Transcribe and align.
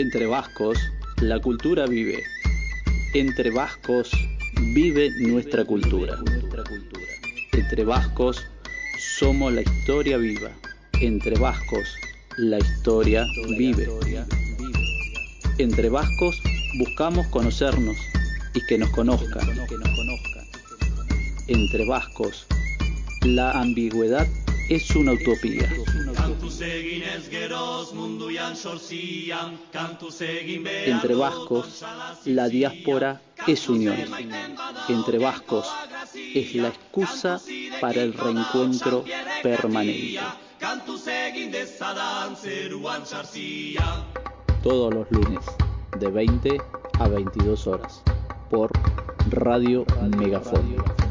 Entre 0.00 0.24
vascos, 0.24 0.78
la 1.20 1.38
cultura 1.40 1.84
vive. 1.84 2.22
Entre 3.12 3.50
vascos, 3.50 4.10
vive 4.72 5.10
nuestra 5.20 5.66
cultura. 5.66 6.18
Entre 7.52 7.84
vascos, 7.84 8.42
somos 9.18 9.52
la 9.52 9.60
historia 9.60 10.16
viva. 10.16 10.52
Entre 11.02 11.38
vascos, 11.38 11.86
la 12.38 12.58
historia 12.58 13.26
vive. 13.58 13.90
Entre 15.58 15.90
vascos, 15.90 16.40
buscamos 16.78 17.26
conocernos 17.26 17.98
y 18.54 18.64
que 18.64 18.78
nos 18.78 18.88
conozcan. 18.92 19.50
Entre 21.46 21.84
vascos, 21.84 22.46
la 23.20 23.50
ambigüedad 23.52 24.26
es 24.70 24.96
una 24.96 25.12
utopía. 25.12 25.70
Entre 30.86 31.14
vascos, 31.14 31.84
la 32.24 32.48
diáspora 32.48 33.20
es 33.46 33.68
unión. 33.68 33.96
Entre 34.88 35.18
vascos, 35.18 35.68
es 36.34 36.54
la 36.56 36.68
excusa 36.68 37.40
para 37.80 38.02
el 38.02 38.14
reencuentro 38.14 39.04
permanente. 39.42 40.20
Todos 44.62 44.94
los 44.94 45.10
lunes, 45.10 45.44
de 45.98 46.10
20 46.10 46.62
a 46.98 47.08
22 47.08 47.66
horas, 47.66 48.02
por 48.50 48.70
Radio 49.30 49.86
Megafon. 50.18 51.09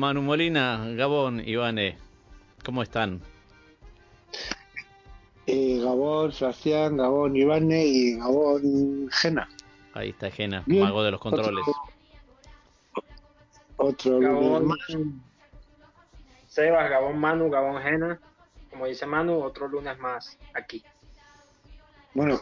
Manu 0.00 0.22
Molina, 0.22 0.82
Gabón, 0.96 1.46
Ivane, 1.46 1.98
¿cómo 2.64 2.82
están? 2.82 3.20
Eh, 5.46 5.78
Gabón, 5.82 6.32
Sebastián, 6.32 6.96
Gabón, 6.96 7.36
Ivane 7.36 7.84
y 7.84 8.16
Gabón, 8.16 9.10
Jena. 9.12 9.46
Ahí 9.92 10.08
está 10.08 10.30
Jena, 10.30 10.64
mago 10.66 11.02
de 11.02 11.10
los 11.10 11.20
controles. 11.20 11.66
Otro, 13.76 14.20
Gabón, 14.20 14.68
Manu. 14.68 15.20
Sebas, 16.48 16.88
Gabón, 16.88 17.18
Manu, 17.18 17.50
Gabón, 17.50 17.82
Jena. 17.82 18.18
Como 18.70 18.86
dice 18.86 19.04
Manu, 19.04 19.42
otro 19.42 19.68
lunes 19.68 19.98
más 19.98 20.38
aquí. 20.54 20.82
Bueno, 22.14 22.40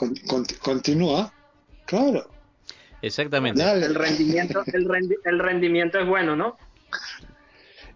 continúa, 0.62 1.33
claro. 1.86 2.31
Exactamente. 3.03 3.61
El 3.61 3.97
rendimiento, 3.97 4.62
el 5.25 5.39
rendimiento 5.41 5.98
es 5.98 6.06
bueno, 6.06 6.36
¿no? 6.36 6.56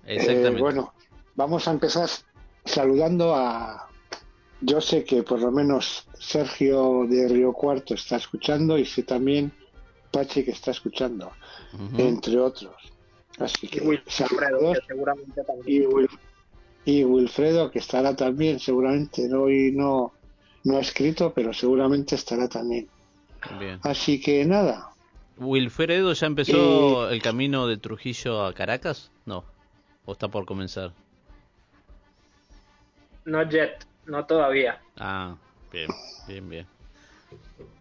Exactamente. 0.06 0.58
Eh, 0.58 0.60
bueno, 0.60 0.92
vamos 1.34 1.66
a 1.68 1.72
empezar 1.72 2.08
saludando 2.64 3.34
a. 3.34 3.88
Yo 4.60 4.80
sé 4.80 5.04
que 5.04 5.22
por 5.22 5.40
lo 5.40 5.50
menos 5.50 6.06
Sergio 6.18 7.04
de 7.08 7.28
Río 7.28 7.52
Cuarto 7.52 7.94
está 7.94 8.16
escuchando 8.16 8.78
y 8.78 8.84
sé 8.84 9.02
también 9.02 9.52
Pachi 10.12 10.44
que 10.44 10.52
está 10.52 10.70
escuchando, 10.70 11.32
entre 11.98 12.38
otros. 12.38 12.74
Así 13.38 13.66
que, 13.66 13.80
Wilfredo, 13.80 14.74
seguramente 14.86 15.42
también. 15.42 16.08
Y, 16.84 17.04
Wilfredo, 17.04 17.70
que 17.70 17.80
estará 17.80 18.14
también, 18.14 18.60
seguramente. 18.60 19.32
Hoy 19.34 19.72
no, 19.72 20.12
no 20.64 20.76
ha 20.76 20.80
escrito, 20.80 21.32
pero 21.34 21.52
seguramente 21.52 22.14
estará 22.14 22.48
también. 22.48 22.88
Así 23.82 24.20
que 24.20 24.44
nada, 24.44 24.92
¿Wilfredo 25.38 26.12
ya 26.12 26.26
empezó 26.26 27.10
el 27.10 27.22
camino 27.22 27.66
de 27.66 27.76
Trujillo 27.76 28.44
a 28.44 28.52
Caracas? 28.52 29.10
No. 29.26 29.44
¿O 30.04 30.12
está 30.12 30.28
por 30.28 30.44
comenzar? 30.44 30.92
No 33.24 33.48
yet, 33.48 33.84
no 34.06 34.26
todavía. 34.26 34.80
Ah, 34.96 35.36
bien, 35.72 35.88
bien, 36.26 36.48
bien. 36.48 36.66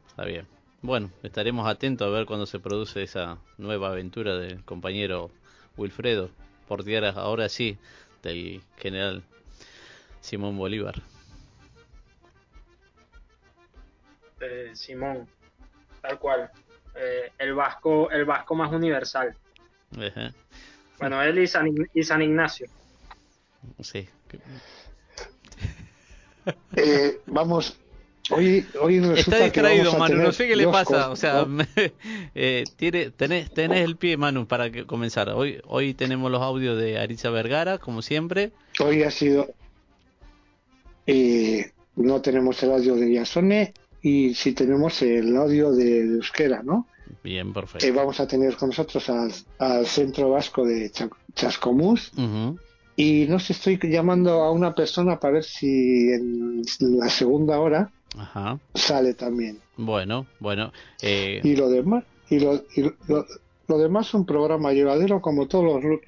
Está 0.08 0.26
bien. 0.26 0.48
Bueno, 0.84 1.10
estaremos 1.24 1.68
atentos 1.68 2.08
a 2.08 2.12
ver 2.12 2.26
cuando 2.26 2.46
se 2.46 2.60
produce 2.60 3.04
esa 3.04 3.38
nueva 3.58 3.90
aventura 3.90 4.36
del 4.38 4.64
compañero 4.64 5.32
Wilfredo, 5.78 6.30
por 6.68 6.84
tierra 6.84 7.10
ahora 7.10 7.50
sí, 7.50 7.78
del 8.22 8.62
general 8.78 9.24
Simón 10.20 10.58
Bolívar. 10.58 10.96
Eh, 14.40 14.72
Simón, 14.74 15.28
tal 16.02 16.20
cual. 16.20 16.52
Eh, 16.96 17.32
el 17.38 17.54
vasco 17.54 18.12
el 18.12 18.26
vasco 18.26 18.56
más 18.56 18.72
universal. 18.72 19.36
Bueno, 21.02 21.20
él 21.24 21.40
y 21.40 21.48
San, 21.48 22.22
Ignacio. 22.22 22.68
Sí. 23.80 24.08
Eh, 26.76 27.20
vamos, 27.26 27.80
hoy, 28.30 28.66
hoy 28.80 28.98
Está 29.18 29.44
distraído, 29.44 29.98
Manu, 29.98 30.18
no 30.18 30.32
sé 30.32 30.48
qué 30.48 30.56
le 30.56 30.68
pasa. 30.68 31.10
O 31.10 31.16
sea, 31.16 31.48
eh, 32.36 32.66
tiene, 32.76 33.10
tenés, 33.10 33.52
tenés 33.52 33.84
el 33.84 33.96
pie, 33.96 34.16
Manu, 34.16 34.46
para 34.46 34.72
que 34.72 34.86
comenzar. 34.86 35.30
Hoy, 35.30 35.60
hoy 35.66 35.96
tenemos 35.96 36.32
los 36.32 36.42
audios 36.44 36.80
de 36.80 37.00
Aritza 37.00 37.32
Vergara, 37.32 37.80
como 37.80 38.04
siempre. 38.04 38.52
Hoy 38.80 39.02
ha 39.02 39.10
sido. 39.10 39.50
no 41.96 42.22
tenemos 42.22 42.62
el 42.62 42.72
audio 42.74 42.96
de 42.96 43.12
Yasone 43.12 43.74
y 44.04 44.36
si 44.36 44.54
tenemos 44.54 45.02
el 45.02 45.36
audio 45.36 45.72
de 45.72 46.02
Euskera, 46.02 46.62
¿no? 46.62 46.88
Bien, 47.24 47.54
perfecto. 47.54 47.86
Eh, 47.86 47.92
vamos 47.92 48.20
a 48.20 48.28
tener 48.28 48.56
con 48.56 48.70
nosotros 48.70 49.10
al, 49.10 49.86
Centro 49.86 50.30
Vasco 50.32 50.66
de 50.66 50.92
Chascomús. 51.34 52.12
Y 52.96 53.26
no 53.28 53.40
sé, 53.40 53.54
estoy 53.54 53.80
llamando 53.84 54.44
a 54.44 54.52
una 54.52 54.76
persona 54.76 55.20
para 55.20 55.36
ver 55.36 55.44
si 55.44 56.12
en 56.12 56.62
la 56.80 57.10
segunda 57.10 57.60
hora 57.60 57.90
sale 58.74 59.14
también. 59.14 59.60
Bueno, 59.78 60.28
bueno. 60.40 60.72
Eh... 61.02 61.42
Y 61.44 61.56
lo 61.56 61.70
demás, 61.70 62.04
y 62.30 62.40
lo, 62.40 62.64
lo, 63.68 63.78
demás 63.78 64.08
es 64.08 64.14
un 64.14 64.26
programa 64.26 64.74
llevadero 64.74 65.22
como 65.22 65.48
todos 65.48 65.84
los 65.84 66.00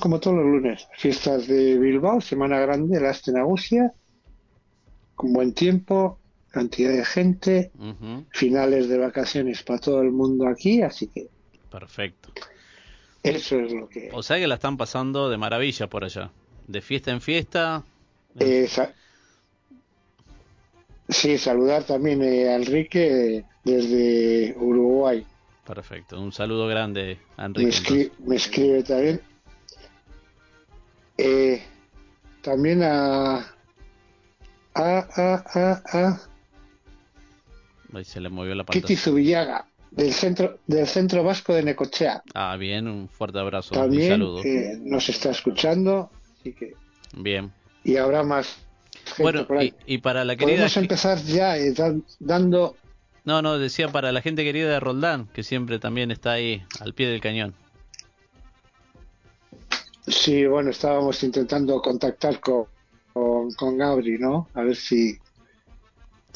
como 0.00 0.18
todos 0.18 0.36
los 0.36 0.46
lunes. 0.46 0.88
Fiestas 0.96 1.46
de 1.46 1.78
Bilbao, 1.78 2.20
Semana 2.20 2.58
Grande, 2.58 3.00
la 3.00 3.10
Astenagusia, 3.10 3.92
con 5.14 5.32
buen 5.32 5.54
tiempo, 5.54 6.18
cantidad 6.56 6.90
de 6.90 7.04
gente, 7.04 7.70
finales 8.30 8.88
de 8.88 8.96
vacaciones 8.96 9.62
para 9.62 9.78
todo 9.78 10.00
el 10.00 10.10
mundo 10.10 10.48
aquí, 10.48 10.80
así 10.80 11.06
que... 11.08 11.28
Perfecto. 11.70 12.32
Eso 13.22 13.60
es 13.60 13.74
lo 13.74 13.90
que... 13.90 14.08
O 14.14 14.22
sea 14.22 14.38
que 14.38 14.46
la 14.46 14.54
están 14.54 14.78
pasando 14.78 15.28
de 15.28 15.36
maravilla 15.36 15.86
por 15.86 16.02
allá, 16.02 16.30
de 16.66 16.80
fiesta 16.80 17.10
en 17.10 17.20
fiesta. 17.20 17.84
sí, 21.10 21.36
saludar 21.36 21.84
también 21.84 22.22
a 22.22 22.54
Enrique 22.54 23.44
desde 23.62 24.56
Uruguay. 24.58 25.26
Perfecto, 25.66 26.18
un 26.18 26.32
saludo 26.32 26.66
grande 26.68 27.18
a 27.36 27.44
Enrique. 27.44 28.12
Me, 28.24 28.36
escribe 28.36 28.82
también. 28.82 29.20
Eh, 31.18 31.62
también 32.40 32.82
a, 32.82 33.40
a, 33.40 33.46
a, 34.74 35.44
a, 35.54 35.82
a 35.92 36.35
Ahí 37.96 38.04
se 38.04 38.20
le 38.20 38.28
movió 38.28 38.54
la 38.54 38.64
pantalla. 38.64 38.86
Kitty 38.86 38.96
Zubillaga, 38.96 39.66
del 39.90 40.12
centro, 40.12 40.58
del 40.66 40.86
centro 40.86 41.24
vasco 41.24 41.54
de 41.54 41.62
Necochea. 41.62 42.22
Ah, 42.34 42.56
bien, 42.58 42.86
un 42.88 43.08
fuerte 43.08 43.38
abrazo. 43.38 43.74
También, 43.74 44.12
un 44.12 44.18
saludo. 44.18 44.44
Eh, 44.44 44.78
nos 44.82 45.08
está 45.08 45.30
escuchando, 45.30 46.10
así 46.38 46.52
que. 46.52 46.74
Bien. 47.16 47.52
Y 47.84 47.96
habrá 47.96 48.22
más. 48.22 48.58
Gente 49.04 49.22
bueno, 49.22 49.46
por 49.46 49.58
ahí. 49.58 49.72
Y, 49.86 49.98
para 49.98 50.24
la 50.24 50.36
querida. 50.36 50.56
Podemos 50.56 50.76
empezar 50.76 51.18
ya 51.22 51.56
eh, 51.56 51.72
dando. 52.18 52.76
No, 53.24 53.40
no, 53.40 53.58
decía 53.58 53.88
para 53.88 54.12
la 54.12 54.20
gente 54.20 54.44
querida 54.44 54.70
de 54.70 54.78
Roldán, 54.78 55.28
que 55.32 55.42
siempre 55.42 55.78
también 55.78 56.10
está 56.10 56.32
ahí 56.32 56.62
al 56.80 56.92
pie 56.92 57.08
del 57.08 57.20
cañón. 57.20 57.54
Sí, 60.06 60.46
bueno, 60.46 60.70
estábamos 60.70 61.22
intentando 61.24 61.80
contactar 61.80 62.38
con, 62.40 62.66
con, 63.12 63.50
con 63.52 63.78
Gabri, 63.78 64.18
¿no? 64.18 64.48
A 64.54 64.62
ver 64.62 64.76
si, 64.76 65.18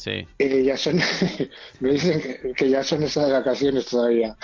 Sí. 0.01 0.27
Eh, 0.39 0.63
ya 0.63 0.77
son, 0.77 0.99
me 1.79 1.91
dicen 1.91 2.55
que, 2.55 2.69
ya 2.71 2.83
son 2.83 3.03
esas 3.03 3.31
vacaciones 3.31 3.85
todavía. 3.85 4.35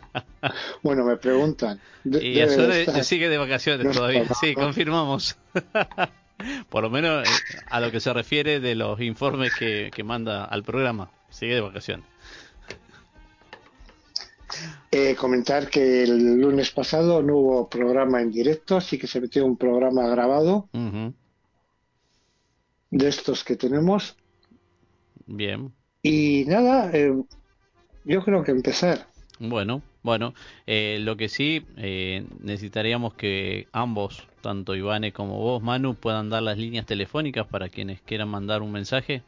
bueno, 0.82 1.06
me 1.06 1.16
preguntan. 1.16 1.80
y 2.04 2.34
ya 2.34 3.02
sigue 3.02 3.30
de 3.30 3.38
vacaciones 3.38 3.96
todavía. 3.96 4.26
Sí, 4.38 4.52
confirmamos. 4.54 5.38
Por 6.68 6.82
lo 6.82 6.90
menos 6.90 7.26
eh, 7.26 7.32
a 7.70 7.80
lo 7.80 7.90
que 7.90 7.98
se 7.98 8.12
refiere 8.12 8.60
de 8.60 8.74
los 8.74 9.00
informes 9.00 9.54
que, 9.58 9.90
que 9.90 10.04
manda 10.04 10.44
al 10.44 10.62
programa. 10.64 11.10
Sigue 11.30 11.54
de 11.54 11.60
vacaciones. 11.62 12.04
Eh, 14.90 15.16
comentar 15.16 15.70
que 15.70 16.02
el 16.02 16.38
lunes 16.38 16.70
pasado 16.72 17.22
no 17.22 17.36
hubo 17.36 17.70
programa 17.70 18.20
en 18.20 18.30
directo, 18.30 18.76
así 18.76 18.98
que 18.98 19.06
se 19.06 19.18
metió 19.18 19.46
un 19.46 19.56
programa 19.56 20.06
grabado 20.08 20.68
de 22.90 23.08
estos 23.08 23.42
que 23.44 23.56
tenemos 23.56 24.18
Bien. 25.26 25.72
Y 26.02 26.44
nada, 26.46 26.90
eh, 26.92 27.12
yo 28.04 28.22
creo 28.22 28.44
que 28.44 28.52
empezar. 28.52 29.06
Bueno, 29.38 29.82
bueno, 30.02 30.34
eh, 30.66 30.98
lo 31.00 31.16
que 31.16 31.28
sí 31.28 31.66
eh, 31.76 32.24
necesitaríamos 32.40 33.14
que 33.14 33.66
ambos, 33.72 34.28
tanto 34.42 34.76
Ivane 34.76 35.12
como 35.12 35.38
vos, 35.38 35.62
Manu, 35.62 35.94
puedan 35.94 36.30
dar 36.30 36.42
las 36.42 36.58
líneas 36.58 36.86
telefónicas 36.86 37.46
para 37.46 37.68
quienes 37.68 38.00
quieran 38.02 38.28
mandar 38.28 38.62
un 38.62 38.70
mensaje. 38.70 39.22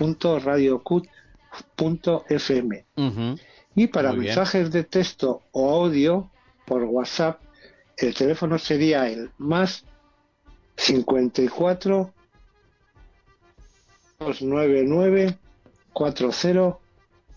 ar.radiocut.fm. 0.00 2.86
Y 3.74 3.86
para 3.86 4.12
mensajes 4.12 4.70
de 4.70 4.84
texto 4.84 5.40
o 5.52 5.70
audio 5.70 6.30
por 6.66 6.84
WhatsApp, 6.84 7.40
el 7.96 8.14
teléfono 8.14 8.58
sería 8.58 9.08
el 9.08 9.30
más 9.38 9.86
54 10.76 12.12
299 14.18 15.38
40 15.92 16.78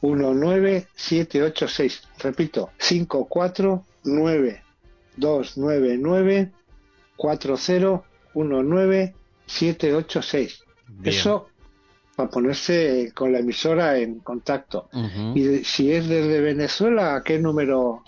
19786. 0.01 2.01
Repito, 2.19 2.71
549 2.77 4.63
299 5.17 6.51
40 7.15 8.03
786. 9.45 10.63
Eso 11.03 11.49
para 12.15 12.29
ponerse 12.29 13.11
con 13.13 13.31
la 13.31 13.39
emisora 13.39 13.97
en 13.97 14.19
contacto. 14.19 14.89
Y 15.33 15.63
si 15.63 15.91
es 15.91 16.07
desde 16.07 16.41
Venezuela, 16.41 17.15
¿a 17.15 17.23
qué 17.23 17.39
número? 17.39 18.03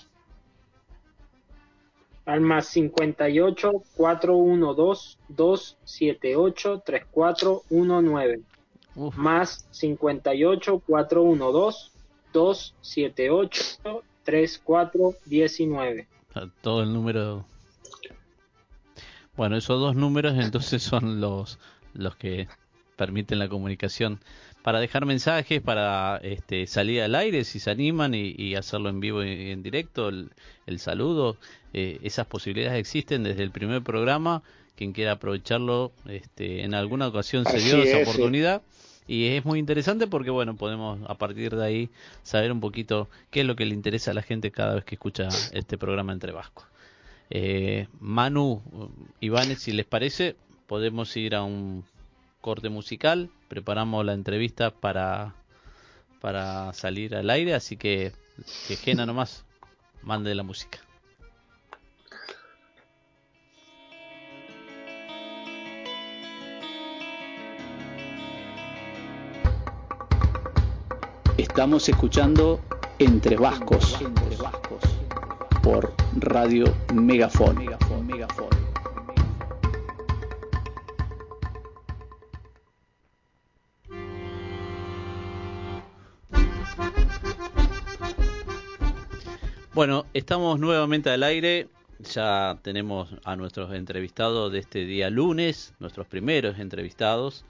Al 2.25 2.41
más 2.41 2.67
58 2.67 3.71
412 3.95 5.17
278 5.29 6.83
3419. 6.85 8.41
Más 9.15 9.67
58 9.71 10.81
412 10.85 11.91
278 12.33 14.03
3419. 14.23 16.07
Todo 16.61 16.83
el 16.83 16.93
número 16.93 17.45
bueno, 19.37 19.57
esos 19.57 19.79
dos 19.79 19.95
números 19.95 20.35
entonces 20.37 20.83
son 20.83 21.19
los, 21.19 21.59
los 21.93 22.15
que 22.15 22.47
permiten 22.95 23.39
la 23.39 23.49
comunicación 23.49 24.19
para 24.65 24.79
dejar 24.79 25.05
mensajes, 25.05 25.61
para 25.61 26.17
este, 26.23 26.65
salir 26.65 27.01
al 27.01 27.13
aire 27.13 27.43
si 27.43 27.59
se 27.59 27.69
animan 27.69 28.15
y, 28.15 28.55
hacerlo 28.55 28.89
en 28.89 28.99
vivo 28.99 29.23
y 29.23 29.51
en 29.51 29.61
directo, 29.61 30.09
el, 30.09 30.79
saludo, 30.79 31.37
eh, 31.73 31.99
esas 32.01 32.25
posibilidades 32.25 32.79
existen 32.79 33.21
desde 33.23 33.43
el 33.43 33.51
primer 33.51 33.83
programa, 33.83 34.41
quien 34.75 34.91
quiera 34.91 35.13
aprovecharlo, 35.13 35.91
este, 36.07 36.63
en 36.63 36.73
alguna 36.73 37.07
ocasión 37.07 37.45
se 37.45 37.59
dio 37.59 37.77
esa 37.83 37.99
oportunidad. 38.09 38.63
Y 39.07 39.27
es 39.27 39.45
muy 39.45 39.59
interesante 39.59 40.07
porque, 40.07 40.31
bueno, 40.31 40.55
podemos 40.55 40.99
a 41.07 41.13
partir 41.13 41.55
de 41.55 41.63
ahí 41.63 41.89
saber 42.23 42.51
un 42.51 42.59
poquito 42.59 43.07
qué 43.29 43.41
es 43.41 43.45
lo 43.45 43.55
que 43.55 43.65
le 43.65 43.75
interesa 43.75 44.11
a 44.11 44.13
la 44.15 44.23
gente 44.23 44.49
cada 44.49 44.73
vez 44.73 44.83
que 44.83 44.95
escucha 44.95 45.27
este 45.53 45.77
programa 45.77 46.11
entre 46.11 46.31
vascos. 46.31 46.65
Eh, 47.29 47.87
Manu, 47.99 48.63
Iván, 49.19 49.55
si 49.57 49.73
les 49.73 49.85
parece, 49.85 50.35
podemos 50.65 51.15
ir 51.17 51.35
a 51.35 51.43
un 51.43 51.85
corte 52.45 52.69
musical. 52.69 53.31
Preparamos 53.47 54.05
la 54.05 54.13
entrevista 54.13 54.69
para, 54.69 55.33
para 56.21 56.71
salir 56.73 57.15
al 57.15 57.31
aire, 57.31 57.55
así 57.55 57.75
que 57.75 58.11
que 58.67 58.75
Gena 58.75 59.07
nomás 59.07 59.45
mande 60.03 60.35
la 60.35 60.43
música. 60.43 60.77
Estamos 71.39 71.89
escuchando 71.89 72.61
Entre 72.99 73.37
Vascos. 73.37 73.99
Entre 73.99 74.35
Vascos 74.37 74.83
por 75.63 75.95
Radio 76.19 76.65
Megafon. 76.93 77.65
Bueno, 89.75 90.05
estamos 90.13 90.57
nuevamente 90.57 91.09
al 91.09 91.21
aire. 91.21 91.67
Ya 92.13 92.57
tenemos 92.61 93.09
a 93.25 93.35
nuestros 93.35 93.73
entrevistados 93.73 94.49
de 94.49 94.59
este 94.59 94.85
día 94.85 95.09
lunes, 95.09 95.73
nuestros 95.79 96.07
primeros 96.07 96.59
entrevistados. 96.59 97.43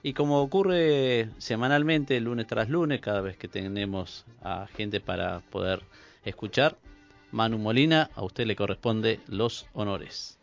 Y 0.00 0.12
como 0.12 0.40
ocurre 0.40 1.30
semanalmente, 1.38 2.20
lunes 2.20 2.46
tras 2.46 2.68
lunes, 2.68 3.00
cada 3.00 3.20
vez 3.20 3.36
que 3.36 3.48
tenemos 3.48 4.24
a 4.44 4.68
gente 4.76 5.00
para 5.00 5.40
poder 5.50 5.82
escuchar, 6.24 6.76
Manu 7.32 7.58
Molina, 7.58 8.10
a 8.14 8.22
usted 8.22 8.46
le 8.46 8.54
corresponde 8.54 9.18
los 9.26 9.66
honores. 9.72 10.38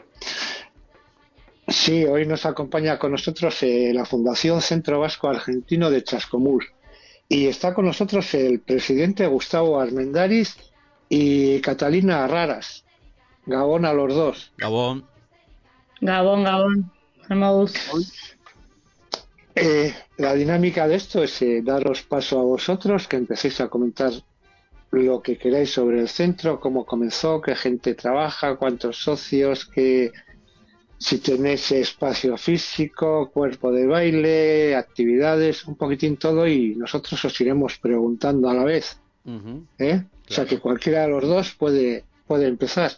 Sí, 1.69 2.03
hoy 2.03 2.27
nos 2.27 2.45
acompaña 2.45 2.99
con 2.99 3.13
nosotros 3.13 3.63
eh, 3.63 3.93
la 3.93 4.03
Fundación 4.03 4.61
Centro 4.61 4.99
Vasco 4.99 5.29
Argentino 5.29 5.89
de 5.89 6.03
Chascomús 6.03 6.65
y 7.29 7.47
está 7.47 7.73
con 7.73 7.85
nosotros 7.85 8.33
el 8.33 8.59
presidente 8.59 9.25
Gustavo 9.25 9.79
Armendaris 9.79 10.57
y 11.09 11.59
Catalina 11.61 12.27
Raras. 12.27 12.85
Gabón 13.45 13.85
a 13.85 13.93
los 13.93 14.13
dos. 14.13 14.51
Gabón. 14.57 15.05
Gabón, 15.99 16.43
Gabón. 16.43 16.91
Eh, 19.55 19.93
la 20.17 20.33
dinámica 20.35 20.87
de 20.87 20.95
esto 20.95 21.23
es 21.23 21.41
eh, 21.41 21.61
daros 21.63 22.03
paso 22.03 22.39
a 22.39 22.43
vosotros, 22.43 23.07
que 23.07 23.17
empecéis 23.17 23.59
a 23.59 23.67
comentar 23.67 24.11
lo 24.91 25.21
que 25.21 25.37
queráis 25.37 25.71
sobre 25.71 25.99
el 25.99 26.07
centro, 26.07 26.59
cómo 26.59 26.85
comenzó, 26.85 27.41
qué 27.41 27.55
gente 27.55 27.93
trabaja, 27.93 28.55
cuántos 28.55 28.97
socios, 28.97 29.65
qué, 29.65 30.11
si 30.97 31.19
tenéis 31.19 31.71
espacio 31.71 32.37
físico, 32.37 33.29
cuerpo 33.31 33.71
de 33.71 33.85
baile, 33.85 34.75
actividades, 34.75 35.65
un 35.65 35.75
poquitín 35.75 36.17
todo 36.17 36.47
y 36.47 36.75
nosotros 36.75 37.23
os 37.25 37.41
iremos 37.41 37.77
preguntando 37.79 38.49
a 38.49 38.53
la 38.53 38.63
vez. 38.63 38.99
¿eh? 39.77 40.03
O 40.29 40.33
sea 40.33 40.45
que 40.45 40.59
cualquiera 40.59 41.01
de 41.03 41.09
los 41.09 41.23
dos 41.23 41.55
puede, 41.55 42.03
puede 42.27 42.47
empezar. 42.47 42.91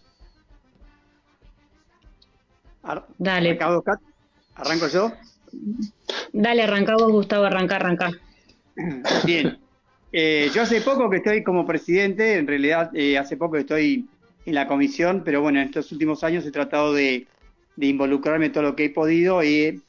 Dale. 3.17 3.57
¿Arranco 4.55 4.87
yo? 4.87 5.11
Dale, 6.33 6.63
arrancamos, 6.63 7.11
Gustavo, 7.11 7.45
arranca, 7.45 7.77
arranca. 7.77 8.11
Bien. 9.25 9.59
Eh, 10.13 10.49
yo 10.53 10.63
hace 10.63 10.81
poco 10.81 11.09
que 11.09 11.17
estoy 11.17 11.43
como 11.43 11.65
presidente, 11.65 12.37
en 12.37 12.47
realidad 12.47 12.91
eh, 12.93 13.17
hace 13.17 13.37
poco 13.37 13.53
que 13.53 13.59
estoy 13.61 14.09
en 14.45 14.55
la 14.55 14.67
comisión, 14.67 15.21
pero 15.23 15.41
bueno, 15.41 15.59
en 15.59 15.67
estos 15.67 15.91
últimos 15.91 16.23
años 16.23 16.45
he 16.45 16.51
tratado 16.51 16.93
de, 16.93 17.27
involucrarme 17.77 18.47
en 18.47 18.51
todo 18.51 18.63
lo 18.63 18.75
que 18.75 18.85
he 18.85 18.89
podido 18.89 19.41
y 19.41 19.61
he 19.61 19.79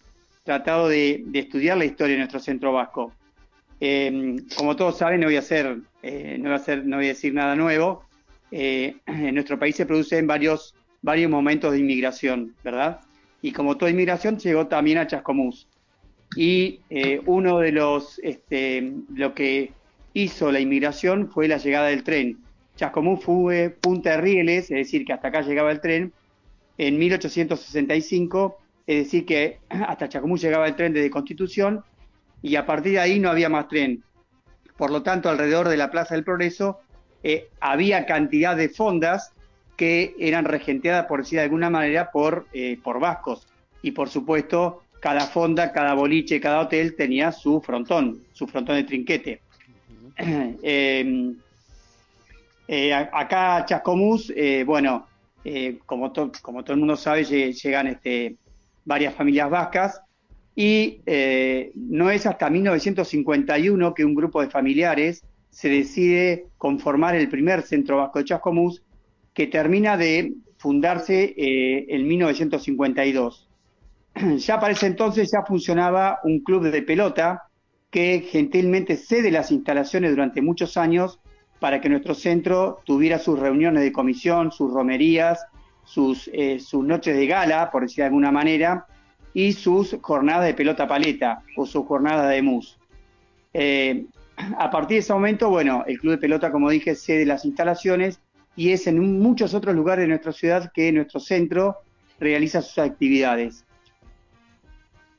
tratado 0.44 0.88
de, 0.88 1.24
estudiar 1.34 1.76
la 1.76 1.86
historia 1.86 2.14
de 2.14 2.18
nuestro 2.18 2.38
centro 2.38 2.72
vasco. 2.72 3.12
Em, 3.84 4.46
como 4.56 4.76
todos 4.76 4.96
saben, 4.96 5.20
no 5.20 5.26
voy 5.26 5.34
a 5.34 5.40
hacer, 5.40 5.76
eh, 6.04 6.36
no 6.38 6.44
voy 6.44 6.52
a 6.52 6.54
hacer, 6.54 6.86
no 6.86 6.98
voy 6.98 7.06
a 7.06 7.08
decir 7.08 7.34
nada 7.34 7.56
nuevo. 7.56 8.04
en 8.52 9.34
nuestro 9.34 9.58
país 9.58 9.74
se 9.74 9.86
producen 9.86 10.24
varios, 10.28 10.76
varios 11.00 11.28
momentos 11.28 11.72
de 11.72 11.80
inmigración, 11.80 12.54
¿verdad? 12.62 13.00
Y 13.40 13.50
como 13.50 13.76
toda 13.76 13.90
inmigración 13.90 14.38
llegó 14.38 14.68
también 14.68 14.98
a 14.98 15.08
Chascomús. 15.08 15.66
Y 16.36 16.78
uno 17.26 17.58
de 17.58 17.72
los, 17.72 18.20
este, 18.20 18.92
lo 19.12 19.34
que 19.34 19.72
hizo 20.14 20.52
la 20.52 20.60
inmigración 20.60 21.28
fue 21.28 21.48
la 21.48 21.56
llegada 21.56 21.88
del 21.88 22.04
tren. 22.04 22.38
Chascomús 22.76 23.24
fue 23.24 23.70
punta 23.70 24.10
de 24.10 24.18
rieles, 24.18 24.70
es 24.70 24.76
decir, 24.76 25.04
que 25.04 25.12
hasta 25.12 25.26
acá 25.26 25.42
llegaba 25.42 25.72
el 25.72 25.80
tren, 25.80 26.12
en 26.78 26.98
1865, 26.98 28.58
es 28.86 29.04
decir, 29.04 29.26
que 29.26 29.58
hasta 29.68 30.08
Chascomús 30.08 30.40
llegaba 30.40 30.68
el 30.68 30.76
tren 30.76 30.92
desde 30.92 31.10
Constitución 31.10 31.82
y 32.42 32.56
a 32.56 32.66
partir 32.66 32.92
de 32.92 33.00
ahí 33.00 33.18
no 33.20 33.30
había 33.30 33.48
más 33.48 33.68
tren. 33.68 34.02
Por 34.76 34.90
lo 34.90 35.02
tanto, 35.02 35.30
alrededor 35.30 35.68
de 35.68 35.76
la 35.76 35.90
Plaza 35.90 36.14
del 36.14 36.24
Progreso 36.24 36.80
eh, 37.22 37.48
había 37.60 38.04
cantidad 38.04 38.56
de 38.56 38.68
fondas 38.68 39.32
que 39.76 40.14
eran 40.18 40.44
regenteadas, 40.44 41.06
por 41.06 41.20
decir 41.20 41.38
de 41.38 41.44
alguna 41.44 41.70
manera, 41.70 42.10
por, 42.10 42.46
eh, 42.52 42.78
por 42.82 43.00
vascos. 43.00 43.46
Y 43.80 43.92
por 43.92 44.08
supuesto, 44.08 44.82
cada 45.02 45.26
fonda, 45.26 45.72
cada 45.72 45.94
boliche, 45.94 46.40
cada 46.40 46.60
hotel 46.60 46.94
tenía 46.94 47.32
su 47.32 47.60
frontón, 47.60 48.22
su 48.32 48.46
frontón 48.46 48.76
de 48.76 48.84
trinquete. 48.84 49.40
Em, 50.16 51.36
eh, 52.68 52.94
acá 52.94 53.64
Chascomús, 53.66 54.32
eh, 54.36 54.62
bueno, 54.64 55.08
eh, 55.44 55.78
como, 55.86 56.12
como 56.40 56.62
todo 56.62 56.74
el 56.74 56.78
mundo 56.78 56.96
sabe, 56.96 57.24
llegan 57.24 57.88
este, 57.88 58.36
varias 58.84 59.12
familias 59.14 59.50
vascas 59.50 60.01
y 60.54 61.00
eh, 61.06 61.72
no 61.74 62.10
es 62.10 62.26
hasta 62.26 62.50
1951 62.50 63.94
que 63.94 64.04
un 64.04 64.14
grupo 64.14 64.42
de 64.42 64.50
familiares 64.50 65.24
se 65.50 65.68
decide 65.68 66.46
conformar 66.58 67.14
el 67.14 67.28
primer 67.28 67.62
centro 67.62 67.98
vasco 67.98 68.18
de 68.18 68.26
Chascomús, 68.26 68.82
que 69.34 69.46
termina 69.46 69.96
de 69.96 70.34
fundarse 70.58 71.34
eh, 71.36 71.86
en 71.88 72.06
1952. 72.06 73.48
Ya 74.38 74.60
para 74.60 74.74
ese 74.74 74.86
entonces 74.86 75.30
ya 75.32 75.42
funcionaba 75.42 76.20
un 76.24 76.40
club 76.40 76.70
de 76.70 76.82
pelota 76.82 77.44
que 77.90 78.20
gentilmente 78.20 78.96
cede 78.96 79.30
las 79.30 79.50
instalaciones 79.50 80.10
durante 80.10 80.42
muchos 80.42 80.76
años 80.76 81.18
para 81.60 81.80
que 81.80 81.88
nuestro 81.88 82.14
centro 82.14 82.80
tuviera 82.84 83.18
sus 83.18 83.38
reuniones 83.38 83.82
de 83.82 83.92
comisión, 83.92 84.50
sus 84.50 84.72
romerías, 84.72 85.46
sus, 85.84 86.28
eh, 86.32 86.58
sus 86.58 86.84
noches 86.84 87.16
de 87.16 87.26
gala, 87.26 87.70
por 87.70 87.82
decir 87.82 87.98
de 87.98 88.06
alguna 88.06 88.30
manera, 88.30 88.86
y 89.34 89.52
sus 89.52 89.96
jornadas 90.00 90.44
de 90.44 90.54
pelota 90.54 90.86
paleta 90.86 91.42
o 91.56 91.66
sus 91.66 91.86
jornadas 91.86 92.30
de 92.30 92.42
mus. 92.42 92.78
Eh, 93.54 94.04
a 94.36 94.70
partir 94.70 94.96
de 94.96 95.00
ese 95.00 95.12
momento, 95.12 95.50
bueno, 95.50 95.84
el 95.86 95.98
club 95.98 96.12
de 96.12 96.18
pelota, 96.18 96.50
como 96.50 96.70
dije, 96.70 96.94
cede 96.94 97.26
las 97.26 97.44
instalaciones 97.44 98.20
y 98.56 98.72
es 98.72 98.86
en 98.86 99.20
muchos 99.20 99.54
otros 99.54 99.74
lugares 99.74 100.04
de 100.04 100.08
nuestra 100.08 100.32
ciudad 100.32 100.70
que 100.72 100.92
nuestro 100.92 101.20
centro 101.20 101.78
realiza 102.18 102.62
sus 102.62 102.78
actividades. 102.78 103.64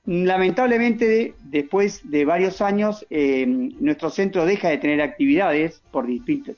Lamentablemente, 0.05 1.33
después 1.45 2.01
de 2.09 2.25
varios 2.25 2.61
años, 2.61 3.05
eh, 3.09 3.45
nuestro 3.47 4.09
centro 4.09 4.45
deja 4.45 4.69
de 4.69 4.77
tener 4.77 5.01
actividades 5.01 5.81
por, 5.91 6.07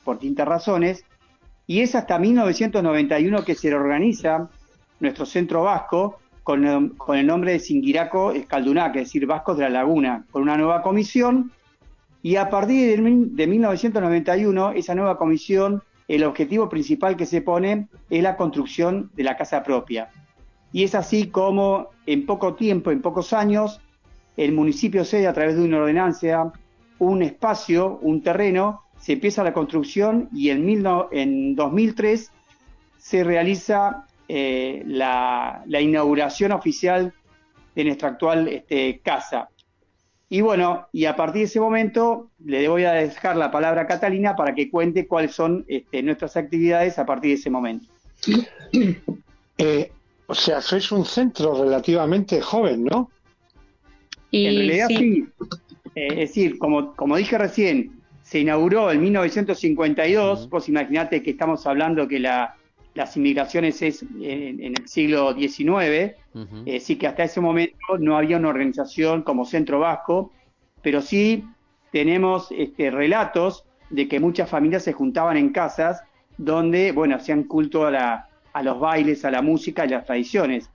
por 0.03 0.19
distintas 0.19 0.47
razones 0.47 1.05
y 1.67 1.81
es 1.81 1.95
hasta 1.95 2.17
1991 2.17 3.43
que 3.43 3.55
se 3.55 3.69
reorganiza 3.69 4.49
nuestro 4.99 5.25
centro 5.25 5.63
vasco 5.63 6.19
con 6.45 6.63
el, 7.17 7.25
nombre 7.27 7.53
de 7.53 7.59
Singuiraco 7.59 8.31
Escaldunac, 8.31 8.95
es 8.95 9.07
decir, 9.07 9.25
Vascos 9.25 9.57
de 9.57 9.63
la 9.63 9.81
Laguna, 9.81 10.25
con 10.29 10.43
una 10.43 10.55
nueva 10.55 10.83
comisión. 10.83 11.51
Y 12.21 12.35
a 12.35 12.51
partir 12.51 13.01
de, 13.01 13.13
de 13.31 13.47
1991, 13.47 14.73
esa 14.73 14.93
nueva 14.93 15.17
comisión, 15.17 15.81
el 16.07 16.23
objetivo 16.23 16.69
principal 16.69 17.17
que 17.17 17.25
se 17.25 17.41
pone 17.41 17.87
es 18.11 18.21
la 18.21 18.37
construcción 18.37 19.09
de 19.15 19.23
la 19.23 19.35
casa 19.35 19.63
propia. 19.63 20.11
Y 20.71 20.83
es 20.83 20.93
así 20.93 21.29
como 21.29 21.89
en 22.05 22.27
poco 22.27 22.53
tiempo, 22.53 22.91
en 22.91 23.01
pocos 23.01 23.33
años, 23.33 23.81
el 24.37 24.51
municipio 24.51 25.03
cede 25.03 25.25
a 25.25 25.33
través 25.33 25.55
de 25.55 25.63
una 25.63 25.79
ordenanza 25.79 26.53
un 26.99 27.23
espacio, 27.23 27.97
un 28.03 28.21
terreno, 28.21 28.83
se 28.99 29.13
empieza 29.13 29.43
la 29.43 29.53
construcción 29.53 30.29
y 30.31 30.51
en, 30.51 30.63
mil 30.63 30.85
en 31.11 31.55
2003 31.55 32.31
se 32.97 33.23
realiza 33.23 34.05
eh, 34.27 34.83
la, 34.85 35.63
inauguración 35.67 36.51
oficial 36.51 37.13
de 37.75 37.83
nuestra 37.83 38.09
actual 38.09 38.47
este, 38.47 38.99
casa. 39.03 39.49
Y 40.29 40.41
bueno, 40.41 40.87
y 40.91 41.05
a 41.05 41.15
partir 41.15 41.41
de 41.41 41.45
ese 41.45 41.59
momento 41.59 42.31
le 42.43 42.67
voy 42.67 42.83
a 42.85 42.93
dejar 42.93 43.37
la 43.37 43.51
palabra 43.51 43.81
a 43.81 43.87
Catalina 43.87 44.35
para 44.35 44.55
que 44.55 44.71
cuente 44.71 45.07
cuáles 45.07 45.33
son 45.33 45.65
este, 45.67 46.01
nuestras 46.01 46.35
actividades 46.35 46.97
a 46.97 47.05
partir 47.05 47.31
de 47.31 47.35
ese 47.35 47.49
momento. 47.49 47.87
Eh, 49.57 49.89
o 50.27 50.35
sea, 50.35 50.59
sois 50.59 50.91
un 50.91 51.05
centro 51.05 51.63
relativamente 51.63 52.41
joven, 52.41 52.83
¿no? 52.83 53.09
en 54.33 54.53
realidad 54.53 54.87
sí. 54.89 55.25
Eh, 55.95 56.07
es 56.09 56.15
decir, 56.17 56.57
como, 56.57 56.93
como 56.93 57.15
dije 57.15 57.37
recién, 57.37 58.01
se 58.21 58.39
inauguró 58.39 58.91
en 58.91 59.01
1952, 59.01 60.49
vos 60.49 60.67
imaginate 60.67 61.23
que 61.23 61.31
estamos 61.31 61.65
hablando 61.65 62.05
que 62.07 62.19
la, 62.19 62.57
las 62.95 63.15
inmigraciones 63.17 63.81
es 63.81 64.01
en, 64.01 64.75
el 64.75 64.87
siglo 64.87 65.33
XIX, 65.33 66.15
uh 66.33 66.79
sí 66.79 66.95
que 66.95 67.07
hasta 67.07 67.23
ese 67.23 67.41
momento 67.41 67.97
no 67.99 68.17
había 68.17 68.37
una 68.37 68.49
organización 68.49 69.21
como 69.21 69.45
Centro 69.45 69.79
Vasco, 69.79 70.31
pero 70.81 71.01
sí 71.01 71.45
tenemos 71.91 72.47
este, 72.51 72.89
relatos 72.89 73.65
de 73.89 74.07
que 74.07 74.19
muchas 74.19 74.49
familias 74.49 74.83
se 74.83 74.93
juntaban 74.93 75.37
en 75.37 75.49
casas 75.49 76.01
donde, 76.37 76.91
bueno, 76.91 77.15
hacían 77.15 77.43
culto 77.43 77.85
a, 77.85 77.91
la, 77.91 78.29
a 78.53 78.63
los 78.63 78.79
bailes, 78.79 79.25
a 79.25 79.31
la 79.31 79.41
música 79.41 79.85
y 79.85 79.89
las 79.89 80.05
tradiciones. 80.05 80.69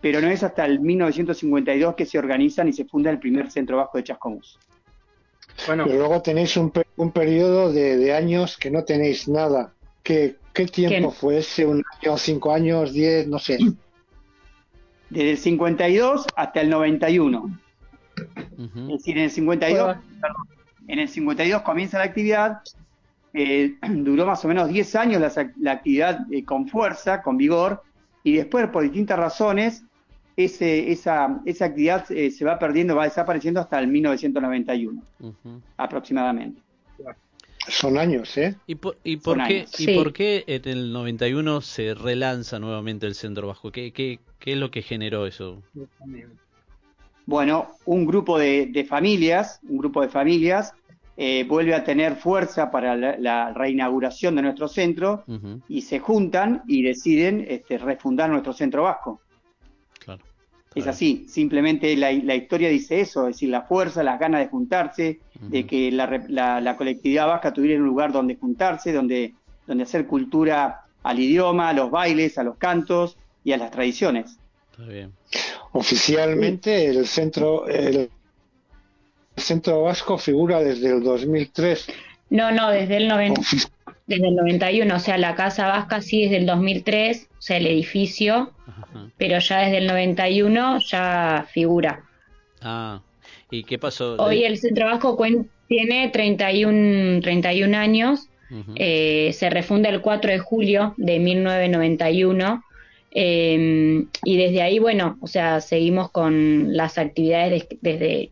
Pero 0.00 0.20
no 0.20 0.28
es 0.28 0.42
hasta 0.42 0.64
el 0.64 0.80
1952 0.80 1.94
que 1.94 2.06
se 2.06 2.18
organizan 2.18 2.68
y 2.68 2.72
se 2.72 2.84
funda 2.84 3.10
el 3.10 3.18
primer 3.18 3.50
Centro 3.50 3.76
Vasco 3.76 3.98
de 3.98 4.04
Chascomús. 4.04 4.58
Bueno, 5.66 5.84
pero 5.86 5.98
luego 5.98 6.22
tenéis 6.22 6.56
un, 6.56 6.72
un 6.96 7.12
periodo 7.12 7.72
de, 7.72 7.96
de 7.96 8.12
años 8.12 8.56
que 8.56 8.70
no 8.70 8.84
tenéis 8.84 9.26
nada. 9.26 9.72
¿Qué, 10.02 10.36
qué 10.56 10.66
tiempo 10.66 11.10
fue 11.10 11.38
ese? 11.38 11.66
¿Un 11.66 11.84
año, 12.00 12.16
cinco 12.16 12.52
años, 12.52 12.92
diez? 12.92 13.28
No 13.28 13.38
sé. 13.38 13.58
Desde 15.10 15.30
el 15.32 15.38
52 15.38 16.26
hasta 16.34 16.60
el 16.62 16.70
91. 16.70 17.60
Es 18.58 18.88
decir, 18.88 19.18
en 19.18 19.24
el 19.24 19.30
52, 19.30 19.96
en 20.88 20.98
el 20.98 21.08
52 21.08 21.62
comienza 21.62 21.98
la 21.98 22.04
actividad, 22.04 22.62
eh, 23.34 23.76
duró 23.90 24.26
más 24.26 24.44
o 24.44 24.48
menos 24.48 24.68
10 24.68 24.96
años 24.96 25.36
la, 25.60 25.72
actividad 25.72 26.20
eh, 26.32 26.42
con 26.44 26.66
fuerza, 26.66 27.22
con 27.22 27.36
vigor, 27.36 27.82
y 28.24 28.36
después, 28.36 28.66
por 28.68 28.82
distintas 28.82 29.18
razones, 29.18 29.84
ese, 30.36 30.90
esa, 30.90 31.40
esa 31.44 31.66
actividad 31.66 32.10
eh, 32.10 32.30
se 32.30 32.44
va 32.44 32.58
perdiendo, 32.58 32.96
va 32.96 33.04
desapareciendo 33.04 33.60
hasta 33.60 33.78
el 33.78 33.88
1991, 33.88 35.02
aproximadamente. 35.76 36.62
Son 37.68 37.98
años, 37.98 38.36
¿eh? 38.38 38.56
¿Y 38.66 38.76
por, 38.76 38.96
y 39.02 39.16
por 39.16 39.42
qué, 39.46 39.66
¿y 39.78 39.96
por 39.96 40.12
qué 40.12 40.44
en 40.46 40.68
el 40.68 40.92
91 40.92 41.60
se 41.60 41.94
relanza 41.94 42.58
nuevamente 42.58 43.06
el 43.06 43.14
Centro 43.14 43.48
Vasco? 43.48 43.72
¿Qué, 43.72 43.92
qué, 43.92 44.20
qué 44.38 44.52
es 44.52 44.58
lo 44.58 44.70
que 44.70 44.82
generó 44.82 45.26
eso? 45.26 45.62
Bueno, 47.26 47.72
un 47.84 48.06
grupo 48.06 48.38
de, 48.38 48.86
familias, 48.88 49.60
un 49.68 49.78
grupo 49.78 50.00
de 50.00 50.08
familias 50.08 50.74
eh, 51.16 51.44
vuelve 51.48 51.74
a 51.74 51.82
tener 51.82 52.14
fuerza 52.14 52.70
para 52.70 52.94
la, 52.96 53.52
reinauguración 53.52 54.36
de 54.36 54.42
nuestro 54.42 54.68
centro 54.68 55.24
y 55.68 55.82
se 55.82 55.98
juntan 55.98 56.62
y 56.68 56.82
deciden 56.82 57.44
este, 57.48 57.78
refundar 57.78 58.30
nuestro 58.30 58.52
centro 58.52 58.84
vasco. 58.84 59.20
Es 60.76 60.86
así, 60.86 61.24
simplemente 61.26 61.96
la, 61.96 62.12
historia 62.12 62.68
dice 62.68 63.00
eso, 63.00 63.26
es 63.26 63.36
decir, 63.36 63.48
la 63.48 63.62
fuerza, 63.62 64.02
las 64.02 64.20
ganas 64.20 64.42
de 64.42 64.48
juntarse, 64.48 65.20
de 65.40 65.66
que 65.66 65.90
la, 65.90 66.76
colectividad 66.76 67.26
vasca 67.26 67.54
tuviera 67.54 67.80
un 67.80 67.86
lugar 67.86 68.12
donde 68.12 68.36
juntarse, 68.36 68.92
donde, 68.92 69.32
donde 69.66 69.84
hacer 69.84 70.06
cultura 70.06 70.82
al 71.02 71.18
idioma, 71.18 71.70
a 71.70 71.72
los 71.72 71.90
bailes, 71.90 72.36
a 72.36 72.42
los 72.42 72.58
cantos 72.58 73.16
y 73.42 73.52
a 73.52 73.56
las 73.56 73.70
tradiciones. 73.70 74.38
Está 74.70 74.84
bien. 74.84 75.12
Oficialmente 75.72 76.86
el 76.86 77.06
centro, 77.06 77.66
el, 77.68 78.10
centro 79.34 79.82
vasco 79.82 80.18
figura 80.18 80.60
desde 80.60 80.90
el 80.90 81.02
2003. 81.02 81.86
No, 82.28 82.52
no, 82.52 82.70
desde 82.70 82.98
el 82.98 83.08
90, 83.08 83.40
desde 84.06 84.28
el 84.28 84.36
91, 84.36 84.94
o 84.94 84.98
sea, 84.98 85.18
la 85.18 85.34
Casa 85.34 85.66
Vasca 85.66 86.00
sí 86.00 86.22
desde 86.22 86.38
el 86.38 86.46
2003, 86.46 87.28
o 87.38 87.42
sea, 87.42 87.56
el 87.56 87.66
edificio, 87.66 88.52
pero 89.16 89.38
ya 89.38 89.60
desde 89.60 89.78
el 89.78 89.86
91 89.86 90.78
ya 90.78 91.46
figura. 91.52 92.04
Ah, 92.62 93.00
¿y 93.50 93.64
qué 93.64 93.78
pasó? 93.78 94.16
Hoy 94.16 94.44
el 94.44 94.58
Centro 94.58 94.86
Vasco 94.86 95.18
tiene 95.68 96.08
31, 96.08 97.20
31 97.20 97.76
años, 97.76 98.28
eh, 98.76 99.30
se 99.32 99.50
refunda 99.50 99.88
el 99.88 100.00
4 100.00 100.30
de 100.30 100.38
julio 100.38 100.94
de 100.96 101.18
1991. 101.18 102.62
Em, 103.18 104.08
y 104.24 104.36
desde 104.36 104.60
ahí, 104.60 104.78
bueno, 104.78 105.16
o 105.22 105.26
sea, 105.26 105.62
seguimos 105.62 106.10
con 106.10 106.76
las 106.76 106.98
actividades 106.98 107.66
desde 107.80 108.30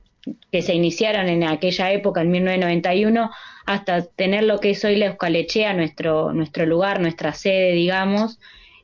que 0.50 0.62
se 0.62 0.75
iniciaron 0.75 1.28
en 1.28 1.45
aquella 1.45 1.93
época, 1.93 2.23
en 2.23 2.31
1991, 2.31 3.31
hasta 3.66 4.02
tener 4.02 4.45
lo 4.45 4.61
que 4.61 4.71
es 4.71 4.85
hoy 4.85 4.97
la 4.97 5.07
Eucalechea, 5.07 5.73
nuestro, 5.75 6.33
nuestro 6.33 6.66
lugar, 6.66 7.00
nuestra 7.00 7.33
sede, 7.33 7.73
digamos. 7.73 8.38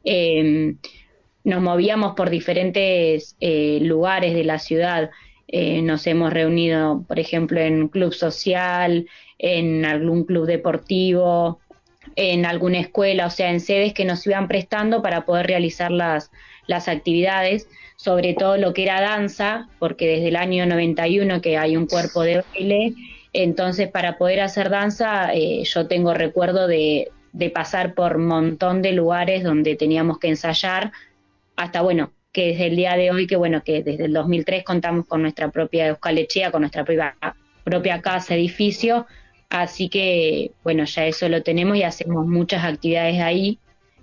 Eh, 0.04 0.74
nos 1.44 1.62
movíamos 1.62 2.14
por 2.14 2.30
diferentes 2.30 3.36
eh, 3.40 3.78
lugares 3.82 4.34
de 4.34 4.44
la 4.44 4.58
ciudad. 4.58 5.10
Eh, 5.48 5.82
nos 5.82 6.06
hemos 6.06 6.32
reunido, 6.32 7.04
por 7.08 7.18
ejemplo, 7.18 7.60
en 7.60 7.88
club 7.88 8.12
social, 8.12 9.06
en 9.38 9.84
algún 9.84 10.24
club 10.24 10.46
deportivo, 10.46 11.60
en 12.16 12.44
alguna 12.46 12.80
escuela, 12.80 13.26
o 13.26 13.30
sea, 13.30 13.50
en 13.50 13.60
sedes 13.60 13.94
que 13.94 14.04
nos 14.04 14.26
iban 14.26 14.48
prestando 14.48 15.02
para 15.02 15.24
poder 15.24 15.46
realizar 15.46 15.90
las, 15.90 16.30
las 16.66 16.88
actividades, 16.88 17.68
sobre 18.02 18.32
todo 18.32 18.56
lo 18.56 18.72
que 18.72 18.84
era 18.84 19.02
danza, 19.02 19.68
porque 19.78 20.06
desde 20.06 20.28
el 20.28 20.36
año 20.36 20.64
91 20.64 21.42
que 21.42 21.58
hay 21.58 21.76
un 21.76 21.86
cuerpo 21.86 22.22
de 22.22 22.42
baile, 22.54 22.94
entonces 23.34 23.88
para 23.88 24.16
poder 24.16 24.40
hacer 24.40 24.70
danza 24.70 25.34
eh, 25.34 25.64
yo 25.64 25.86
tengo 25.86 26.14
recuerdo 26.14 26.66
de, 26.66 27.10
pasar 27.52 27.92
por 27.94 28.16
un 28.16 28.26
montón 28.26 28.80
de 28.80 28.92
lugares 28.92 29.44
donde 29.44 29.76
teníamos 29.76 30.18
que 30.18 30.28
ensayar, 30.28 30.92
hasta 31.56 31.82
bueno, 31.82 32.10
que 32.32 32.48
desde 32.48 32.68
el 32.68 32.76
día 32.76 32.96
de 32.96 33.10
hoy, 33.10 33.26
que 33.26 33.36
bueno, 33.36 33.62
que 33.62 33.82
desde 33.82 34.06
el 34.06 34.14
2003 34.14 34.64
contamos 34.64 35.04
con 35.06 35.20
nuestra 35.20 35.50
propia 35.50 35.88
Euskalechea, 35.88 36.50
con 36.50 36.62
nuestra 36.62 36.86
propia, 36.86 37.14
propia 37.64 38.00
casa, 38.00 38.34
edificio, 38.34 39.06
así 39.50 39.90
que 39.90 40.52
bueno, 40.64 40.84
ya 40.84 41.04
eso 41.04 41.28
lo 41.28 41.42
tenemos 41.42 41.76
y 41.76 41.82
hacemos 41.82 42.26
muchas 42.26 42.64
actividades 42.64 43.20
ahí. 43.20 43.58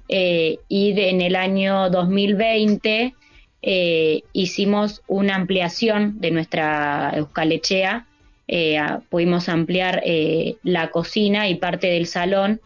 Eh, 0.08 0.60
y 0.70 0.94
en 1.02 1.22
el 1.22 1.36
año 1.36 1.90
2020 1.90 3.16
hicimos 3.62 5.02
una 5.08 5.36
ampliación 5.36 6.20
de 6.20 6.32
nuestra 6.32 7.12
Euskalechea, 7.16 8.06
pudimos 9.10 9.50
ampliar 9.50 10.04
la 10.64 10.90
cocina 10.90 11.50
y 11.50 11.56
parte 11.56 11.88
del 11.88 12.08
salón, 12.08 12.62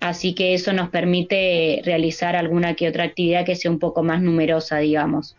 así 0.00 0.34
que 0.34 0.54
eso 0.54 0.72
nos 0.72 0.88
permite 0.88 1.82
realizar 1.84 2.36
alguna 2.36 2.74
que 2.74 2.88
otra 2.88 3.04
actividad 3.04 3.44
que 3.44 3.56
sea 3.56 3.70
un 3.70 3.78
poco 3.78 4.02
más 4.02 4.22
numerosa, 4.22 4.78
digamos, 4.78 5.36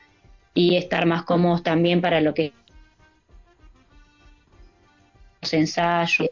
y 0.53 0.75
estar 0.75 1.05
más 1.05 1.23
cómodos 1.23 1.63
también 1.63 2.01
para 2.01 2.21
lo 2.21 2.33
que 2.33 2.53
los 5.41 5.53
ensayos. 5.53 6.29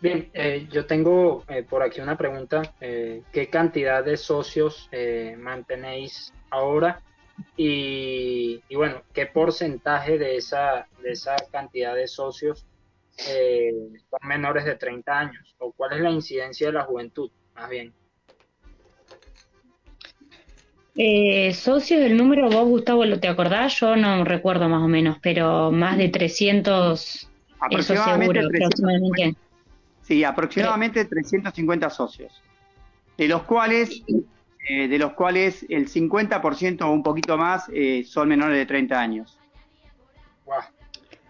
Bien, 0.00 0.30
eh, 0.32 0.66
yo 0.70 0.86
tengo 0.86 1.44
eh, 1.48 1.62
por 1.62 1.82
aquí 1.82 2.00
una 2.00 2.16
pregunta. 2.16 2.62
Eh, 2.80 3.22
¿Qué 3.32 3.50
cantidad 3.50 4.02
de 4.02 4.16
socios 4.16 4.88
mantenéis 5.38 6.32
ahora? 6.50 7.02
Y, 7.56 8.60
bueno, 8.74 9.02
¿qué 9.12 9.26
porcentaje 9.26 10.18
de 10.18 10.36
esa, 10.36 10.86
de 11.02 11.12
esa 11.12 11.36
cantidad 11.50 11.94
de 11.94 12.08
socios 12.08 12.66
son 13.16 14.28
menores 14.28 14.64
de 14.64 14.76
30 14.76 15.18
años? 15.18 15.54
¿O 15.58 15.72
cuál 15.72 15.92
es 15.94 16.00
la 16.00 16.10
incidencia 16.10 16.68
de 16.68 16.72
la 16.72 16.84
juventud, 16.84 17.30
más 17.54 17.68
bien? 17.68 17.92
socios, 21.54 22.00
el 22.00 22.16
número 22.16 22.50
vos, 22.50 22.66
Gustavo, 22.66 23.04
¿lo 23.04 23.18
te 23.20 23.28
acordás? 23.28 23.78
Yo 23.80 23.96
no 23.96 24.24
recuerdo 24.24 24.68
más 24.68 24.82
o 24.82 24.88
menos, 24.88 25.18
pero 25.22 25.70
más 25.70 25.96
de 25.96 26.08
300 26.08 27.30
Aproximadamente, 27.60 29.36
Sí, 30.02 30.24
aproximadamente 30.24 31.04
350 31.04 31.90
socios, 31.90 32.42
de 33.16 33.28
los 33.28 33.42
cuales, 33.42 34.02
eh, 34.72 34.86
de 34.86 34.98
los 34.98 35.14
cuales 35.14 35.66
el 35.68 35.88
50% 35.88 36.82
o 36.82 36.92
un 36.92 37.02
poquito 37.02 37.36
más 37.36 37.68
eh, 37.74 38.04
son 38.06 38.28
menores 38.28 38.56
de 38.56 38.66
30 38.66 39.00
años. 39.00 39.36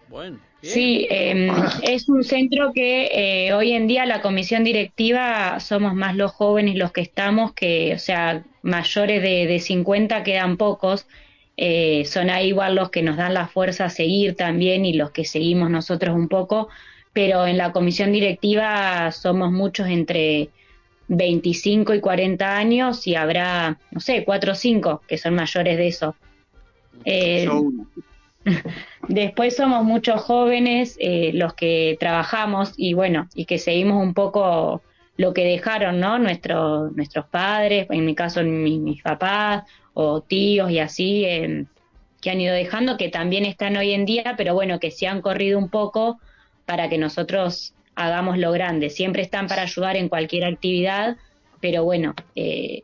Bueno, 0.07 0.37
sí, 0.61 1.07
em, 1.09 1.49
es 1.81 2.07
un 2.07 2.23
centro 2.23 2.71
que 2.71 3.09
eh, 3.47 3.53
hoy 3.53 3.71
en 3.71 3.87
día 3.87 4.05
la 4.05 4.21
comisión 4.21 4.63
directiva 4.63 5.59
somos 5.59 5.95
más 5.95 6.15
los 6.15 6.31
jóvenes 6.31 6.75
los 6.75 6.91
que 6.91 7.01
estamos, 7.01 7.53
que, 7.53 7.95
o 7.95 7.97
sea, 7.97 8.43
mayores 8.61 9.23
de, 9.23 9.47
de 9.47 9.57
50 9.59 10.21
quedan 10.21 10.57
pocos. 10.57 11.07
Eh, 11.57 12.05
son 12.05 12.29
ahí 12.29 12.49
igual 12.49 12.75
los 12.75 12.91
que 12.91 13.01
nos 13.01 13.17
dan 13.17 13.33
la 13.33 13.47
fuerza 13.47 13.85
a 13.85 13.89
seguir 13.89 14.35
también 14.35 14.85
y 14.85 14.93
los 14.93 15.09
que 15.09 15.25
seguimos 15.25 15.71
nosotros 15.71 16.15
un 16.15 16.27
poco, 16.27 16.69
pero 17.11 17.47
en 17.47 17.57
la 17.57 17.71
comisión 17.71 18.11
directiva 18.11 19.11
somos 19.11 19.51
muchos 19.51 19.87
entre 19.87 20.49
25 21.11 21.93
y 21.93 21.99
40 21.99 22.57
años 22.57 23.05
y 23.05 23.15
habrá, 23.15 23.77
no 23.91 23.99
sé, 23.99 24.23
4 24.23 24.53
o 24.53 24.55
5 24.55 25.01
que 25.05 25.17
son 25.17 25.35
mayores 25.35 25.77
de 25.77 25.87
eso. 25.87 26.15
Eh, 27.03 27.49
después 29.09 29.57
somos 29.57 29.83
muchos 29.83 30.21
jóvenes 30.21 30.95
eh, 31.01 31.31
los 31.33 31.53
que 31.53 31.97
trabajamos 31.99 32.73
y 32.77 32.93
bueno, 32.93 33.27
y 33.35 33.43
que 33.43 33.57
seguimos 33.57 34.01
un 34.01 34.13
poco 34.13 34.81
lo 35.17 35.33
que 35.33 35.43
dejaron, 35.43 35.99
¿no? 35.99 36.17
Nuestros, 36.17 36.93
nuestros 36.95 37.25
padres, 37.25 37.87
en 37.89 38.05
mi 38.05 38.15
caso 38.15 38.41
mis 38.43 39.03
papás 39.03 39.63
o 39.93 40.21
tíos 40.21 40.71
y 40.71 40.79
así, 40.79 41.25
em, 41.25 41.65
que 42.21 42.31
han 42.31 42.39
ido 42.39 42.53
dejando, 42.53 42.95
que 42.95 43.09
también 43.09 43.43
están 43.43 43.75
hoy 43.75 43.91
en 43.91 44.05
día, 44.05 44.35
pero 44.37 44.53
bueno, 44.53 44.79
que 44.79 44.91
se 44.91 45.07
han 45.07 45.21
corrido 45.21 45.59
un 45.59 45.67
poco 45.67 46.19
para 46.65 46.87
que 46.87 46.97
nosotros 46.97 47.73
hagamos 47.95 48.37
lo 48.37 48.51
grande. 48.51 48.89
Siempre 48.89 49.21
están 49.21 49.47
para 49.47 49.63
ayudar 49.63 49.95
en 49.95 50.09
cualquier 50.09 50.45
actividad, 50.45 51.17
pero 51.59 51.83
bueno, 51.83 52.13
eh, 52.35 52.83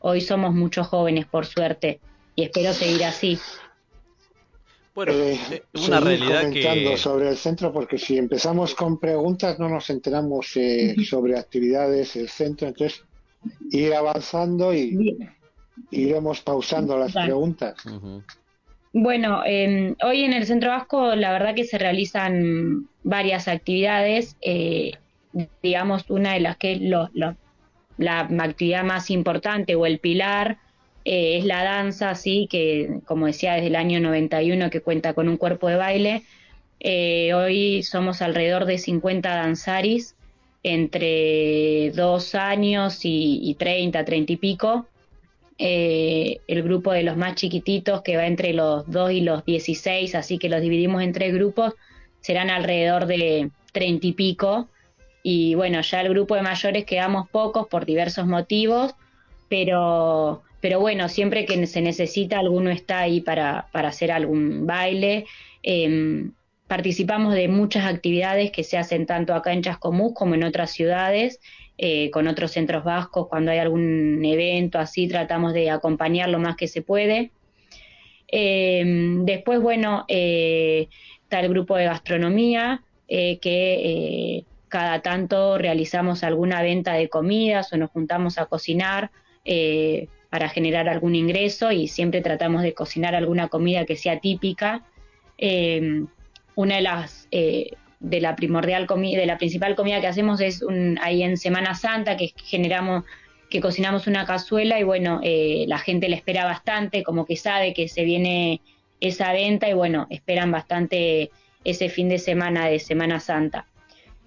hoy 0.00 0.20
somos 0.20 0.54
muchos 0.54 0.86
jóvenes, 0.86 1.26
por 1.26 1.46
suerte, 1.46 2.00
y 2.34 2.44
espero 2.44 2.72
seguir 2.72 3.04
así. 3.04 3.38
Bueno, 4.94 5.12
eh, 5.12 5.38
eh, 5.50 5.62
una 5.86 6.00
realidad 6.00 6.42
comentando 6.42 6.96
sobre 6.96 7.28
el 7.30 7.36
centro, 7.36 7.72
porque 7.72 7.96
si 7.96 8.18
empezamos 8.18 8.74
con 8.74 8.98
preguntas 8.98 9.58
no 9.58 9.68
nos 9.68 9.88
enteramos 9.90 10.46
sobre 11.08 11.38
actividades, 11.38 12.16
el 12.16 12.28
centro, 12.28 12.68
entonces 12.68 13.04
ir 13.70 13.94
avanzando 13.94 14.74
y, 14.74 15.16
iremos 15.90 16.42
pausando 16.42 16.98
las 16.98 17.12
preguntas. 17.12 17.74
Bueno, 18.92 19.42
em, 19.44 19.94
hoy 20.02 20.24
en 20.24 20.32
el 20.32 20.46
Centro 20.46 20.70
Vasco 20.70 21.14
la 21.14 21.32
verdad 21.32 21.54
que 21.54 21.64
se 21.64 21.78
realizan 21.78 22.88
varias 23.04 23.46
actividades. 23.46 24.36
Eh, 24.42 24.92
digamos, 25.62 26.10
una 26.10 26.34
de 26.34 26.40
las 26.40 26.56
que 26.56 26.72
es 26.72 26.80
la 26.80 28.28
actividad 28.40 28.82
más 28.84 29.10
importante 29.10 29.76
o 29.76 29.86
el 29.86 30.00
pilar 30.00 30.58
eh, 31.04 31.38
es 31.38 31.44
la 31.44 31.62
danza, 31.62 32.14
sí, 32.14 32.48
que 32.50 33.00
como 33.06 33.26
decía 33.26 33.54
desde 33.54 33.68
el 33.68 33.76
año 33.76 34.00
91 34.00 34.70
que 34.70 34.80
cuenta 34.80 35.14
con 35.14 35.28
un 35.28 35.36
cuerpo 35.36 35.68
de 35.68 35.76
baile. 35.76 36.22
Eh, 36.80 37.32
hoy 37.34 37.82
somos 37.82 38.22
alrededor 38.22 38.64
de 38.64 38.78
50 38.78 39.28
danzaris 39.28 40.16
entre 40.62 41.90
dos 41.92 42.34
años 42.34 43.04
y, 43.04 43.40
y 43.42 43.54
30, 43.54 44.04
30 44.04 44.32
y 44.32 44.36
pico. 44.36 44.86
Eh, 45.62 46.40
el 46.46 46.62
grupo 46.62 46.90
de 46.90 47.02
los 47.02 47.18
más 47.18 47.34
chiquititos 47.34 48.00
que 48.00 48.16
va 48.16 48.26
entre 48.26 48.54
los 48.54 48.90
2 48.90 49.12
y 49.12 49.20
los 49.20 49.44
16, 49.44 50.14
así 50.14 50.38
que 50.38 50.48
los 50.48 50.62
dividimos 50.62 51.02
en 51.02 51.12
tres 51.12 51.34
grupos, 51.34 51.74
serán 52.22 52.48
alrededor 52.48 53.04
de 53.04 53.50
30 53.72 54.06
y 54.06 54.12
pico. 54.14 54.68
Y 55.22 55.54
bueno, 55.56 55.82
ya 55.82 56.00
el 56.00 56.08
grupo 56.08 56.34
de 56.34 56.40
mayores 56.40 56.86
quedamos 56.86 57.28
pocos 57.28 57.66
por 57.68 57.84
diversos 57.84 58.26
motivos, 58.26 58.94
pero, 59.50 60.42
pero 60.62 60.80
bueno, 60.80 61.10
siempre 61.10 61.44
que 61.44 61.66
se 61.66 61.82
necesita, 61.82 62.38
alguno 62.38 62.70
está 62.70 63.00
ahí 63.00 63.20
para, 63.20 63.68
para 63.70 63.88
hacer 63.88 64.12
algún 64.12 64.66
baile. 64.66 65.26
Em, 65.62 66.32
participamos 66.68 67.34
de 67.34 67.48
muchas 67.48 67.84
actividades 67.84 68.50
que 68.50 68.64
se 68.64 68.78
hacen 68.78 69.04
tanto 69.04 69.34
acá 69.34 69.52
en 69.52 69.60
Chascomús 69.60 70.14
como 70.14 70.36
en 70.36 70.44
otras 70.44 70.70
ciudades 70.70 71.38
eh, 71.82 72.10
con 72.10 72.28
otros 72.28 72.50
centros 72.50 72.84
vascos, 72.84 73.26
cuando 73.28 73.52
hay 73.52 73.58
algún 73.58 74.22
evento 74.22 74.78
así, 74.78 75.08
tratamos 75.08 75.54
de 75.54 75.70
acompañar 75.70 76.28
lo 76.28 76.38
más 76.38 76.54
que 76.54 76.68
se 76.68 76.82
puede. 76.82 77.30
Eh, 78.28 78.84
después, 79.22 79.62
bueno, 79.62 80.04
eh, 80.06 80.88
está 81.22 81.40
el 81.40 81.48
grupo 81.48 81.78
de 81.78 81.86
gastronomía, 81.86 82.82
que 83.08 84.44
cada 84.68 85.00
tanto 85.00 85.56
realizamos 85.56 86.22
alguna 86.22 86.60
venta 86.60 86.92
de 86.92 87.08
comidas 87.08 87.72
o 87.72 87.78
nos 87.78 87.88
juntamos 87.90 88.36
a 88.36 88.44
cocinar 88.44 89.10
para 90.28 90.50
generar 90.50 90.86
algún 90.86 91.14
ingreso 91.14 91.72
y 91.72 91.88
siempre 91.88 92.20
tratamos 92.20 92.62
de 92.62 92.74
cocinar 92.74 93.14
alguna 93.14 93.48
comida 93.48 93.86
que 93.86 93.96
sea 93.96 94.20
típica. 94.20 94.84
una 96.56 96.76
de 96.76 96.82
las 96.82 97.26
de 98.00 98.20
la 98.20 98.34
primordial 98.34 98.86
comida, 98.86 99.20
de 99.20 99.26
la 99.26 99.38
principal 99.38 99.76
comida 99.76 100.00
que 100.00 100.06
hacemos 100.06 100.40
es 100.40 100.62
un, 100.62 100.98
ahí 101.02 101.22
en 101.22 101.36
Semana 101.36 101.74
Santa, 101.74 102.16
que 102.16 102.32
generamos, 102.44 103.04
que 103.50 103.60
cocinamos 103.60 104.06
una 104.06 104.24
cazuela 104.24 104.80
y 104.80 104.84
bueno, 104.84 105.20
eh, 105.22 105.66
la 105.68 105.78
gente 105.78 106.08
le 106.08 106.16
espera 106.16 106.44
bastante, 106.46 107.02
como 107.02 107.26
que 107.26 107.36
sabe 107.36 107.74
que 107.74 107.88
se 107.88 108.04
viene 108.04 108.62
esa 109.00 109.32
venta 109.32 109.68
y 109.68 109.74
bueno, 109.74 110.06
esperan 110.10 110.50
bastante 110.50 111.30
ese 111.62 111.90
fin 111.90 112.08
de 112.08 112.18
semana 112.18 112.68
de 112.68 112.78
Semana 112.78 113.20
Santa. 113.20 113.66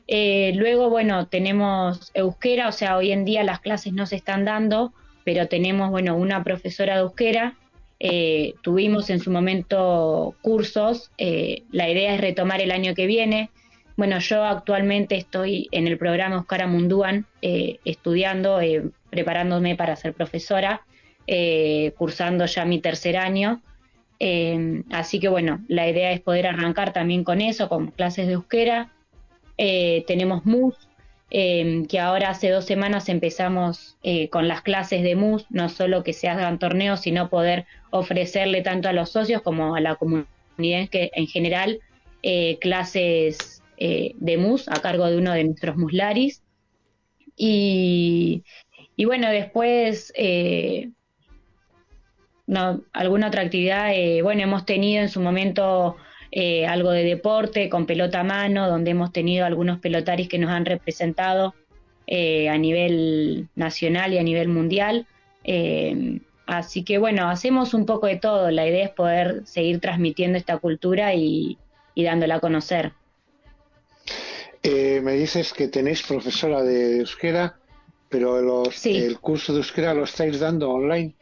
Eh, 0.08 0.54
luego, 0.56 0.90
bueno, 0.90 1.28
tenemos 1.28 2.12
euskera, 2.14 2.68
o 2.68 2.72
sea, 2.72 2.96
hoy 2.98 3.12
en 3.12 3.26
día 3.26 3.44
las 3.44 3.60
clases 3.60 3.94
no 3.94 4.06
se 4.06 4.18
están 4.18 4.46
dando, 4.46 4.94
pero 5.24 5.48
tenemos, 5.48 5.90
bueno, 5.90 6.16
una 6.16 6.44
profesora 6.44 6.96
de 6.96 7.02
euskera 7.02 7.56
eh, 8.00 8.54
tuvimos 8.62 9.10
en 9.10 9.20
su 9.20 9.32
momento 9.32 10.36
cursos, 10.42 11.10
la 11.18 11.90
idea 11.90 12.14
es 12.14 12.22
retomar 12.22 12.60
el 12.60 12.72
año 12.72 12.94
que 12.96 13.08
viene, 13.08 13.50
bueno, 13.96 14.20
yo 14.20 14.44
actualmente 14.44 15.16
estoy 15.16 15.68
en 15.72 15.88
el 15.88 15.98
programa 15.98 16.40
Oscar 16.40 16.68
Mundúan 16.68 17.28
eh, 17.42 17.80
estudiando, 17.86 18.60
eh, 18.60 18.90
preparándome 19.12 19.76
para 19.76 19.96
ser 19.96 20.14
profesora, 20.14 20.82
eh, 21.28 21.94
cursando 21.98 22.46
ya 22.46 22.66
mi 22.66 22.80
tercer 22.80 23.18
año. 23.18 23.62
así 24.92 25.20
que 25.20 25.28
bueno, 25.28 25.64
la 25.68 25.88
idea 25.90 26.12
es 26.12 26.22
poder 26.22 26.48
arrancar 26.48 26.94
también 26.94 27.24
con 27.24 27.42
eso, 27.42 27.70
con 27.70 27.92
clases 27.92 28.28
de 28.28 28.34
euskera. 28.34 28.90
tenemos 29.58 30.46
MUS, 30.46 30.76
que 31.30 32.00
ahora 32.00 32.30
hace 32.30 32.50
dos 32.50 32.66
semanas 32.66 33.10
empezamos 33.10 33.98
con 34.32 34.48
las 34.48 34.62
clases 34.62 35.04
de 35.04 35.16
MUS, 35.16 35.46
no 35.50 35.68
solo 35.70 36.04
que 36.04 36.14
se 36.14 36.30
hagan 36.30 36.58
torneos, 36.58 37.02
sino 37.02 37.30
poder 37.30 37.66
ofrecerle 37.92 38.62
tanto 38.62 38.88
a 38.88 38.94
los 38.94 39.10
socios 39.12 39.42
como 39.42 39.76
a 39.76 39.82
la 39.82 39.96
comunidad 39.96 40.90
que, 40.90 41.12
en 41.14 41.28
general 41.28 41.80
clases 42.62 43.63
eh, 43.78 44.14
de 44.18 44.38
mus 44.38 44.68
a 44.68 44.82
cargo 44.82 45.06
de 45.08 45.18
uno 45.18 45.34
de 45.34 45.44
nuestros 45.44 45.78
muslaris. 45.78 46.44
Y, 47.36 48.44
bueno, 49.06 49.30
después 49.30 50.14
eh, 50.16 50.92
alguna 52.94 53.28
otra 53.28 53.42
actividad, 53.42 53.94
eh, 53.94 54.22
bueno, 54.22 54.44
hemos 54.44 54.66
tenido 54.66 55.02
en 55.02 55.10
su 55.10 55.20
momento 55.20 55.98
algo 56.68 56.90
de 56.90 57.04
deporte 57.04 57.70
con 57.70 57.86
pelota 57.86 58.22
a 58.22 58.24
mano, 58.24 58.68
donde 58.68 58.92
hemos 58.92 59.12
tenido 59.12 59.46
algunos 59.46 59.80
pelotaris 59.80 60.28
que 60.28 60.40
nos 60.40 60.50
han 60.50 60.66
representado 60.66 61.54
a 62.10 62.58
nivel 62.58 63.50
nacional 63.56 64.14
y 64.14 64.18
a 64.18 64.24
nivel 64.24 64.48
mundial. 64.48 65.06
Así 66.46 66.84
que 66.84 66.98
bueno, 66.98 67.30
hacemos 67.30 67.74
un 67.74 67.86
poco 67.86 68.08
de 68.08 68.18
todo. 68.18 68.52
La 68.52 68.68
idea 68.68 68.86
es 68.86 68.92
poder 68.92 69.46
seguir 69.46 69.80
transmitiendo 69.80 70.38
esta 70.38 70.58
cultura 70.58 71.14
y, 71.14 71.58
dándola 71.96 72.36
a 72.36 72.40
conocer. 72.40 72.94
Eh, 74.64 75.02
me 75.02 75.14
dices 75.14 75.54
que 75.54 75.68
tenéis 75.68 76.04
profesora 76.04 76.64
de 76.64 77.00
euskera, 77.00 77.58
pero 78.10 78.42
los, 78.42 78.86
el 78.86 79.20
curso 79.20 79.54
de 79.54 79.60
euskera 79.60 79.94
lo 79.94 80.06
estáis 80.06 80.40
dando 80.40 80.72
online 80.72 81.16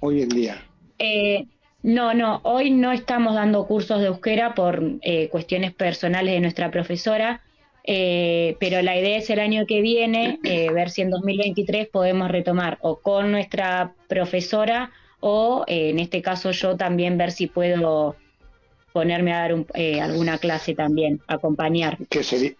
hoy 0.00 0.22
en 0.22 0.28
día. 0.28 0.62
Eh, 0.98 1.46
no, 1.82 2.14
no, 2.14 2.40
hoy 2.44 2.70
no 2.70 2.92
estamos 2.92 3.34
dando 3.34 3.66
cursos 3.66 4.00
de 4.00 4.06
euskera 4.06 4.54
por 4.54 4.82
eh, 5.02 5.28
cuestiones 5.28 5.74
personales 5.74 6.32
de 6.32 6.40
nuestra 6.40 6.70
profesora, 6.70 7.42
eh, 7.84 8.56
pero 8.58 8.82
la 8.82 8.96
idea 8.96 9.18
es 9.18 9.30
el 9.30 9.38
año 9.38 9.64
que 9.66 9.80
viene 9.80 10.40
eh, 10.42 10.70
ver 10.72 10.90
si 10.90 11.02
en 11.02 11.10
2023 11.10 11.88
podemos 11.88 12.28
retomar 12.28 12.78
o 12.80 12.98
con 12.98 13.30
nuestra 13.30 13.94
profesora 14.08 14.90
o 15.20 15.64
eh, 15.68 15.90
en 15.90 16.00
este 16.00 16.20
caso 16.20 16.50
yo 16.50 16.76
también 16.76 17.16
ver 17.16 17.30
si 17.30 17.46
puedo 17.46 18.16
ponerme 18.96 19.34
a 19.34 19.40
dar 19.40 19.52
alguna 20.00 20.38
clase 20.38 20.74
también, 20.74 21.20
acompañar. 21.26 21.98
¿Qué 22.08 22.22
sería, 22.22 22.52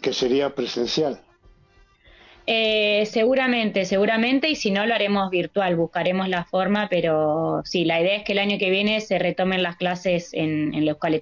que 0.00 0.12
sería 0.12 0.54
presencial? 0.54 1.20
seguramente, 2.46 3.84
seguramente, 3.84 4.48
y 4.48 4.54
si 4.54 4.70
no 4.70 4.86
lo 4.86 4.94
haremos 4.94 5.28
virtual, 5.30 5.74
buscaremos 5.74 6.28
la 6.28 6.44
forma, 6.44 6.88
pero 6.88 7.62
sí, 7.64 7.84
la 7.84 8.00
idea 8.00 8.16
es 8.16 8.24
que 8.24 8.32
el 8.32 8.38
año 8.38 8.58
que 8.58 8.70
viene 8.70 9.00
se 9.00 9.18
retomen 9.18 9.62
las 9.64 9.76
clases 9.76 10.32
en, 10.34 10.72
en 10.72 10.84
la 10.84 10.92
Euskal 10.92 11.20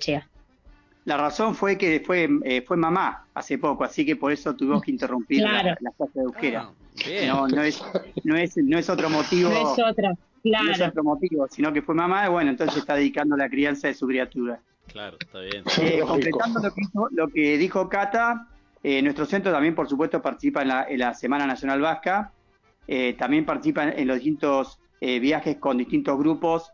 la 1.07 1.16
razón 1.16 1.55
fue 1.55 1.79
que 1.79 2.01
fue, 2.01 2.29
eh, 2.44 2.62
fue 2.62 2.77
mamá 2.77 3.25
hace 3.35 3.57
poco, 3.57 3.85
así 3.85 4.05
que 4.05 4.16
por 4.16 4.31
eso 4.31 4.55
tuvimos 4.55 4.83
que 4.83 4.90
interrumpir 4.90 5.40
la, 5.42 5.75
clase 5.75 6.12
de 6.14 6.23
euskera. 6.23 6.61
Ah, 6.68 6.73
no, 7.27 7.49
no, 7.49 7.62
es, 7.62 7.83
no, 8.23 8.37
es, 8.37 8.57
no 8.59 8.79
es 8.79 8.90
otro 8.90 9.09
motivo. 9.09 9.49
No 9.49 9.73
es 9.73 9.79
otra, 9.90 10.14
claro. 10.42 10.66
No 10.66 10.72
es 10.72 10.81
otro 10.81 11.05
motivo, 11.05 11.46
sino 11.50 11.72
que 11.72 11.83
fue 11.83 11.94
mamá 11.94 12.26
y 12.26 12.31
bueno, 12.31 12.50
entonces 12.50 12.79
está 12.79 12.94
dedicando 12.94 13.37
la 13.37 13.48
crianza 13.48 13.88
de 13.88 13.94
su 13.94 14.07
criatura. 14.07 14.61
Claro, 14.87 15.16
está 15.20 15.40
bien. 15.40 15.64
Eh, 15.81 16.00
completando 16.07 16.61
lo 16.61 16.74
que, 16.74 16.83
lo 17.12 17.29
que 17.29 17.59
dijo 17.59 17.88
Cata, 17.88 18.48
eh, 18.83 19.03
nuestro 19.03 19.26
centro 19.26 19.53
también, 19.53 19.74
por 19.74 19.88
supuesto, 19.88 20.20
participa 20.20 20.62
en 20.62 20.68
la, 20.68 20.85
en 20.88 20.98
la 20.98 21.14
Semana 21.14 21.46
Nacional 21.46 21.81
Vasca, 21.81 22.33
también 23.18 23.44
participa 23.44 23.88
en 23.88 24.09
los 24.09 24.16
distintos 24.16 24.81
viajes 25.00 25.59
con 25.59 25.79
distintos 25.79 26.18
grupos. 26.18 26.72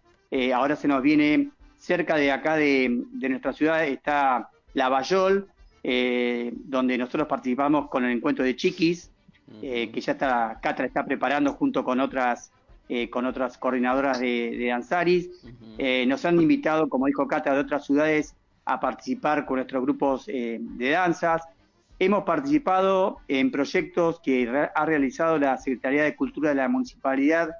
ahora 0.54 0.74
se 0.74 0.88
nos 0.88 1.02
viene 1.02 1.50
cerca 1.78 2.16
de 2.16 2.32
acá 2.32 2.56
de, 2.56 3.04
nuestra 3.12 3.52
ciudad 3.52 3.84
está 3.84 4.50
Lavallol, 4.74 5.48
eh, 5.82 6.52
donde 6.54 6.98
nosotros 6.98 7.28
participamos 7.28 7.88
con 7.88 8.04
el 8.04 8.10
encuentro 8.12 8.44
de 8.44 8.56
Chiquis, 8.56 9.10
eh, 9.62 9.90
que 9.92 10.00
ya 10.00 10.12
está, 10.12 10.58
Catra 10.60 10.86
está 10.86 11.04
preparando 11.04 11.52
junto 11.52 11.84
con 11.84 12.00
otras 12.00 12.50
eh, 12.88 13.10
con 13.10 13.26
otras 13.26 13.58
coordinadoras 13.58 14.20
de, 14.20 14.56
de 14.56 14.72
Ansaris. 14.72 15.30
nos 16.06 16.24
han 16.24 16.40
invitado, 16.40 16.88
como 16.88 17.06
dijo 17.06 17.26
Cata, 17.26 17.52
de 17.52 17.60
otras 17.60 17.84
ciudades 17.84 18.34
a 18.64 18.80
participar 18.80 19.46
con 19.46 19.56
nuestros 19.56 19.82
grupos 19.82 20.26
de 20.26 20.90
danzas. 20.90 21.42
Hemos 21.98 22.24
participado 22.24 23.18
en 23.28 23.50
proyectos 23.50 24.20
que 24.20 24.68
ha 24.74 24.86
realizado 24.86 25.38
la 25.38 25.56
Secretaría 25.56 26.02
de 26.02 26.16
Cultura 26.16 26.50
de 26.50 26.56
la 26.56 26.68
Municipalidad 26.68 27.50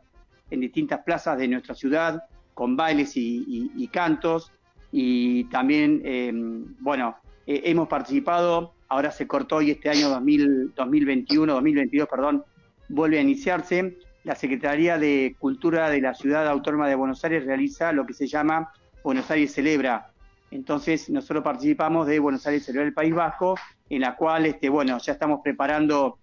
en 0.51 0.61
distintas 0.61 1.01
plazas 1.05 1.39
de 1.39 1.49
nuestra 1.49 1.75
ciudad, 1.75 2.25
con 2.55 2.77
bailes 2.77 3.13
y, 3.17 3.89
cantos. 3.93 4.53
Y 4.93 5.45
también, 5.45 6.03
em, 6.05 6.65
bueno, 6.81 7.17
hemos 7.47 7.89
participado, 7.89 8.73
ahora 8.89 9.11
se 9.11 9.27
cortó 9.27 9.63
y 9.63 9.71
este 9.71 9.91
año 9.91 10.09
2021, 10.09 11.53
2022, 11.53 12.09
perdón, 12.09 12.45
vuelve 12.89 13.19
a 13.19 13.23
iniciarse. 13.23 13.99
La 14.27 14.35
Secretaría 14.35 14.99
de 14.99 15.37
Cultura 15.39 15.89
de 15.89 16.01
la 16.01 16.13
Ciudad 16.13 16.49
Autónoma 16.49 16.89
de 16.89 16.97
Buenos 16.97 17.25
Aires 17.25 17.47
realiza 17.47 17.93
lo 17.93 18.05
que 18.05 18.13
se 18.13 18.27
llama 18.27 18.73
Buenos 19.05 19.31
Aires 19.31 19.55
Celebra. 19.55 20.11
Entonces, 20.51 21.09
nosotros 21.09 21.45
participamos 21.45 22.09
de 22.09 22.19
Buenos 22.19 22.45
Aires 22.45 22.65
Celebra 22.65 22.87
del 22.87 22.93
País 22.93 23.15
Vasco, 23.15 23.55
en 23.89 24.01
la 24.01 24.17
cual, 24.17 24.47
este, 24.47 24.69
bueno, 24.69 24.99
ya 24.99 25.13
estamos 25.13 25.43
preparando 25.45 26.19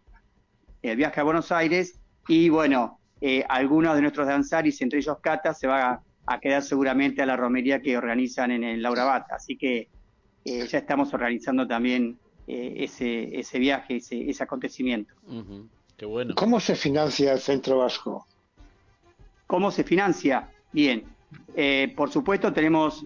el 0.82 0.98
viaje 0.98 1.22
a 1.22 1.24
Buenos 1.24 1.50
Aires 1.54 1.98
y, 2.28 2.50
bueno, 2.50 3.00
eh, 3.22 3.46
algunos 3.48 3.96
de 3.96 4.02
nuestros 4.02 4.28
danzaris, 4.28 4.82
entre 4.82 5.00
ellos 5.00 5.20
Cata, 5.22 5.54
se 5.54 5.68
va 5.68 6.04
a 6.26 6.39
quedar 6.42 6.62
seguramente 6.62 7.22
a 7.22 7.26
la 7.26 7.38
romería 7.38 7.82
que 7.82 7.98
organizan 7.98 8.52
en 8.52 8.66
el 8.66 8.82
Laura 8.82 9.06
Bata. 9.06 9.36
Así 9.36 9.56
que 9.56 9.88
eh, 10.44 10.68
ya 10.68 10.80
estamos 10.80 11.13
organizando 11.13 11.66
también 11.66 12.18
eh, 12.48 12.74
ese, 12.80 13.39
ese 13.39 13.60
viaje, 13.60 13.96
ese, 13.96 14.30
ese 14.30 14.44
acontecimiento. 14.44 15.13
Qué 16.04 16.08
bueno. 16.08 16.36
¿Cómo 16.36 16.60
se 16.60 16.76
financia 16.76 17.32
el 17.32 17.39
Centro 17.39 17.78
Vasco? 17.78 18.28
¿Cómo 19.48 19.72
se 19.72 19.86
financia? 19.86 20.50
Bien. 20.74 21.06
Eh, 21.56 21.94
por 21.96 22.12
supuesto, 22.12 22.52
tenemos 22.52 23.04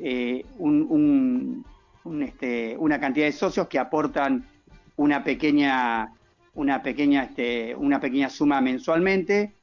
un, 0.57 1.63
un, 2.03 2.23
este, 2.23 2.75
una 2.79 2.99
cantidad 2.99 3.27
de 3.27 3.33
socios 3.33 3.67
que 3.67 3.77
aportan 3.77 4.47
una 4.95 5.23
pequeña, 5.23 6.11
una 6.55 6.81
pequeña, 6.81 7.25
este, 7.25 7.75
una 7.75 7.99
pequeña 7.99 8.31
suma 8.31 8.61
mensualmente. 8.61 9.53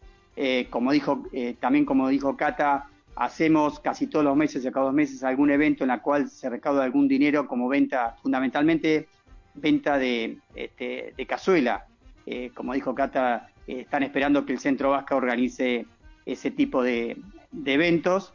como 0.70 0.92
dijo, 0.92 1.24
también 1.58 1.84
como 1.84 2.06
dijo 2.10 2.36
Cata, 2.36 2.88
hacemos 3.16 3.80
casi 3.80 4.06
todos 4.06 4.24
los 4.24 4.36
meses, 4.36 4.62
cada 4.72 4.86
dos 4.86 4.94
meses, 4.94 5.24
algún 5.24 5.50
evento 5.50 5.82
en 5.82 5.88
la 5.88 6.02
cual 6.02 6.30
se 6.30 6.48
recauda 6.48 6.84
algún 6.84 7.08
dinero 7.08 7.48
como 7.48 7.66
venta, 7.66 8.14
fundamentalmente 8.22 9.08
venta 9.54 9.98
de, 9.98 10.38
este, 10.54 11.14
de 11.16 11.26
cazuela. 11.26 11.88
Eh, 12.26 12.50
como 12.54 12.74
dijo 12.74 12.94
Cata, 12.94 13.48
eh, 13.66 13.80
están 13.80 14.02
esperando 14.02 14.44
que 14.44 14.52
el 14.52 14.58
Centro 14.58 14.90
Vasca 14.90 15.16
organice 15.16 15.86
ese 16.26 16.50
tipo 16.50 16.82
de, 16.82 17.16
eventos. 17.64 18.32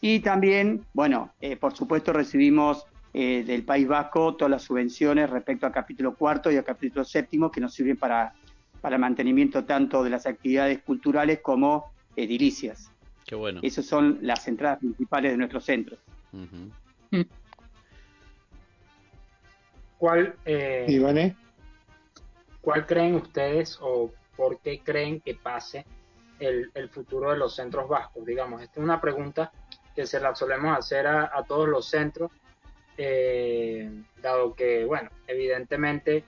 Y 0.00 0.20
también, 0.20 0.84
bueno, 0.94 1.32
eh, 1.40 1.56
por 1.56 1.74
supuesto 1.74 2.12
recibimos 2.12 2.86
del 3.12 3.64
País 3.64 3.88
Vasco 3.88 4.36
todas 4.36 4.50
las 4.50 4.62
subvenciones 4.62 5.30
respecto 5.30 5.64
al 5.64 5.72
capítulo 5.72 6.14
cuarto 6.14 6.52
y 6.52 6.58
al 6.58 6.64
capítulo 6.64 7.02
séptimo 7.02 7.50
que 7.50 7.62
nos 7.62 7.72
sirven 7.72 7.96
para, 7.96 8.34
para 8.82 8.96
el 8.96 9.00
mantenimiento 9.00 9.64
tanto 9.64 10.04
de 10.04 10.10
las 10.10 10.26
actividades 10.26 10.82
culturales 10.82 11.40
como 11.40 11.86
edilicias. 12.14 12.90
Qué 13.26 13.34
bueno. 13.34 13.60
Esas 13.62 13.86
son 13.86 14.18
las 14.20 14.46
entradas 14.48 14.80
principales 14.80 15.32
de 15.32 15.38
nuestro 15.38 15.60
centro. 15.60 15.96
¿Cuál, 19.98 20.34
eh, 20.44 20.84
¿Cuál 22.66 22.84
creen 22.84 23.14
ustedes 23.14 23.78
o 23.80 24.10
por 24.36 24.58
qué 24.58 24.80
creen 24.80 25.20
que 25.20 25.36
pase 25.36 25.86
el, 26.40 26.88
futuro 26.90 27.30
de 27.30 27.36
los 27.36 27.54
centros 27.54 27.88
vascos? 27.88 28.26
Digamos, 28.26 28.60
esta 28.60 28.80
es 28.80 28.84
una 28.84 29.00
pregunta 29.00 29.52
que 29.94 30.04
se 30.04 30.18
la 30.18 30.34
solemos 30.34 30.76
hacer 30.76 31.06
a, 31.06 31.44
todos 31.46 31.68
los 31.68 31.88
centros, 31.88 32.32
eh, 32.98 33.88
dado 34.20 34.56
que, 34.56 34.84
bueno, 34.84 35.10
evidentemente 35.28 36.24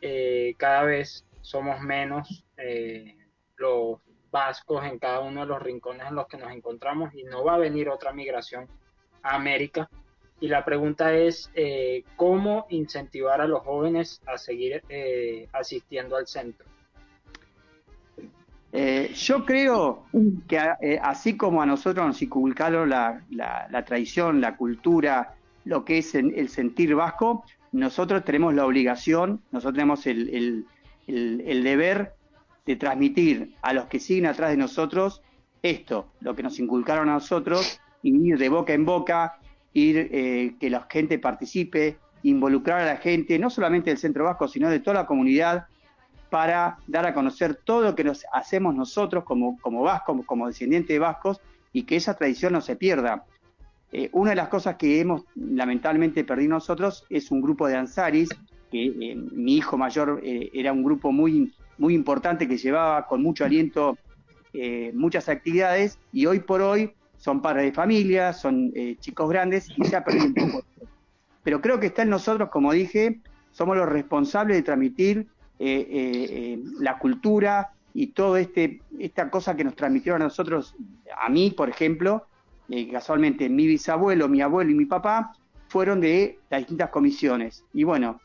eh, 0.00 0.56
cada 0.56 0.82
vez 0.82 1.24
somos 1.42 1.80
menos 1.80 2.44
los 3.56 4.00
vascos 4.32 4.84
en 4.84 4.98
cada 4.98 5.20
uno 5.20 5.42
de 5.42 5.46
los 5.46 5.62
rincones 5.62 6.08
en 6.08 6.16
los 6.16 6.26
que 6.26 6.38
nos 6.38 6.50
encontramos 6.50 7.14
y 7.14 7.22
no 7.22 7.44
va 7.44 7.54
a 7.54 7.58
venir 7.58 7.88
otra 7.88 8.12
migración 8.12 8.66
a 9.22 9.36
América. 9.36 9.88
Y 10.40 10.48
la 10.48 10.64
pregunta 10.64 11.14
es, 11.14 11.50
eh, 11.54 12.04
¿cómo 12.16 12.66
incentivar 12.70 13.40
a 13.40 13.46
los 13.46 13.62
jóvenes 13.62 14.22
a 14.26 14.38
seguir 14.38 14.82
eh, 14.88 15.48
asistiendo 15.52 16.16
al 16.16 16.26
centro? 16.26 16.66
Eh, 18.70 19.12
yo 19.14 19.44
creo 19.44 20.04
que 20.46 20.58
así 21.02 21.36
como 21.36 21.62
a 21.62 21.66
nosotros 21.66 22.06
nos 22.06 22.22
inculcaron 22.22 22.90
la, 22.90 23.84
tradición, 23.86 24.40
la 24.40 24.56
cultura, 24.56 25.34
lo 25.64 25.84
que 25.84 25.98
es 25.98 26.14
el, 26.14 26.48
sentir 26.48 26.94
vasco, 26.94 27.44
nosotros 27.72 28.24
tenemos 28.24 28.54
la 28.54 28.66
obligación, 28.66 29.40
nosotros 29.50 29.74
tenemos 29.74 30.06
el, 30.06 30.66
el 31.06 31.64
deber 31.64 32.12
de 32.66 32.76
transmitir 32.76 33.54
a 33.62 33.72
los 33.72 33.86
que 33.86 33.98
siguen 33.98 34.26
atrás 34.26 34.50
de 34.50 34.58
nosotros 34.58 35.22
esto, 35.62 36.12
lo 36.20 36.36
que 36.36 36.42
nos 36.42 36.58
inculcaron 36.60 37.08
a 37.08 37.14
nosotros, 37.14 37.80
y 38.02 38.14
ir 38.28 38.38
de 38.38 38.48
boca 38.48 38.72
en 38.72 38.84
boca, 38.84 39.37
ir 39.72 40.08
eh, 40.10 40.54
que 40.58 40.70
la 40.70 40.86
gente 40.90 41.18
participe, 41.18 41.98
involucrar 42.22 42.80
a 42.80 42.86
la 42.86 42.96
gente, 42.96 43.38
no 43.38 43.50
solamente 43.50 43.90
del 43.90 43.98
Centro 43.98 44.24
Vasco, 44.24 44.48
sino 44.48 44.68
de 44.68 44.80
toda 44.80 45.02
la 45.02 45.06
comunidad, 45.06 45.66
para 46.30 46.78
dar 46.86 47.06
a 47.06 47.14
conocer 47.14 47.54
todo 47.54 47.82
lo 47.82 47.94
que 47.94 48.04
nos 48.04 48.24
hacemos 48.32 48.74
nosotros 48.74 49.24
como, 49.24 49.58
como 49.60 49.82
vascos, 49.82 50.24
como, 50.26 50.46
descendientes 50.46 50.94
de 50.94 50.98
vascos, 50.98 51.40
y 51.72 51.84
que 51.84 51.96
esa 51.96 52.14
tradición 52.14 52.52
no 52.52 52.60
se 52.60 52.76
pierda. 52.76 53.24
Eh, 53.92 54.10
una 54.12 54.30
de 54.30 54.36
las 54.36 54.48
cosas 54.48 54.76
que 54.76 55.00
hemos 55.00 55.24
lamentablemente 55.34 56.24
perdido 56.24 56.50
nosotros 56.50 57.04
es 57.08 57.30
un 57.30 57.40
grupo 57.40 57.66
de 57.66 57.76
ansaris, 57.76 58.28
que 58.70 58.86
eh, 58.86 59.16
mi 59.16 59.56
hijo 59.56 59.78
mayor 59.78 60.20
era 60.22 60.72
un 60.72 60.84
grupo 60.84 61.10
muy 61.10 61.50
muy 61.78 61.94
importante 61.94 62.46
que 62.46 62.58
llevaba 62.58 63.06
con 63.06 63.22
mucho 63.22 63.44
aliento 63.44 63.96
eh, 64.52 64.92
muchas 64.94 65.28
actividades 65.28 65.98
y 66.12 66.26
hoy 66.26 66.40
por 66.40 66.60
hoy 66.60 66.92
son 67.18 67.42
padres 67.42 67.64
de 67.66 67.72
familia, 67.72 68.32
son 68.32 68.72
eh, 68.74 68.96
chicos 68.98 69.28
grandes 69.28 69.68
y 69.76 69.84
se 69.84 69.96
ha 69.96 70.04
perdido 70.04 70.26
un 70.26 70.34
poco. 70.34 70.64
Pero 71.42 71.60
creo 71.60 71.78
que 71.78 71.86
está 71.86 72.02
en 72.02 72.10
nosotros, 72.10 72.48
como 72.48 72.72
dije, 72.72 73.20
somos 73.52 73.76
los 73.76 73.88
responsables 73.88 74.56
de 74.56 74.62
transmitir 74.62 75.26
eh, 75.58 76.58
la 76.80 76.98
cultura, 76.98 77.72
y 77.98 78.08
todo 78.08 78.36
este 78.36 78.80
esta 78.98 79.28
cosa 79.28 79.56
que 79.56 79.64
nos 79.64 79.74
transmitieron 79.74 80.22
a 80.22 80.26
nosotros, 80.26 80.76
a 81.20 81.28
mí, 81.28 81.50
por 81.50 81.68
ejemplo, 81.68 82.26
eh, 82.68 82.88
casualmente 82.90 83.48
mi 83.48 83.66
bisabuelo, 83.66 84.28
mi 84.28 84.40
abuelo 84.40 84.70
y 84.70 84.74
mi 84.74 84.84
papá 84.84 85.34
fueron 85.66 86.00
de 86.00 86.38
las 86.48 86.60
distintas 86.60 86.90
comisiones. 86.90 87.64
Y 87.72 87.82
bueno, 87.82 88.20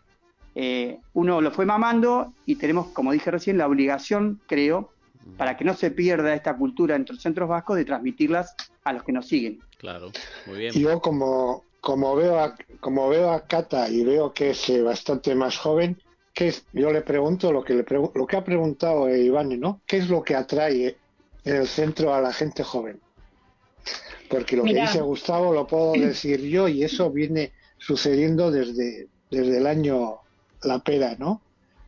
eh, 0.53 0.99
uno 1.13 1.41
lo 1.41 1.49
fue 1.49 1.65
mamando 1.65 2.33
y 2.45 2.55
tenemos, 2.57 2.89
como 2.89 3.11
dije 3.11 3.31
recién, 3.31 3.57
la 3.57 3.67
obligación, 3.67 4.39
creo, 4.45 4.91
para 5.37 5.57
que 5.57 5.65
no 5.65 5.73
se 5.73 5.89
pierda 5.89 6.35
esta 6.35 6.55
cultura 6.55 6.95
entre 6.95 7.15
los 7.15 7.23
centros 7.23 7.49
vascos 7.49 7.77
de 7.77 7.85
transmitirlas 7.85 8.55
a 8.83 8.93
los 8.93 9.03
que 9.03 9.11
nos 9.11 9.27
siguen. 9.27 9.59
Claro, 9.77 10.11
muy 10.45 10.57
bien. 10.57 10.73
Yo 10.73 11.01
como, 11.01 11.63
como 11.81 12.15
veo 12.15 12.39
a, 12.39 12.55
como 12.79 13.09
veo 13.09 13.31
a 13.31 13.45
Cata 13.45 13.89
y 13.89 14.03
veo 14.03 14.33
que 14.33 14.51
es 14.51 14.69
eh, 14.69 14.81
bastante 14.81 15.35
más 15.35 15.57
joven, 15.57 16.01
¿qué 16.33 16.49
es? 16.49 16.65
yo 16.73 16.91
le 16.91 17.01
pregunto 17.01 17.51
lo 17.51 17.63
que 17.63 17.73
le 17.73 17.85
lo 18.15 18.27
que 18.27 18.37
ha 18.37 18.43
preguntado 18.43 19.13
Iván, 19.13 19.59
¿no? 19.59 19.81
¿Qué 19.85 19.97
es 19.97 20.09
lo 20.09 20.23
que 20.23 20.35
atrae 20.35 20.97
en 21.43 21.55
el 21.55 21.67
centro 21.67 22.13
a 22.13 22.21
la 22.21 22.33
gente 22.33 22.63
joven? 22.63 22.99
Porque 24.29 24.55
lo 24.57 24.63
que 24.63 24.73
dice 24.73 25.01
Gustavo 25.01 25.53
lo 25.53 25.67
puedo 25.67 25.93
decir 25.93 26.41
yo 26.41 26.67
y 26.67 26.83
eso 26.83 27.11
viene 27.11 27.51
sucediendo 27.77 28.49
desde, 28.49 29.07
desde 29.29 29.57
el 29.57 29.67
año 29.67 30.19
la 30.63 30.79
pera, 30.79 31.15
¿no? 31.19 31.41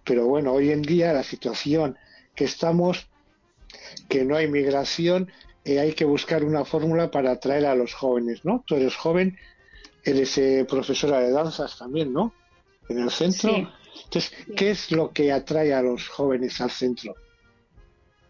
Pero 0.03 0.27
bueno, 0.27 0.51
hoy 0.51 0.71
en 0.71 0.81
día 0.81 1.13
la 1.13 1.23
situación 1.23 1.97
que 2.35 2.43
estamos, 2.43 3.07
que 4.09 4.25
no 4.25 4.35
hay 4.35 4.47
migración, 4.47 5.31
eh, 5.65 5.79
hay 5.79 5.93
que 5.93 6.05
buscar 6.05 6.43
una 6.43 6.63
fórmula 6.63 7.11
para 7.11 7.31
atraer 7.31 7.65
a 7.65 7.75
los 7.75 7.93
jóvenes, 7.93 8.45
¿no? 8.45 8.63
Tú 8.65 8.75
eres 8.75 8.95
joven, 8.95 9.37
eres 10.03 10.37
eh, 10.37 10.65
profesora 10.69 11.19
de 11.19 11.31
danzas 11.31 11.77
también, 11.77 12.13
¿no? 12.13 12.33
En 12.87 12.99
el 12.99 13.09
centro. 13.09 13.71
Entonces, 14.03 14.31
¿qué 14.55 14.71
es 14.71 14.91
lo 14.91 15.11
que 15.11 15.31
atrae 15.31 15.73
a 15.73 15.81
los 15.81 16.07
jóvenes 16.07 16.61
al 16.61 16.69
centro? 16.69 17.15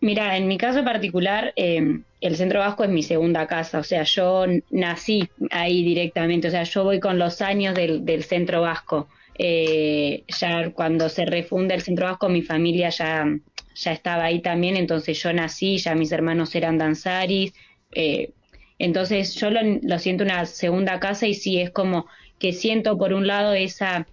Mira, 0.01 0.37
en 0.37 0.47
mi 0.47 0.57
caso 0.57 0.83
particular, 0.83 1.51
eh, 1.55 1.99
el 2.21 2.35
Centro 2.35 2.59
Vasco 2.59 2.83
es 2.83 2.89
mi 2.89 3.01
segunda 3.01 3.47
casa, 3.47 3.79
o 3.79 3.83
sea, 3.83 4.03
yo 4.03 4.45
nací 4.69 5.27
ahí 5.51 5.83
directamente, 5.83 6.47
o 6.47 6.51
sea, 6.51 6.63
yo 6.63 6.83
voy 6.83 6.99
con 6.99 7.17
los 7.17 7.41
años 7.41 7.75
del, 7.75 8.23
Centro 8.23 8.61
Vasco. 8.61 9.07
Eh, 9.37 10.23
ya 10.27 10.71
cuando 10.71 11.09
se 11.09 11.25
refunda 11.25 11.75
el 11.75 11.81
Centro 11.81 12.05
Vasco, 12.05 12.29
mi 12.29 12.41
familia 12.41 12.89
ya, 12.89 13.25
ya 13.75 13.91
estaba 13.91 14.25
ahí 14.25 14.41
también, 14.41 14.75
entonces 14.75 15.21
yo 15.21 15.31
nací, 15.33 15.77
ya 15.77 15.93
mis 15.95 16.11
hermanos 16.11 16.55
eran 16.55 16.77
danzaris, 16.77 17.53
eh, 17.91 18.31
entonces 18.79 19.35
yo 19.35 19.51
lo, 19.51 19.61
lo 19.81 19.99
siento 19.99 20.23
una 20.23 20.45
segunda 20.45 20.99
casa 20.99 21.27
y 21.27 21.33
sí 21.33 21.59
es 21.59 21.69
como 21.69 22.07
que 22.39 22.51
siento 22.51 22.97
por 22.97 23.13
un 23.13 23.27
lado 23.27 23.53
esa, 23.53 24.07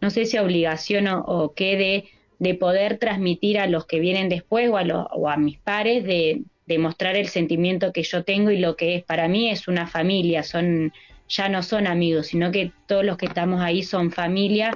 no 0.00 0.10
sé 0.10 0.24
si 0.24 0.38
obligación 0.38 1.08
o, 1.08 1.20
o 1.20 1.54
qué 1.54 1.76
de 1.76 2.08
de 2.38 2.54
poder 2.54 2.98
transmitir 2.98 3.58
a 3.58 3.66
los 3.66 3.86
que 3.86 4.00
vienen 4.00 4.28
después 4.28 4.70
o 4.70 4.78
a, 4.78 4.82
o 4.82 5.28
a 5.28 5.36
mis 5.36 5.58
pares 5.58 6.04
de, 6.04 6.42
de, 6.66 6.78
mostrar 6.78 7.16
el 7.16 7.28
sentimiento 7.28 7.92
que 7.92 8.02
yo 8.02 8.24
tengo 8.24 8.50
y 8.50 8.58
lo 8.58 8.76
que 8.76 8.96
es 8.96 9.04
para 9.04 9.28
mí 9.28 9.50
es 9.50 9.68
una 9.68 9.86
familia, 9.86 10.42
son 10.42 10.92
ya 11.28 11.48
no 11.48 11.62
son 11.62 11.86
amigos, 11.86 12.28
sino 12.28 12.50
que 12.50 12.72
todos 12.86 13.04
los 13.04 13.18
que 13.18 13.26
estamos 13.26 13.60
ahí 13.60 13.82
son 13.82 14.10
familia. 14.10 14.70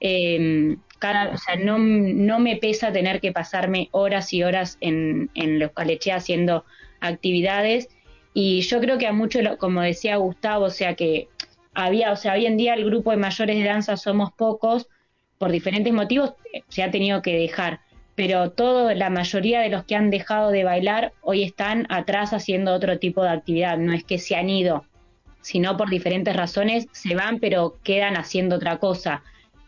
Em, 0.00 0.78
o 1.10 1.36
sea, 1.36 1.56
no, 1.56 1.78
no 1.78 2.38
me 2.38 2.56
pesa 2.56 2.92
tener 2.92 3.20
que 3.20 3.32
pasarme 3.32 3.88
horas 3.92 4.32
y 4.32 4.42
horas 4.42 4.78
en, 4.80 5.30
en 5.34 5.58
los 5.58 5.72
caleché 5.72 6.12
haciendo 6.12 6.64
actividades. 7.00 7.88
Y 8.32 8.62
yo 8.62 8.80
creo 8.80 8.98
que 8.98 9.06
a 9.06 9.12
muchos, 9.12 9.42
como 9.58 9.82
decía 9.82 10.16
Gustavo, 10.16 10.66
o 10.66 10.70
sea 10.70 10.94
que 10.94 11.28
había, 11.74 12.12
o 12.12 12.16
sea, 12.16 12.34
hoy 12.34 12.46
en 12.46 12.56
día 12.56 12.74
el 12.74 12.84
grupo 12.84 13.10
de 13.10 13.16
mayores 13.16 13.56
de 13.56 13.64
danza 13.64 13.96
somos 13.96 14.32
pocos, 14.32 14.88
por 15.38 15.50
diferentes 15.50 15.92
motivos 15.92 16.34
se 16.68 16.82
ha 16.82 16.90
tenido 16.90 17.20
que 17.20 17.36
dejar, 17.36 17.80
pero 18.14 18.50
todo, 18.50 18.94
la 18.94 19.10
mayoría 19.10 19.60
de 19.60 19.68
los 19.68 19.84
que 19.84 19.96
han 19.96 20.10
dejado 20.10 20.50
de 20.50 20.64
bailar 20.64 21.12
hoy 21.20 21.42
están 21.42 21.86
atrás 21.90 22.32
haciendo 22.32 22.72
otro 22.72 22.98
tipo 22.98 23.22
de 23.22 23.30
actividad, 23.30 23.76
no 23.76 23.92
es 23.92 24.04
que 24.04 24.18
se 24.18 24.36
han 24.36 24.48
ido, 24.48 24.84
sino 25.40 25.76
por 25.76 25.90
diferentes 25.90 26.34
razones 26.34 26.86
se 26.92 27.14
van 27.14 27.40
pero 27.40 27.76
quedan 27.82 28.16
haciendo 28.16 28.56
otra 28.56 28.78
cosa. 28.78 29.22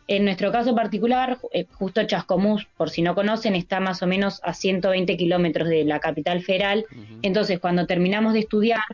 En 0.08 0.24
nuestro 0.24 0.52
caso 0.52 0.74
particular, 0.74 1.38
eh, 1.52 1.66
justo 1.72 2.04
Chascomús, 2.04 2.68
por 2.76 2.90
si 2.90 3.02
no 3.02 3.14
conocen, 3.14 3.56
está 3.56 3.80
más 3.80 4.02
o 4.02 4.06
menos 4.06 4.40
a 4.44 4.54
120 4.54 5.16
kilómetros 5.16 5.68
de 5.68 5.84
la 5.84 5.98
capital 5.98 6.42
federal. 6.42 6.84
Entonces, 7.22 7.58
cuando 7.58 7.86
terminamos 7.86 8.32
de 8.32 8.40
estudiar, 8.40 8.84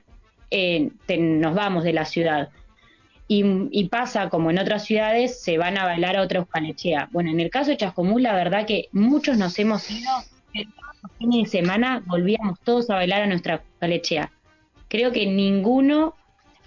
eh, 0.51 0.91
nos 1.19 1.55
vamos 1.55 1.85
de 1.85 1.93
la 1.93 2.07
ciudad. 2.07 2.49
Y, 3.29 3.89
pasa 3.89 4.29
como 4.29 4.51
en 4.51 4.59
otras 4.59 4.85
ciudades, 4.85 5.41
se 5.41 5.57
van 5.57 5.79
a 5.79 5.85
bailar 5.85 6.17
a 6.17 6.23
otra 6.23 6.41
Euskalechea. 6.41 7.09
Bueno, 7.13 7.31
en 7.31 7.41
el 7.41 7.49
caso 7.49 7.71
de 7.71 7.79
Chascomús, 7.79 8.21
la 8.21 8.35
verdad 8.35 8.67
que 8.67 8.89
muchos 8.93 9.39
nos 9.39 9.59
hemos 9.59 9.91
ido, 9.91 10.11
los 10.53 11.13
fines 11.19 11.51
de 11.51 11.59
semana 11.59 12.03
volvíamos 12.07 12.61
todos 12.61 12.91
a 12.91 12.97
bailar 12.97 13.23
a 13.23 13.27
nuestra 13.27 13.55
Euskalechea. 13.55 14.31
Creo 14.89 15.13
que 15.13 15.27
ninguno 15.27 16.15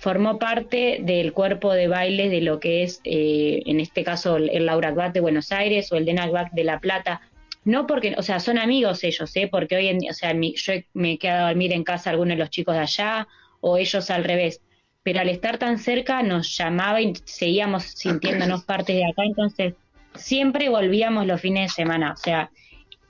formó 0.06 0.38
parte 0.38 1.00
del 1.02 1.34
cuerpo 1.34 1.74
de 1.74 1.88
baile 1.88 2.30
de 2.30 2.41
lo 2.41 2.60
que 2.60 2.84
es, 2.84 3.02
eh, 3.06 3.63
en 3.65 3.80
este 3.80 4.04
caso, 4.04 4.38
el 4.38 4.68
Laura 4.68 4.89
Agbak 4.89 5.13
de 5.13 5.20
Buenos 5.20 5.52
Aires 5.52 5.91
o 5.91 5.96
el 5.96 6.06
Dena 6.06 6.30
de 6.52 6.63
La 6.63 6.80
Plata. 6.80 7.22
No 7.63 7.88
porque, 7.88 8.13
o 8.15 8.22
sea, 8.22 8.39
son 8.39 8.60
amigos 8.60 9.04
ellos, 9.04 9.36
¿eh? 9.36 9.48
Porque 9.52 9.78
hoy 9.78 9.88
en 9.88 9.98
día, 9.98 10.12
o 10.12 10.13
sea, 10.13 10.32
yo 10.34 10.74
me 10.94 11.13
he 11.13 11.18
quedado 11.18 11.46
a 11.46 11.48
dormir 11.48 11.74
en 11.74 11.84
casa 11.84 12.12
algunos 12.12 12.38
de 12.38 12.44
los 12.44 12.52
chicos 12.52 12.76
de 12.76 12.82
allá 12.82 13.28
o 13.62 13.78
ellos 13.78 14.12
al 14.12 14.24
revés 14.24 14.62
pero 15.02 15.22
al 15.22 15.30
estar 15.30 15.60
tan 15.60 15.78
cerca 15.80 16.24
nos 16.24 16.56
llamaba 16.56 17.00
y 17.02 17.13
seguíamos 17.26 17.84
sintiéndonos 17.84 18.63
parte 18.72 18.94
de 18.94 19.06
acá, 19.06 19.24
entonces 19.24 19.74
siempre 20.15 20.70
volvíamos 20.70 21.28
los 21.28 21.41
fines 21.41 21.72
de 21.72 21.84
semana, 21.84 22.13
o 22.13 22.18
sea, 22.18 22.50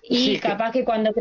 y 0.02 0.38
capaz 0.40 0.72
que 0.72 0.86
cuando 0.86 1.14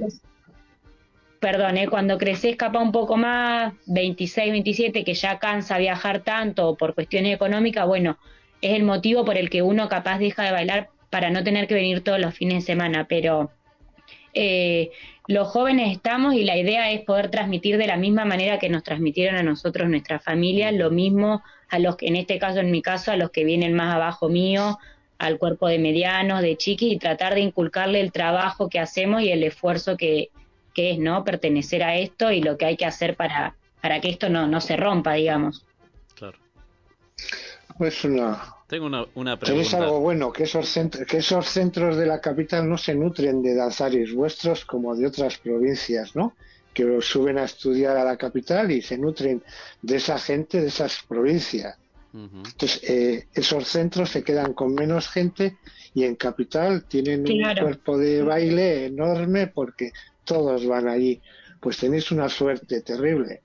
perdón, 1.44 1.76
¿eh? 1.76 1.88
cuando 1.88 2.16
creces 2.16 2.56
capaz 2.56 2.80
un 2.80 2.90
poco 2.90 3.18
más, 3.18 3.74
26, 3.84 4.50
27, 4.50 5.04
que 5.04 5.12
ya 5.12 5.38
cansa 5.38 5.76
viajar 5.76 6.20
tanto 6.20 6.74
por 6.74 6.94
cuestiones 6.94 7.34
económicas, 7.34 7.86
bueno, 7.86 8.16
es 8.62 8.72
el 8.72 8.82
motivo 8.82 9.26
por 9.26 9.36
el 9.36 9.50
que 9.50 9.60
uno 9.60 9.90
capaz 9.90 10.18
deja 10.18 10.42
de 10.42 10.52
bailar 10.52 10.88
para 11.10 11.28
no 11.28 11.44
tener 11.44 11.66
que 11.66 11.74
venir 11.74 12.00
todos 12.00 12.18
los 12.18 12.32
fines 12.32 12.54
de 12.54 12.72
semana, 12.72 13.04
pero 13.06 13.50
eh, 14.32 14.90
los 15.28 15.48
jóvenes 15.48 15.92
estamos 15.94 16.32
y 16.32 16.44
la 16.44 16.56
idea 16.56 16.90
es 16.90 17.02
poder 17.02 17.30
transmitir 17.30 17.76
de 17.76 17.88
la 17.88 17.98
misma 17.98 18.24
manera 18.24 18.58
que 18.58 18.70
nos 18.70 18.82
transmitieron 18.82 19.36
a 19.36 19.42
nosotros 19.42 19.86
nuestra 19.90 20.20
familia, 20.20 20.72
lo 20.72 20.90
mismo 20.90 21.42
a 21.68 21.78
los 21.78 21.98
que, 21.98 22.06
en 22.06 22.16
este 22.16 22.38
caso, 22.38 22.60
en 22.60 22.70
mi 22.70 22.80
caso, 22.80 23.12
a 23.12 23.18
los 23.18 23.30
que 23.30 23.44
vienen 23.44 23.74
más 23.74 23.94
abajo 23.94 24.30
mío, 24.30 24.78
al 25.18 25.36
cuerpo 25.36 25.68
de 25.68 25.78
medianos, 25.78 26.40
de 26.40 26.56
chiquis, 26.56 26.94
y 26.94 26.96
tratar 26.96 27.34
de 27.34 27.40
inculcarle 27.42 28.00
el 28.00 28.12
trabajo 28.12 28.70
que 28.70 28.80
hacemos 28.80 29.20
y 29.20 29.28
el 29.28 29.42
esfuerzo 29.42 29.98
que, 29.98 30.30
que 30.74 30.92
es, 30.92 30.98
¿no? 30.98 31.24
Pertenecer 31.24 31.82
a 31.82 31.96
esto 31.96 32.30
y 32.30 32.42
lo 32.42 32.58
que 32.58 32.66
hay 32.66 32.76
que 32.76 32.86
hacer 32.86 33.16
para, 33.16 33.56
para 33.80 34.00
que 34.00 34.10
esto 34.10 34.28
no, 34.28 34.46
no 34.46 34.60
se 34.60 34.76
rompa, 34.76 35.14
digamos. 35.14 35.64
Claro. 36.14 36.38
Pues 37.78 38.04
una, 38.04 38.42
tengo 38.66 38.86
una, 38.86 39.04
una 39.14 39.38
pregunta. 39.38 39.66
Es 39.66 39.74
algo 39.74 40.00
bueno, 40.00 40.32
que 40.32 40.44
esos, 40.44 40.68
centros, 40.68 41.06
que 41.06 41.18
esos 41.18 41.46
centros 41.46 41.96
de 41.96 42.06
la 42.06 42.20
capital 42.20 42.68
no 42.68 42.78
se 42.78 42.94
nutren 42.94 43.42
de 43.42 43.54
danzaris 43.54 44.12
vuestros 44.14 44.64
como 44.64 44.94
de 44.94 45.06
otras 45.06 45.38
provincias, 45.38 46.14
¿no? 46.16 46.34
Que 46.72 47.00
suben 47.00 47.38
a 47.38 47.44
estudiar 47.44 47.96
a 47.96 48.04
la 48.04 48.16
capital 48.16 48.70
y 48.70 48.82
se 48.82 48.98
nutren 48.98 49.42
de 49.82 49.96
esa 49.96 50.18
gente 50.18 50.60
de 50.60 50.68
esas 50.68 51.02
provincias. 51.06 51.78
Entonces, 52.14 52.80
eh, 52.88 53.26
esos 53.34 53.66
centros 53.66 54.08
se 54.10 54.22
quedan 54.22 54.52
con 54.54 54.72
menos 54.72 55.08
gente 55.08 55.56
y 55.94 56.04
en 56.04 56.14
capital 56.14 56.84
tienen 56.84 57.20
un 57.28 57.54
cuerpo 57.56 57.98
de 57.98 58.22
baile 58.22 58.86
enorme 58.86 59.48
porque 59.48 59.90
todos 60.24 60.66
van 60.66 60.88
allí. 60.88 61.20
Pues 61.60 61.78
tenéis 61.78 62.10
una 62.10 62.28
suerte 62.28 62.80
terrible. 62.82 63.40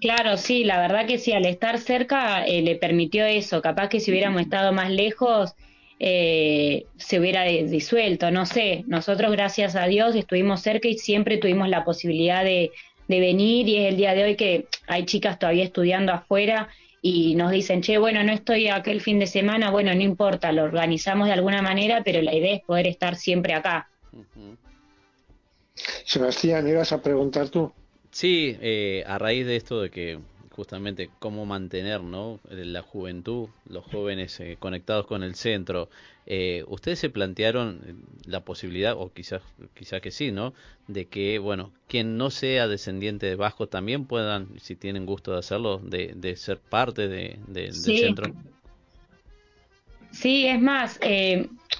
Claro, 0.00 0.36
sí, 0.36 0.64
la 0.64 0.80
verdad 0.80 1.06
que 1.06 1.18
sí, 1.18 1.32
al 1.32 1.46
estar 1.46 1.78
cerca 1.78 2.44
eh, 2.44 2.62
le 2.62 2.76
permitió 2.76 3.24
eso. 3.24 3.62
Capaz 3.62 3.88
que 3.88 4.00
si 4.00 4.10
hubiéramos 4.10 4.42
estado 4.42 4.72
más 4.72 4.90
lejos 4.90 5.54
eh, 5.98 6.84
se 6.98 7.18
hubiera 7.18 7.44
disuelto, 7.44 8.30
no 8.30 8.44
sé. 8.44 8.84
Nosotros, 8.86 9.32
gracias 9.32 9.76
a 9.76 9.86
Dios, 9.86 10.14
estuvimos 10.14 10.60
cerca 10.60 10.88
y 10.88 10.98
siempre 10.98 11.38
tuvimos 11.38 11.68
la 11.68 11.84
posibilidad 11.84 12.44
de, 12.44 12.72
de 13.08 13.20
venir 13.20 13.68
y 13.68 13.78
es 13.78 13.88
el 13.88 13.96
día 13.96 14.14
de 14.14 14.24
hoy 14.24 14.36
que 14.36 14.66
hay 14.86 15.06
chicas 15.06 15.38
todavía 15.38 15.64
estudiando 15.64 16.12
afuera 16.12 16.68
y 17.00 17.34
nos 17.36 17.50
dicen, 17.50 17.82
che, 17.82 17.98
bueno, 17.98 18.22
no 18.24 18.32
estoy 18.32 18.68
aquel 18.68 19.00
fin 19.00 19.18
de 19.18 19.26
semana, 19.26 19.70
bueno, 19.70 19.94
no 19.94 20.02
importa, 20.02 20.50
lo 20.52 20.64
organizamos 20.64 21.28
de 21.28 21.34
alguna 21.34 21.62
manera, 21.62 22.02
pero 22.04 22.20
la 22.20 22.34
idea 22.34 22.56
es 22.56 22.62
poder 22.62 22.88
estar 22.88 23.14
siempre 23.14 23.54
acá. 23.54 23.88
Sebastián, 26.04 26.66
¿ibas 26.68 26.92
a 26.92 27.02
preguntar 27.02 27.48
tú? 27.48 27.72
Sí, 28.10 28.56
eh, 28.60 29.04
a 29.06 29.18
raíz 29.18 29.46
de 29.46 29.56
esto 29.56 29.80
de 29.80 29.90
que 29.90 30.18
justamente 30.56 31.10
cómo 31.18 31.44
mantener 31.44 32.02
¿no? 32.02 32.40
la 32.48 32.80
juventud, 32.80 33.48
los 33.68 33.84
jóvenes 33.84 34.40
eh, 34.40 34.56
conectados 34.58 35.06
con 35.06 35.22
el 35.22 35.34
centro. 35.34 35.90
Eh, 36.24 36.64
¿Ustedes 36.66 36.98
se 36.98 37.10
plantearon 37.10 38.04
la 38.24 38.40
posibilidad, 38.40 38.94
o 38.96 39.12
quizás, 39.12 39.42
quizás 39.74 40.00
que 40.00 40.10
sí, 40.10 40.32
¿no? 40.32 40.54
de 40.88 41.06
que, 41.06 41.38
bueno, 41.38 41.72
quien 41.88 42.16
no 42.16 42.30
sea 42.30 42.68
descendiente 42.68 43.26
de 43.26 43.36
Vasco 43.36 43.66
también 43.68 44.06
puedan, 44.06 44.48
si 44.58 44.76
tienen 44.76 45.04
gusto 45.04 45.32
de 45.32 45.38
hacerlo, 45.38 45.78
de, 45.78 46.14
de 46.16 46.36
ser 46.36 46.58
parte 46.58 47.06
de, 47.06 47.38
del 47.48 47.74
centro? 47.74 48.34
Sí, 50.16 50.46
es 50.46 50.60
más, 50.60 50.98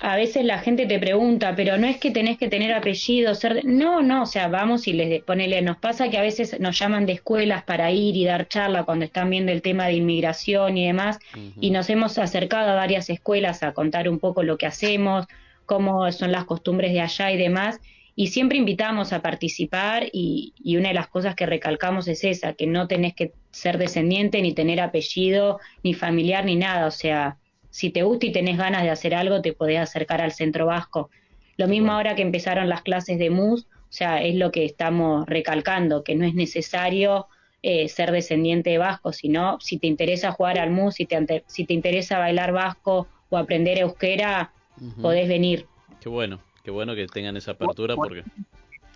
a 0.01 0.17
veces 0.17 0.45
la 0.45 0.59
gente 0.59 0.87
te 0.87 0.99
pregunta, 0.99 1.55
pero 1.57 1.79
no 1.79 1.87
es 1.87 1.97
que 1.97 2.11
tenés 2.11 2.37
que 2.37 2.49
tener 2.49 2.73
apellido, 2.75 3.35
ser... 3.35 3.65
No, 3.65 4.03
no, 4.03 4.25
o 4.25 4.27
sea, 4.27 4.49
vamos 4.49 4.87
y 4.89 4.93
les 4.93 5.23
ponele, 5.23 5.63
nos 5.63 5.79
pasa 5.79 6.11
que 6.11 6.19
a 6.19 6.23
veces 6.23 6.61
nos 6.61 6.79
llaman 6.79 7.07
de 7.07 7.15
escuelas 7.15 7.65
para 7.65 7.91
ir 7.91 8.15
y 8.15 8.27
dar 8.27 8.47
charla 8.47 8.85
cuando 8.85 9.07
están 9.07 9.31
viendo 9.31 9.53
el 9.53 9.63
tema 9.63 9.87
de 9.87 9.95
inmigración 9.95 10.77
y 10.77 10.87
demás, 10.87 11.19
y 11.61 11.71
nos 11.71 11.89
hemos 11.89 12.19
acercado 12.19 12.71
a 12.71 12.75
varias 12.75 13.09
escuelas 13.09 13.63
a 13.63 13.73
contar 13.73 14.09
un 14.09 14.19
poco 14.19 14.43
lo 14.43 14.59
que 14.59 14.67
hacemos, 14.67 15.27
cómo 15.65 16.13
son 16.13 16.31
las 16.31 16.45
costumbres 16.45 16.93
de 16.93 17.01
allá 17.01 17.33
y 17.33 17.39
demás, 17.39 17.81
y 18.15 18.29
siempre 18.29 18.59
invitamos 18.59 19.15
a 19.15 19.23
participar 19.23 20.09
y, 20.13 20.53
y, 20.63 20.77
una 20.77 20.89
de 20.89 20.95
las 20.95 21.09
cosas 21.09 21.35
que 21.35 21.47
recalcamos 21.47 22.07
es 22.09 22.25
esa, 22.25 22.53
que 22.53 22.67
no 22.67 22.87
tenés 22.87 23.15
que 23.15 23.33
ser 23.51 23.77
descendiente, 23.77 24.41
ni 24.41 24.55
tener 24.55 24.81
apellido, 24.81 25.61
ni 25.83 25.93
familiar, 25.93 26.47
ni 26.47 26.57
nada. 26.57 26.87
O 26.87 26.91
sea, 26.91 27.37
si 27.77 27.91
te 27.91 28.05
gusta 28.05 28.25
y 28.25 28.33
tenés 28.33 28.57
ganas 28.57 28.85
de 28.85 28.89
hacer 28.89 29.15
algo, 29.15 29.43
te 29.43 29.53
podés 29.53 29.81
acercar 29.81 30.23
al 30.23 30.33
centro 30.33 30.65
vasco. 30.65 31.11
Lo 31.59 31.69
mismo 31.69 31.93
ahora 31.93 32.15
que 32.15 32.23
empezaron 32.23 32.71
las 32.71 32.81
clases 32.81 33.19
de 33.19 33.29
MUS, 33.29 33.67
o 33.67 33.93
sea, 33.93 34.23
es 34.23 34.35
lo 34.35 34.51
que 34.51 34.65
estamos 34.65 35.27
recalcando, 35.27 36.03
que 36.03 36.15
no 36.15 36.25
es 36.25 36.35
necesario 36.35 37.27
eh, 37.63 37.91
ser 37.91 38.13
descendiente 38.13 38.71
de 38.71 38.79
vasco, 38.79 39.13
sino 39.13 39.61
si 39.61 39.77
te 39.77 39.89
interesa 39.89 40.33
jugar 40.33 40.59
al 40.59 40.71
MUS, 40.71 40.95
si 40.95 41.05
te, 41.05 41.45
si 41.47 41.67
te 41.67 41.75
interesa 41.75 42.19
bailar 42.19 42.53
vasco 42.53 43.09
o 43.29 43.37
aprender 43.37 43.77
euskera, 43.77 44.53
podés 45.03 45.29
venir. 45.29 45.67
Qué 46.01 46.09
bueno. 46.09 46.41
Qué 46.65 46.71
bueno 46.71 46.95
que 46.95 47.07
tengan 47.09 47.37
esa 47.37 47.51
apertura 47.51 47.95
porque 47.95 48.25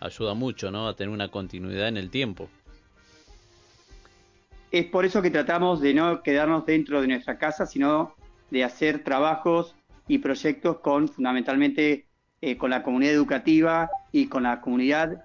ayuda 0.01 0.33
mucho, 0.33 0.71
¿no? 0.71 0.89
A 0.89 0.97
tener 0.97 1.13
una 1.13 1.29
continuidad 1.29 1.89
en 1.89 1.99
el 1.99 2.09
tiempo. 2.09 2.49
Es 4.73 4.87
por 4.87 5.05
eso 5.05 5.21
que 5.21 5.31
tratamos 5.31 5.83
de 5.83 5.93
no 5.93 6.23
quedarnos 6.23 6.65
dentro 6.65 7.03
de 7.03 7.09
nuestra 7.09 7.37
casa, 7.37 7.67
sino 7.67 8.15
de 8.51 8.65
hacer 8.65 9.05
trabajos 9.05 9.75
y 10.09 10.19
proyectos 10.19 10.79
con 10.81 11.09
fundamentalmente 11.09 12.07
eh, 12.41 12.57
con 12.57 12.71
la 12.71 12.83
comunidad 12.83 13.13
educativa 13.13 13.91
y 14.13 14.27
con 14.27 14.45
la 14.45 14.61
comunidad 14.61 15.25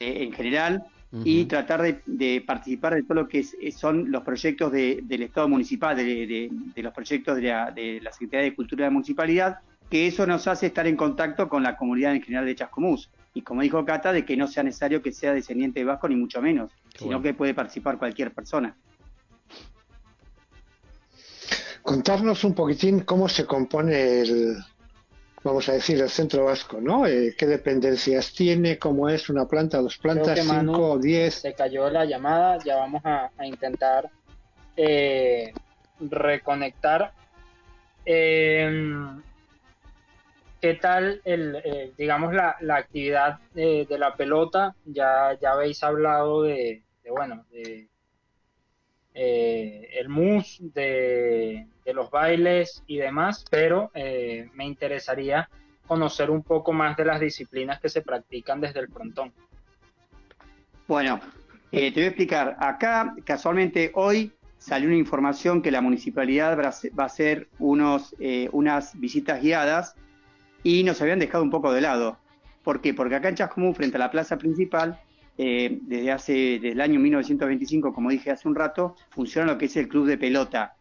eh, 0.00 0.24
en 0.24 0.32
general 0.32 0.84
y 1.24 1.44
tratar 1.44 1.82
de, 2.06 2.42
participar 2.46 2.94
de 2.94 3.02
todo 3.02 3.14
lo 3.14 3.28
que 3.28 3.44
son 3.70 4.10
los 4.10 4.22
proyectos 4.22 4.72
del 4.72 5.22
Estado 5.22 5.46
municipal, 5.46 5.94
de, 5.94 6.50
los 6.76 6.94
proyectos 6.94 7.36
de 7.36 7.42
la, 7.42 7.70
de 7.70 8.00
la 8.00 8.10
Secretaría 8.12 8.44
de 8.44 8.54
Cultura 8.54 8.84
de 8.84 8.86
la 8.88 8.94
Municipalidad 8.94 9.58
que 9.92 10.06
eso 10.06 10.26
nos 10.26 10.48
hace 10.48 10.68
estar 10.68 10.86
en 10.86 10.96
contacto 10.96 11.50
con 11.50 11.62
la 11.62 11.76
comunidad 11.76 12.14
en 12.14 12.22
general 12.22 12.46
de 12.46 12.54
Chascomús. 12.54 13.10
Y 13.34 13.42
como 13.42 13.60
dijo 13.60 13.84
Cata, 13.84 14.10
de 14.10 14.24
que 14.24 14.38
no 14.38 14.48
sea 14.48 14.62
necesario 14.62 15.02
que 15.02 15.12
sea 15.12 15.34
descendiente 15.34 15.80
de 15.80 15.84
Vasco, 15.84 16.08
ni 16.08 16.16
mucho 16.16 16.40
menos, 16.40 16.72
sino 16.96 17.20
que 17.20 17.34
puede 17.34 17.52
participar 17.52 17.98
cualquier 17.98 18.32
persona. 18.32 18.74
Contarnos 21.82 22.44
un 22.44 22.54
poquitín 22.54 23.00
cómo 23.00 23.28
se 23.28 23.44
compone 23.44 24.20
el, 24.20 24.56
vamos 25.42 25.68
a 25.68 25.72
decir, 25.72 26.00
el 26.00 26.08
centro 26.08 26.44
vasco, 26.44 26.80
¿no? 26.80 27.06
Eh, 27.06 27.34
¿Qué 27.36 27.46
dependencias 27.46 28.32
tiene? 28.32 28.78
¿Cómo 28.78 29.08
es? 29.08 29.28
¿Una 29.28 29.46
planta, 29.46 29.78
dos 29.78 29.98
plantas, 29.98 30.38
cinco, 30.38 30.98
diez? 30.98 31.34
Se 31.34 31.54
cayó 31.54 31.90
la 31.90 32.04
llamada, 32.04 32.58
ya 32.64 32.76
vamos 32.76 33.02
a, 33.04 33.30
intentar 33.44 34.08
eh, 34.76 35.52
reconectar. 36.00 37.12
Eh, 38.04 39.20
¿Qué 40.62 40.74
tal, 40.74 41.20
el, 41.24 41.56
eh, 41.64 41.92
digamos, 41.98 42.32
la, 42.32 42.54
la 42.60 42.76
actividad 42.76 43.40
de, 43.52 43.84
la 43.98 44.14
pelota? 44.14 44.76
Ya, 44.84 45.36
ya 45.40 45.50
habéis 45.50 45.82
hablado 45.82 46.42
de, 46.42 46.84
bueno, 47.10 47.44
de 47.50 47.88
eh, 49.12 49.88
el 49.98 50.08
mus, 50.08 50.58
de, 50.60 51.66
los 51.86 52.10
bailes 52.10 52.82
y 52.86 52.98
demás, 52.98 53.44
pero 53.50 53.90
eh, 53.94 54.48
me 54.54 54.64
interesaría 54.64 55.48
conocer 55.86 56.30
un 56.30 56.42
poco 56.42 56.72
más 56.72 56.96
de 56.96 57.04
las 57.04 57.20
disciplinas 57.20 57.80
que 57.80 57.88
se 57.88 58.02
practican 58.02 58.60
desde 58.60 58.80
el 58.80 58.88
frontón. 58.88 59.32
Bueno, 60.86 61.20
te 61.70 61.90
voy 61.90 62.04
a 62.04 62.06
explicar. 62.06 62.56
Acá, 62.58 63.14
casualmente, 63.24 63.90
hoy 63.94 64.32
salió 64.58 64.88
una 64.88 64.96
información 64.96 65.60
que 65.62 65.70
la 65.70 65.80
municipalidad 65.80 66.58
va 66.58 67.02
a 67.02 67.06
hacer 67.06 67.48
unos, 67.58 68.14
unas 68.52 68.98
visitas 68.98 69.42
guiadas 69.42 69.96
y 70.62 70.84
nos 70.84 71.00
habían 71.02 71.18
dejado 71.18 71.42
un 71.42 71.50
poco 71.50 71.72
de 71.72 71.80
lado. 71.80 72.18
¿Por 72.62 72.80
qué? 72.80 72.94
Porque 72.94 73.16
acá 73.16 73.28
en 73.28 73.34
Chascomú, 73.34 73.74
frente 73.74 73.96
a 73.96 74.00
la 74.00 74.10
plaza 74.10 74.38
principal, 74.38 75.00
eh, 75.38 75.78
desde 75.82 76.12
hace 76.12 76.32
desde 76.32 76.72
el 76.72 76.80
año 76.80 77.00
1925, 77.00 77.92
como 77.92 78.10
dije 78.10 78.30
hace 78.30 78.48
un 78.48 78.54
rato, 78.54 78.94
funciona 79.10 79.52
lo 79.52 79.58
que 79.58 79.66
es 79.66 79.76
el 79.76 79.88
club 79.88 80.06
de 80.06 80.18
pelota, 80.18 80.76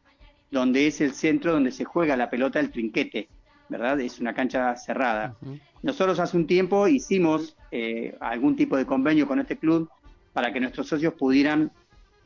donde 0.51 0.87
es 0.87 1.01
el 1.01 1.13
centro 1.13 1.53
donde 1.53 1.71
se 1.71 1.85
juega 1.85 2.15
la 2.15 2.29
pelota 2.29 2.59
del 2.59 2.71
trinquete, 2.71 3.29
¿verdad? 3.69 3.99
Es 3.99 4.19
una 4.19 4.33
cancha 4.33 4.75
cerrada. 4.75 5.35
Nosotros 5.81 6.19
hace 6.19 6.37
un 6.37 6.45
tiempo 6.45 6.87
hicimos 6.87 7.55
eh, 7.71 8.15
algún 8.19 8.55
tipo 8.55 8.77
de 8.77 8.85
convenio 8.85 9.27
con 9.27 9.39
este 9.39 9.57
club 9.57 9.89
para 10.33 10.53
que 10.53 10.59
nuestros 10.59 10.87
socios 10.87 11.13
pudieran 11.13 11.71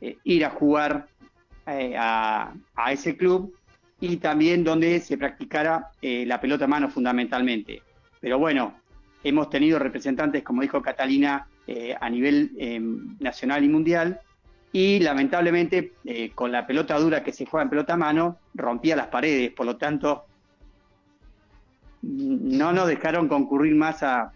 eh, 0.01 0.17
ir 0.23 0.43
a 0.43 0.49
jugar 0.49 1.07
a, 1.67 2.53
a 2.75 2.91
ese 2.91 3.15
club 3.15 3.55
y 3.99 4.17
también 4.17 4.63
donde 4.63 4.99
se 4.99 5.17
practicara 5.17 5.91
eh, 6.01 6.25
la 6.25 6.41
pelota 6.41 6.65
a 6.65 6.67
mano 6.67 6.89
fundamentalmente. 6.89 7.81
Pero 8.19 8.39
bueno, 8.39 8.75
hemos 9.23 9.49
tenido 9.49 9.79
representantes, 9.79 10.43
como 10.43 10.61
dijo 10.61 10.81
Catalina, 10.81 11.47
eh, 11.67 11.95
a 11.99 12.09
nivel 12.09 12.51
eh, 12.57 12.79
nacional 13.19 13.63
y 13.63 13.69
mundial, 13.69 14.19
y 14.75 14.99
lamentablemente 14.99 15.93
con 16.35 16.51
la 16.51 16.67
pelota 16.67 16.99
dura 16.99 17.23
que 17.23 17.31
se 17.31 17.45
juega 17.45 17.63
en 17.63 17.69
pelota 17.69 17.93
a 17.93 17.97
mano, 17.97 18.39
rompía 18.53 18.97
las 18.97 19.07
paredes, 19.07 19.51
por 19.51 19.65
lo 19.65 19.77
tanto, 19.77 20.25
no 22.01 22.73
nos 22.73 22.85
dejaron 22.89 23.29
concurrir 23.29 23.73
más 23.73 24.03
a, 24.03 24.33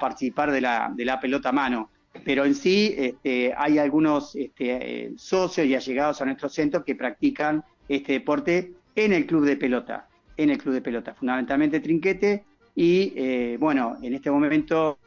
participar 0.00 0.52
de 0.52 0.62
la, 0.62 1.18
pelota 1.20 1.50
a 1.50 1.52
mano. 1.52 1.90
Pero 2.24 2.46
en 2.46 2.54
sí 2.54 2.94
este, 2.96 3.52
hay 3.54 3.76
algunos 3.76 4.34
este, 4.36 5.12
socios 5.18 5.66
y 5.66 5.74
allegados 5.74 6.22
a 6.22 6.24
nuestro 6.24 6.48
centro 6.48 6.82
que 6.82 6.94
practican 6.94 7.62
este 7.90 8.14
deporte 8.14 8.72
en 8.94 9.12
el 9.12 9.26
club 9.26 9.44
de 9.44 9.58
pelota, 9.58 10.08
en 10.38 10.48
el 10.48 10.56
club 10.56 10.72
de 10.72 10.80
pelota, 10.80 11.12
fundamentalmente 11.12 11.80
trinquete. 11.80 12.42
Y 12.74 13.12
eh, 13.16 13.58
bueno, 13.60 13.98
en 14.00 14.14
este 14.14 14.30
momento 14.30 14.98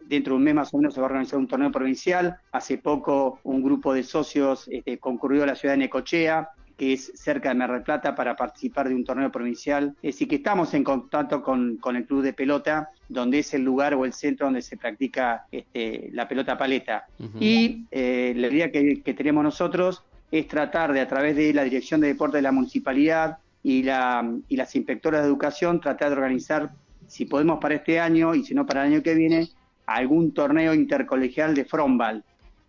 dentro 0.00 0.34
de 0.34 0.38
un 0.38 0.44
mes 0.44 0.54
más 0.54 0.74
o 0.74 0.78
menos 0.78 0.94
se 0.94 1.00
va 1.00 1.06
a 1.06 1.10
organizar 1.10 1.38
un 1.38 1.48
torneo 1.48 1.70
provincial. 1.70 2.36
Hace 2.52 2.78
poco 2.78 3.40
un 3.44 3.62
grupo 3.62 3.94
de 3.94 4.02
socios 4.02 4.68
este, 4.70 4.98
concurrió 4.98 5.42
a 5.44 5.46
la 5.46 5.54
ciudad 5.54 5.74
de 5.74 5.78
Necochea, 5.78 6.50
que 6.76 6.92
es 6.94 7.12
cerca 7.14 7.50
de 7.50 7.54
Mar 7.54 7.72
del 7.72 7.82
Plata, 7.82 8.14
para 8.14 8.34
participar 8.34 8.88
de 8.88 8.94
un 8.94 9.04
torneo 9.04 9.30
provincial. 9.30 9.94
Es 10.02 10.14
decir, 10.14 10.28
que 10.28 10.36
estamos 10.36 10.74
en 10.74 10.82
contacto 10.84 11.42
con, 11.42 11.78
el 11.94 12.06
club 12.06 12.22
de 12.22 12.32
pelota, 12.32 12.90
donde 13.08 13.40
es 13.40 13.54
el 13.54 13.62
lugar 13.62 13.94
o 13.94 14.04
el 14.04 14.12
centro 14.12 14.46
donde 14.46 14.62
se 14.62 14.76
practica 14.76 15.46
este, 15.52 16.10
la 16.12 16.26
pelota 16.26 16.58
paleta. 16.58 17.06
Y 17.38 17.84
eh, 17.90 18.34
la 18.36 18.48
idea 18.48 18.70
que, 18.72 19.02
que 19.02 19.14
tenemos 19.14 19.44
nosotros 19.44 20.02
es 20.30 20.48
tratar 20.48 20.92
de, 20.92 21.00
a 21.00 21.06
través 21.06 21.36
de 21.36 21.54
la 21.54 21.62
Dirección 21.62 22.00
de 22.00 22.08
Deporte 22.08 22.38
de 22.38 22.42
la 22.42 22.50
Municipalidad 22.50 23.38
y, 23.62 23.82
la, 23.82 24.28
y 24.48 24.56
las 24.56 24.74
inspectoras 24.74 25.22
de 25.22 25.28
educación, 25.28 25.80
tratar 25.80 26.10
de 26.10 26.16
organizar, 26.16 26.72
si 27.06 27.24
podemos 27.24 27.60
para 27.60 27.76
este 27.76 28.00
año 28.00 28.34
y 28.34 28.44
si 28.44 28.54
no 28.54 28.66
para 28.66 28.84
el 28.84 28.94
año 28.94 29.02
que 29.02 29.14
viene, 29.14 29.48
algún 29.86 30.32
torneo 30.32 30.74
intercolegial 30.74 31.54
de 31.54 31.64
frontball, 31.64 32.24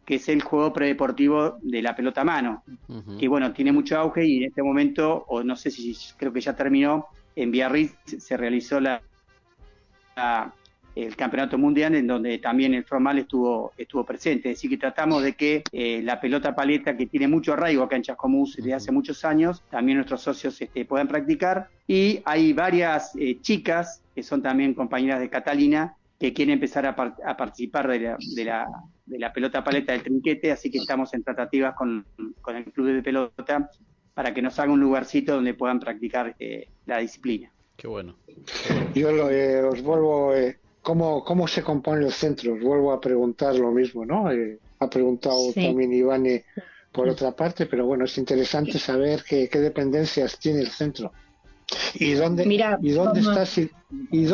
que 0.05 0.15
es 0.15 0.29
el 0.29 0.41
juego 0.41 0.71
predeportivo 0.71 1.57
de 1.61 1.81
la 1.81 1.95
pelota 1.95 2.21
a 2.21 2.25
mano, 2.25 2.63
que 3.19 3.27
bueno, 3.27 3.51
tiene 3.53 3.71
mucho 3.71 3.97
auge 3.97 4.25
y 4.25 4.37
en 4.37 4.43
este 4.45 4.61
momento, 4.61 5.25
o 5.27 5.43
no 5.43 5.55
sé 5.55 5.71
si 5.71 5.95
creo 6.17 6.31
que 6.31 6.41
ya 6.41 6.55
terminó, 6.55 7.07
en 7.35 7.51
Biarritz 7.51 7.95
se 8.19 8.37
realizó 8.37 8.79
la 8.79 9.01
el 10.95 11.15
campeonato 11.15 11.57
mundial 11.57 11.93
en 11.95 12.07
donde 12.07 12.37
también 12.39 12.73
el 12.73 12.85
formal 12.85 13.19
estuvo 13.19 13.73
estuvo 13.77 14.05
presente. 14.05 14.49
Es 14.49 14.57
decir, 14.57 14.69
que 14.69 14.77
tratamos 14.77 15.23
de 15.23 15.33
que 15.33 15.63
eh, 15.71 16.01
la 16.03 16.19
pelota 16.19 16.55
paleta, 16.55 16.95
que 16.95 17.05
tiene 17.05 17.27
mucho 17.27 17.53
arraigo 17.53 17.83
acá 17.83 17.97
en 17.97 18.03
Chascomús 18.03 18.55
desde 18.55 18.73
hace 18.73 18.91
muchos 18.91 19.25
años, 19.25 19.61
también 19.69 19.97
nuestros 19.97 20.21
socios 20.21 20.59
este, 20.61 20.85
puedan 20.85 21.07
practicar. 21.07 21.67
Y 21.87 22.21
hay 22.23 22.53
varias 22.53 23.11
eh, 23.19 23.39
chicas 23.41 24.01
que 24.15 24.23
son 24.23 24.41
también 24.41 24.73
compañeras 24.73 25.19
de 25.19 25.29
Catalina 25.29 25.95
que 26.19 26.33
quieren 26.33 26.53
empezar 26.53 26.85
a, 26.85 26.95
participar 26.95 27.87
de 27.87 27.99
la, 27.99 28.17
de, 28.35 28.45
la, 28.45 28.67
de 29.05 29.19
la, 29.19 29.33
pelota 29.33 29.63
paleta 29.63 29.91
del 29.91 30.03
trinquete, 30.03 30.51
así 30.51 30.71
que 30.71 30.77
estamos 30.77 31.13
en 31.13 31.23
tratativas 31.23 31.75
con, 31.75 32.05
con, 32.41 32.55
el 32.55 32.65
club 32.65 32.87
de 32.93 33.03
pelota 33.03 33.69
para 34.13 34.33
que 34.33 34.41
nos 34.41 34.57
haga 34.59 34.71
un 34.71 34.79
lugarcito 34.79 35.35
donde 35.35 35.53
puedan 35.53 35.79
practicar 35.79 36.35
eh, 36.39 36.69
la 36.85 36.99
disciplina. 36.99 37.51
Qué 37.75 37.87
bueno. 37.87 38.15
Yo 38.93 39.09
os 39.69 39.81
vuelvo 39.81 40.33
¿Cómo, 40.85 41.23
¿Cómo 41.23 41.47
se 41.47 41.63
compone 41.63 42.05
el 42.05 42.11
centro? 42.11 42.55
Vuelvo 42.59 42.93
a 42.93 43.01
preguntar 43.01 43.55
lo 43.55 43.71
mismo, 43.71 44.05
¿no? 44.05 44.31
Eh, 44.31 44.59
ha 44.77 44.87
preguntado 44.87 45.51
también 45.51 45.91
Ivane 45.91 46.45
por 46.91 47.09
otra 47.09 47.35
parte, 47.35 47.65
pero 47.65 47.87
bueno, 47.87 48.05
es 48.05 48.15
interesante 48.19 48.77
saber 48.77 49.23
qué, 49.27 49.49
qué 49.49 49.59
dependencias 49.61 50.37
tiene 50.37 50.59
el 50.59 50.67
centro. 50.67 51.11
¿Y 51.95 52.13
dónde, 52.13 52.43
y 52.83 52.91
dónde 52.91 53.19
está 53.19 53.45
y, 54.11 54.25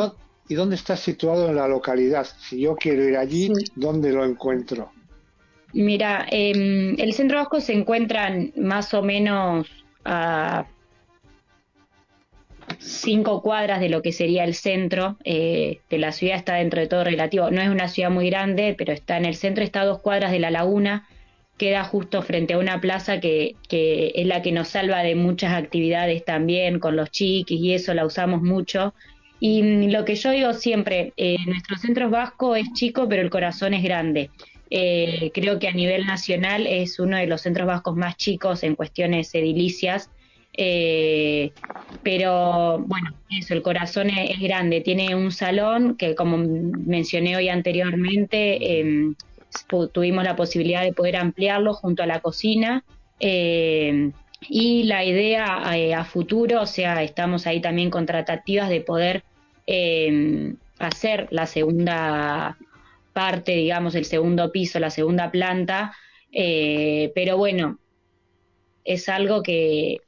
y 0.52 0.54
dónde 0.54 0.76
está 0.76 0.98
situado 0.98 1.48
en 1.48 1.56
la 1.56 1.66
localidad? 1.66 2.28
Si 2.42 2.60
yo 2.60 2.76
quiero 2.76 3.08
ir 3.08 3.16
allí, 3.16 3.54
¿dónde 3.74 4.12
lo 4.12 4.26
encuentro? 4.26 4.92
Mira, 5.72 6.28
eh, 6.30 6.94
el 6.98 7.14
centro 7.14 7.38
vasco 7.38 7.62
se 7.62 7.72
encuentra 7.72 8.30
más 8.58 8.94
o 8.94 9.02
menos 9.02 9.66
a 10.04 10.66
cinco 12.80 13.42
cuadras 13.42 13.80
de 13.80 13.88
lo 13.88 14.02
que 14.02 14.12
sería 14.12 14.44
el 14.44 14.54
centro 14.54 15.16
eh, 15.24 15.80
de 15.90 15.98
la 15.98 16.12
ciudad, 16.12 16.36
está 16.36 16.56
dentro 16.56 16.82
de 16.82 16.88
todo 16.88 17.06
relativo. 17.06 17.50
No 17.50 17.62
es 17.62 17.70
una 17.70 17.88
ciudad 17.88 18.10
muy 18.10 18.30
grande, 18.30 18.76
pero 18.78 18.92
está 18.92 19.16
en 19.16 19.24
el 19.24 19.36
centro, 19.36 19.64
está 19.64 19.82
a 19.82 19.86
dos 19.86 20.02
cuadras 20.02 20.34
de 20.34 20.40
la 20.40 20.52
laguna, 20.52 21.08
queda 21.58 21.86
justo 21.86 22.24
frente 22.24 22.56
a 22.56 22.58
una 22.58 22.82
plaza 22.82 23.22
que, 23.22 23.56
que 23.70 24.12
es 24.16 24.28
la 24.28 24.42
que 24.42 24.52
nos 24.52 24.68
salva 24.68 25.02
de 25.02 25.16
muchas 25.16 25.54
actividades 25.54 26.26
también, 26.26 26.80
con 26.80 26.98
los 26.98 27.10
chiquis 27.10 27.62
y 27.62 27.74
eso 27.74 27.94
la 27.94 28.06
usamos 28.06 28.42
mucho. 28.42 28.94
Y 29.42 29.90
lo 29.90 30.06
que 30.06 30.16
yo 30.16 30.32
digo 30.32 30.54
siempre, 30.54 31.12
eh, 31.18 31.36
nuestro 31.46 31.76
centro 31.76 32.10
vasco 32.10 32.56
es 32.56 32.72
chico, 32.72 33.10
pero 33.10 33.22
el 33.22 33.30
corazón 33.30 33.74
es 33.74 33.84
grande. 33.84 34.30
Eh, 34.70 35.32
creo 35.34 35.60
que 35.60 35.68
a 35.68 35.74
nivel 35.74 36.06
nacional 36.06 36.66
es 36.66 36.98
uno 37.00 37.18
de 37.18 37.28
los 37.28 37.42
centros 37.42 37.68
vascos 37.68 37.98
más 37.98 38.16
chicos 38.16 38.64
en 38.64 38.76
cuestiones 38.76 39.36
edilicias 39.36 40.10
eh, 40.54 41.52
pero 42.04 42.80
bueno, 42.80 43.12
eso, 43.30 43.54
el 43.54 43.62
corazón 43.62 44.10
es, 44.10 44.40
grande. 44.40 44.82
Tiene 44.82 45.16
un 45.16 45.32
salón 45.32 45.96
que, 45.96 46.16
como 46.16 46.38
mencioné 46.38 47.36
hoy 47.38 47.50
anteriormente, 47.50 48.80
em, 48.80 49.16
tuvimos 49.92 50.24
la 50.24 50.36
posibilidad 50.36 50.84
de 50.84 50.94
poder 50.94 51.18
ampliarlo 51.18 51.74
junto 51.74 52.04
a 52.04 52.06
la 52.06 52.20
cocina. 52.20 52.84
Em, 53.20 54.14
y 54.50 54.84
la 54.84 55.06
idea 55.06 55.62
eh, 55.76 55.94
a 55.94 56.04
futuro, 56.04 56.62
o 56.62 56.66
sea, 56.66 57.04
estamos 57.04 57.46
ahí 57.48 57.62
también 57.62 57.90
con 57.90 58.06
tratativas 58.06 58.70
de 58.70 58.82
poder 58.82 59.24
em, 59.72 60.58
hacer 60.80 61.28
la 61.32 61.46
segunda 61.46 62.58
parte, 63.14 63.54
digamos, 63.54 63.96
el 63.96 64.06
segundo 64.06 64.52
piso, 64.52 64.80
la 64.80 64.90
segunda 64.90 65.32
planta. 65.32 65.94
Eh, 66.32 67.12
pero 67.16 67.38
bueno, 67.38 67.80
es 68.84 69.10
algo 69.10 69.44
que, 69.44 70.00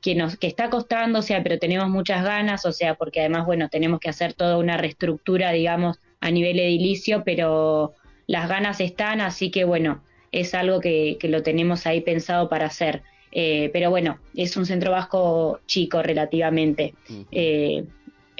que 0.00 0.14
nos 0.14 0.36
que 0.36 0.46
está 0.46 0.70
costando, 0.70 1.20
o 1.20 1.22
sea, 1.22 1.42
pero 1.42 1.58
tenemos 1.58 1.88
muchas 1.88 2.24
ganas, 2.24 2.64
o 2.66 2.72
sea, 2.72 2.94
porque 2.94 3.20
además, 3.20 3.46
bueno, 3.46 3.68
tenemos 3.68 4.00
que 4.00 4.08
hacer 4.08 4.34
toda 4.34 4.58
una 4.58 4.76
reestructura, 4.76 5.52
digamos, 5.52 5.98
a 6.20 6.30
nivel 6.30 6.58
edilicio, 6.58 7.22
pero 7.24 7.94
las 8.26 8.48
ganas 8.48 8.80
están, 8.80 9.20
así 9.20 9.50
que 9.50 9.64
bueno, 9.64 10.02
es 10.30 10.54
algo 10.54 10.80
que, 10.80 11.16
que 11.18 11.28
lo 11.28 11.42
tenemos 11.42 11.86
ahí 11.86 12.00
pensado 12.00 12.48
para 12.48 12.66
hacer. 12.66 13.02
Eh, 13.32 13.70
pero 13.72 13.88
bueno, 13.90 14.18
es 14.36 14.56
un 14.56 14.66
centro 14.66 14.92
vasco 14.92 15.60
chico 15.66 16.02
relativamente. 16.02 16.94
Eh, 17.30 17.84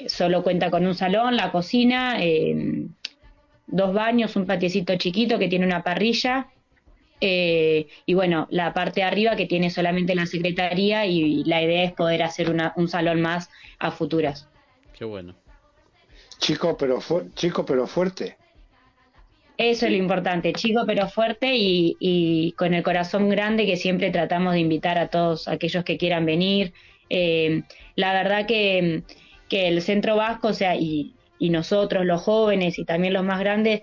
solo 0.07 0.43
cuenta 0.43 0.69
con 0.69 0.85
un 0.85 0.95
salón, 0.95 1.35
la 1.35 1.51
cocina, 1.51 2.23
eh, 2.23 2.85
dos 3.67 3.93
baños, 3.93 4.35
un 4.35 4.45
patiecito 4.45 4.95
chiquito 4.97 5.39
que 5.39 5.47
tiene 5.47 5.65
una 5.65 5.83
parrilla 5.83 6.47
eh, 7.25 7.87
y 8.05 8.15
bueno, 8.15 8.47
la 8.51 8.73
parte 8.73 8.99
de 8.99 9.05
arriba 9.05 9.37
que 9.37 9.45
tiene 9.45 9.69
solamente 9.69 10.13
la 10.13 10.25
secretaría 10.25 11.05
y 11.05 11.45
la 11.45 11.63
idea 11.63 11.83
es 11.85 11.93
poder 11.93 12.21
hacer 12.21 12.49
una, 12.49 12.73
un 12.75 12.89
salón 12.89 13.21
más 13.21 13.49
a 13.79 13.91
futuras. 13.91 14.49
Qué 14.97 15.05
bueno. 15.05 15.33
Chico 16.39 16.75
pero, 16.77 16.99
chico 17.33 17.65
pero 17.65 17.87
fuerte. 17.87 18.35
Eso 19.55 19.85
es 19.85 19.91
lo 19.93 19.97
importante, 19.97 20.51
chico 20.51 20.83
pero 20.85 21.07
fuerte 21.07 21.55
y, 21.55 21.95
y, 21.97 22.51
con 22.57 22.73
el 22.73 22.83
corazón 22.83 23.29
grande 23.29 23.65
que 23.65 23.77
siempre 23.77 24.09
tratamos 24.09 24.55
de 24.55 24.59
invitar 24.59 24.97
a 24.97 25.07
todos 25.07 25.47
aquellos 25.47 25.85
que 25.85 25.97
quieran 25.97 26.25
venir. 26.25 26.73
Eh, 27.09 27.63
la 27.95 28.11
verdad 28.11 28.45
que, 28.45 29.03
que, 29.53 29.67
el 29.67 29.81
Centro 29.81 30.15
Vasco, 30.15 30.49
o 30.49 30.53
sea, 30.53 30.75
y, 30.75 31.13
y 31.37 31.49
nosotros 31.49 32.05
los 32.05 32.21
jóvenes 32.21 32.79
y 32.79 32.85
también 32.85 33.13
los 33.13 33.23
más 33.23 33.39
grandes, 33.39 33.81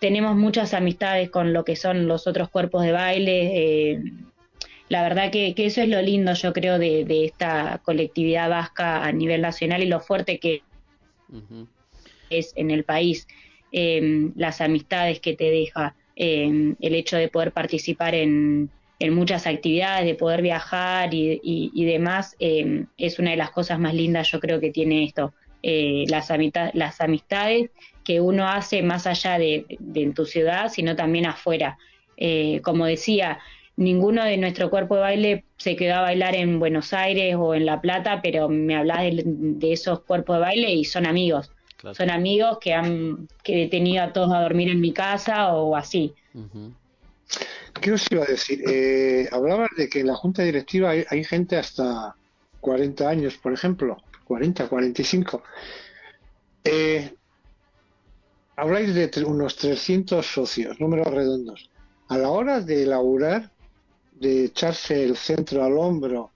tenemos 0.00 0.34
muchas 0.34 0.74
amistades 0.74 1.30
con 1.30 1.52
lo 1.52 1.64
que 1.64 1.76
son 1.76 2.08
los 2.08 2.26
otros 2.26 2.48
cuerpos 2.48 2.82
de 2.82 2.92
baile. 2.92 3.50
Eh, 3.92 4.02
la 4.88 5.02
verdad 5.02 5.30
que, 5.30 5.54
eso 5.56 5.82
es 5.82 5.88
lo 5.88 6.00
lindo, 6.02 6.32
yo 6.32 6.52
creo, 6.52 6.78
de, 6.78 7.24
esta 7.24 7.80
colectividad 7.84 8.48
vasca 8.48 9.04
a 9.04 9.12
nivel 9.12 9.42
nacional 9.42 9.82
y 9.82 9.86
lo 9.86 10.00
fuerte 10.00 10.38
que 10.38 10.62
es 12.30 12.52
en 12.56 12.70
el 12.70 12.84
país, 12.84 13.28
em, 13.72 14.32
las 14.36 14.60
amistades 14.60 15.20
que 15.20 15.36
te 15.36 15.50
deja, 15.50 15.94
em, 16.16 16.76
el 16.80 16.94
hecho 16.94 17.16
de 17.16 17.28
poder 17.28 17.52
participar 17.52 18.14
en, 18.14 18.70
muchas 19.08 19.46
actividades, 19.46 20.04
de 20.04 20.14
poder 20.14 20.42
viajar 20.42 21.14
y, 21.14 21.84
demás, 21.86 22.36
em, 22.38 22.86
es 22.98 23.18
una 23.18 23.30
de 23.30 23.36
las 23.38 23.50
cosas 23.50 23.78
más 23.78 23.94
lindas, 23.94 24.30
yo 24.30 24.40
creo, 24.40 24.60
que 24.60 24.70
tiene 24.70 25.04
esto. 25.04 25.32
Eh, 25.62 26.04
las, 26.08 26.30
las 26.74 27.00
amistades 27.00 27.70
que 28.04 28.20
uno 28.20 28.48
hace 28.48 28.82
más 28.82 29.06
allá 29.06 29.38
de, 29.38 29.66
en 29.94 30.14
tu 30.14 30.26
ciudad, 30.26 30.68
sino 30.70 30.96
también 30.96 31.26
afuera. 31.26 31.78
Eh, 32.16 32.60
como 32.62 32.84
decía, 32.84 33.38
ninguno 33.76 34.24
de 34.24 34.36
nuestro 34.36 34.68
cuerpo 34.68 34.96
de 34.96 35.00
baile 35.00 35.44
se 35.56 35.76
quedó 35.76 35.96
a 35.96 36.02
bailar 36.02 36.34
en 36.34 36.58
Buenos 36.58 36.92
Aires 36.92 37.36
o 37.38 37.54
en 37.54 37.66
La 37.66 37.80
Plata, 37.80 38.20
pero 38.22 38.48
me 38.48 38.76
hablas 38.76 39.00
de, 39.24 39.72
esos 39.72 40.00
cuerpos 40.00 40.36
de 40.36 40.40
baile 40.40 40.72
y 40.72 40.84
son 40.84 41.06
amigos. 41.06 41.50
Son 41.92 42.10
amigos 42.10 42.58
que 42.60 42.74
han 42.74 43.26
que 43.42 43.64
he 43.64 43.68
tenido 43.68 44.04
a 44.04 44.12
todos 44.12 44.34
a 44.34 44.42
dormir 44.42 44.68
en 44.68 44.82
mi 44.82 44.92
casa 44.92 45.54
o 45.54 45.76
así. 45.76 46.12
¿Qué 47.80 47.92
os 47.92 48.06
iba 48.10 48.24
a 48.24 48.26
decir? 48.26 48.62
Eh, 48.66 49.28
hablabas 49.30 49.70
de 49.76 49.88
que 49.88 50.00
en 50.00 50.08
la 50.08 50.14
junta 50.14 50.42
directiva 50.42 50.90
hay, 50.90 51.24
gente 51.24 51.56
hasta 51.56 52.14
40 52.60 53.08
años, 53.08 53.36
por 53.36 53.52
ejemplo, 53.52 53.96
40, 54.24 54.68
45. 54.68 55.42
Eh, 56.64 57.14
habláis 58.56 58.94
de 58.94 59.24
unos 59.24 59.56
300 59.56 60.24
socios, 60.26 60.80
números 60.80 61.08
redondos. 61.08 61.70
A 62.08 62.18
la 62.18 62.30
hora 62.30 62.60
de 62.60 62.82
elaborar, 62.82 63.50
de 64.12 64.44
echarse 64.46 65.02
el 65.04 65.16
centro 65.16 65.64
al 65.64 65.78
hombro 65.78 66.32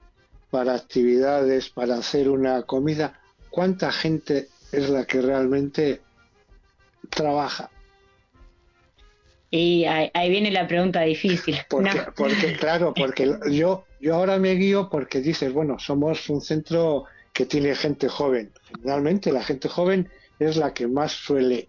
para 0.50 0.74
actividades, 0.74 1.68
para 1.68 1.96
hacer 1.96 2.30
una 2.30 2.62
comida, 2.62 3.20
¿cuánta 3.50 3.90
gente 3.90 4.48
es 4.72 4.88
la 4.88 5.04
que 5.04 5.20
realmente 5.20 6.00
trabaja? 7.10 7.70
Y 9.56 9.84
ahí, 9.84 10.30
viene 10.30 10.50
la 10.50 10.66
pregunta 10.66 11.02
difícil. 11.02 11.56
Porque, 11.70 12.56
claro, 12.58 12.92
porque 12.92 13.38
yo, 13.52 13.84
yo 14.00 14.16
ahora 14.16 14.36
me 14.36 14.56
guío 14.56 14.90
porque 14.90 15.20
dices, 15.20 15.52
bueno, 15.52 15.78
somos 15.78 16.28
un 16.28 16.40
centro 16.40 17.04
que 17.32 17.46
tiene 17.46 17.76
gente 17.76 18.08
joven. 18.08 18.50
Generalmente 18.74 19.30
la 19.30 19.44
gente 19.44 19.68
joven 19.68 20.08
es 20.40 20.56
la 20.56 20.74
que 20.74 20.88
más 20.88 21.12
suele 21.12 21.68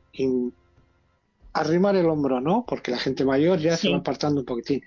arrimar 1.54 1.96
el 1.96 2.08
hombro, 2.08 2.42
¿no? 2.42 2.66
Porque 2.68 2.90
la 2.90 2.98
gente 2.98 3.24
mayor 3.24 3.60
ya 3.60 3.78
se 3.78 3.92
va 3.92 3.98
apartando 3.98 4.40
un 4.40 4.48
poquitín. 4.48 4.82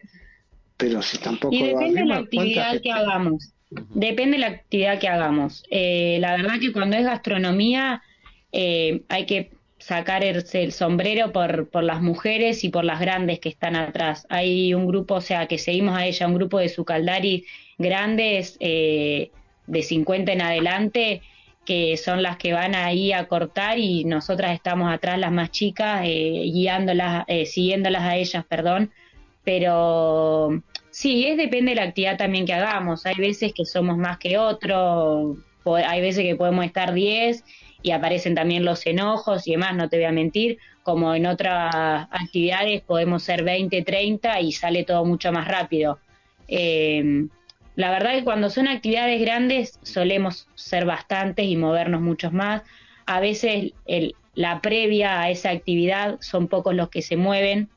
Pero 0.76 1.00
si 1.00 1.18
tampoco 1.18 1.54
y 1.54 1.68
depende 1.68 2.00
de 2.00 2.06
la 2.06 2.16
actividad 2.16 2.80
que 2.80 2.90
hagamos. 2.90 3.54
Depende 3.70 4.32
de 4.32 4.38
la 4.38 4.46
actividad 4.48 4.98
que 4.98 5.06
hagamos. 5.06 5.62
Eh, 5.70 6.18
la 6.20 6.36
verdad 6.36 6.58
que 6.58 6.72
cuando 6.72 6.96
es 6.96 7.04
gastronomía 7.04 8.02
eh, 8.50 9.02
hay 9.08 9.24
que 9.24 9.52
sacar 9.78 10.24
el, 10.24 10.72
sombrero 10.72 11.32
por, 11.32 11.68
por 11.68 11.84
las 11.84 12.02
mujeres 12.02 12.64
y 12.64 12.68
por 12.68 12.84
las 12.84 13.00
grandes 13.00 13.38
que 13.40 13.48
están 13.48 13.76
atrás. 13.76 14.26
Hay 14.28 14.74
un 14.74 14.86
grupo, 14.86 15.14
o 15.16 15.20
sea, 15.20 15.46
que 15.46 15.58
seguimos 15.58 15.96
a 15.96 16.06
ella, 16.06 16.26
un 16.26 16.34
grupo 16.34 16.58
de 16.58 16.68
Sucaldari 16.68 17.46
grandes, 17.78 18.56
eh, 18.60 19.30
de 19.66 19.82
50 19.82 20.32
en 20.32 20.42
adelante, 20.42 21.22
que 21.64 21.96
son 21.96 22.22
las 22.22 22.38
que 22.38 22.52
van 22.52 22.74
ahí 22.74 23.12
a 23.12 23.28
cortar 23.28 23.78
y 23.78 24.04
nosotras 24.04 24.52
estamos 24.52 24.92
atrás, 24.92 25.18
las 25.18 25.30
más 25.30 25.50
chicas, 25.50 26.02
eh, 26.04 26.50
guiándolas, 26.52 27.24
eh, 27.28 27.46
siguiéndolas 27.46 28.02
a 28.02 28.16
ellas, 28.16 28.44
perdón. 28.48 28.90
Pero 29.44 30.62
sí, 30.90 31.26
es 31.26 31.36
depende 31.36 31.70
de 31.70 31.76
la 31.76 31.82
actividad 31.84 32.16
también 32.16 32.46
que 32.46 32.54
hagamos. 32.54 33.06
Hay 33.06 33.16
veces 33.16 33.52
que 33.54 33.64
somos 33.64 33.96
más 33.96 34.18
que 34.18 34.38
otros, 34.38 35.38
hay 35.64 36.00
veces 36.00 36.24
que 36.24 36.34
podemos 36.34 36.64
estar 36.64 36.92
10 36.94 37.44
y 37.82 37.92
aparecen 37.92 38.34
también 38.34 38.64
los 38.64 38.86
enojos 38.86 39.46
y 39.46 39.52
demás, 39.52 39.74
no 39.74 39.88
te 39.88 39.96
voy 39.96 40.06
a 40.06 40.12
mentir, 40.12 40.58
como 40.82 41.14
en 41.14 41.26
otras 41.26 41.74
actividades 42.10 42.82
podemos 42.82 43.22
ser 43.22 43.44
20, 43.44 43.82
30 43.82 44.40
y 44.40 44.52
sale 44.52 44.84
todo 44.84 45.04
mucho 45.04 45.32
más 45.32 45.46
rápido. 45.46 45.98
Eh, 46.48 47.28
la 47.78 47.92
verdad 47.92 48.14
que 48.14 48.24
cuando 48.24 48.50
son 48.50 48.66
actividades 48.66 49.20
grandes 49.20 49.78
solemos 49.84 50.48
ser 50.56 50.84
bastantes 50.84 51.46
y 51.46 51.56
movernos 51.56 52.00
muchos 52.00 52.32
más. 52.32 52.62
A 53.06 53.20
veces 53.20 53.72
la 54.34 54.60
previa 54.60 55.20
a 55.20 55.30
esa 55.30 55.50
actividad 55.50 56.18
son 56.20 56.48
pocos 56.48 56.74
los 56.74 56.88
que 56.88 57.02
se 57.02 57.16
mueven 57.16 57.68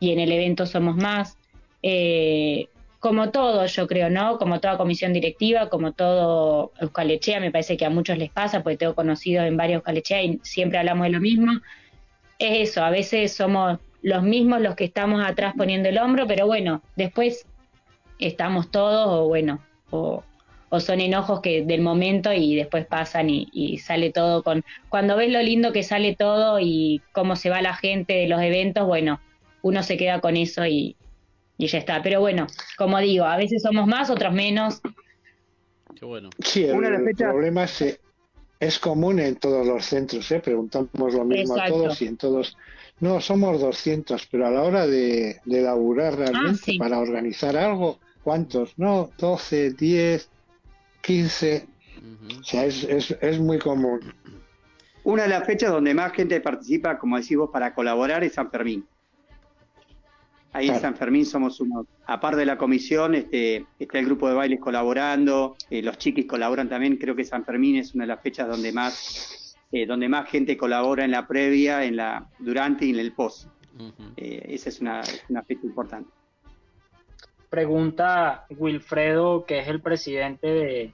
y 0.00 0.12
en 0.12 0.20
el 0.20 0.32
evento 0.32 0.66
somos 0.66 0.96
más. 0.96 1.38
Eh, 1.82 2.68
como 3.00 3.30
todo, 3.30 3.64
yo 3.66 3.86
creo, 3.86 4.10
¿no? 4.10 4.38
Como 4.38 4.60
toda 4.60 4.76
comisión 4.76 5.12
directiva, 5.12 5.68
como 5.68 5.92
todo 5.92 6.72
Euskalechea, 6.80 7.40
me 7.40 7.52
parece 7.52 7.76
que 7.76 7.84
a 7.84 7.90
muchos 7.90 8.18
les 8.18 8.30
pasa, 8.30 8.62
porque 8.62 8.76
tengo 8.76 8.94
conocido 8.94 9.44
en 9.44 9.56
varios 9.56 9.78
Euskalechea 9.78 10.22
y 10.22 10.40
siempre 10.42 10.78
hablamos 10.78 11.04
de 11.04 11.10
lo 11.10 11.20
mismo. 11.20 11.52
Es 12.38 12.70
eso, 12.70 12.84
a 12.84 12.90
veces 12.90 13.32
somos 13.32 13.78
los 14.02 14.22
mismos 14.22 14.60
los 14.60 14.74
que 14.74 14.84
estamos 14.84 15.24
atrás 15.24 15.54
poniendo 15.56 15.88
el 15.88 15.98
hombro, 15.98 16.26
pero 16.26 16.46
bueno, 16.46 16.82
después 16.96 17.46
estamos 18.18 18.70
todos 18.70 19.08
o 19.08 19.28
bueno, 19.28 19.60
o, 19.90 20.24
son 20.80 21.00
enojos 21.00 21.40
que 21.40 21.64
del 21.64 21.80
momento 21.80 22.32
y 22.32 22.54
después 22.54 22.84
pasan 22.84 23.30
y, 23.30 23.78
sale 23.78 24.10
todo 24.12 24.42
con... 24.42 24.64
Cuando 24.90 25.16
ves 25.16 25.32
lo 25.32 25.40
lindo 25.42 25.72
que 25.72 25.82
sale 25.82 26.14
todo 26.14 26.60
y 26.60 27.00
cómo 27.12 27.36
se 27.36 27.48
va 27.48 27.62
la 27.62 27.74
gente 27.74 28.12
de 28.12 28.28
los 28.28 28.42
eventos, 28.42 28.86
bueno, 28.86 29.20
uno 29.62 29.82
se 29.82 29.96
queda 29.96 30.20
con 30.20 30.36
eso 30.36 30.66
y, 30.66 30.96
ya 31.66 31.78
está. 31.78 32.02
Pero 32.02 32.20
bueno, 32.20 32.46
como 32.76 32.98
digo, 32.98 33.24
a 33.24 33.36
veces 33.36 33.62
somos 33.62 33.86
más, 33.86 34.10
otros 34.10 34.32
menos. 34.32 34.80
Qué 35.98 36.04
bueno. 36.04 36.30
Sí, 36.38 36.64
el, 36.64 36.76
problema 37.16 37.64
es, 37.64 37.98
es 38.60 38.78
común 38.78 39.18
en 39.18 39.36
todos 39.36 39.66
los 39.66 39.84
centros, 39.84 40.30
¿eh? 40.30 40.40
preguntamos 40.40 41.14
lo 41.14 41.24
mismo 41.24 41.56
a 41.60 41.66
todos 41.66 42.00
y 42.02 42.06
en 42.06 42.16
todos. 42.16 42.56
No, 43.00 43.20
somos 43.20 43.60
200, 43.60 44.26
pero 44.26 44.46
a 44.46 44.50
la 44.50 44.62
hora 44.62 44.86
de, 44.86 45.40
de 45.44 45.62
laburar 45.62 46.14
ah, 46.14 46.16
realmente 46.16 46.74
para 46.78 46.98
organizar 46.98 47.56
algo, 47.56 47.98
¿cuántos? 48.22 48.76
No, 48.76 49.10
12, 49.18 49.70
10, 49.70 50.28
15. 51.00 51.66
O 52.40 52.44
sea, 52.44 52.64
es, 52.64 52.84
es, 52.84 53.16
es 53.20 53.38
muy 53.38 53.58
común. 53.58 54.00
Una 55.04 55.22
de 55.22 55.28
las 55.28 55.46
fechas 55.46 55.70
donde 55.70 55.94
más 55.94 56.12
gente 56.12 56.40
participa, 56.40 56.98
como 56.98 57.16
decís 57.18 57.36
vos, 57.36 57.50
para 57.52 57.72
colaborar 57.74 58.24
es 58.24 58.34
San 58.34 58.50
Fermín. 58.50 58.84
Ahí 60.52 60.68
en 60.68 60.80
San 60.80 60.96
Fermín 60.96 61.26
somos 61.26 61.60
uno. 61.60 61.86
Aparte 62.06 62.38
de 62.38 62.46
la 62.46 62.56
comisión, 62.56 63.14
este, 63.14 63.66
está 63.78 63.98
el 63.98 64.06
grupo 64.06 64.28
de 64.28 64.34
bailes 64.34 64.60
colaborando, 64.60 65.56
eh, 65.68 65.82
los 65.82 65.98
chiquis 65.98 66.26
colaboran 66.26 66.68
también. 66.68 66.96
Creo 66.96 67.14
que 67.14 67.24
San 67.24 67.44
Fermín 67.44 67.76
es 67.76 67.94
una 67.94 68.04
de 68.04 68.08
las 68.08 68.22
fechas 68.22 68.48
donde 68.48 68.72
más, 68.72 69.56
eh, 69.70 69.84
donde 69.84 70.08
más 70.08 70.28
gente 70.28 70.56
colabora 70.56 71.04
en 71.04 71.10
la 71.10 71.26
previa, 71.26 71.84
en 71.84 71.96
la 71.96 72.28
durante 72.38 72.86
y 72.86 72.90
en 72.90 72.98
el 72.98 73.12
post. 73.12 73.48
Eh, 74.16 74.46
esa 74.48 74.70
es 74.70 74.80
una, 74.80 75.02
una 75.28 75.42
fecha 75.42 75.64
importante. 75.64 76.10
Pregunta 77.50 78.46
Wilfredo, 78.50 79.44
que 79.44 79.60
es 79.60 79.68
el 79.68 79.80
presidente 79.80 80.92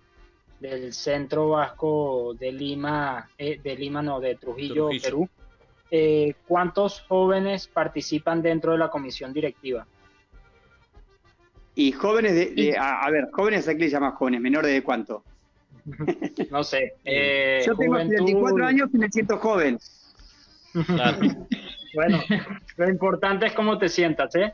del 0.60 0.92
Centro 0.92 1.50
Vasco 1.50 2.34
de 2.38 2.52
Lima, 2.52 3.28
de 3.38 3.76
Lima 3.78 4.02
no, 4.02 4.20
de 4.20 4.34
Trujillo. 4.34 4.90
Perú 5.02 5.28
eh, 5.90 6.34
¿cuántos 6.46 7.00
jóvenes 7.02 7.68
participan 7.68 8.42
dentro 8.42 8.72
de 8.72 8.78
la 8.78 8.88
comisión 8.88 9.32
directiva? 9.32 9.86
Y 11.74 11.92
jóvenes 11.92 12.34
de, 12.34 12.76
a, 12.78 13.10
ver, 13.10 13.28
jóvenes, 13.32 13.68
¿a 13.68 13.72
qué 13.72 13.80
le 13.80 13.90
llamas 13.90 14.14
jóvenes? 14.14 14.40
¿Menores 14.40 14.72
de 14.72 14.82
cuánto? 14.82 15.24
no 16.50 16.62
sé. 16.62 16.94
Eh, 17.04 17.62
Yo 17.66 17.76
tengo 17.76 17.96
34 17.96 18.66
años 18.66 18.88
y 18.92 18.98
me 18.98 19.10
siento 19.10 19.38
joven. 19.38 19.78
bueno, 21.94 22.22
lo 22.76 22.88
importante 22.88 23.46
es 23.46 23.52
cómo 23.52 23.78
te 23.78 23.88
sientas, 23.88 24.34
¿eh? 24.36 24.52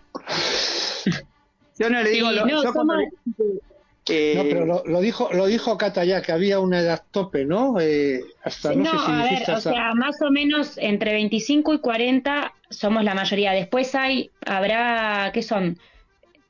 Yo 1.79 1.89
no 1.89 2.03
le 2.03 2.11
digo, 2.11 2.31
no, 2.31 2.63
pero 4.11 4.83
lo, 4.85 5.01
dijo 5.01 5.29
lo 5.33 5.47
dijo 5.47 5.79
Cata 5.79 6.05
ya, 6.05 6.23
que 6.23 6.33
había 6.33 6.61
una 6.61 6.81
edad 6.81 7.05
tope, 7.11 7.45
¿no? 7.45 7.81
Eh, 7.81 8.23
hasta 8.43 8.75
no, 8.75 8.85
sé 8.85 8.91
si 8.91 9.13
a 9.13 9.25
ver, 9.25 9.51
o 9.51 9.61
sea, 9.61 9.95
más 9.95 10.21
o 10.23 10.31
menos 10.31 10.77
entre 10.79 11.13
25 11.13 11.75
y 11.75 11.79
40 11.79 12.53
somos 12.69 13.05
la 13.05 13.15
mayoría. 13.15 13.53
Después 13.53 13.95
hay, 13.95 14.31
habrá, 14.45 15.31
¿qué 15.33 15.43
son? 15.43 15.79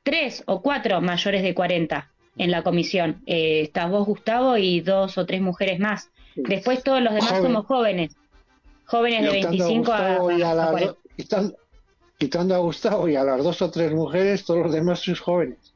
Tres 0.03 0.43
o 0.47 0.61
cuatro 0.61 0.99
mayores 1.01 1.43
de 1.43 1.53
40 1.53 2.09
en 2.37 2.51
la 2.51 2.63
comisión. 2.63 3.21
Eh, 3.25 3.61
estás 3.61 3.89
vos, 3.89 4.05
Gustavo, 4.05 4.57
y 4.57 4.81
dos 4.81 5.17
o 5.17 5.25
tres 5.25 5.41
mujeres 5.41 5.79
más. 5.79 6.09
Después 6.35 6.83
todos 6.83 7.01
los 7.01 7.13
demás 7.13 7.41
somos 7.41 7.65
jóvenes. 7.65 8.15
Jóvenes 8.85 9.23
de 9.23 9.29
25 9.29 9.91
a, 9.91 10.15
a, 10.15 10.95
quitando 12.17 12.55
a 12.55 12.59
Gustavo 12.59 13.07
y 13.07 13.15
a 13.15 13.23
las 13.23 13.43
dos 13.43 13.61
o 13.61 13.71
tres 13.71 13.91
mujeres, 13.93 14.45
todos 14.45 14.63
los 14.63 14.73
demás 14.73 14.99
sois 14.99 15.19
jóvenes. 15.19 15.73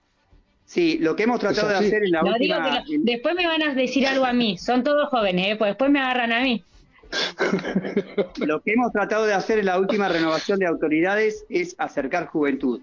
Sí, 0.66 0.98
lo 1.00 1.16
que 1.16 1.24
hemos 1.24 1.40
tratado 1.40 1.70
de 1.70 1.76
hacer 1.76 2.04
en 2.04 2.12
la 2.12 2.24
última... 2.24 2.84
Después 2.88 3.36
me 3.36 3.46
van 3.46 3.62
a 3.62 3.74
decir 3.76 4.08
algo 4.08 4.26
a 4.26 4.34
mí, 4.34 4.58
son 4.58 4.84
todos 4.84 5.10
jóvenes, 5.10 5.48
¿eh? 5.50 5.56
pues 5.56 5.70
después 5.70 5.92
me 5.92 6.00
agarran 6.00 6.34
a 6.34 6.42
mí. 6.42 6.64
Lo 8.46 8.62
que 8.62 8.74
hemos 8.74 8.92
tratado 8.92 9.26
de 9.26 9.34
hacer 9.34 9.60
en 9.60 9.68
la 9.68 9.80
última 9.80 10.10
renovación 10.10 10.60
de 10.60 10.66
autoridades 10.66 11.46
es 11.50 11.76
acercar 11.78 12.28
juventud, 12.28 12.82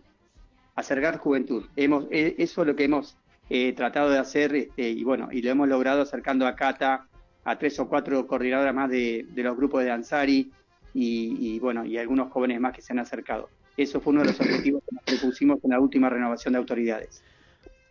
acercar 0.77 1.19
juventud. 1.19 1.65
Hemos, 1.77 2.05
eh, 2.11 2.37
eso 2.39 2.63
es 2.63 2.67
lo 2.69 2.77
que 2.77 2.85
hemos 2.85 3.17
eh, 3.51 3.73
tratado 3.73 4.11
de 4.11 4.19
hacer 4.19 4.55
este, 4.55 4.89
y 4.89 5.03
bueno, 5.05 5.29
y 5.33 5.43
lo 5.43 5.51
hemos 5.51 5.69
logrado 5.69 6.03
acercando 6.03 6.47
a 6.47 6.55
Cata, 6.55 7.07
a 7.45 7.59
tres 7.59 7.79
o 7.81 7.89
cuatro 7.89 8.27
coordinadoras 8.27 8.75
más 8.75 8.89
de, 8.91 9.27
los 9.35 9.57
grupos 9.57 9.83
de 9.83 9.91
Ansari 9.91 10.53
y, 10.95 11.37
y, 11.41 11.59
bueno, 11.59 11.85
y 11.85 11.99
algunos 11.99 12.31
jóvenes 12.31 12.61
más 12.61 12.73
que 12.73 12.81
se 12.81 12.93
han 12.93 13.01
acercado. 13.01 13.49
Eso 13.77 14.01
fue 14.01 14.13
uno 14.13 14.23
de 14.23 14.29
los 14.29 14.41
objetivos 14.41 14.83
que 14.89 14.95
nos 14.95 15.05
propusimos 15.05 15.59
en 15.65 15.71
la 15.71 15.81
última 15.81 16.09
renovación 16.09 16.53
de 16.53 16.59
autoridades. 16.59 17.23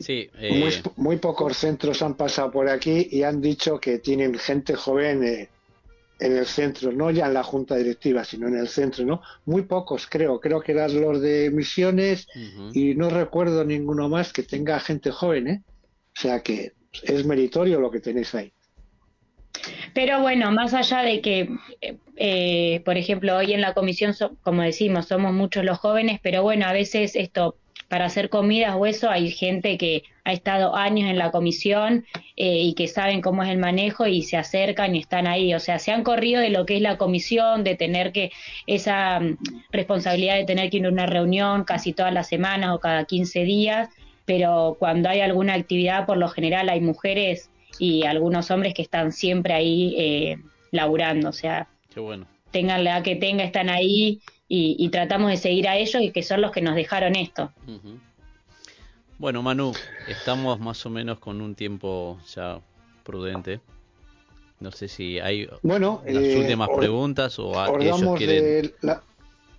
Sí, 0.01 0.29
eh, 0.39 0.81
muy, 0.95 1.17
pocos 1.17 1.57
centros 1.57 2.01
han 2.01 2.15
pasado 2.15 2.51
por 2.51 2.69
aquí 2.69 3.07
y 3.11 3.23
han 3.23 3.41
dicho 3.41 3.79
que 3.79 3.99
tienen 3.99 4.37
gente 4.37 4.75
joven 4.75 5.23
eh, 5.23 5.49
en 6.19 6.37
el 6.37 6.45
centro, 6.45 6.91
no 6.91 7.09
ya 7.11 7.27
en 7.27 7.33
la 7.33 7.43
junta 7.43 7.75
directiva, 7.75 8.23
sino 8.23 8.47
en 8.47 8.57
el 8.57 8.67
centro, 8.67 9.05
¿no? 9.05 9.21
Muy 9.45 9.63
pocos, 9.63 10.07
creo. 10.07 10.39
Creo 10.39 10.61
que 10.61 10.73
eran 10.73 10.99
los 11.01 11.19
de 11.21 11.49
misiones 11.51 12.27
y 12.73 12.93
no 12.93 13.09
recuerdo 13.09 13.65
ninguno 13.65 14.07
más 14.07 14.31
que 14.31 14.43
tenga 14.43 14.79
gente 14.79 15.11
joven, 15.11 15.47
¿eh? 15.47 15.63
O 16.15 16.19
sea 16.21 16.41
que 16.41 16.73
es 17.03 17.25
meritorio 17.25 17.79
lo 17.79 17.89
que 17.89 17.99
tenéis 17.99 18.35
ahí. 18.35 18.53
Pero 19.93 20.21
bueno, 20.21 20.51
más 20.51 20.73
allá 20.73 21.01
de 21.01 21.21
que, 21.21 21.49
eh, 22.15 22.81
por 22.85 22.97
ejemplo, 22.97 23.35
hoy 23.37 23.53
en 23.53 23.61
la 23.61 23.73
comisión, 23.73 24.13
como 24.41 24.61
decimos, 24.61 25.07
somos 25.07 25.33
muchos 25.33 25.65
los 25.65 25.77
jóvenes, 25.79 26.19
pero 26.21 26.43
bueno, 26.43 26.65
a 26.65 26.73
veces 26.73 27.15
esto 27.15 27.55
para 27.91 28.05
hacer 28.05 28.29
comidas 28.29 28.73
o 28.77 28.85
eso, 28.85 29.09
hay 29.09 29.31
gente 29.31 29.77
que 29.77 30.03
ha 30.23 30.31
estado 30.31 30.77
años 30.77 31.09
en 31.09 31.17
la 31.17 31.29
comisión 31.29 32.05
eh, 32.37 32.61
y 32.61 32.73
que 32.73 32.87
saben 32.87 33.19
cómo 33.19 33.43
es 33.43 33.49
el 33.49 33.57
manejo 33.57 34.07
y 34.07 34.23
se 34.23 34.37
acercan 34.37 34.95
y 34.95 34.99
están 34.99 35.27
ahí. 35.27 35.53
O 35.53 35.59
sea, 35.59 35.77
se 35.77 35.91
han 35.91 36.01
corrido 36.01 36.39
de 36.39 36.51
lo 36.51 36.65
que 36.65 36.77
es 36.77 36.81
la 36.81 36.97
comisión, 36.97 37.65
de 37.65 37.75
tener 37.75 38.13
que 38.13 38.31
esa 38.65 39.19
mm, 39.19 39.37
responsabilidad 39.73 40.37
de 40.37 40.45
tener 40.45 40.69
que 40.69 40.77
ir 40.77 40.85
a 40.85 40.89
una 40.89 41.05
reunión 41.05 41.65
casi 41.65 41.91
todas 41.91 42.13
las 42.13 42.29
semanas 42.29 42.73
o 42.73 42.79
cada 42.79 43.03
15 43.03 43.43
días, 43.43 43.89
pero 44.23 44.77
cuando 44.79 45.09
hay 45.09 45.19
alguna 45.19 45.55
actividad, 45.55 46.05
por 46.05 46.15
lo 46.15 46.29
general 46.29 46.69
hay 46.69 46.79
mujeres 46.79 47.49
y 47.77 48.05
algunos 48.05 48.51
hombres 48.51 48.73
que 48.73 48.83
están 48.83 49.11
siempre 49.11 49.53
ahí 49.53 49.95
eh, 49.97 50.37
laburando. 50.71 51.27
O 51.27 51.33
sea, 51.33 51.67
Qué 51.93 51.99
bueno. 51.99 52.25
tengan 52.51 52.85
la 52.85 52.91
edad 52.91 53.03
que 53.03 53.17
tenga, 53.17 53.43
están 53.43 53.69
ahí 53.69 54.21
y, 54.53 54.89
tratamos 54.89 55.31
de 55.31 55.37
seguir 55.37 55.69
a 55.69 55.77
ellos 55.77 56.01
y 56.01 56.11
que 56.11 56.23
son 56.23 56.41
los 56.41 56.51
que 56.51 56.61
nos 56.61 56.75
dejaron 56.75 57.15
esto. 57.15 57.53
Bueno, 59.17 59.41
Manu, 59.41 59.71
estamos 60.09 60.59
más 60.59 60.85
o 60.85 60.89
menos 60.89 61.19
con 61.19 61.39
un 61.39 61.55
tiempo 61.55 62.19
ya 62.35 62.59
prudente. 63.05 63.61
No 64.59 64.71
sé 64.71 64.89
si 64.89 65.19
hay 65.19 65.47
bueno, 65.63 66.03
las 66.05 66.23
eh, 66.23 66.37
últimas 66.37 66.67
preguntas 66.75 67.39
o 67.39 67.57
a, 67.57 67.69
ellos 67.79 68.03
quieren... 68.17 68.73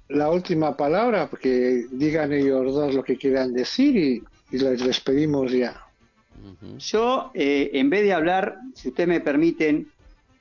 la, 0.08 0.30
última 0.30 0.76
palabra, 0.76 1.26
porque 1.28 1.86
digan 1.90 2.30
ellos 2.30 2.74
dos 2.74 2.94
lo 2.94 3.02
que 3.02 3.16
quieran 3.16 3.54
decir 3.54 3.96
y, 3.96 4.22
les 4.54 4.84
despedimos 4.84 5.50
ya. 5.50 5.86
Yo, 6.78 7.30
eh, 7.32 7.70
en 7.72 7.88
vez 7.88 8.02
de 8.02 8.12
hablar, 8.12 8.58
si 8.74 8.88
ustedes 8.88 9.08
me 9.08 9.20
permiten, 9.20 9.90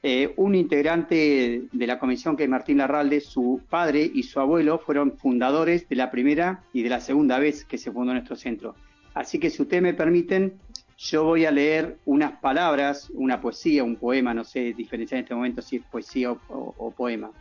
eh, 0.03 0.33
un 0.37 0.55
integrante 0.55 1.67
de 1.71 1.87
la 1.87 1.99
comisión 1.99 2.35
que 2.35 2.43
es 2.43 2.49
Martín 2.49 2.79
Larralde, 2.79 3.21
su 3.21 3.61
padre 3.69 4.09
y 4.11 4.23
su 4.23 4.39
abuelo 4.39 4.79
fueron 4.79 5.15
fundadores 5.15 5.87
de 5.87 5.95
la 5.95 6.09
primera 6.09 6.63
y 6.73 6.81
de 6.81 6.89
la 6.89 6.99
segunda 6.99 7.37
vez 7.37 7.65
que 7.65 7.77
se 7.77 7.91
fundó 7.91 8.11
nuestro 8.13 8.35
centro. 8.35 8.75
Así 9.13 9.37
que 9.37 9.51
si 9.51 9.61
ustedes 9.61 9.83
me 9.83 9.93
permiten, 9.93 10.53
yo 10.97 11.23
voy 11.23 11.45
a 11.45 11.51
leer 11.51 11.97
unas 12.05 12.31
palabras, 12.39 13.11
una 13.13 13.41
poesía, 13.41 13.83
un 13.83 13.95
poema, 13.95 14.33
no 14.33 14.43
sé 14.43 14.73
diferenciar 14.73 15.19
en 15.19 15.23
este 15.23 15.35
momento 15.35 15.61
si 15.61 15.77
es 15.77 15.83
poesía 15.83 16.31
o, 16.31 16.91
poema. 16.97 17.31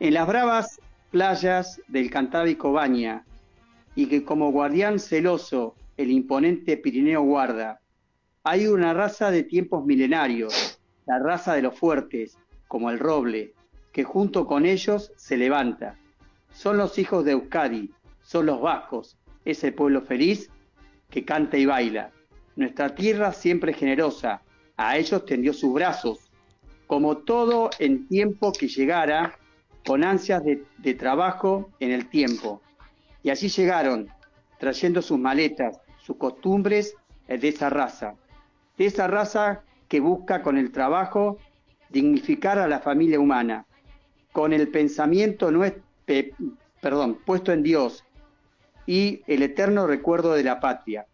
En 0.00 0.14
las 0.14 0.26
bravas 0.26 0.80
playas 1.10 1.80
del 1.86 2.10
Cantábrico 2.10 2.72
baña, 2.72 3.24
y 3.94 4.06
que 4.06 4.24
como 4.24 4.50
guardián 4.50 4.98
celoso 4.98 5.76
el 5.96 6.10
imponente 6.10 6.76
Pirineo 6.76 7.22
guarda, 7.22 7.80
hay 8.42 8.66
una 8.66 8.94
raza 8.94 9.30
de 9.30 9.44
tiempos 9.44 9.84
milenarios 9.84 10.80
la 11.06 11.18
raza 11.18 11.54
de 11.54 11.62
los 11.62 11.78
fuertes, 11.78 12.38
como 12.68 12.90
el 12.90 12.98
roble, 12.98 13.54
que 13.92 14.04
junto 14.04 14.46
con 14.46 14.66
ellos 14.66 15.12
se 15.16 15.36
levanta. 15.36 15.98
Son 16.52 16.76
los 16.76 16.98
hijos 16.98 17.24
de 17.24 17.32
Euskadi, 17.32 17.90
son 18.22 18.46
los 18.46 18.60
vascos, 18.60 19.16
ese 19.44 19.72
pueblo 19.72 20.02
feliz 20.02 20.50
que 21.10 21.24
canta 21.24 21.58
y 21.58 21.66
baila. 21.66 22.10
Nuestra 22.56 22.94
tierra 22.94 23.32
siempre 23.32 23.72
generosa, 23.72 24.42
a 24.76 24.96
ellos 24.96 25.24
tendió 25.26 25.52
sus 25.52 25.72
brazos, 25.74 26.30
como 26.86 27.18
todo 27.18 27.70
en 27.78 28.06
tiempo 28.06 28.52
que 28.52 28.68
llegara, 28.68 29.38
con 29.86 30.04
ansias 30.04 30.42
de, 30.44 30.94
trabajo 30.94 31.70
en 31.80 31.90
el 31.90 32.08
tiempo. 32.08 32.62
Y 33.22 33.30
allí 33.30 33.48
llegaron, 33.48 34.08
trayendo 34.58 35.02
sus 35.02 35.18
maletas, 35.18 35.80
sus 35.98 36.16
costumbres 36.16 36.94
de 37.26 37.48
esa 37.48 37.70
raza, 37.70 38.14
de 38.76 38.86
esa 38.86 39.06
raza 39.06 39.62
que 39.92 40.00
busca 40.00 40.40
con 40.40 40.56
el 40.56 40.72
trabajo 40.72 41.36
dignificar 41.90 42.58
a 42.58 42.66
la 42.66 42.80
familia 42.80 43.20
humana, 43.20 43.66
con 44.32 44.54
el 44.54 44.68
pensamiento 44.68 45.50
no 45.50 45.70
perdón, 46.80 47.18
puesto 47.26 47.52
en 47.52 47.62
Dios 47.62 48.02
y 48.86 49.20
el 49.26 49.42
eterno 49.42 49.86
recuerdo 49.86 50.32
de 50.32 50.44
la 50.44 50.60
patria. 50.60 51.04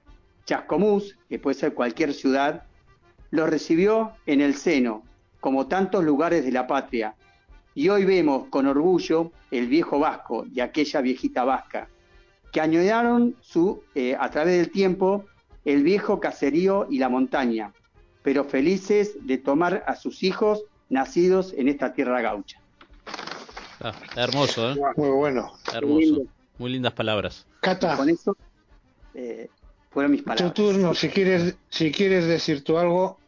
Chascomús, 0.44 1.18
que 1.28 1.40
puede 1.40 1.54
ser 1.54 1.74
cualquier 1.74 2.14
ciudad, 2.14 2.66
lo 3.32 3.48
recibió 3.48 4.12
en 4.26 4.40
el 4.40 4.54
seno, 4.54 5.02
como 5.40 5.66
tantos 5.66 6.04
lugares 6.04 6.44
de 6.44 6.52
la 6.52 6.68
patria, 6.68 7.16
y 7.74 7.88
hoy 7.88 8.04
vemos 8.04 8.46
con 8.46 8.68
orgullo 8.68 9.32
el 9.50 9.66
viejo 9.66 9.98
vasco 9.98 10.46
y 10.54 10.60
aquella 10.60 11.00
viejita 11.00 11.42
vasca, 11.42 11.88
que 12.52 12.60
añoraron 12.60 13.34
su, 13.40 13.82
eh, 13.96 14.16
a 14.16 14.30
través 14.30 14.56
del 14.56 14.70
tiempo 14.70 15.24
el 15.64 15.82
viejo 15.82 16.20
caserío 16.20 16.86
y 16.88 17.00
la 17.00 17.08
montaña, 17.08 17.72
pero 18.28 18.44
felices 18.44 19.16
de 19.22 19.38
tomar 19.38 19.84
a 19.86 19.96
sus 19.96 20.22
hijos 20.22 20.64
nacidos 20.90 21.54
en 21.56 21.66
esta 21.66 21.94
tierra 21.94 22.20
gaucha. 22.20 22.60
Ah, 23.80 23.94
hermoso, 24.16 24.72
¿eh? 24.72 24.76
Muy 24.96 25.08
bueno. 25.08 25.54
Hermoso. 25.72 26.24
Muy 26.58 26.72
lindas 26.72 26.92
palabras. 26.92 27.46
Cata. 27.62 27.96
Con 27.96 28.10
eso 28.10 28.36
eh, 29.14 29.48
fueron 29.88 30.12
mis 30.12 30.20
palabras. 30.20 30.52
Tu 30.52 30.62
turno, 30.62 30.92
si 30.94 31.08
quieres, 31.08 31.56
si 31.70 31.90
quieres 31.90 32.26
decir 32.26 32.62
tú 32.62 32.76
algo, 32.76 33.18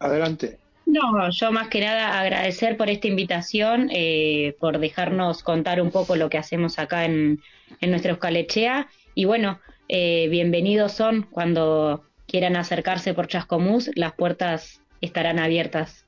adelante. 0.00 0.58
No, 0.86 1.30
yo 1.30 1.52
más 1.52 1.68
que 1.68 1.80
nada 1.80 2.18
agradecer 2.18 2.76
por 2.76 2.90
esta 2.90 3.06
invitación, 3.06 3.88
eh, 3.92 4.56
por 4.58 4.80
dejarnos 4.80 5.44
contar 5.44 5.80
un 5.80 5.92
poco 5.92 6.16
lo 6.16 6.28
que 6.28 6.38
hacemos 6.38 6.80
acá 6.80 7.04
en, 7.04 7.40
en 7.80 7.90
nuestra 7.90 8.10
Eucalechea. 8.10 8.88
Y 9.14 9.26
bueno, 9.26 9.60
eh, 9.86 10.26
bienvenidos 10.28 10.90
son 10.90 11.22
cuando 11.22 12.02
quieran 12.28 12.54
acercarse 12.56 13.14
por 13.14 13.26
Chascomús, 13.26 13.90
las 13.96 14.12
puertas 14.12 14.80
estarán 15.00 15.38
abiertas. 15.40 16.04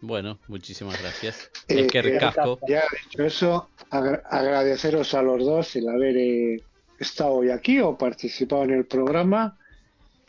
Bueno, 0.00 0.38
muchísimas 0.46 1.00
gracias. 1.02 1.50
Eh, 1.68 1.80
es 1.80 1.86
que 1.92 2.02
recasco. 2.02 2.58
Ya 2.68 2.84
dicho 3.04 3.22
eso, 3.24 3.70
agra- 3.90 4.22
agradeceros 4.30 5.12
a 5.14 5.22
los 5.22 5.44
dos 5.44 5.74
el 5.76 5.88
haber 5.88 6.16
eh, 6.16 6.62
estado 6.98 7.32
hoy 7.32 7.50
aquí 7.50 7.80
o 7.80 7.96
participado 7.98 8.64
en 8.64 8.70
el 8.72 8.86
programa 8.86 9.58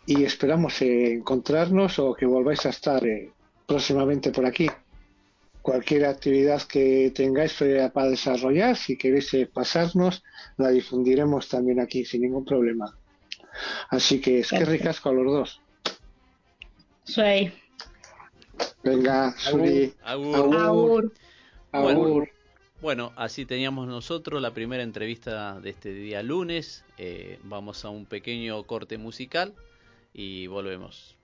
y 0.06 0.24
esperamos 0.24 0.82
eh, 0.82 1.14
encontrarnos 1.14 2.00
o 2.00 2.14
que 2.14 2.26
volváis 2.26 2.66
a 2.66 2.70
estar 2.70 3.06
eh, 3.06 3.30
próximamente 3.68 4.32
por 4.32 4.46
aquí. 4.46 4.68
Cualquier 5.62 6.06
actividad 6.06 6.62
que 6.64 7.12
tengáis 7.14 7.62
eh, 7.62 7.92
para 7.94 8.10
desarrollar, 8.10 8.78
si 8.78 8.98
queréis 8.98 9.34
eh, 9.34 9.50
pasarnos, 9.54 10.24
la 10.56 10.70
difundiremos 10.70 11.50
también 11.50 11.82
aquí 11.82 12.06
sin 12.06 12.22
ningún 12.22 12.46
problema. 12.46 12.98
Así 13.90 14.22
que 14.22 14.40
es 14.40 14.50
que 14.50 14.66
ricasco 14.66 15.10
a 15.10 15.14
los 15.14 15.26
dos. 15.26 15.62
Soy 17.04 17.54
Venga, 18.84 19.34
Suri, 19.38 19.94
Agur. 20.04 20.56
Agur. 20.56 21.14
Agur. 21.72 22.30
Bueno, 22.82 23.12
así 23.16 23.46
teníamos 23.46 23.88
nosotros 23.88 24.42
la 24.42 24.52
primera 24.52 24.84
entrevista 24.84 25.60
de 25.60 25.72
este 25.72 25.92
día 25.94 26.22
lunes. 26.22 26.86
Eh, 26.98 27.40
vamos 27.44 27.86
a 27.86 27.90
un 27.90 28.06
pequeño 28.06 28.64
corte 28.64 28.98
musical 28.98 29.54
y 30.14 30.48
volvemos. 30.48 31.18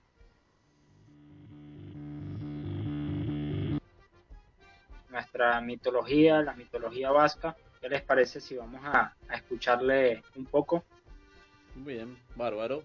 nuestra 5.14 5.62
mitología, 5.62 6.42
la 6.42 6.54
mitología 6.54 7.12
vasca. 7.12 7.56
¿Qué 7.80 7.88
les 7.88 8.02
parece 8.02 8.42
si 8.42 8.56
vamos 8.56 8.82
a, 8.84 9.14
a 9.30 9.36
escucharle 9.36 10.24
un 10.36 10.46
poco? 10.46 10.84
Muy 11.76 11.94
bien, 11.94 12.18
bárbaro. 12.36 12.84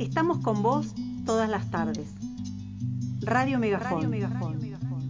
Estamos 0.00 0.38
con 0.38 0.62
vos 0.62 0.94
todas 1.24 1.48
las 1.48 1.70
tardes. 1.70 2.08
Radio 3.20 3.58
Megafón. 3.58 4.10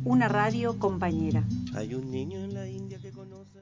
Una 0.05 0.29
radio 0.29 0.79
compañera. 0.79 1.45
Hay 1.75 1.95
un 1.95 2.11
niño 2.11 2.41
en 2.41 2.55
la 2.55 2.69
India 2.69 2.99
que 3.01 3.11
conoce. 3.11 3.61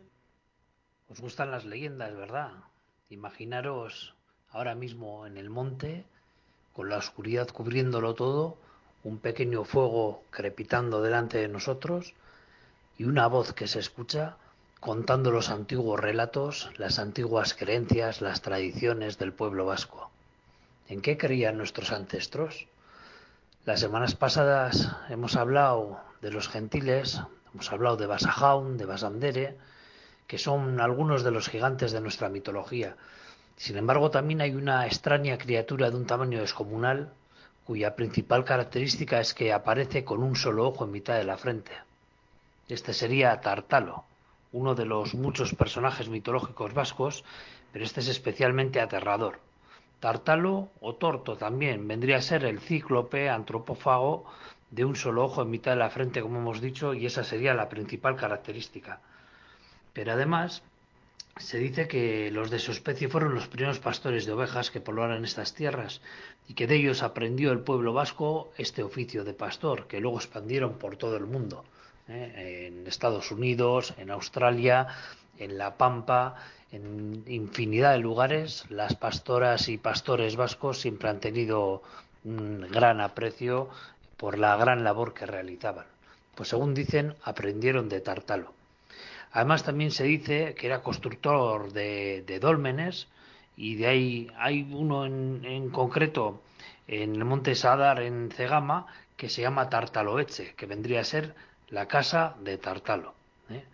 Os 1.08 1.20
gustan 1.20 1.50
las 1.50 1.64
leyendas, 1.64 2.14
¿verdad? 2.16 2.50
Imaginaros 3.10 4.14
ahora 4.50 4.74
mismo 4.74 5.26
en 5.26 5.36
el 5.36 5.50
monte, 5.50 6.04
con 6.72 6.88
la 6.88 6.96
oscuridad 6.96 7.48
cubriéndolo 7.48 8.14
todo, 8.14 8.56
un 9.04 9.18
pequeño 9.18 9.64
fuego 9.64 10.24
crepitando 10.30 11.00
delante 11.00 11.38
de 11.38 11.48
nosotros 11.48 12.14
y 12.98 13.04
una 13.04 13.28
voz 13.28 13.52
que 13.52 13.68
se 13.68 13.78
escucha 13.78 14.36
contando 14.80 15.30
los 15.30 15.50
antiguos 15.50 16.00
relatos, 16.00 16.70
las 16.78 16.98
antiguas 16.98 17.52
creencias, 17.52 18.22
las 18.22 18.40
tradiciones 18.40 19.18
del 19.18 19.34
pueblo 19.34 19.66
vasco. 19.66 20.10
¿En 20.88 21.02
qué 21.02 21.18
creían 21.18 21.58
nuestros 21.58 21.92
ancestros? 21.92 22.66
Las 23.66 23.80
semanas 23.80 24.14
pasadas 24.14 24.88
hemos 25.10 25.36
hablado 25.36 26.00
de 26.22 26.30
los 26.30 26.48
gentiles, 26.48 27.20
hemos 27.52 27.70
hablado 27.70 27.98
de 27.98 28.06
Basajaun, 28.06 28.78
de 28.78 28.86
Basamdere, 28.86 29.56
que 30.26 30.38
son 30.38 30.80
algunos 30.80 31.24
de 31.24 31.30
los 31.30 31.50
gigantes 31.50 31.92
de 31.92 32.00
nuestra 32.00 32.30
mitología. 32.30 32.96
Sin 33.56 33.76
embargo, 33.76 34.10
también 34.10 34.40
hay 34.40 34.54
una 34.54 34.86
extraña 34.86 35.36
criatura 35.36 35.90
de 35.90 35.96
un 35.96 36.06
tamaño 36.06 36.40
descomunal, 36.40 37.12
cuya 37.66 37.94
principal 37.96 38.44
característica 38.44 39.20
es 39.20 39.34
que 39.34 39.52
aparece 39.52 40.04
con 40.04 40.22
un 40.22 40.36
solo 40.36 40.66
ojo 40.66 40.86
en 40.86 40.92
mitad 40.92 41.16
de 41.16 41.24
la 41.24 41.36
frente. 41.36 41.72
Este 42.66 42.94
sería 42.94 43.40
Tartalo, 43.42 44.04
uno 44.52 44.74
de 44.74 44.84
los 44.84 45.14
muchos 45.14 45.54
personajes 45.54 46.08
mitológicos 46.08 46.74
vascos, 46.74 47.24
pero 47.72 47.84
este 47.84 48.00
es 48.00 48.08
especialmente 48.08 48.80
aterrador. 48.80 49.38
Tartalo 50.00 50.70
o 50.80 50.94
Torto 50.94 51.36
también 51.36 51.86
vendría 51.86 52.16
a 52.16 52.22
ser 52.22 52.44
el 52.44 52.60
cíclope 52.60 53.28
antropófago 53.28 54.24
de 54.70 54.84
un 54.84 54.96
solo 54.96 55.24
ojo 55.24 55.42
en 55.42 55.50
mitad 55.50 55.72
de 55.72 55.78
la 55.78 55.90
frente, 55.90 56.22
como 56.22 56.38
hemos 56.38 56.60
dicho, 56.60 56.94
y 56.94 57.06
esa 57.06 57.24
sería 57.24 57.54
la 57.54 57.68
principal 57.68 58.16
característica. 58.16 59.00
Pero 59.92 60.12
además, 60.12 60.62
se 61.36 61.58
dice 61.58 61.88
que 61.88 62.30
los 62.30 62.50
de 62.50 62.58
su 62.58 62.72
especie 62.72 63.08
fueron 63.08 63.34
los 63.34 63.48
primeros 63.48 63.78
pastores 63.78 64.26
de 64.26 64.32
ovejas 64.32 64.70
que 64.70 64.80
poblaron 64.80 65.24
estas 65.24 65.54
tierras 65.54 66.00
y 66.48 66.54
que 66.54 66.66
de 66.66 66.76
ellos 66.76 67.02
aprendió 67.02 67.52
el 67.52 67.60
pueblo 67.60 67.92
vasco 67.92 68.52
este 68.56 68.82
oficio 68.82 69.24
de 69.24 69.34
pastor, 69.34 69.86
que 69.86 70.00
luego 70.00 70.18
expandieron 70.18 70.74
por 70.74 70.96
todo 70.96 71.16
el 71.16 71.26
mundo, 71.26 71.64
¿eh? 72.08 72.66
en 72.68 72.86
Estados 72.86 73.30
Unidos, 73.30 73.94
en 73.98 74.10
Australia, 74.10 74.88
en 75.38 75.58
La 75.58 75.76
Pampa, 75.76 76.36
en 76.72 77.24
infinidad 77.26 77.92
de 77.92 77.98
lugares. 77.98 78.64
Las 78.70 78.94
pastoras 78.94 79.68
y 79.68 79.78
pastores 79.78 80.36
vascos 80.36 80.80
siempre 80.80 81.08
han 81.08 81.20
tenido 81.20 81.82
un 82.24 82.66
gran 82.70 83.00
aprecio 83.00 83.68
por 84.16 84.38
la 84.38 84.56
gran 84.56 84.84
labor 84.84 85.14
que 85.14 85.26
realizaban. 85.26 85.86
Pues 86.34 86.50
según 86.50 86.74
dicen, 86.74 87.14
aprendieron 87.24 87.88
de 87.88 88.00
Tartalo. 88.00 88.52
Además 89.32 89.64
también 89.64 89.90
se 89.90 90.04
dice 90.04 90.54
que 90.54 90.66
era 90.66 90.82
constructor 90.82 91.72
de, 91.72 92.22
de 92.26 92.40
dólmenes 92.40 93.08
y 93.56 93.76
de 93.76 93.86
ahí 93.86 94.30
hay 94.36 94.68
uno 94.72 95.06
en, 95.06 95.44
en, 95.44 95.70
concreto 95.70 96.42
en 96.88 97.14
el 97.14 97.24
monte 97.24 97.54
Sadar 97.54 98.00
en 98.02 98.30
Cegama 98.30 98.86
que 99.16 99.28
se 99.28 99.42
llama 99.42 99.68
Tartaloeche, 99.68 100.54
que 100.54 100.66
vendría 100.66 101.00
a 101.00 101.04
ser 101.04 101.34
la 101.70 101.86
casa 101.86 102.36
de 102.42 102.58
Tartalo. 102.58 103.14
¿eh? 103.48 103.64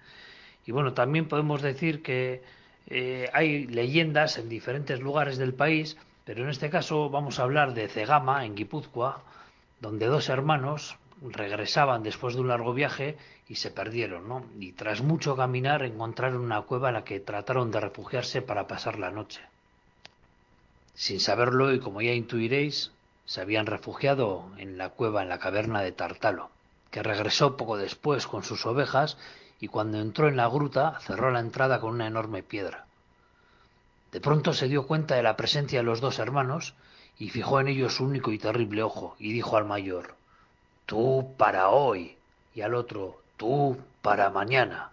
Y 0.66 0.72
bueno, 0.72 0.92
también 0.92 1.28
podemos 1.28 1.62
decir 1.62 2.03
que 2.03 2.42
eh, 2.88 3.30
hay 3.32 3.66
leyendas 3.66 4.38
en 4.38 4.49
diferentes 4.49 5.01
lugares 5.01 5.38
del 5.38 5.55
país, 5.55 5.97
pero 6.24 6.44
en 6.44 6.51
este 6.51 6.70
caso 6.70 7.11
vamos 7.11 7.38
a 7.38 7.44
hablar 7.44 7.74
de 7.74 7.88
Cegama, 7.88 8.44
en 8.44 8.55
Guipúzcoa, 8.55 9.22
donde 9.80 10.07
dos 10.07 10.28
hermanos 10.28 10.97
regresaban 11.22 12.03
después 12.03 12.34
de 12.34 12.40
un 12.40 12.49
largo 12.49 12.74
viaje 12.74 13.16
y 13.49 13.57
se 13.57 13.70
perdieron, 13.70 14.28
¿no? 14.28 14.44
Y 14.59 14.72
tras 14.72 15.03
mucho 15.03 15.36
caminar 15.36 15.82
encontraron 15.82 16.40
una 16.40 16.62
cueva 16.62 16.88
en 16.88 16.94
la 16.94 17.05
que 17.05 17.20
trataron 17.20 17.70
de 17.70 17.80
refugiarse 17.80 18.42
para 18.42 18.66
pasar 18.66 18.99
la 18.99 19.11
noche. 19.11 19.40
Sin 20.94 21.20
saberlo 21.20 21.72
y 21.72 21.80
como 21.80 22.03
ya 22.03 22.12
intuiréis, 22.12 22.92
se 23.24 23.40
habían 23.40 23.66
refugiado 23.66 24.51
en 24.57 24.78
la 24.78 24.90
cueva 24.90 25.22
en 25.22 25.28
la 25.28 25.38
caverna 25.38 25.82
de 25.82 25.92
Tartalo, 25.92 26.51
que 26.91 27.03
regresó 27.03 27.57
poco 27.57 27.76
después 27.76 28.26
con 28.26 28.43
sus 28.43 28.66
ovejas 28.66 29.16
y 29.61 29.68
cuando 29.68 29.99
entró 29.99 30.28
en 30.28 30.37
la 30.37 30.49
gruta 30.49 30.99
cerró 31.01 31.30
la 31.30 31.41
entrada 31.41 31.80
con 31.80 31.95
una 31.95 32.07
enorme 32.07 32.43
piedra. 32.43 32.87
De 34.12 34.20
pronto 34.20 34.53
se 34.53 34.68
dio 34.68 34.87
cuenta 34.87 35.14
de 35.14 35.22
la 35.22 35.37
presencia 35.37 35.80
de 35.80 35.84
los 35.84 36.01
dos 36.01 36.18
hermanos 36.18 36.74
y 37.18 37.30
fijó 37.30 37.61
en 37.61 37.68
ellos 37.68 37.97
su 37.97 38.05
único 38.05 38.32
y 38.32 38.39
terrible 38.39 38.82
ojo 38.82 39.16
y 39.18 39.32
dijo 39.32 39.57
al 39.57 39.64
mayor 39.64 40.14
Tú 40.87 41.34
para 41.37 41.70
hoy 41.70 42.16
y 42.55 42.61
al 42.61 42.74
otro 42.74 43.20
tú 43.37 43.76
para 44.03 44.30
mañana. 44.30 44.91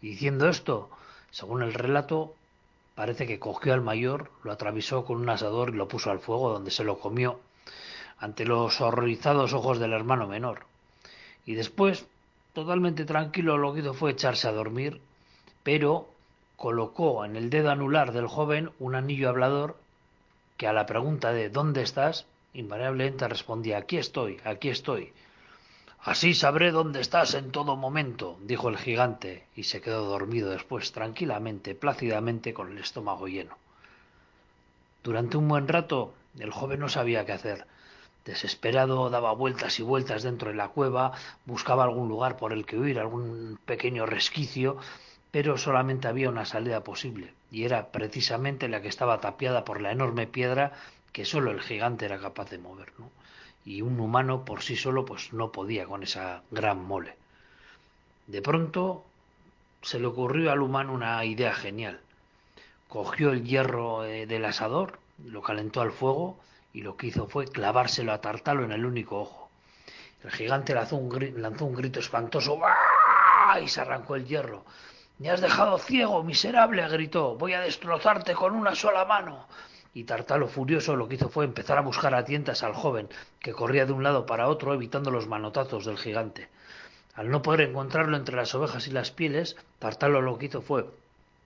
Y 0.00 0.10
diciendo 0.10 0.48
esto, 0.48 0.88
según 1.30 1.62
el 1.62 1.74
relato, 1.74 2.34
parece 2.94 3.26
que 3.26 3.38
cogió 3.38 3.74
al 3.74 3.82
mayor, 3.82 4.30
lo 4.42 4.52
atravesó 4.52 5.04
con 5.04 5.20
un 5.20 5.28
asador 5.28 5.70
y 5.70 5.76
lo 5.76 5.88
puso 5.88 6.10
al 6.10 6.20
fuego 6.20 6.50
donde 6.50 6.70
se 6.70 6.84
lo 6.84 6.98
comió 6.98 7.40
ante 8.18 8.44
los 8.44 8.80
horrorizados 8.80 9.52
ojos 9.54 9.78
del 9.78 9.92
hermano 9.94 10.26
menor. 10.26 10.66
Y 11.46 11.54
después, 11.54 12.06
totalmente 12.52 13.04
tranquilo, 13.04 13.58
lo 13.58 13.72
que 13.72 13.80
hizo 13.80 13.94
fue 13.94 14.12
echarse 14.12 14.48
a 14.48 14.52
dormir, 14.52 15.00
pero 15.62 16.08
colocó 16.56 17.24
en 17.24 17.36
el 17.36 17.50
dedo 17.50 17.70
anular 17.70 18.12
del 18.12 18.26
joven 18.26 18.70
un 18.78 18.94
anillo 18.94 19.28
hablador 19.28 19.76
que 20.56 20.66
a 20.66 20.72
la 20.72 20.86
pregunta 20.86 21.32
de 21.32 21.48
¿dónde 21.48 21.82
estás? 21.82 22.26
invariablemente 22.52 23.28
respondía 23.28 23.78
aquí 23.78 23.96
estoy, 23.96 24.40
aquí 24.44 24.68
estoy. 24.68 25.12
Así 26.02 26.34
sabré 26.34 26.70
dónde 26.70 27.00
estás 27.00 27.34
en 27.34 27.50
todo 27.50 27.76
momento, 27.76 28.38
dijo 28.42 28.68
el 28.68 28.78
gigante, 28.78 29.46
y 29.54 29.64
se 29.64 29.80
quedó 29.80 30.06
dormido 30.06 30.50
después 30.50 30.92
tranquilamente, 30.92 31.74
plácidamente, 31.74 32.54
con 32.54 32.72
el 32.72 32.78
estómago 32.78 33.28
lleno. 33.28 33.56
Durante 35.02 35.36
un 35.36 35.48
buen 35.48 35.68
rato 35.68 36.14
el 36.38 36.50
joven 36.50 36.80
no 36.80 36.88
sabía 36.88 37.24
qué 37.26 37.32
hacer. 37.32 37.66
Desesperado 38.24 39.08
daba 39.08 39.32
vueltas 39.32 39.78
y 39.80 39.82
vueltas 39.82 40.22
dentro 40.22 40.50
de 40.50 40.56
la 40.56 40.68
cueva, 40.68 41.12
buscaba 41.46 41.84
algún 41.84 42.08
lugar 42.08 42.36
por 42.36 42.52
el 42.52 42.66
que 42.66 42.78
huir, 42.78 42.98
algún 42.98 43.58
pequeño 43.64 44.06
resquicio, 44.06 44.76
pero 45.30 45.56
solamente 45.56 46.08
había 46.08 46.28
una 46.28 46.44
salida 46.44 46.84
posible, 46.84 47.32
y 47.50 47.64
era 47.64 47.92
precisamente 47.92 48.68
la 48.68 48.82
que 48.82 48.88
estaba 48.88 49.20
tapiada 49.20 49.64
por 49.64 49.80
la 49.80 49.92
enorme 49.92 50.26
piedra 50.26 50.72
que 51.12 51.24
solo 51.24 51.50
el 51.50 51.60
gigante 51.60 52.04
era 52.04 52.18
capaz 52.18 52.50
de 52.50 52.58
mover, 52.58 52.92
¿no? 52.98 53.10
Y 53.64 53.82
un 53.82 53.98
humano 54.00 54.44
por 54.44 54.62
sí 54.62 54.76
solo 54.76 55.04
pues 55.04 55.32
no 55.32 55.52
podía 55.52 55.86
con 55.86 56.02
esa 56.02 56.42
gran 56.50 56.82
mole. 56.84 57.16
De 58.26 58.42
pronto 58.42 59.04
se 59.82 59.98
le 59.98 60.06
ocurrió 60.06 60.52
al 60.52 60.62
humano 60.62 60.92
una 60.92 61.24
idea 61.24 61.52
genial. 61.52 62.00
Cogió 62.88 63.30
el 63.30 63.44
hierro 63.44 64.04
eh, 64.04 64.26
del 64.26 64.44
asador, 64.44 64.98
lo 65.24 65.42
calentó 65.42 65.80
al 65.80 65.92
fuego 65.92 66.38
y 66.72 66.82
lo 66.82 66.96
que 66.96 67.08
hizo 67.08 67.26
fue 67.26 67.46
clavárselo 67.46 68.12
a 68.12 68.20
Tartalo 68.20 68.64
en 68.64 68.72
el 68.72 68.84
único 68.84 69.20
ojo. 69.20 69.50
El 70.22 70.30
gigante 70.30 70.74
lanzó 70.74 70.96
un, 70.96 71.08
grito 71.08 72.00
espantoso 72.00 72.58
y 73.62 73.68
se 73.68 73.80
arrancó 73.80 74.16
el 74.16 74.26
hierro. 74.26 74.64
Me 75.18 75.30
has 75.30 75.40
dejado 75.40 75.78
ciego, 75.78 76.22
miserable, 76.22 76.86
gritó. 76.88 77.36
Voy 77.36 77.54
a 77.54 77.60
destrozarte 77.60 78.34
con 78.34 78.54
una 78.54 78.74
sola 78.74 79.04
mano. 79.04 79.46
Y 79.92 80.04
Tartalo, 80.04 80.46
furioso, 80.46 80.94
lo 80.94 81.08
que 81.08 81.16
hizo 81.16 81.28
fue 81.28 81.44
empezar 81.44 81.78
a 81.78 81.82
buscar 81.82 82.14
a 82.14 82.24
tientas 82.24 82.62
al 82.62 82.74
joven, 82.74 83.08
que 83.40 83.52
corría 83.52 83.86
de 83.86 83.92
un 83.92 84.04
lado 84.04 84.24
para 84.24 84.48
otro 84.48 84.72
evitando 84.72 85.10
los 85.10 85.26
manotazos 85.26 85.84
del 85.84 85.98
gigante. 85.98 86.48
Al 87.14 87.30
no 87.30 87.42
poder 87.42 87.62
encontrarlo 87.62 88.16
entre 88.16 88.36
las 88.36 88.54
ovejas 88.54 88.86
y 88.86 88.92
las 88.92 89.10
pieles, 89.10 89.56
Tartalo 89.78 90.22
lo 90.22 90.38
que 90.38 90.46
hizo 90.46 90.62
fue 90.62 90.86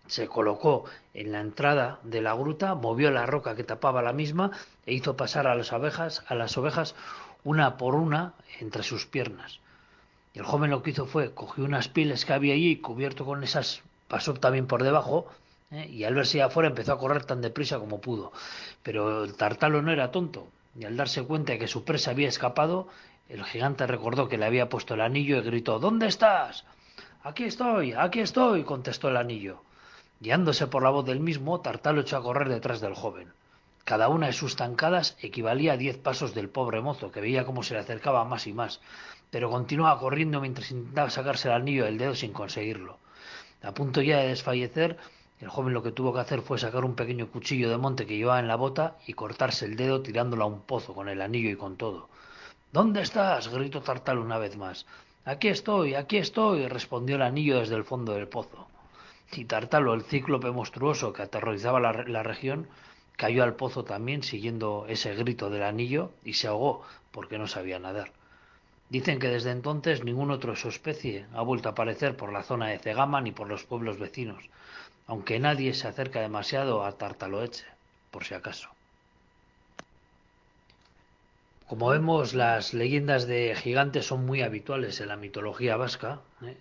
se 0.07 0.29
colocó 0.29 0.85
en 1.15 1.33
la 1.33 1.41
entrada 1.41 1.99
de 2.03 2.21
la 2.21 2.35
gruta, 2.35 2.75
movió 2.75 3.11
la 3.11 3.27
roca 3.27 3.57
que 3.57 3.65
tapaba 3.65 4.03
la 4.03 4.13
misma 4.13 4.51
e 4.87 4.95
hizo 4.95 5.17
pasar 5.17 5.47
a 5.47 5.55
las 5.55 5.73
ovejas, 5.73 6.25
a 6.29 6.35
las 6.35 6.57
ovejas 6.59 6.95
una 7.43 7.77
por 7.77 7.95
una 7.95 8.35
entre 8.61 8.83
sus 8.83 9.07
piernas. 9.07 9.61
Y 10.35 10.41
el 10.41 10.45
joven 10.45 10.71
lo 10.71 10.83
que 10.83 10.91
hizo 10.91 11.07
fue 11.07 11.33
cogió 11.33 11.65
unas 11.65 11.89
pieles 11.89 12.25
que 12.25 12.33
había 12.33 12.55
allí, 12.55 12.77
cubierto 12.77 13.25
con 13.25 13.45
esas, 13.45 13.83
pasó 14.09 14.35
también 14.35 14.67
por 14.67 14.83
debajo, 14.83 15.27
¿eh? 15.71 15.89
y 15.91 16.05
al 16.05 16.15
verse 16.15 16.43
afuera 16.43 16.69
empezó 16.69 16.93
a 16.93 16.99
correr 16.99 17.25
tan 17.25 17.41
deprisa 17.41 17.79
como 17.79 18.01
pudo. 18.01 18.33
Pero 18.83 19.25
el 19.25 19.37
tartalo 19.37 19.81
no 19.81 19.93
era 19.93 20.11
tonto, 20.11 20.49
y 20.77 20.85
al 20.85 20.97
darse 20.97 21.23
cuenta 21.23 21.53
de 21.53 21.59
que 21.59 21.69
su 21.69 21.85
presa 21.85 22.11
había 22.11 22.29
escapado, 22.29 22.89
el 23.29 23.45
gigante 23.45 23.87
recordó 23.87 24.29
que 24.29 24.37
le 24.37 24.45
había 24.45 24.69
puesto 24.69 24.95
el 24.95 25.01
anillo 25.01 25.39
y 25.39 25.43
gritó 25.43 25.79
¿Dónde 25.79 26.07
estás? 26.09 26.65
Aquí 27.23 27.45
estoy, 27.45 27.93
aquí 27.93 28.21
estoy, 28.21 28.65
contestó 28.65 29.09
el 29.09 29.17
anillo. 29.17 29.63
Guiándose 30.25 30.67
por 30.67 30.83
la 30.83 30.89
voz 30.89 31.05
del 31.05 31.21
mismo, 31.21 31.61
Tartalo 31.61 32.01
echó 32.01 32.17
a 32.17 32.23
correr 32.23 32.49
detrás 32.49 32.81
del 32.81 32.95
joven. 32.95 33.35
Cada 33.85 34.09
una 34.09 34.29
de 34.29 34.33
sus 34.33 34.57
tancadas 34.57 35.19
equivalía 35.21 35.75
a 35.75 35.77
diez 35.77 35.99
pasos 35.99 36.35
del 36.35 36.49
pobre 36.49 36.81
mozo, 36.81 37.13
que 37.13 37.21
veía 37.21 37.45
cómo 37.45 37.63
se 37.63 37.75
le 37.75 37.81
acercaba 37.81 38.25
más 38.25 38.47
y 38.47 38.55
más, 38.55 38.81
pero 39.31 39.51
continuaba 39.51 40.01
corriendo 40.01 40.41
mientras 40.41 40.71
intentaba 40.71 41.11
sacarse 41.11 41.49
el 41.49 41.55
anillo 41.55 41.85
del 41.85 41.99
dedo 41.99 42.15
sin 42.15 42.33
conseguirlo. 42.33 42.97
A 43.63 43.73
punto 43.73 44.01
ya 44.01 44.17
de 44.17 44.29
desfallecer, 44.29 44.97
el 45.43 45.51
joven 45.51 45.75
lo 45.75 45.83
que 45.83 45.93
tuvo 45.93 46.15
que 46.15 46.21
hacer 46.21 46.41
fue 46.41 46.59
sacar 46.59 46.87
un 46.87 46.95
pequeño 46.95 47.31
cuchillo 47.31 47.69
de 47.69 47.77
monte 47.77 48.07
que 48.07 48.17
llevaba 48.17 48.41
en 48.41 48.49
la 48.49 48.57
bota 48.57 48.97
y 49.07 49.13
cortarse 49.13 49.67
el 49.67 49.77
dedo 49.77 50.01
tirándolo 50.01 50.45
a 50.45 50.47
un 50.47 50.63
pozo 50.63 50.95
con 50.95 51.11
el 51.11 51.21
anillo 51.21 51.51
y 51.51 51.57
con 51.57 51.77
todo. 51.77 52.09
¿Dónde 52.73 53.03
estás? 53.03 53.49
gritó 53.49 53.83
Tartal 53.83 54.17
una 54.17 54.39
vez 54.39 54.57
más. 54.57 54.87
Aquí 55.27 55.49
estoy, 55.49 55.95
aquí 55.95 56.17
estoy, 56.17 56.67
respondió 56.67 57.17
el 57.17 57.23
anillo 57.23 57.61
desde 57.61 57.77
el 57.77 57.85
fondo 57.85 58.15
del 58.15 58.27
pozo. 58.27 58.69
Y 59.33 59.47
Tartalo, 59.47 59.95
el 59.95 60.03
cíclope 60.03 60.51
monstruoso 60.51 61.13
que 61.13 61.23
aterrorizaba 61.23 61.81
la, 61.81 61.93
la, 61.93 62.23
región, 62.23 62.69
cayó 63.17 63.43
al 63.43 63.55
pozo 63.55 63.85
también 63.85 64.23
siguiendo 64.23 64.87
ese 64.89 65.15
grito 65.15 65.51
del 65.51 65.63
anillo 65.63 66.11
y 66.25 66.35
se 66.35 66.47
ahogó 66.47 66.83
porque 67.11 67.39
no 67.39 67.47
sabía 67.47 67.79
nadar. 67.79 68.13
Dicen 68.91 69.19
que 69.19 69.29
desde 69.29 69.51
entonces 69.51 70.05
ningún 70.05 70.31
otro 70.31 70.53
de 70.53 70.59
su 70.59 70.69
especie 70.69 71.27
ha 71.35 71.43
vuelto 71.43 71.69
a 71.69 71.73
aparecer 71.73 72.17
por 72.17 72.33
la 72.33 72.43
zona 72.43 72.69
de 72.69 72.79
Cegama 72.79 73.21
ni 73.21 73.33
por 73.33 73.49
los 73.49 73.65
pueblos 73.65 73.99
vecinos, 73.99 74.45
aunque 75.07 75.39
nadie 75.39 75.75
se 75.75 75.89
acerca 75.89 76.21
demasiado 76.21 76.85
a 76.85 76.93
Tartaloeche, 76.93 77.65
por 78.11 78.25
si 78.25 78.35
acaso. 78.35 78.69
Como 81.67 81.89
vemos, 81.89 82.35
las 82.35 82.75
leyendas 82.75 83.27
de 83.27 83.57
gigantes 83.57 84.07
son 84.07 84.27
muy 84.27 84.43
habituales 84.43 85.01
en 85.01 85.09
la 85.09 85.17
mitología 85.17 85.77
vasca 85.77 86.21
¿eh? 86.43 86.57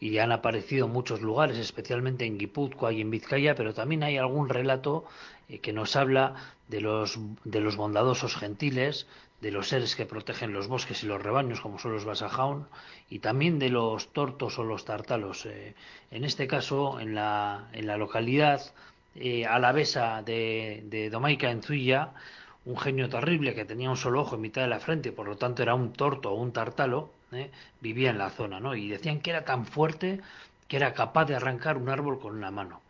Y 0.00 0.18
han 0.18 0.32
aparecido 0.32 0.86
en 0.86 0.92
muchos 0.92 1.20
lugares, 1.20 1.58
especialmente 1.58 2.24
en 2.24 2.38
Guipúzcoa 2.38 2.92
y 2.92 3.00
en 3.00 3.10
Vizcaya, 3.10 3.54
pero 3.54 3.74
también 3.74 4.02
hay 4.02 4.16
algún 4.16 4.48
relato 4.48 5.04
eh, 5.48 5.58
que 5.58 5.72
nos 5.72 5.96
habla 5.96 6.34
de 6.68 6.80
los, 6.80 7.18
de 7.44 7.60
los 7.60 7.76
bondadosos 7.76 8.36
gentiles, 8.36 9.06
de 9.40 9.50
los 9.50 9.68
seres 9.68 9.96
que 9.96 10.06
protegen 10.06 10.52
los 10.52 10.68
bosques 10.68 11.02
y 11.02 11.06
los 11.06 11.22
rebaños, 11.22 11.60
como 11.60 11.78
son 11.78 11.92
los 11.92 12.04
Basajaun, 12.04 12.66
y 13.08 13.20
también 13.20 13.58
de 13.58 13.70
los 13.70 14.12
tortos 14.12 14.58
o 14.58 14.64
los 14.64 14.84
tartalos. 14.84 15.46
Eh, 15.46 15.74
en 16.10 16.24
este 16.24 16.46
caso, 16.46 17.00
en 17.00 17.14
la, 17.14 17.68
en 17.72 17.86
la 17.86 17.96
localidad 17.96 18.60
eh, 19.14 19.46
alavesa 19.46 20.22
de, 20.22 20.82
de 20.86 21.10
Domaica, 21.10 21.50
en 21.50 21.62
Zuilla, 21.62 22.12
un 22.64 22.76
genio 22.76 23.08
terrible 23.08 23.54
que 23.54 23.64
tenía 23.64 23.90
un 23.90 23.96
solo 23.96 24.20
ojo 24.20 24.36
en 24.36 24.42
mitad 24.42 24.62
de 24.62 24.68
la 24.68 24.80
frente, 24.80 25.12
por 25.12 25.26
lo 25.26 25.36
tanto 25.36 25.62
era 25.62 25.74
un 25.74 25.92
torto 25.92 26.30
o 26.30 26.34
un 26.34 26.52
tartalo, 26.52 27.10
¿eh? 27.32 27.50
vivía 27.80 28.10
en 28.10 28.18
la 28.18 28.30
zona, 28.30 28.60
¿no? 28.60 28.74
Y 28.74 28.88
decían 28.88 29.20
que 29.20 29.30
era 29.30 29.44
tan 29.44 29.66
fuerte 29.66 30.20
que 30.66 30.76
era 30.76 30.94
capaz 30.94 31.24
de 31.26 31.36
arrancar 31.36 31.76
un 31.76 31.88
árbol 31.88 32.18
con 32.18 32.36
una 32.36 32.50
mano. 32.50 32.80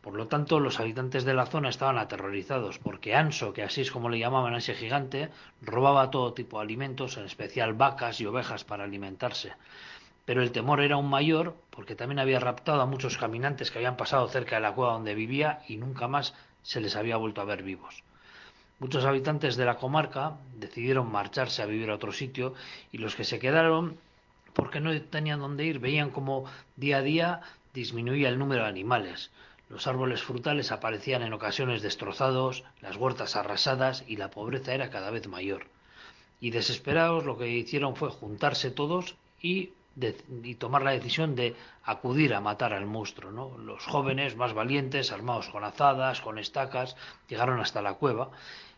Por 0.00 0.14
lo 0.14 0.26
tanto, 0.26 0.60
los 0.60 0.80
habitantes 0.80 1.24
de 1.24 1.32
la 1.32 1.46
zona 1.46 1.70
estaban 1.70 1.96
aterrorizados, 1.96 2.78
porque 2.78 3.14
Anso, 3.14 3.54
que 3.54 3.62
así 3.62 3.80
es 3.80 3.90
como 3.90 4.10
le 4.10 4.18
llamaban 4.18 4.54
a 4.54 4.58
ese 4.58 4.74
gigante, 4.74 5.30
robaba 5.62 6.10
todo 6.10 6.34
tipo 6.34 6.58
de 6.58 6.64
alimentos, 6.64 7.16
en 7.16 7.24
especial 7.24 7.72
vacas 7.72 8.20
y 8.20 8.26
ovejas 8.26 8.64
para 8.64 8.84
alimentarse. 8.84 9.54
Pero 10.26 10.42
el 10.42 10.52
temor 10.52 10.80
era 10.80 10.96
aún 10.96 11.08
mayor, 11.08 11.56
porque 11.70 11.96
también 11.96 12.18
había 12.18 12.38
raptado 12.38 12.82
a 12.82 12.86
muchos 12.86 13.16
caminantes 13.16 13.70
que 13.70 13.78
habían 13.78 13.96
pasado 13.96 14.28
cerca 14.28 14.56
de 14.56 14.62
la 14.62 14.74
cueva 14.74 14.92
donde 14.92 15.14
vivía 15.14 15.60
y 15.68 15.76
nunca 15.78 16.06
más 16.06 16.34
se 16.62 16.80
les 16.80 16.96
había 16.96 17.16
vuelto 17.16 17.40
a 17.40 17.44
ver 17.44 17.62
vivos. 17.62 18.02
Muchos 18.80 19.04
habitantes 19.04 19.56
de 19.56 19.64
la 19.64 19.76
comarca 19.76 20.36
decidieron 20.56 21.10
marcharse 21.10 21.62
a 21.62 21.66
vivir 21.66 21.90
a 21.90 21.94
otro 21.94 22.12
sitio 22.12 22.54
y 22.92 22.98
los 22.98 23.14
que 23.14 23.24
se 23.24 23.38
quedaron, 23.38 23.96
porque 24.52 24.80
no 24.80 25.00
tenían 25.02 25.40
dónde 25.40 25.64
ir, 25.64 25.78
veían 25.78 26.10
como 26.10 26.44
día 26.76 26.98
a 26.98 27.02
día 27.02 27.40
disminuía 27.72 28.28
el 28.28 28.38
número 28.38 28.62
de 28.62 28.68
animales. 28.68 29.30
Los 29.68 29.86
árboles 29.86 30.22
frutales 30.22 30.72
aparecían 30.72 31.22
en 31.22 31.32
ocasiones 31.32 31.82
destrozados, 31.82 32.64
las 32.80 32.96
huertas 32.96 33.36
arrasadas 33.36 34.04
y 34.06 34.16
la 34.16 34.30
pobreza 34.30 34.74
era 34.74 34.90
cada 34.90 35.10
vez 35.10 35.26
mayor. 35.26 35.66
Y 36.40 36.50
desesperados 36.50 37.24
lo 37.24 37.38
que 37.38 37.48
hicieron 37.48 37.96
fue 37.96 38.10
juntarse 38.10 38.70
todos 38.70 39.16
y, 39.40 39.70
y 39.96 40.54
tomar 40.56 40.82
la 40.82 40.90
decisión 40.90 41.34
de 41.34 41.54
acudir 41.84 42.34
a 42.34 42.40
matar 42.40 42.72
al 42.72 42.86
monstruo. 42.86 43.30
¿no? 43.30 43.56
Los 43.58 43.84
jóvenes 43.86 44.36
más 44.36 44.52
valientes, 44.54 45.12
armados 45.12 45.48
con 45.48 45.64
azadas, 45.64 46.20
con 46.20 46.38
estacas, 46.38 46.96
llegaron 47.28 47.60
hasta 47.60 47.82
la 47.82 47.94
cueva 47.94 48.30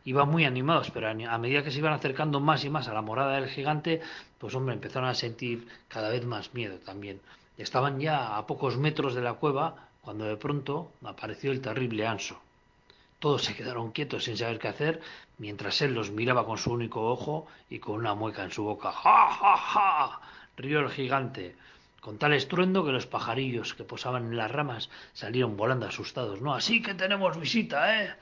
iban 0.06 0.30
muy 0.30 0.44
animados, 0.44 0.90
pero 0.92 1.08
a 1.08 1.38
medida 1.38 1.64
que 1.64 1.72
se 1.72 1.78
iban 1.78 1.92
acercando 1.92 2.38
más 2.38 2.64
y 2.64 2.70
más 2.70 2.86
a 2.86 2.94
la 2.94 3.02
morada 3.02 3.34
del 3.34 3.48
gigante, 3.48 4.00
pues 4.38 4.54
hombre, 4.54 4.74
empezaron 4.74 5.08
a 5.08 5.14
sentir 5.14 5.66
cada 5.88 6.10
vez 6.10 6.24
más 6.24 6.54
miedo 6.54 6.78
también. 6.78 7.20
Estaban 7.58 7.98
ya 7.98 8.36
a 8.36 8.46
pocos 8.46 8.76
metros 8.76 9.14
de 9.14 9.22
la 9.22 9.34
cueva 9.34 9.88
cuando 10.02 10.24
de 10.24 10.36
pronto 10.36 10.92
apareció 11.04 11.50
el 11.50 11.60
terrible 11.60 12.06
Anso. 12.06 12.38
Todos 13.18 13.42
se 13.42 13.56
quedaron 13.56 13.90
quietos 13.90 14.24
sin 14.24 14.36
saber 14.36 14.60
qué 14.60 14.68
hacer, 14.68 15.00
mientras 15.38 15.82
él 15.82 15.94
los 15.94 16.12
miraba 16.12 16.46
con 16.46 16.58
su 16.58 16.70
único 16.70 17.10
ojo 17.10 17.48
y 17.68 17.80
con 17.80 17.96
una 17.96 18.14
mueca 18.14 18.44
en 18.44 18.52
su 18.52 18.62
boca. 18.62 18.92
¡Ja, 18.92 19.30
ja, 19.32 19.56
ja! 19.56 20.20
Rió 20.56 20.80
el 20.80 20.90
gigante, 20.90 21.54
con 22.00 22.18
tal 22.18 22.32
estruendo 22.34 22.84
que 22.84 22.92
los 22.92 23.06
pajarillos 23.06 23.74
que 23.74 23.84
posaban 23.84 24.26
en 24.26 24.36
las 24.36 24.50
ramas 24.50 24.90
salieron 25.12 25.56
volando 25.56 25.86
asustados. 25.86 26.40
No, 26.40 26.54
así 26.54 26.80
que 26.82 26.94
tenemos 26.94 27.38
visita, 27.38 28.02
¿eh? 28.02 28.14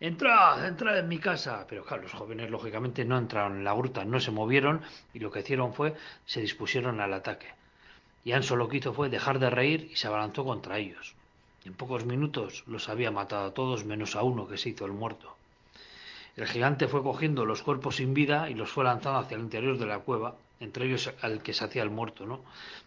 Entrad, 0.00 0.66
entrad 0.66 0.98
en 0.98 1.08
mi 1.08 1.18
casa. 1.18 1.66
Pero 1.68 1.84
claro, 1.84 2.04
los 2.04 2.12
jóvenes 2.12 2.50
lógicamente 2.50 3.04
no 3.04 3.18
entraron 3.18 3.58
en 3.58 3.64
la 3.64 3.74
gruta, 3.74 4.04
no 4.04 4.18
se 4.18 4.30
movieron 4.30 4.80
y 5.12 5.18
lo 5.18 5.30
que 5.30 5.40
hicieron 5.40 5.74
fue 5.74 5.94
se 6.24 6.40
dispusieron 6.40 7.00
al 7.00 7.12
ataque. 7.12 7.48
Y 8.24 8.32
Anso 8.32 8.56
lo 8.56 8.68
que 8.68 8.78
hizo 8.78 8.92
fue 8.92 9.08
dejar 9.08 9.38
de 9.38 9.50
reír 9.50 9.88
y 9.92 9.96
se 9.96 10.06
abalanzó 10.06 10.44
contra 10.44 10.78
ellos. 10.78 11.14
En 11.64 11.74
pocos 11.74 12.06
minutos 12.06 12.64
los 12.66 12.88
había 12.88 13.10
matado 13.10 13.46
a 13.46 13.54
todos 13.54 13.84
menos 13.84 14.16
a 14.16 14.22
uno 14.22 14.48
que 14.48 14.56
se 14.56 14.70
hizo 14.70 14.86
el 14.86 14.92
muerto. 14.92 15.36
El 16.36 16.46
gigante 16.46 16.88
fue 16.88 17.02
cogiendo 17.02 17.44
los 17.44 17.62
cuerpos 17.62 17.96
sin 17.96 18.14
vida 18.14 18.48
y 18.48 18.54
los 18.54 18.70
fue 18.70 18.84
lanzando 18.84 19.18
hacia 19.18 19.36
el 19.36 19.42
interior 19.42 19.76
de 19.76 19.86
la 19.86 19.98
cueva, 19.98 20.36
entre 20.60 20.86
ellos 20.86 21.10
al 21.22 21.42
que 21.42 21.54
se 21.54 21.64
hacía 21.64 21.82
el 21.82 21.90
muerto, 21.90 22.26
¿no? 22.26 22.40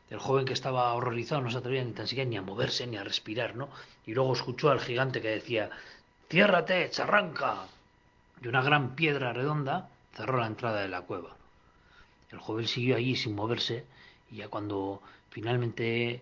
El 0.09 0.19
joven 0.19 0.45
que 0.45 0.53
estaba 0.53 0.93
horrorizado 0.93 1.41
no 1.41 1.49
se 1.49 1.57
atrevía 1.57 1.83
ni 1.83 1.91
tan 1.91 2.07
siquiera 2.07 2.29
ni 2.29 2.37
a 2.37 2.41
moverse 2.41 2.85
ni 2.87 2.97
a 2.97 3.03
respirar, 3.03 3.55
¿no? 3.55 3.69
Y 4.05 4.13
luego 4.13 4.33
escuchó 4.33 4.69
al 4.69 4.79
gigante 4.79 5.21
que 5.21 5.29
decía 5.29 5.71
Ciérrate, 6.29 6.89
charranca. 6.91 7.67
Y 8.41 8.47
una 8.47 8.61
gran 8.61 8.95
piedra 8.95 9.33
redonda 9.33 9.89
cerró 10.13 10.37
la 10.39 10.47
entrada 10.47 10.81
de 10.81 10.87
la 10.87 11.01
cueva. 11.01 11.35
El 12.31 12.39
joven 12.39 12.67
siguió 12.67 12.95
allí 12.95 13.15
sin 13.15 13.35
moverse 13.35 13.85
y 14.31 14.37
ya 14.37 14.47
cuando 14.47 15.01
finalmente 15.29 16.21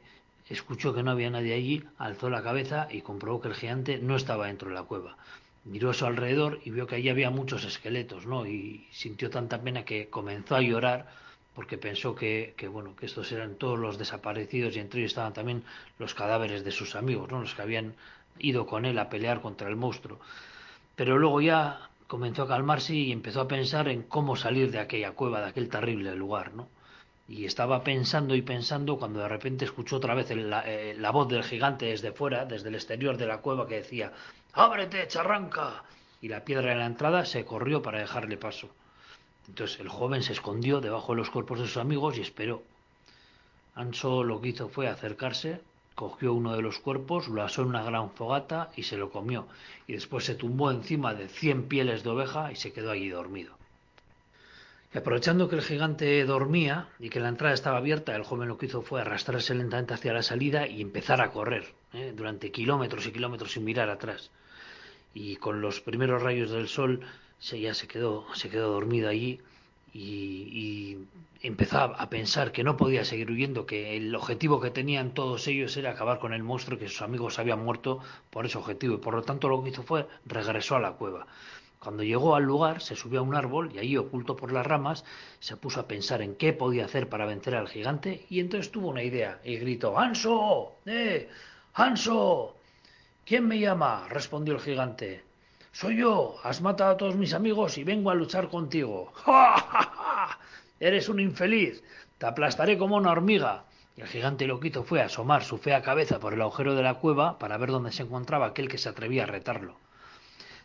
escuchó 0.50 0.94
que 0.94 1.04
no 1.04 1.12
había 1.12 1.30
nadie 1.30 1.54
allí, 1.54 1.84
alzó 1.98 2.30
la 2.30 2.44
cabeza 2.44 2.88
y 2.92 3.02
comprobó 3.02 3.42
que 3.42 3.48
el 3.50 3.56
gigante 3.56 3.98
no 3.98 4.16
estaba 4.16 4.48
dentro 4.48 4.70
de 4.70 4.76
la 4.76 4.84
cueva. 4.84 5.18
Miró 5.64 5.92
a 5.92 5.94
su 5.94 6.06
alrededor 6.06 6.60
y 6.66 6.72
vio 6.72 6.88
que 6.88 6.96
allí 6.96 7.10
había 7.10 7.30
muchos 7.30 7.64
esqueletos, 7.64 8.26
¿no? 8.26 8.46
Y 8.46 8.88
sintió 8.92 9.30
tanta 9.30 9.62
pena 9.62 9.86
que 9.86 10.10
comenzó 10.10 10.56
a 10.56 10.62
llorar 10.62 11.08
porque 11.56 11.78
pensó 11.78 12.16
que, 12.16 12.54
que, 12.58 12.68
bueno, 12.68 12.96
que 12.96 13.06
estos 13.06 13.32
eran 13.32 13.56
todos 13.56 13.78
los 13.78 13.98
desaparecidos 13.98 14.76
y 14.76 14.80
entre 14.80 15.02
ellos 15.02 15.12
estaban 15.12 15.34
también 15.34 15.64
los 16.00 16.14
cadáveres 16.14 16.64
de 16.64 16.72
sus 16.72 16.96
amigos, 16.96 17.30
¿no? 17.30 17.42
Los 17.42 17.56
que 17.56 17.62
habían 17.62 17.96
ido 18.40 18.66
con 18.66 18.86
él 18.86 18.98
a 19.00 19.10
pelear 19.10 19.42
contra 19.42 19.68
el 19.70 19.76
monstruo. 19.76 20.20
Pero 20.96 21.18
luego 21.18 21.42
ya 21.42 21.90
comenzó 22.08 22.44
a 22.44 22.48
calmarse 22.48 22.94
y 22.94 23.12
empezó 23.12 23.42
a 23.42 23.48
pensar 23.48 23.88
en 23.88 24.04
cómo 24.04 24.36
salir 24.36 24.72
de 24.72 24.80
aquella 24.80 25.12
cueva, 25.12 25.42
de 25.42 25.48
aquel 25.48 25.70
terrible 25.70 26.16
lugar, 26.16 26.54
¿no? 26.54 26.68
Y 27.28 27.46
estaba 27.46 27.84
pensando 27.84 28.36
y 28.36 28.42
pensando 28.42 28.98
cuando 28.98 29.22
de 29.22 29.30
repente 29.30 29.64
escuchó 29.64 29.98
otra 29.98 30.16
vez 30.16 30.30
la, 30.36 30.64
eh, 30.66 30.96
la 30.98 31.12
voz 31.12 31.30
del 31.30 31.44
gigante 31.44 31.86
desde 31.86 32.12
fuera, 32.12 32.46
desde 32.46 32.70
el 32.70 32.76
exterior 32.76 33.16
de 33.16 33.28
la 33.28 33.38
cueva, 33.38 33.68
que 33.68 33.76
decía 33.76 34.12
¡Ábrete, 34.54 35.08
charranca! 35.08 35.84
Y 36.22 36.28
la 36.28 36.44
piedra 36.44 36.72
de 36.72 36.76
la 36.76 36.86
entrada 36.86 37.26
se 37.26 37.46
corrió 37.46 37.82
para 37.82 38.00
dejarle 38.00 38.38
paso. 38.38 38.70
Entonces 39.48 39.80
el 39.80 39.90
joven 39.90 40.24
se 40.24 40.34
escondió 40.34 40.82
debajo 40.82 41.14
de 41.14 41.18
los 41.18 41.30
cuerpos 41.30 41.60
de 41.60 41.68
sus 41.68 41.78
amigos 41.78 42.18
y 42.18 42.22
esperó. 42.22 42.64
Anso 43.76 44.24
lo 44.24 44.42
que 44.42 44.50
hizo 44.50 44.70
fue 44.70 44.88
acercarse, 44.88 45.62
cogió 45.96 46.34
uno 46.34 46.56
de 46.56 46.62
los 46.62 46.80
cuerpos, 46.80 47.28
lo 47.28 47.44
asó 47.44 47.62
en 47.62 47.70
una 47.70 47.84
gran 47.84 48.12
fogata 48.12 48.72
y 48.76 48.84
se 48.84 48.98
lo 48.98 49.10
comió, 49.10 49.48
y 49.88 49.94
después 49.94 50.26
se 50.26 50.36
tumbó 50.36 50.72
encima 50.72 51.14
de 51.14 51.28
cien 51.28 51.68
pieles 51.68 52.04
de 52.04 52.10
oveja 52.10 52.52
y 52.52 52.56
se 52.56 52.74
quedó 52.74 52.92
allí 52.92 53.10
dormido. 53.10 53.56
Y 54.94 54.98
aprovechando 54.98 55.48
que 55.48 55.56
el 55.56 55.62
gigante 55.62 56.26
dormía 56.26 56.90
y 57.00 57.10
que 57.10 57.22
la 57.22 57.30
entrada 57.30 57.54
estaba 57.54 57.78
abierta, 57.78 58.14
el 58.14 58.24
joven 58.24 58.50
lo 58.50 58.58
que 58.58 58.66
hizo 58.66 58.82
fue 58.82 59.00
arrastrarse 59.00 59.56
lentamente 59.56 59.94
hacia 59.94 60.12
la 60.12 60.22
salida 60.22 60.68
y 60.68 60.82
empezar 60.82 61.22
a 61.22 61.32
correr 61.32 61.74
¿eh? 61.94 62.14
durante 62.16 62.52
kilómetros 62.52 63.08
y 63.08 63.14
kilómetros 63.14 63.54
sin 63.54 63.64
mirar 63.64 63.90
atrás. 63.90 64.32
Y 65.14 65.38
con 65.38 65.62
los 65.62 65.80
primeros 65.80 66.22
rayos 66.22 66.52
del 66.52 66.68
sol 66.68 67.02
ya 67.42 67.74
se 67.74 67.88
quedó, 67.88 68.26
se 68.36 68.50
quedó 68.50 68.72
dormido 68.72 69.10
allí 69.10 69.42
y, 69.94 70.98
empezaba 71.44 71.96
a 71.96 72.10
pensar 72.10 72.52
que 72.52 72.64
no 72.64 72.78
podía 72.78 73.04
seguir 73.04 73.32
huyendo, 73.32 73.66
que 73.66 73.98
el 73.98 74.14
objetivo 74.14 74.62
que 74.62 74.70
tenían 74.70 75.16
todos 75.16 75.48
ellos 75.48 75.76
era 75.76 75.92
acabar 75.92 76.20
con 76.20 76.34
el 76.34 76.44
monstruo, 76.44 76.78
que 76.78 76.88
sus 76.88 77.02
amigos 77.02 77.40
habían 77.40 77.64
muerto 77.66 78.00
por 78.30 78.46
ese 78.46 78.60
objetivo, 78.60 78.94
y 78.96 78.98
por 79.00 79.16
lo 79.16 79.24
tanto 79.24 79.50
lo 79.50 79.64
que 79.64 79.70
hizo 79.72 79.82
fue 79.82 80.08
regresó 80.26 80.76
a 80.76 80.80
la 80.80 80.94
cueva. 80.94 81.26
Cuando 81.80 82.04
llegó 82.04 82.36
al 82.36 82.44
lugar, 82.44 82.80
se 82.80 82.96
subió 82.96 83.22
a 83.22 83.24
un 83.24 83.34
árbol 83.34 83.72
y 83.74 83.80
allí, 83.80 83.98
oculto 83.98 84.36
por 84.36 84.52
las 84.52 84.68
ramas, 84.68 85.04
se 85.40 85.58
puso 85.58 85.80
a 85.80 85.88
pensar 85.88 86.22
en 86.22 86.36
qué 86.36 86.54
podía 86.54 86.86
hacer 86.86 87.10
para 87.10 87.26
vencer 87.26 87.56
al 87.56 87.68
gigante 87.68 88.28
y 88.30 88.40
entonces 88.40 88.72
tuvo 88.72 88.90
una 88.90 89.02
idea 89.02 89.42
y 89.44 89.58
gritó 89.58 89.98
¡Hanso! 89.98 90.76
¡Eh! 90.86 91.28
¡Hanso! 91.74 92.56
¿Quién 93.26 93.48
me 93.48 93.60
llama? 93.60 94.08
respondió 94.10 94.54
el 94.54 94.60
gigante. 94.60 95.31
Soy 95.74 95.98
yo, 95.98 96.36
has 96.44 96.62
matado 96.62 96.92
a 96.92 96.98
todos 96.98 97.16
mis 97.16 97.34
amigos 97.34 97.78
y 97.78 97.84
vengo 97.84 98.12
a 98.12 98.16
luchar 98.16 98.50
contigo. 98.50 99.12
¡Ja, 99.26 99.58
ja, 99.58 99.82
ja! 99.84 100.40
Eres 100.80 101.08
un 101.08 101.20
infeliz, 101.20 101.82
te 102.18 102.26
aplastaré 102.26 102.78
como 102.78 102.98
una 102.98 103.12
hormiga. 103.12 103.64
Y 103.96 104.02
el 104.02 104.08
gigante 104.08 104.48
loquito 104.48 104.84
fue 104.84 105.02
a 105.02 105.06
asomar 105.06 105.44
su 105.44 105.58
fea 105.58 105.82
cabeza 105.82 106.20
por 106.20 106.34
el 106.34 106.42
agujero 106.42 106.76
de 106.76 106.84
la 106.84 106.96
cueva 106.96 107.40
para 107.40 107.58
ver 107.58 107.72
dónde 107.72 107.92
se 107.92 108.04
encontraba 108.04 108.48
aquel 108.48 108.68
que 108.68 108.78
se 108.78 108.90
atrevía 108.90 109.24
a 109.24 109.28
retarlo. 109.28 109.76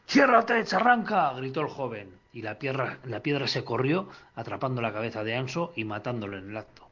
¡Ciérrate, 0.09 0.65
charranca! 0.65 1.33
gritó 1.35 1.61
el 1.61 1.69
joven, 1.69 2.11
y 2.33 2.43
la 2.43 2.59
piedra, 2.59 2.99
la 3.05 3.21
piedra 3.21 3.47
se 3.49 3.65
corrió, 3.65 4.09
atrapando 4.35 4.81
la 4.81 4.93
cabeza 4.93 5.25
de 5.25 5.37
Anso 5.37 5.73
y 5.77 5.85
matándolo 5.85 6.39
en 6.39 6.51
el 6.51 6.57
acto. 6.57 6.87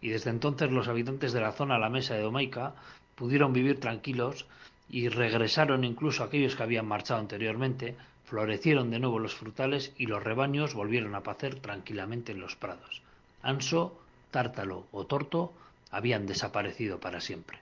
Y 0.00 0.08
desde 0.08 0.30
entonces 0.30 0.70
los 0.70 0.88
habitantes 0.88 1.32
de 1.32 1.40
la 1.40 1.52
zona 1.52 1.76
a 1.76 1.78
la 1.78 1.90
mesa 1.90 2.14
de 2.14 2.22
Domaica 2.22 2.74
pudieron 3.14 3.52
vivir 3.52 3.80
tranquilos 3.80 4.46
y 4.90 5.08
regresaron 5.08 5.84
incluso 5.84 6.24
aquellos 6.24 6.56
que 6.56 6.62
habían 6.64 6.86
marchado 6.86 7.20
anteriormente, 7.20 7.96
florecieron 8.24 8.90
de 8.90 8.98
nuevo 8.98 9.18
los 9.18 9.34
frutales 9.34 9.92
y 9.96 10.06
los 10.06 10.22
rebaños 10.22 10.74
volvieron 10.74 11.14
a 11.14 11.22
pacer 11.22 11.60
tranquilamente 11.60 12.32
en 12.32 12.40
los 12.40 12.56
prados. 12.56 13.02
Anso, 13.42 13.98
Tártalo 14.30 14.86
o 14.92 15.06
Torto 15.06 15.52
habían 15.90 16.26
desaparecido 16.26 17.00
para 17.00 17.20
siempre. 17.20 17.58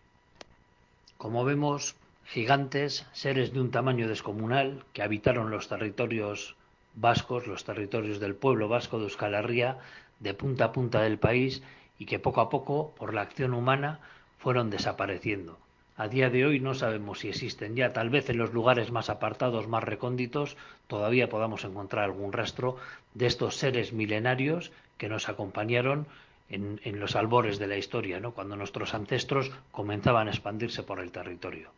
Como 1.17 1.45
vemos, 1.45 1.97
gigantes, 2.27 3.07
seres 3.13 3.53
de 3.53 3.61
un 3.61 3.71
tamaño 3.71 4.09
descomunal, 4.09 4.85
que 4.93 5.03
habitaron 5.03 5.51
los 5.51 5.69
territorios 5.69 6.57
vascos, 6.95 7.47
los 7.47 7.65
territorios 7.65 8.21
del 8.21 8.35
pueblo 8.35 8.69
vasco 8.69 8.99
de 8.99 9.05
Euskal 9.05 9.79
de 10.21 10.35
punta 10.35 10.67
a 10.67 10.73
punta 10.73 11.03
del 11.03 11.19
país, 11.19 11.63
y 11.99 12.07
que 12.07 12.19
poco 12.19 12.41
a 12.41 12.49
poco, 12.49 12.95
por 12.97 13.15
la 13.15 13.23
acción 13.23 13.55
humana, 13.55 14.01
fueron 14.39 14.71
desapareciendo. 14.71 15.59
A 15.99 16.07
día 16.07 16.31
de 16.31 16.47
hoy 16.47 16.61
no 16.61 16.75
sabemos 16.75 17.19
si 17.19 17.29
existen 17.29 17.75
ya, 17.75 17.93
tal 17.93 18.09
vez 18.09 18.31
en 18.31 18.39
los 18.39 18.53
lugares 18.53 18.93
más 18.93 19.11
apartados, 19.11 19.67
más 19.67 19.83
recónditos, 19.83 20.57
todavía 20.87 21.29
podamos 21.29 21.65
encontrar 21.65 22.05
algún 22.05 22.33
rastro 22.33 22.77
de 23.15 23.27
estos 23.27 23.57
seres 23.57 23.93
milenarios 23.93 24.71
que 24.97 25.09
nos 25.09 25.29
acompañaron 25.29 26.07
en, 26.51 26.81
en 26.85 27.01
los 27.01 27.17
albores 27.17 27.59
de 27.59 27.67
la 27.67 27.77
historia, 27.77 28.21
¿no? 28.21 28.31
cuando 28.31 28.55
nuestros 28.55 28.95
ancestros 28.95 29.51
comenzaban 29.73 30.29
a 30.29 30.31
expandirse 30.31 30.85
por 30.85 31.01
el 31.01 31.11
territorio. 31.11 31.71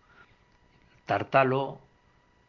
Tartalo, 1.06 1.78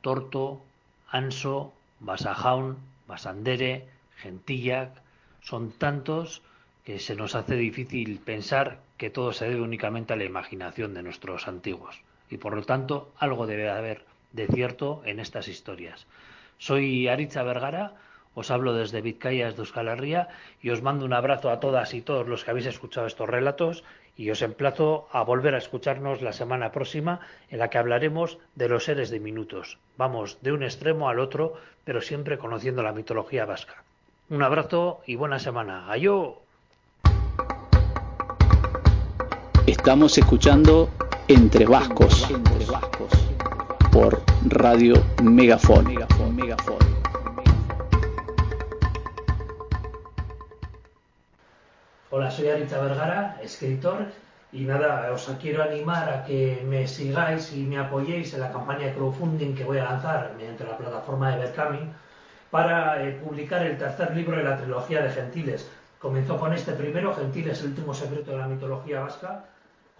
Torto, 0.02 0.62
Anso, 1.10 1.72
Basajaun, 2.02 2.80
Basandere, 3.08 3.88
Gentillac, 4.18 4.92
son 5.40 5.72
tantos 5.72 6.42
que 6.84 7.00
se 7.00 7.16
nos 7.16 7.34
hace 7.34 7.56
difícil 7.56 8.20
pensar 8.20 8.82
que 9.02 9.10
todo 9.10 9.34
se 9.34 9.50
debe 9.50 9.62
únicamente 9.62 10.14
a 10.14 10.16
la 10.16 10.26
imaginación 10.26 10.94
de 10.94 11.02
nuestros 11.02 11.48
antiguos. 11.48 12.04
Y 12.30 12.38
por 12.38 12.56
lo 12.56 12.62
tanto, 12.62 13.12
algo 13.18 13.48
debe 13.48 13.68
haber 13.68 14.06
de 14.32 14.46
cierto 14.46 15.02
en 15.06 15.20
estas 15.20 15.48
historias. 15.48 16.06
Soy 16.60 17.08
Aritza 17.08 17.42
Vergara, 17.42 17.96
os 18.36 18.52
hablo 18.52 18.76
desde 18.76 19.02
Vizcaya, 19.02 19.52
de 19.52 19.58
Euskal 19.58 19.88
Herria, 19.88 20.28
y 20.62 20.70
os 20.70 20.84
mando 20.84 21.04
un 21.04 21.14
abrazo 21.14 21.50
a 21.50 21.60
todas 21.60 21.96
y 21.96 22.04
todos 22.04 22.28
los 22.28 22.44
que 22.44 22.52
habéis 22.52 22.68
escuchado 22.68 23.08
estos 23.08 23.28
relatos, 23.28 23.84
y 24.16 24.30
os 24.30 24.44
emplazo 24.44 25.10
a 25.12 25.24
volver 25.24 25.56
a 25.56 25.64
escucharnos 25.66 26.22
la 26.22 26.32
semana 26.32 26.72
próxima, 26.72 27.22
en 27.50 27.58
la 27.58 27.72
que 27.72 27.80
hablaremos 27.80 28.38
de 28.54 28.70
los 28.70 28.84
seres 28.84 29.10
diminutos. 29.10 29.80
Vamos 29.98 30.38
de 30.44 30.52
un 30.52 30.62
extremo 30.62 31.10
al 31.10 31.18
otro, 31.18 31.56
pero 31.86 32.02
siempre 32.02 32.38
conociendo 32.38 32.84
la 32.84 32.94
mitología 32.94 33.46
vasca. 33.46 33.82
Un 34.30 34.44
abrazo 34.44 35.02
y 35.08 35.16
buena 35.16 35.40
semana. 35.40 35.92
¡Ayo! 35.92 36.44
Estamos 39.82 40.16
escuchando 40.16 40.92
Entre 41.28 41.66
Vascos 41.66 42.30
por 43.92 44.22
Radio 44.46 44.94
Megafon. 45.24 45.88
Hola, 52.12 52.30
soy 52.30 52.50
Arita 52.50 52.80
Vergara, 52.80 53.40
escritor, 53.42 54.06
y 54.52 54.66
nada, 54.66 55.12
os 55.12 55.28
quiero 55.42 55.64
animar 55.64 56.10
a 56.10 56.26
que 56.26 56.64
me 56.70 56.88
sigáis 56.88 57.52
y 57.52 57.64
me 57.64 57.80
apoyéis 57.80 58.36
en 58.36 58.42
la 58.42 58.52
campaña 58.52 58.86
de 58.86 58.94
crowdfunding 58.94 59.56
que 59.56 59.64
voy 59.64 59.80
a 59.80 59.86
lanzar 59.86 60.32
mediante 60.38 60.64
la 60.64 60.78
plataforma 60.78 61.32
de 61.32 61.38
Berkami 61.40 61.92
para 62.52 63.04
eh, 63.04 63.14
publicar 63.14 63.66
el 63.66 63.80
tercer 63.80 64.16
libro 64.16 64.38
de 64.38 64.44
la 64.44 64.58
trilogía 64.58 65.02
de 65.02 65.10
Gentiles. 65.10 65.68
Comenzó 65.98 66.38
con 66.38 66.54
este 66.54 66.74
primero, 66.74 67.16
Gentiles, 67.16 67.62
el 67.62 67.70
último 67.70 67.96
secreto 67.96 68.30
de 68.30 68.38
la 68.38 68.48
mitología 68.48 69.00
vasca, 69.00 69.46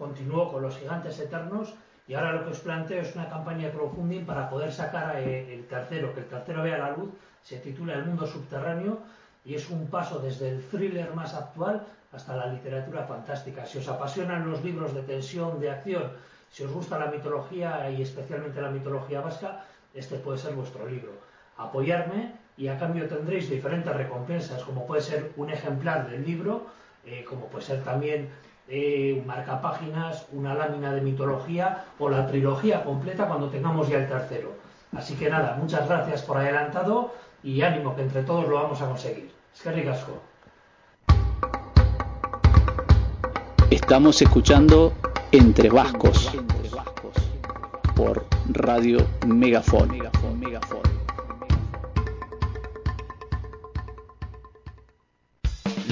continuó 0.02 0.50
con 0.50 0.62
los 0.62 0.76
gigantes 0.78 1.16
eternos 1.20 1.74
y 2.08 2.14
ahora 2.14 2.32
lo 2.32 2.44
que 2.44 2.50
os 2.50 2.58
planteo 2.58 3.00
es 3.00 3.14
una 3.14 3.28
campaña 3.28 3.68
de 3.68 3.72
crowdfunding 3.72 4.24
para 4.24 4.50
poder 4.50 4.72
sacar 4.72 5.16
eh, 5.16 5.54
el 5.54 5.64
tercero, 5.66 6.12
que 6.12 6.20
el 6.20 6.26
tercero 6.26 6.64
vea 6.64 6.76
la 6.76 6.90
luz, 6.90 7.10
se 7.40 7.58
titula 7.58 7.94
El 7.94 8.06
mundo 8.06 8.26
subterráneo 8.26 8.98
y 9.44 9.54
es 9.54 9.70
un 9.70 9.86
paso 9.86 10.18
desde 10.18 10.48
el 10.48 10.62
thriller 10.66 11.14
más 11.14 11.34
actual 11.34 11.86
hasta 12.10 12.34
la 12.34 12.46
literatura 12.46 13.04
fantástica. 13.04 13.64
Si 13.64 13.78
os 13.78 13.86
apasionan 13.86 14.50
los 14.50 14.64
libros 14.64 14.92
de 14.92 15.02
tensión, 15.02 15.60
de 15.60 15.70
acción, 15.70 16.10
si 16.50 16.64
os 16.64 16.72
gusta 16.72 16.98
la 16.98 17.06
mitología 17.06 17.88
y 17.88 18.02
especialmente 18.02 18.60
la 18.60 18.70
mitología 18.70 19.20
vasca, 19.20 19.64
este 19.94 20.16
puede 20.16 20.38
ser 20.38 20.54
vuestro 20.54 20.84
libro. 20.88 21.12
Apoyarme 21.58 22.34
y 22.56 22.66
a 22.66 22.76
cambio 22.76 23.08
tendréis 23.08 23.48
diferentes 23.48 23.94
recompensas, 23.94 24.64
como 24.64 24.84
puede 24.84 25.02
ser 25.02 25.30
un 25.36 25.48
ejemplar 25.50 26.10
del 26.10 26.26
libro, 26.26 26.66
eh, 27.06 27.24
como 27.24 27.46
puede 27.46 27.64
ser 27.64 27.84
también 27.84 28.30
eh, 28.68 29.16
un 29.18 29.26
marcapáginas, 29.26 30.26
una 30.32 30.54
lámina 30.54 30.92
de 30.92 31.00
mitología 31.00 31.84
o 31.98 32.08
la 32.08 32.26
trilogía 32.26 32.84
completa 32.84 33.26
cuando 33.26 33.48
tengamos 33.48 33.88
ya 33.88 33.98
el 33.98 34.08
tercero. 34.08 34.52
Así 34.96 35.14
que 35.14 35.30
nada, 35.30 35.56
muchas 35.60 35.88
gracias 35.88 36.22
por 36.22 36.36
adelantado 36.36 37.12
y 37.42 37.62
ánimo 37.62 37.96
que 37.96 38.02
entre 38.02 38.22
todos 38.22 38.48
lo 38.48 38.56
vamos 38.56 38.80
a 38.82 38.86
conseguir. 38.86 39.30
Es 39.54 39.62
que 39.62 39.72
ricasco. 39.72 40.12
Estamos 43.70 44.20
escuchando 44.20 44.92
Entre 45.32 45.70
Vascos 45.70 46.30
por 47.96 48.24
Radio 48.50 48.98
Megafon. 49.26 49.90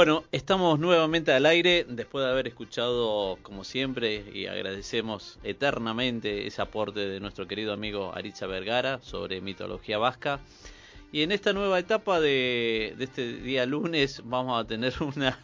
Bueno, 0.01 0.25
estamos 0.33 0.79
nuevamente 0.79 1.31
al 1.31 1.45
aire 1.45 1.85
después 1.87 2.25
de 2.25 2.31
haber 2.31 2.49
escuchado, 2.49 3.37
como 3.43 3.65
siempre, 3.65 4.25
y 4.33 4.47
agradecemos 4.47 5.39
eternamente 5.45 6.47
ese 6.47 6.63
aporte 6.63 7.01
de 7.01 7.21
nuestro 7.21 7.47
querido 7.47 7.75
amigo 7.75 8.11
Aritza 8.15 8.47
Vergara 8.47 9.01
sobre 9.03 9.43
mitología 9.43 9.99
vasca. 9.99 10.41
Y 11.13 11.21
en 11.23 11.33
esta 11.33 11.53
nueva 11.53 11.79
etapa 11.79 12.19
de, 12.19 12.97
este 12.99 13.43
día 13.43 13.67
lunes 13.67 14.23
vamos 14.25 14.59
a 14.59 14.67
tener 14.67 14.95
una, 15.03 15.39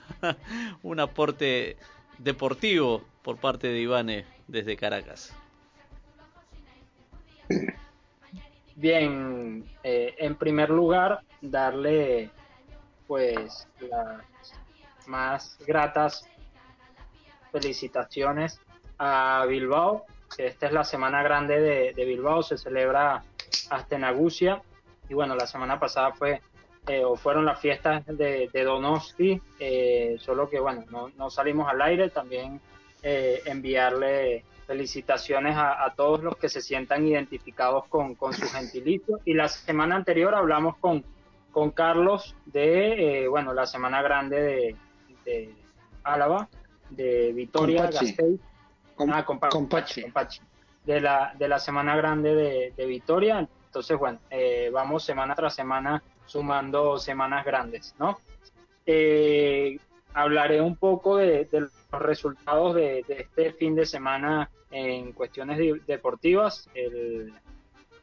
un 0.83 1.01
aporte 1.01 1.77
deportivo 2.17 3.05
por 3.23 3.37
parte 3.37 3.69
de 3.69 3.79
Ivane 3.79 4.25
desde 4.49 4.75
Caracas. 4.75 5.37
Bien, 8.75 9.67
eh, 9.85 10.15
en 10.17 10.35
primer 10.35 10.71
lugar, 10.71 11.21
darle 11.43 12.31
pues 13.07 13.69
las 13.81 14.36
más 15.07 15.59
gratas. 15.67 16.29
Felicitaciones 17.53 18.61
a 18.99 19.45
Bilbao, 19.49 20.05
esta 20.37 20.67
es 20.67 20.73
la 20.73 20.85
semana 20.85 21.23
grande 21.23 21.61
de, 21.61 21.93
de 21.95 22.05
Bilbao, 22.05 22.43
se 22.43 22.59
celebra 22.59 23.23
hasta 23.71 23.97
en 23.97 24.05
Agusia, 24.05 24.63
y 25.09 25.15
bueno, 25.15 25.35
la 25.37 25.47
semana 25.47 25.79
pasada 25.79 26.13
fue 26.13 26.43
eh, 26.87 27.05
o 27.05 27.17
fueron 27.17 27.47
las 27.47 27.59
fiestas 27.61 28.05
de, 28.07 28.51
de 28.53 28.65
Donosti, 28.65 29.41
eh, 29.59 30.17
solo 30.19 30.51
que 30.51 30.61
bueno, 30.61 30.85
no, 30.91 31.09
no, 31.17 31.31
salimos 31.31 31.69
al 31.69 31.81
aire, 31.83 32.11
también 32.11 32.61
eh, 33.03 33.43
enviarle 33.47 34.45
felicitaciones 34.67 35.57
a, 35.57 35.85
a, 35.85 35.95
todos 35.95 36.23
los 36.23 36.37
que 36.37 36.49
se 36.49 36.61
sientan 36.61 37.07
identificados 37.07 37.87
con, 37.87 38.15
con 38.17 38.35
su 38.35 38.47
gentilicio, 38.49 39.21
y 39.25 39.35
la 39.35 39.49
semana 39.49 39.97
anterior 39.97 40.35
hablamos 40.35 40.77
con 40.77 41.05
con 41.57 41.71
Carlos 41.71 42.37
de, 42.45 43.23
eh, 43.23 43.29
bueno, 43.29 43.55
la 43.55 43.65
Semana 43.65 44.03
Grande 44.03 44.43
de, 44.43 44.77
de 45.27 45.55
Álava, 46.05 46.49
de 46.89 47.33
Vitoria, 47.35 47.91
Gasteiz, 47.91 48.41
ah, 48.99 49.27
de 50.87 51.01
la, 51.01 51.35
de 51.37 51.49
la 51.49 51.59
Semana 51.59 51.97
Grande 51.97 52.35
de, 52.35 52.73
de 52.77 52.87
Vitoria. 52.87 53.47
Entonces, 53.67 53.99
bueno, 53.99 54.21
eh, 54.31 54.71
vamos 54.73 55.05
semana 55.05 55.35
tras 55.35 55.55
semana 55.55 56.03
sumando 56.25 56.97
semanas 56.99 57.45
grandes, 57.45 57.95
¿no? 57.99 58.19
Eh, 58.87 59.79
hablaré 60.15 60.61
un 60.61 60.77
poco 60.77 61.17
de, 61.17 61.45
de 61.45 61.61
los 61.61 61.71
resultados 61.91 62.75
de, 62.75 63.05
de, 63.07 63.21
este 63.21 63.53
fin 63.53 63.75
de 63.75 63.85
semana 63.85 64.49
en 64.71 65.13
cuestiones 65.13 65.59
de, 65.59 65.81
deportivas. 65.87 66.71
El, 66.73 67.35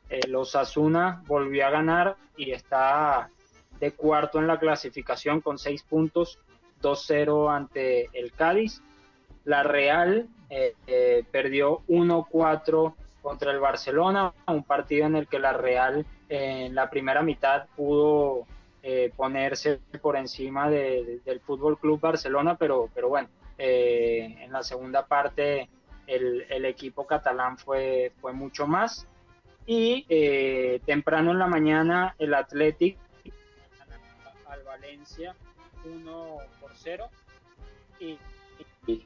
el 0.10 0.36
Osasuna 0.36 1.24
volvió 1.26 1.66
a 1.66 1.72
ganar 1.72 2.18
y 2.38 2.52
está 2.52 3.30
de 3.80 3.92
cuarto 3.94 4.40
en 4.40 4.48
la 4.48 4.60
clasificación 4.60 5.42
con 5.42 5.58
seis 5.58 5.84
puntos, 5.84 6.40
2-0 6.84 7.56
ante 7.56 8.10
el 8.14 8.32
Cádiz. 8.34 8.82
La 9.46 9.64
Real 9.64 10.28
eh, 10.50 10.76
eh, 10.86 11.24
perdió 11.32 11.82
1-4 11.88 12.94
contra 13.22 13.52
el 13.52 13.60
Barcelona, 13.60 14.34
un 14.48 14.64
partido 14.64 15.08
en 15.08 15.16
el 15.16 15.28
que 15.28 15.40
la 15.40 15.54
Real 15.54 16.06
en 16.30 16.76
la 16.76 16.90
primera 16.90 17.24
mitad 17.24 17.66
pudo 17.76 18.46
eh, 18.82 19.12
ponerse 19.16 19.80
por 20.02 20.18
encima 20.18 20.70
de, 20.70 21.04
de, 21.04 21.20
del 21.26 21.40
Fútbol 21.40 21.80
Club 21.80 22.00
Barcelona, 22.00 22.56
pero, 22.58 22.90
pero 22.94 23.10
bueno, 23.10 23.30
en 23.58 24.52
la 24.52 24.62
segunda 24.62 25.06
parte 25.06 25.70
el, 26.06 26.46
el, 26.50 26.66
equipo 26.66 27.08
catalán 27.08 27.58
fue, 27.58 28.12
fue 28.20 28.34
mucho 28.34 28.68
más. 28.68 29.08
Y 29.66 30.06
temprano 30.86 31.32
en 31.32 31.40
la 31.40 31.48
mañana 31.48 32.16
el 32.20 32.34
Athletic 32.34 32.98
al 34.50 34.64
Valencia 34.64 35.34
1 35.86 36.38
por 36.60 36.72
0 36.76 37.06
y, 38.00 38.18
y 38.88 39.06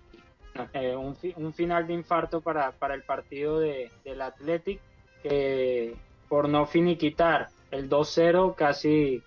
eh, 0.74 0.96
un, 0.96 1.16
un, 1.36 1.54
final 1.54 1.88
de 1.88 1.94
infarto 1.94 2.42
para, 2.42 2.72
para 2.72 2.96
el 2.96 3.04
partido 3.04 3.60
de, 3.60 3.92
del 4.04 4.22
Athletic 4.22 4.80
que 5.22 5.96
por 6.28 6.50
no 6.50 6.66
finiquitar 6.66 7.50
el 7.72 7.90
2-0 7.90 8.56
casi 8.56 9.22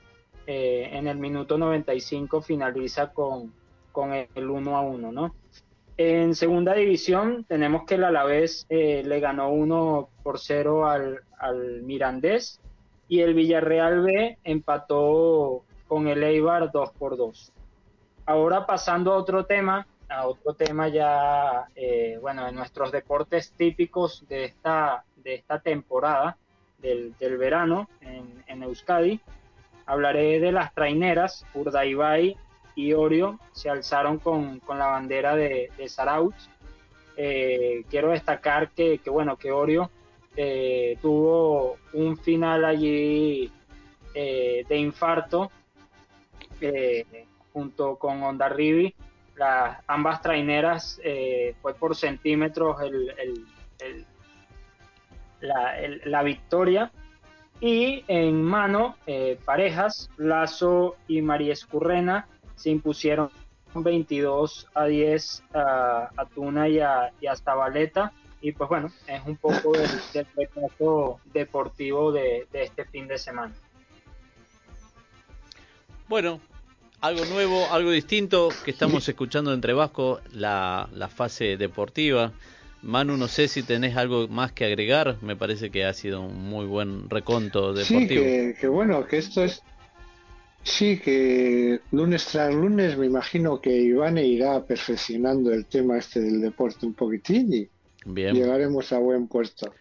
eh, 0.46 0.88
en 0.92 1.06
el 1.06 1.18
minuto 1.18 1.58
95 1.58 2.42
finaliza 2.42 3.12
con, 3.12 3.52
con 3.92 4.12
el 4.12 4.28
1-1 4.34 5.12
¿no? 5.12 5.34
En 5.96 6.34
segunda 6.34 6.74
división 6.74 7.44
tenemos 7.44 7.84
que 7.84 7.96
el 7.96 8.04
Alavés 8.04 8.66
eh, 8.70 9.02
le 9.04 9.20
ganó 9.20 9.50
1 9.50 10.08
por 10.22 10.38
0 10.38 10.88
al, 10.88 11.20
al 11.38 11.82
Mirandés 11.82 12.60
y 13.06 13.20
el 13.20 13.34
Villarreal 13.34 14.00
B 14.00 14.38
empató 14.44 15.64
con 15.90 16.06
el 16.06 16.22
Eibar 16.22 16.70
2 16.70 16.92
por 16.92 17.16
2 17.16 17.52
Ahora 18.24 18.64
pasando 18.64 19.12
a 19.12 19.16
otro 19.16 19.44
tema, 19.44 19.88
a 20.08 20.28
otro 20.28 20.54
tema 20.54 20.86
ya, 20.86 21.66
eh, 21.74 22.16
bueno, 22.22 22.46
de 22.46 22.52
nuestros 22.52 22.92
deportes 22.92 23.50
típicos 23.56 24.24
de 24.28 24.44
esta, 24.44 25.02
de 25.16 25.34
esta 25.34 25.58
temporada 25.58 26.36
del, 26.78 27.12
verano 27.36 27.88
en, 28.02 28.62
Euskadi, 28.62 29.20
hablaré 29.84 30.38
de 30.38 30.52
las 30.52 30.72
traineras, 30.74 31.44
Urdaibai 31.54 32.36
y 32.76 32.92
Orio 32.92 33.40
se 33.50 33.68
alzaron 33.68 34.18
con, 34.18 34.60
con 34.60 34.78
la 34.78 34.86
bandera 34.86 35.34
de, 35.34 35.72
de 35.76 35.88
Saraut. 35.88 36.36
Eh, 37.16 37.82
quiero 37.90 38.12
destacar 38.12 38.70
que, 38.70 38.98
que, 38.98 39.10
bueno, 39.10 39.36
que 39.36 39.50
Orio 39.50 39.90
eh, 40.36 40.96
tuvo 41.02 41.78
un 41.94 42.16
final 42.16 42.64
allí 42.64 43.50
de 44.14 44.76
infarto 44.76 45.50
eh, 46.60 47.26
junto 47.52 47.96
con 47.96 48.22
Honda 48.22 48.48
Rivi, 48.48 48.94
las 49.36 49.78
ambas 49.86 50.20
traineras 50.20 51.00
eh, 51.02 51.54
fue 51.62 51.74
por 51.74 51.96
centímetros 51.96 52.80
el, 52.82 53.10
el, 53.18 53.46
el, 53.78 54.06
la, 55.40 55.74
la, 56.04 56.22
victoria. 56.22 56.92
Y 57.60 58.04
en 58.08 58.42
mano, 58.42 58.96
eh, 59.06 59.38
parejas, 59.44 60.10
Lazo 60.18 60.96
y 61.08 61.22
María 61.22 61.52
Escurrena 61.52 62.28
se 62.54 62.70
impusieron 62.70 63.30
22 63.74 64.68
a 64.74 64.84
10 64.84 65.44
a, 65.54 66.10
a 66.16 66.26
Tuna 66.26 66.68
y 66.68 66.80
a, 66.80 67.12
y 67.20 67.26
a 67.26 67.36
Zabaleta. 67.36 68.12
Y 68.42 68.52
pues 68.52 68.68
bueno, 68.68 68.90
es 69.06 69.22
un 69.26 69.36
poco 69.36 69.72
del, 69.72 69.90
del 70.12 70.26
deportivo 71.32 72.12
de, 72.12 72.46
de 72.52 72.62
este 72.62 72.84
fin 72.86 73.06
de 73.06 73.18
semana. 73.18 73.54
Bueno, 76.08 76.40
algo 77.00 77.24
nuevo, 77.26 77.66
algo 77.70 77.90
distinto 77.90 78.50
que 78.64 78.70
estamos 78.70 79.08
escuchando 79.08 79.52
entre 79.52 79.72
Vasco, 79.72 80.20
la, 80.32 80.88
la 80.94 81.08
fase 81.08 81.56
deportiva. 81.56 82.32
Manu, 82.82 83.16
no 83.16 83.28
sé 83.28 83.48
si 83.48 83.62
tenés 83.62 83.96
algo 83.96 84.26
más 84.28 84.52
que 84.52 84.64
agregar, 84.64 85.16
me 85.20 85.36
parece 85.36 85.70
que 85.70 85.84
ha 85.84 85.92
sido 85.92 86.22
un 86.22 86.48
muy 86.48 86.64
buen 86.66 87.10
reconto 87.10 87.74
deportivo. 87.74 88.08
Sí, 88.08 88.08
que, 88.08 88.56
que 88.58 88.68
bueno, 88.68 89.06
que 89.06 89.18
esto 89.18 89.44
es... 89.44 89.62
Sí, 90.62 90.98
que 90.98 91.80
lunes 91.90 92.26
tras 92.26 92.54
lunes 92.54 92.96
me 92.98 93.06
imagino 93.06 93.60
que 93.62 93.74
Ivane 93.74 94.26
irá 94.26 94.62
perfeccionando 94.62 95.52
el 95.52 95.64
tema 95.64 95.96
este 95.96 96.20
del 96.20 96.40
deporte 96.42 96.84
un 96.84 96.92
poquitín 96.92 97.52
y 97.52 97.68
Bien. 98.04 98.34
llegaremos 98.34 98.92
a 98.92 98.98
buen 98.98 99.26
puerto. 99.26 99.72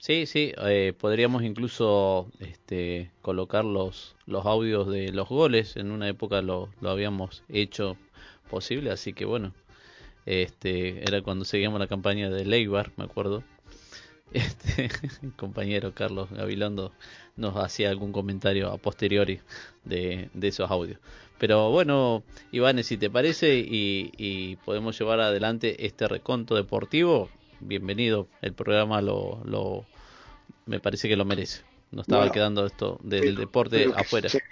Sí, 0.00 0.24
sí, 0.24 0.52
eh, 0.56 0.94
podríamos 0.98 1.42
incluso 1.42 2.30
este, 2.40 3.10
colocar 3.20 3.66
los, 3.66 4.16
los 4.24 4.46
audios 4.46 4.88
de 4.88 5.12
los 5.12 5.28
goles. 5.28 5.76
En 5.76 5.90
una 5.90 6.08
época 6.08 6.40
lo, 6.40 6.70
lo 6.80 6.90
habíamos 6.90 7.42
hecho 7.50 7.98
posible, 8.48 8.90
así 8.92 9.12
que 9.12 9.26
bueno, 9.26 9.52
este, 10.26 11.02
era 11.04 11.22
cuando 11.22 11.44
seguíamos 11.44 11.80
la 11.80 11.88
campaña 11.88 12.30
de 12.30 12.44
Leibar, 12.46 12.92
me 12.96 13.04
acuerdo. 13.04 13.44
Este, 14.32 14.88
compañero 15.36 15.92
Carlos 15.94 16.30
Gabilondo 16.30 16.92
nos 17.36 17.56
hacía 17.56 17.90
algún 17.90 18.12
comentario 18.12 18.70
a 18.70 18.78
posteriori 18.78 19.40
de, 19.84 20.30
de 20.34 20.48
esos 20.48 20.70
audios. 20.70 21.00
Pero 21.38 21.70
bueno, 21.70 22.22
Iván, 22.52 22.82
si 22.84 22.96
te 22.96 23.10
parece 23.10 23.56
y, 23.58 24.12
y 24.16 24.56
podemos 24.56 24.98
llevar 24.98 25.20
adelante 25.20 25.86
este 25.86 26.06
reconto 26.08 26.54
deportivo, 26.54 27.28
bienvenido. 27.60 28.28
El 28.42 28.54
programa 28.54 29.00
lo, 29.00 29.42
lo 29.44 29.84
me 30.66 30.80
parece 30.80 31.08
que 31.08 31.16
lo 31.16 31.24
merece. 31.24 31.62
No 31.90 32.02
estaba 32.02 32.22
bueno, 32.22 32.32
quedando 32.32 32.66
esto 32.66 32.98
del 33.02 33.20
pero, 33.20 33.40
deporte 33.40 33.76
pero 33.78 33.96
afuera. 33.96 34.28
Se, 34.28 34.42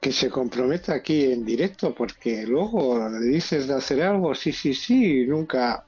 que 0.00 0.12
se 0.12 0.30
comprometa 0.30 0.94
aquí 0.94 1.32
en 1.32 1.44
directo, 1.44 1.94
porque 1.94 2.44
luego 2.46 3.08
le 3.08 3.26
dices 3.26 3.66
de 3.66 3.74
hacer 3.74 4.02
algo, 4.02 4.34
sí, 4.34 4.52
sí, 4.52 4.74
sí, 4.74 5.22
y 5.22 5.26
nunca 5.26 5.84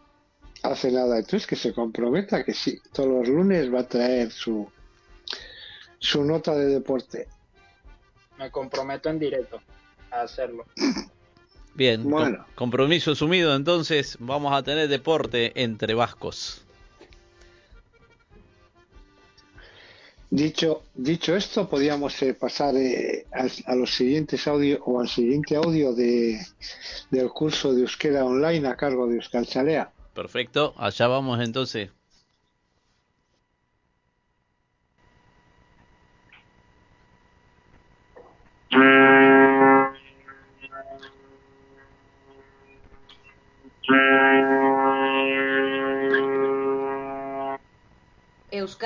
hace 0.62 0.91
nada. 0.91 1.18
Entonces 1.18 1.47
que 1.47 1.57
se 1.57 1.72
comprometa 1.72 2.45
que 2.45 2.55
sí, 2.55 2.78
todos 2.93 3.09
los 3.09 3.28
lunes 3.28 3.72
va 3.72 3.80
a 3.80 3.89
traer 3.89 4.30
su, 4.30 4.68
su 5.99 6.24
nota 6.24 6.55
de 6.55 6.66
deporte. 6.66 7.28
Me 8.39 8.51
comprometo 8.51 9.09
en 9.09 9.18
directo 9.18 9.61
a 10.11 10.22
hacerlo. 10.22 10.66
Bien, 11.76 12.02
com- 12.10 12.36
compromiso 12.54 13.12
asumido, 13.12 13.54
entonces 13.54 14.16
vamos 14.18 14.52
a 14.54 14.62
tener 14.62 14.88
deporte 14.88 15.52
entre 15.62 15.92
vascos. 15.94 16.62
Dicho, 20.30 20.82
dicho 20.94 21.36
esto, 21.36 21.68
podíamos 21.68 22.20
eh, 22.22 22.34
pasar 22.34 22.74
eh, 22.76 23.26
a, 23.66 23.74
los 23.74 23.94
siguientes 23.94 24.46
audio 24.48 24.82
o 24.84 25.00
al 25.00 25.08
siguiente 25.08 25.54
audio 25.54 25.94
de, 25.94 26.40
del 27.10 27.28
curso 27.28 27.72
de 27.72 27.82
euskera 27.82 28.24
online 28.24 28.66
a 28.66 28.74
cargo 28.76 29.06
de 29.06 29.16
Euskal 29.16 29.46
Chalea. 29.46 29.92
Perfecto, 30.14 30.74
allá 30.78 31.06
vamos 31.06 31.40
entonces. 31.40 31.90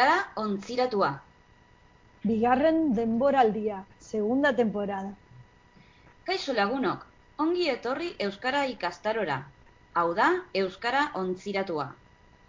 Euskara 0.01 0.33
ontziratua. 0.41 1.09
Bigarren 2.25 2.79
denboraldia, 2.97 3.81
segunda 4.01 4.51
temporada. 4.57 5.11
Kaixo 6.25 6.55
lagunok, 6.57 7.03
ongi 7.45 7.67
etorri 7.69 8.07
Euskara 8.27 8.63
ikastarora. 8.71 9.35
Hau 9.93 10.15
da, 10.17 10.29
Euskara 10.61 11.03
ontziratua. 11.21 11.85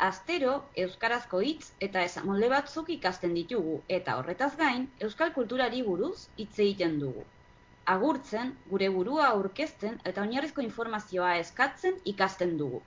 Astero, 0.07 0.53
Euskarazko 0.83 1.41
hitz 1.47 1.73
eta 1.87 2.05
esamolde 2.09 2.47
batzuk 2.53 2.93
ikasten 2.95 3.33
ditugu, 3.39 3.73
eta 3.97 4.15
horretaz 4.21 4.53
gain, 4.61 4.85
Euskal 5.07 5.33
kulturari 5.39 5.81
buruz 5.89 6.29
hitz 6.37 6.53
egiten 6.55 6.95
dugu. 7.01 7.25
Agurtzen, 7.95 8.53
gure 8.69 8.87
burua 8.95 9.25
aurkezten 9.33 9.97
eta 10.05 10.23
oinarrizko 10.23 10.63
informazioa 10.67 11.33
eskatzen 11.41 11.99
ikasten 12.13 12.55
dugu. 12.63 12.79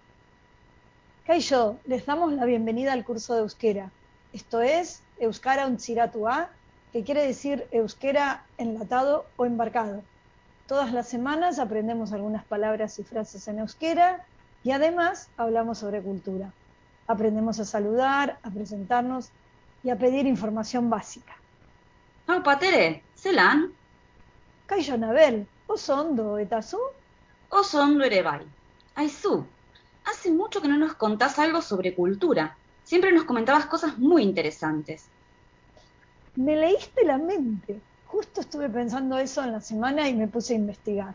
Kaixo, 1.29 1.61
les 1.85 2.07
damos 2.07 2.33
la 2.33 2.49
bienvenida 2.53 2.95
al 2.95 3.05
curso 3.05 3.35
de 3.35 3.45
euskera. 3.45 3.91
Esto 4.35 4.63
es 4.63 5.01
Euskara 5.21 5.65
Untziratua, 5.65 6.51
que 6.93 7.05
quiere 7.05 7.25
decir 7.25 7.69
euskera 7.71 8.45
enlatado 8.59 9.27
o 9.37 9.47
embarcado. 9.47 10.03
Todas 10.67 10.93
las 10.93 11.07
semanas 11.07 11.61
aprendemos 11.61 12.13
algunas 12.13 12.45
palabras 12.45 12.99
y 12.99 13.05
frases 13.05 13.47
en 13.47 13.61
euskera 13.61 14.27
y 14.65 14.73
además 14.73 15.29
hablamos 15.37 15.79
sobre 15.79 16.03
cultura. 16.03 16.53
Aprendemos 17.07 17.61
a 17.61 17.65
saludar, 17.65 18.41
a 18.43 18.51
presentarnos 18.51 19.29
y 19.85 19.91
a 19.91 19.97
pedir 19.97 20.27
información 20.27 20.91
básica. 20.91 21.37
Hau 22.27 22.43
patere, 22.43 23.05
zelan? 23.17 23.71
Kaixo 24.67 24.95
Anabel, 24.95 25.47
oso 25.69 25.95
ondo 25.95 26.39
eta 26.39 26.61
zu? 26.61 26.81
Oso 27.51 27.83
ondo 27.85 28.03
ere 28.03 28.23
bai. 28.23 28.43
Aizu, 28.97 29.47
hace 30.07 30.33
mucho 30.33 30.61
que 30.61 30.67
no 30.67 30.77
nos 30.77 30.95
contás 30.95 31.39
algo 31.39 31.63
sobre 31.63 31.95
cultura. 31.95 32.57
Siempre 32.85 33.13
nos 33.13 33.25
comentabas 33.25 33.67
cosas 33.67 33.99
muy 33.99 34.23
interesantes. 34.23 35.07
Me 36.37 36.57
leíste 36.57 37.05
la 37.05 37.17
mente. 37.17 37.81
Justo 38.07 38.43
estuve 38.43 38.69
pensando 38.69 39.19
eso 39.19 39.43
en 39.43 39.53
la 39.53 39.61
semana 39.61 40.09
y 40.09 40.15
me 40.15 40.29
puse 40.29 40.53
a 40.53 40.57
investigar. 40.57 41.15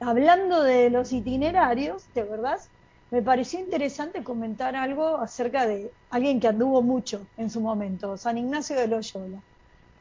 Hablando 0.00 0.62
de 0.62 0.90
los 0.90 1.12
itinerarios, 1.12 2.04
¿te 2.14 2.20
acordás? 2.20 2.68
Me 3.10 3.22
pareció 3.22 3.60
interesante 3.60 4.22
comentar 4.22 4.76
algo 4.76 5.16
acerca 5.16 5.66
de 5.66 5.90
alguien 6.10 6.40
que 6.40 6.48
anduvo 6.48 6.82
mucho 6.82 7.26
en 7.36 7.48
su 7.48 7.60
momento, 7.60 8.16
San 8.16 8.36
Ignacio 8.36 8.76
de 8.76 8.88
Loyola, 8.88 9.38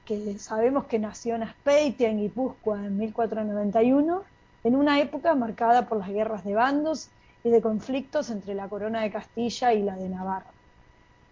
que 0.06 0.38
sabemos 0.40 0.86
que 0.86 1.00
nació 1.00 1.36
en 1.36 1.44
Aspeitia, 1.44 2.10
en 2.10 2.20
Guipúzcoa, 2.20 2.86
en 2.86 2.98
1491, 2.98 4.24
en 4.64 4.76
una 4.76 5.00
época 5.00 5.36
marcada 5.36 5.88
por 5.88 6.00
las 6.00 6.10
guerras 6.10 6.44
de 6.44 6.54
bandos 6.54 7.10
y 7.44 7.50
de 7.50 7.62
conflictos 7.62 8.30
entre 8.30 8.56
la 8.56 8.68
corona 8.68 9.02
de 9.02 9.12
Castilla 9.12 9.74
y 9.74 9.84
la 9.84 9.96
de 9.96 10.10
Navarra. 10.10 10.57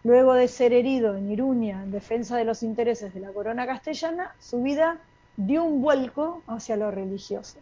Luego 0.06 0.36
de 0.36 0.48
ser 0.48 0.72
herido 0.72 1.16
en 1.16 1.32
Iruña 1.32 1.82
en 1.82 1.90
defensa 1.90 2.38
de 2.38 2.46
los 2.46 2.62
intereses 2.62 3.12
de 3.16 3.20
la 3.20 3.32
corona 3.32 3.66
castellana, 3.66 4.36
su 4.40 4.62
vida 4.62 5.00
dio 5.36 5.64
un 5.64 5.82
vuelco 5.82 6.44
hacia 6.46 6.78
lo 6.78 6.92
religioso. 6.92 7.58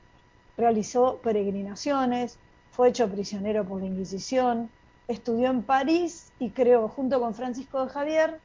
Realizó 0.57 1.19
peregrinaciones, 1.23 2.37
fue 2.71 2.89
hecho 2.89 3.07
prisionero 3.07 3.63
por 3.63 3.79
la 3.79 3.87
Inquisición, 3.87 4.69
estudió 5.07 5.51
en 5.51 5.63
París 5.63 6.33
y 6.37 6.49
creó, 6.49 6.89
junto 6.89 7.21
con 7.21 7.33
Francisco 7.33 7.85
de 7.85 7.91
Javier, 7.91 8.41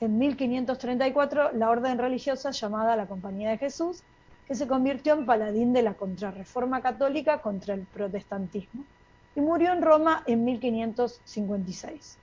en 0.00 0.16
1534 0.16 1.52
la 1.52 1.68
orden 1.68 1.98
religiosa 1.98 2.52
llamada 2.52 2.96
la 2.96 3.04
Compañía 3.04 3.50
de 3.50 3.58
Jesús, 3.58 4.02
que 4.48 4.54
se 4.54 4.66
convirtió 4.66 5.12
en 5.12 5.26
paladín 5.26 5.74
de 5.74 5.82
la 5.82 5.92
contrarreforma 5.92 6.80
católica 6.80 7.42
contra 7.42 7.74
el 7.74 7.82
protestantismo 7.82 8.82
y 9.34 9.42
murió 9.42 9.74
en 9.74 9.82
Roma 9.82 10.22
en 10.24 10.42
1556. 10.42 12.16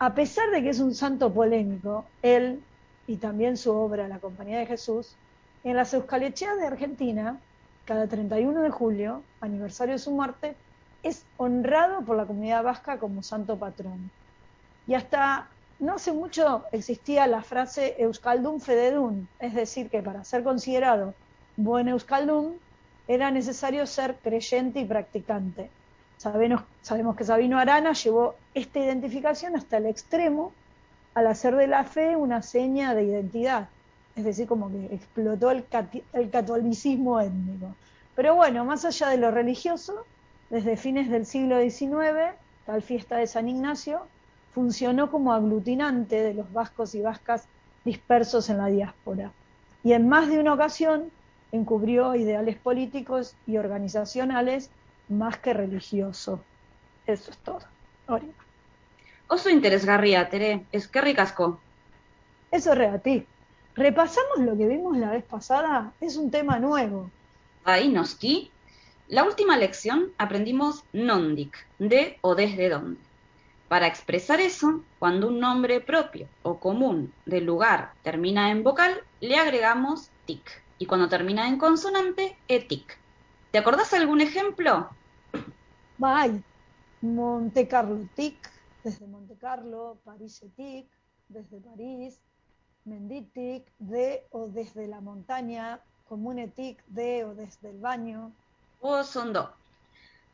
A 0.00 0.14
pesar 0.14 0.50
de 0.50 0.62
que 0.62 0.70
es 0.70 0.78
un 0.78 0.94
santo 0.94 1.32
polémico, 1.32 2.04
él 2.22 2.62
y 3.08 3.16
también 3.16 3.56
su 3.56 3.72
obra 3.72 4.06
La 4.06 4.20
Compañía 4.20 4.58
de 4.58 4.66
Jesús, 4.66 5.16
en 5.64 5.74
las 5.74 5.92
Euskalechea 5.92 6.54
de 6.54 6.66
Argentina, 6.66 7.40
cada 7.84 8.06
31 8.06 8.62
de 8.62 8.70
julio, 8.70 9.22
aniversario 9.40 9.94
de 9.94 9.98
su 9.98 10.12
muerte, 10.12 10.54
es 11.02 11.24
honrado 11.36 12.02
por 12.02 12.16
la 12.16 12.26
comunidad 12.26 12.62
vasca 12.62 12.98
como 12.98 13.24
santo 13.24 13.56
patrón. 13.58 14.10
Y 14.86 14.94
hasta 14.94 15.48
no 15.80 15.94
hace 15.94 16.12
mucho 16.12 16.64
existía 16.70 17.26
la 17.26 17.42
frase 17.42 17.96
Euskaldun 17.98 18.60
Fededun, 18.60 19.28
es 19.40 19.54
decir, 19.54 19.90
que 19.90 20.02
para 20.02 20.22
ser 20.22 20.44
considerado 20.44 21.14
buen 21.56 21.88
Euskaldun 21.88 22.56
era 23.08 23.30
necesario 23.30 23.86
ser 23.86 24.16
creyente 24.22 24.80
y 24.80 24.84
practicante. 24.84 25.70
Sabemos, 26.18 26.64
que 27.16 27.24
Sabino 27.24 27.58
Arana 27.58 27.92
llevó 27.92 28.34
esta 28.52 28.80
identificación 28.80 29.54
hasta 29.56 29.76
el 29.76 29.86
extremo 29.86 30.52
al 31.14 31.28
hacer 31.28 31.54
de 31.54 31.68
la 31.68 31.84
fe 31.84 32.16
una 32.16 32.42
seña 32.42 32.94
de 32.94 33.04
identidad, 33.04 33.68
es 34.16 34.24
decir, 34.24 34.48
como 34.48 34.68
que 34.68 34.94
explotó 34.94 35.52
el, 35.52 35.64
el 36.12 36.30
catolicismo 36.30 37.20
étnico. 37.20 37.74
Pero 38.16 38.34
bueno, 38.34 38.64
más 38.64 38.84
allá 38.84 39.08
de 39.08 39.16
lo 39.16 39.30
religioso, 39.30 40.04
desde 40.50 40.76
fines 40.76 41.08
del 41.08 41.24
siglo 41.24 41.60
XIX, 41.60 42.34
tal 42.66 42.82
fiesta 42.82 43.16
de 43.16 43.28
San 43.28 43.48
Ignacio 43.48 44.02
funcionó 44.52 45.10
como 45.12 45.32
aglutinante 45.32 46.20
de 46.20 46.34
los 46.34 46.52
vascos 46.52 46.96
y 46.96 47.00
vascas 47.00 47.46
dispersos 47.84 48.50
en 48.50 48.58
la 48.58 48.66
diáspora. 48.66 49.30
Y 49.84 49.92
en 49.92 50.08
más 50.08 50.28
de 50.28 50.40
una 50.40 50.54
ocasión 50.54 51.12
encubrió 51.52 52.16
ideales 52.16 52.56
políticos 52.56 53.36
y 53.46 53.56
organizacionales 53.56 54.70
más 55.08 55.38
que 55.38 55.54
religioso. 55.54 56.40
Eso 57.06 57.30
es 57.30 57.38
todo. 57.38 57.60
Hori. 58.06 58.30
Oso 59.28 59.50
interesgarria, 59.50 60.28
Tere, 60.28 60.64
eskerrik 60.72 61.18
asko. 61.18 61.60
Eso 62.50 62.72
es 62.72 62.78
reati. 62.78 63.26
Repasamos 63.74 64.38
lo 64.38 64.56
que 64.56 64.66
vimos 64.66 64.96
la 64.96 65.10
vez 65.10 65.24
pasada. 65.24 65.92
Es 66.00 66.16
un 66.16 66.30
tema 66.30 66.58
nuevo. 66.58 67.10
Ahí, 67.64 67.88
Noski. 67.88 68.50
La 69.08 69.24
última 69.24 69.56
lección 69.56 70.12
aprendimos 70.18 70.84
nondik, 70.92 71.56
de 71.78 72.18
o 72.22 72.34
desde 72.34 72.68
dónde. 72.68 73.00
Para 73.68 73.86
expresar 73.86 74.40
eso, 74.40 74.82
cuando 74.98 75.28
un 75.28 75.40
nombre 75.40 75.80
propio 75.80 76.26
o 76.42 76.58
común 76.58 77.12
del 77.26 77.44
lugar 77.44 77.92
termina 78.02 78.50
en 78.50 78.62
vocal, 78.62 79.02
le 79.20 79.36
agregamos 79.36 80.08
tic. 80.26 80.62
Y 80.78 80.86
cuando 80.86 81.08
termina 81.08 81.48
en 81.48 81.58
consonante, 81.58 82.36
etic. 82.48 82.98
¿Te 83.50 83.58
acordás 83.58 83.92
algún 83.92 84.20
ejemplo? 84.20 84.88
Bye. 85.98 86.44
Monte 87.00 87.66
Carlo 87.66 88.08
Tic, 88.14 88.36
desde 88.84 89.06
Monte 89.06 89.34
Carlo, 89.36 89.98
París 90.04 90.40
Tic, 90.56 90.86
desde 91.28 91.60
París, 91.60 92.20
Menditic, 92.84 93.64
de 93.78 94.24
o 94.30 94.46
desde 94.46 94.86
la 94.86 95.00
montaña, 95.00 95.80
Comune 96.08 96.48
Tic, 96.48 96.84
de 96.86 97.24
o 97.24 97.34
desde 97.34 97.70
el 97.70 97.78
baño. 97.78 98.32
Osondo. 98.80 99.52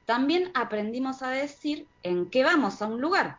También 0.04 0.50
aprendimos 0.54 1.22
a 1.22 1.30
decir 1.30 1.86
en 2.02 2.28
qué 2.28 2.44
vamos 2.44 2.82
a 2.82 2.86
un 2.86 3.00
lugar. 3.00 3.38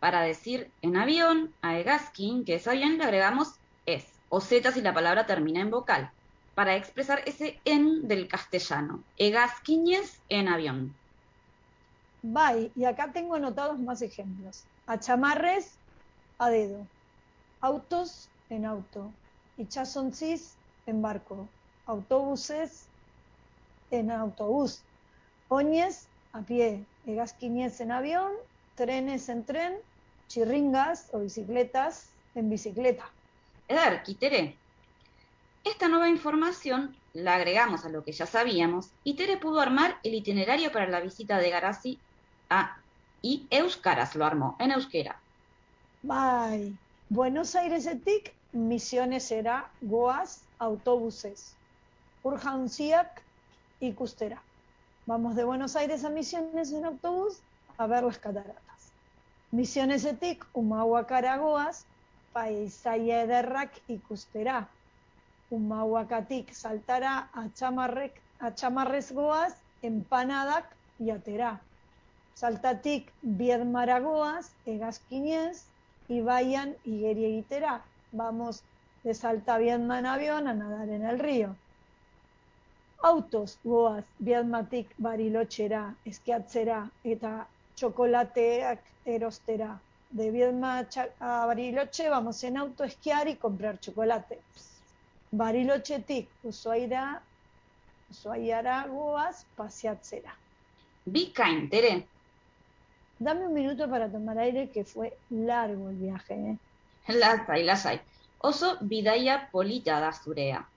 Para 0.00 0.22
decir 0.22 0.70
en 0.82 0.96
avión, 0.96 1.54
a 1.62 1.78
Egaskin, 1.78 2.44
que 2.44 2.56
es 2.56 2.66
avión, 2.66 2.98
le 2.98 3.04
agregamos 3.04 3.54
es 3.86 4.04
o 4.28 4.40
z 4.40 4.72
si 4.72 4.80
la 4.80 4.92
palabra 4.92 5.26
termina 5.26 5.60
en 5.60 5.70
vocal, 5.70 6.10
para 6.56 6.74
expresar 6.74 7.22
ese 7.26 7.60
en 7.64 8.08
del 8.08 8.26
castellano. 8.26 9.04
Egasquines 9.16 10.20
en 10.28 10.48
avión. 10.48 10.94
Bye. 12.32 12.72
Y 12.74 12.84
acá 12.84 13.12
tengo 13.12 13.34
anotados 13.34 13.78
más 13.78 14.02
ejemplos. 14.02 14.64
A 14.86 14.98
chamarres, 14.98 15.72
a 16.38 16.48
dedo. 16.50 16.86
Autos, 17.60 18.28
en 18.50 18.66
auto. 18.66 19.10
Y 19.56 19.66
chasoncis, 19.66 20.54
en 20.86 21.02
barco. 21.02 21.48
autobuses 21.86 22.86
en 23.90 24.10
autobús, 24.10 24.80
oñez 25.48 26.06
a 26.32 26.40
pie, 26.40 26.84
egasquiniez 27.06 27.80
en 27.80 27.92
avión, 27.92 28.32
trenes 28.74 29.28
en 29.28 29.44
tren, 29.44 29.76
chirringas 30.28 31.08
o 31.12 31.20
bicicletas 31.20 32.06
en 32.34 32.50
bicicleta. 32.50 33.08
Edar, 33.68 34.02
Quitere. 34.02 34.56
Esta 35.64 35.88
nueva 35.88 36.08
información 36.08 36.94
la 37.12 37.36
agregamos 37.36 37.84
a 37.84 37.88
lo 37.88 38.04
que 38.04 38.12
ya 38.12 38.26
sabíamos 38.26 38.90
y 39.02 39.14
Tere 39.14 39.36
pudo 39.36 39.60
armar 39.60 39.98
el 40.04 40.14
itinerario 40.14 40.70
para 40.70 40.88
la 40.88 41.00
visita 41.00 41.38
de 41.38 41.50
Garasi 41.50 41.98
a 42.50 42.76
y 43.22 43.46
Euskaras 43.50 44.14
lo 44.14 44.24
armó 44.24 44.56
en 44.58 44.70
euskera. 44.70 45.16
Bye. 46.02 46.76
Buenos 47.08 47.54
Aires 47.54 47.86
etik 47.86 48.32
misiones 48.52 49.24
será 49.24 49.70
goaz 49.80 50.42
autobuses. 50.58 51.54
Urjanciak 52.22 53.22
y 53.80 53.92
Custera. 53.92 54.42
Vamos 55.06 55.36
de 55.36 55.44
Buenos 55.44 55.76
Aires 55.76 56.04
a 56.04 56.10
Misiones 56.10 56.72
en 56.72 56.84
autobús 56.84 57.38
a 57.78 57.86
ver 57.86 58.04
las 58.04 58.18
cataratas. 58.18 58.92
Misiones 59.50 60.04
etik 60.04 60.44
Humahuacara 60.52 61.36
goaz 61.38 61.84
paisaya 62.32 63.22
ederrak 63.22 63.72
ikustera. 63.88 64.68
Humahuacatik 65.50 66.52
saltará 66.52 67.30
a, 67.32 67.48
chamarrek, 67.54 68.20
a 68.40 68.54
chamarrez 68.54 69.12
goaz 69.12 69.54
empanadak 69.82 70.66
yatera. 72.36 72.50
Saltatik 72.50 73.12
biedmaragoaz 73.22 74.50
egazkinez 74.66 75.64
y 76.08 76.20
igeriegitera. 76.84 77.82
Vamos 78.12 78.62
de 79.04 79.14
Salta 79.14 79.58
Viedma 79.58 79.98
en 79.98 80.06
avión 80.06 80.48
a 80.48 80.54
nadar 80.54 80.88
en 80.88 81.04
el 81.04 81.18
río. 81.18 81.56
Autos 83.02 83.58
goaz 83.64 84.04
biedmatik 84.18 84.88
barilochera, 84.98 85.94
eskiatzera 86.04 86.90
eta 87.04 87.46
chocolateak 87.76 88.80
erostera. 89.04 89.80
De 90.10 90.30
Viedma 90.30 90.86
a 91.20 91.46
Bariloche 91.46 92.08
vamos 92.08 92.42
en 92.44 92.56
auto 92.56 92.84
esquiar 92.84 93.28
y 93.28 93.36
comprar 93.36 93.78
chocolate. 93.80 94.38
Barilochetik 95.32 96.28
Ushuaira, 96.44 97.20
Ushuaiara 98.10 98.86
goaz 98.86 99.44
paseatzera. 99.56 100.34
Bikain, 101.04 101.68
Tere. 101.68 102.06
Dame 103.18 103.46
un 103.46 103.54
minuto 103.54 103.88
para 103.88 104.10
tomar 104.10 104.38
aire 104.38 104.70
que 104.70 104.84
fue 104.84 105.16
largo 105.30 105.88
el 105.90 105.96
viaje. 105.96 106.34
¿eh? 106.34 106.58
Lasai, 107.08 107.64
lasai. 107.64 108.00
Oso 108.38 108.76
bidaia 108.80 109.48
polita 109.50 110.00
da 110.00 110.12
zurea. 110.12 110.68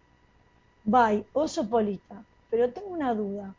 Bye, 0.86 1.26
oso 1.34 1.68
polita. 1.68 2.24
Pero 2.50 2.72
tengo 2.72 2.88
una 2.88 3.14
duda. 3.14 3.54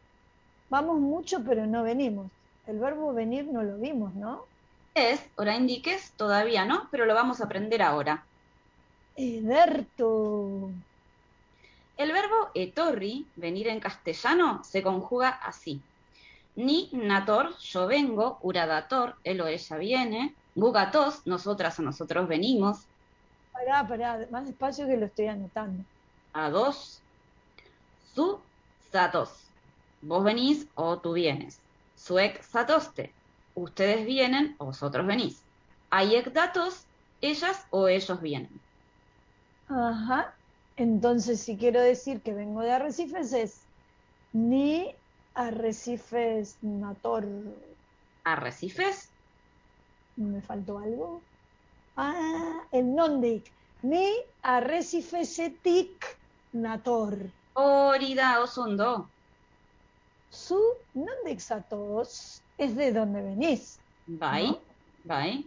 Vamos 0.70 0.98
mucho 0.98 1.44
pero 1.44 1.66
no 1.66 1.82
venimos. 1.82 2.30
El 2.66 2.78
verbo 2.78 3.12
venir 3.12 3.46
no 3.46 3.62
lo 3.62 3.76
vimos, 3.78 4.14
¿no? 4.14 4.44
Es, 4.94 5.20
oraindik 5.36 5.86
ez, 5.86 6.12
todavía 6.12 6.64
no, 6.64 6.88
pero 6.90 7.06
lo 7.06 7.14
vamos 7.14 7.40
a 7.40 7.44
aprender 7.44 7.82
ahora. 7.82 8.24
Ederto. 9.16 10.70
El 11.96 12.12
verbo 12.12 12.50
etorri, 12.54 13.26
venir 13.36 13.68
en 13.68 13.80
castellano, 13.80 14.64
se 14.64 14.82
conjuga 14.82 15.28
así. 15.28 15.82
Ni 16.54 16.90
nator, 16.92 17.56
yo 17.60 17.86
vengo, 17.88 18.38
uradator, 18.42 19.16
él 19.24 19.40
o 19.40 19.46
ella 19.48 19.76
viene, 19.78 20.38
gugatos, 20.54 21.22
nosotras 21.26 21.78
o 21.80 21.82
nosotros 21.82 22.28
venimos, 22.28 22.88
Pará, 23.52 23.86
pará, 23.88 24.26
más 24.32 24.44
despacio 24.46 24.86
que 24.88 24.96
lo 24.96 25.06
estoy 25.06 25.26
anotando. 25.28 25.84
a 26.32 26.50
dos, 26.50 27.04
su 27.98 28.48
zatos, 28.92 29.54
vos 30.00 30.24
venís 30.24 30.68
o 30.74 31.00
tú 31.00 31.12
vienes, 31.14 31.62
suek 31.94 32.42
zatoste, 32.44 33.16
ustedes 33.54 34.04
vienen 34.06 34.56
o 34.58 34.66
vosotros 34.66 35.06
venís, 35.06 35.46
aiek 35.90 36.32
datos, 36.32 36.88
ellas 37.20 37.66
o 37.70 37.88
ellos 37.88 38.20
vienen. 38.20 38.62
Ajá. 39.66 40.38
Entonces, 40.76 41.42
si 41.42 41.56
quiero 41.58 41.80
decir 41.80 42.22
que 42.22 42.34
vengo 42.34 42.60
de 42.62 42.72
Arrecifes 42.72 43.32
es 43.32 43.68
ni 44.32 44.94
Arrecifes 45.34 46.58
Nator. 46.62 47.24
¿Arrecifes? 48.24 49.08
¿Me 50.16 50.40
faltó 50.42 50.78
algo? 50.78 51.20
Ah, 51.96 52.62
el 52.72 52.94
nondik. 52.94 53.50
Ni 53.82 54.12
Arrecifesetik 54.42 56.04
Nator. 56.52 57.16
Hori 57.54 58.14
da 58.14 58.40
oso 58.40 58.62
ondo. 58.62 59.08
Su 60.30 60.60
nondixatos 60.94 62.42
es 62.58 62.76
de 62.76 62.92
donde 62.92 63.22
venís. 63.22 63.78
Bai, 64.06 64.50
¿no? 64.50 64.58
bai. 65.04 65.44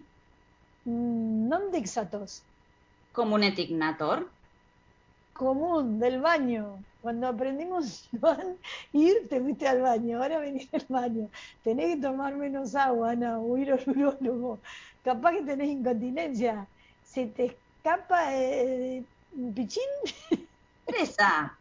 Mm, 0.86 1.48
Nondixatos. 1.48 2.44
Komunetik 3.14 3.70
nator, 3.72 4.28
común 5.34 6.00
del 6.00 6.20
baño. 6.20 6.84
Cuando 7.04 7.28
aprendimos 7.28 8.08
Joan, 8.22 8.56
ir, 8.94 9.28
te 9.30 9.42
fuiste 9.42 9.68
al 9.68 9.82
baño, 9.82 10.24
ahora 10.24 10.40
venís 10.40 10.74
al 10.74 10.86
baño. 10.88 11.30
Tenés 11.62 11.96
que 11.96 12.02
tomar 12.02 12.34
menos 12.36 12.76
agua, 12.76 13.12
Ana, 13.12 13.40
o 13.40 13.58
ir 13.58 13.74
al 13.74 13.84
urólogo. 13.86 14.60
Capaz 15.04 15.34
que 15.34 15.42
tenés 15.42 15.68
incontinencia. 15.68 16.66
Se 17.04 17.26
te 17.28 17.46
escapa 17.48 18.34
eh, 18.34 19.04
un 19.36 19.54
pichín. 19.54 19.84
Teresa, 20.86 21.58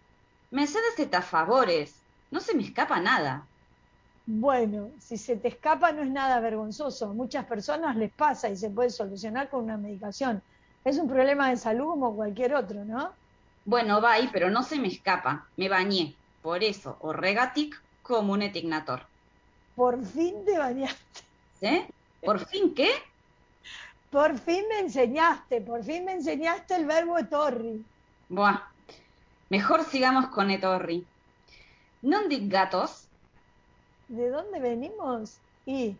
Mercedes 0.53 0.97
eta 0.99 1.23
favores, 1.23 1.97
no 2.31 2.39
se 2.39 2.55
me 2.55 2.63
escapa 2.63 3.01
nada. 3.01 3.45
Bueno, 4.27 4.91
si 5.01 5.17
se 5.19 5.35
te 5.37 5.49
escapa 5.49 5.91
no 5.91 6.03
es 6.03 6.11
nada 6.11 6.39
vergonzoso. 6.39 7.07
A 7.11 7.15
muchas 7.15 7.47
personas 7.47 7.97
les 7.97 8.13
pasa 8.13 8.49
y 8.49 8.57
se 8.57 8.71
puede 8.71 8.91
solucionar 8.91 9.51
con 9.51 9.65
una 9.65 9.77
medicación. 9.77 10.41
Es 10.85 10.99
un 10.99 11.09
problema 11.09 11.51
de 11.51 11.57
salud 11.57 11.87
como 11.87 12.15
cualquier 12.15 12.55
otro, 12.55 12.85
¿no? 12.85 13.13
Bueno, 13.65 14.01
bai, 14.01 14.29
pero 14.33 14.51
no 14.51 14.63
se 14.63 14.79
me 14.79 14.89
escapa, 14.89 15.47
me 15.57 15.69
bañé. 15.69 16.15
Por 16.43 16.63
eso, 16.65 16.97
horregatik 17.01 17.81
komunetik 18.03 18.65
nator. 18.65 19.07
Por 19.77 20.05
fin 20.05 20.45
te 20.45 20.59
bañaste. 20.59 21.23
¿Eh? 21.61 21.87
¿Por 22.25 22.45
fin 22.47 22.75
qué? 22.75 22.91
Por 24.11 24.39
fin 24.39 24.65
me 24.69 24.81
enseñaste, 24.81 25.61
por 25.61 25.85
fin 25.85 26.05
me 26.05 26.13
enseñaste 26.13 26.75
el 26.75 26.87
verbo 26.87 27.19
etorri. 27.19 27.85
Buah, 28.29 28.61
mejor 29.49 29.85
sigamos 29.85 30.27
con 30.27 30.51
etorri. 30.51 31.07
Nondik 32.03 32.51
gatos, 32.51 33.09
¿De 34.13 34.29
dónde 34.29 34.61
venimos? 34.61 35.39
Y 35.65 35.97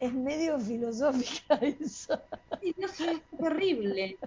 es 0.00 0.12
medio 0.12 0.58
filosófica 0.58 1.54
eso. 1.60 2.20
Dios, 2.60 3.00
es 3.00 3.20
terrible. 3.38 4.18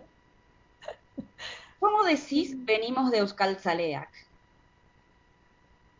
¿Cómo 1.79 2.03
decís 2.03 2.53
venimos 2.65 3.11
de 3.11 3.19
Euskal 3.19 3.59
Zaleak? 3.59 4.09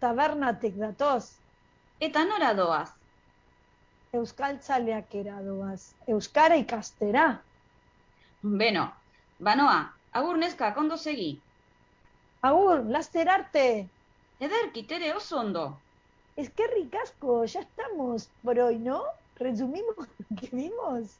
Tabernatik 0.00 0.74
datoz. 0.80 1.36
Eta 2.00 2.24
nora 2.24 2.54
doaz? 2.54 2.88
Euskaltzaleak 4.12 5.12
doaz. 5.44 5.94
Euskara 6.06 6.56
ikastera. 6.56 7.40
Beno, 8.42 8.90
banoa, 9.38 9.92
agur 10.12 10.36
neska, 10.36 10.74
ondo 10.76 10.96
segi. 10.96 11.40
Agur, 12.42 12.84
laster 12.90 13.28
arte. 13.28 13.86
Ederki, 14.40 14.82
tere, 14.82 15.14
oso 15.14 15.38
ondo. 15.38 15.78
Eskerrik 16.36 16.94
asko, 16.94 17.44
ya 17.44 17.60
estamos 17.60 18.28
por 18.42 18.58
hoy, 18.58 18.78
¿no? 18.78 19.04
Resumimos 19.36 19.96
lo 20.18 20.36
que 20.40 20.48
vimos. 20.52 21.16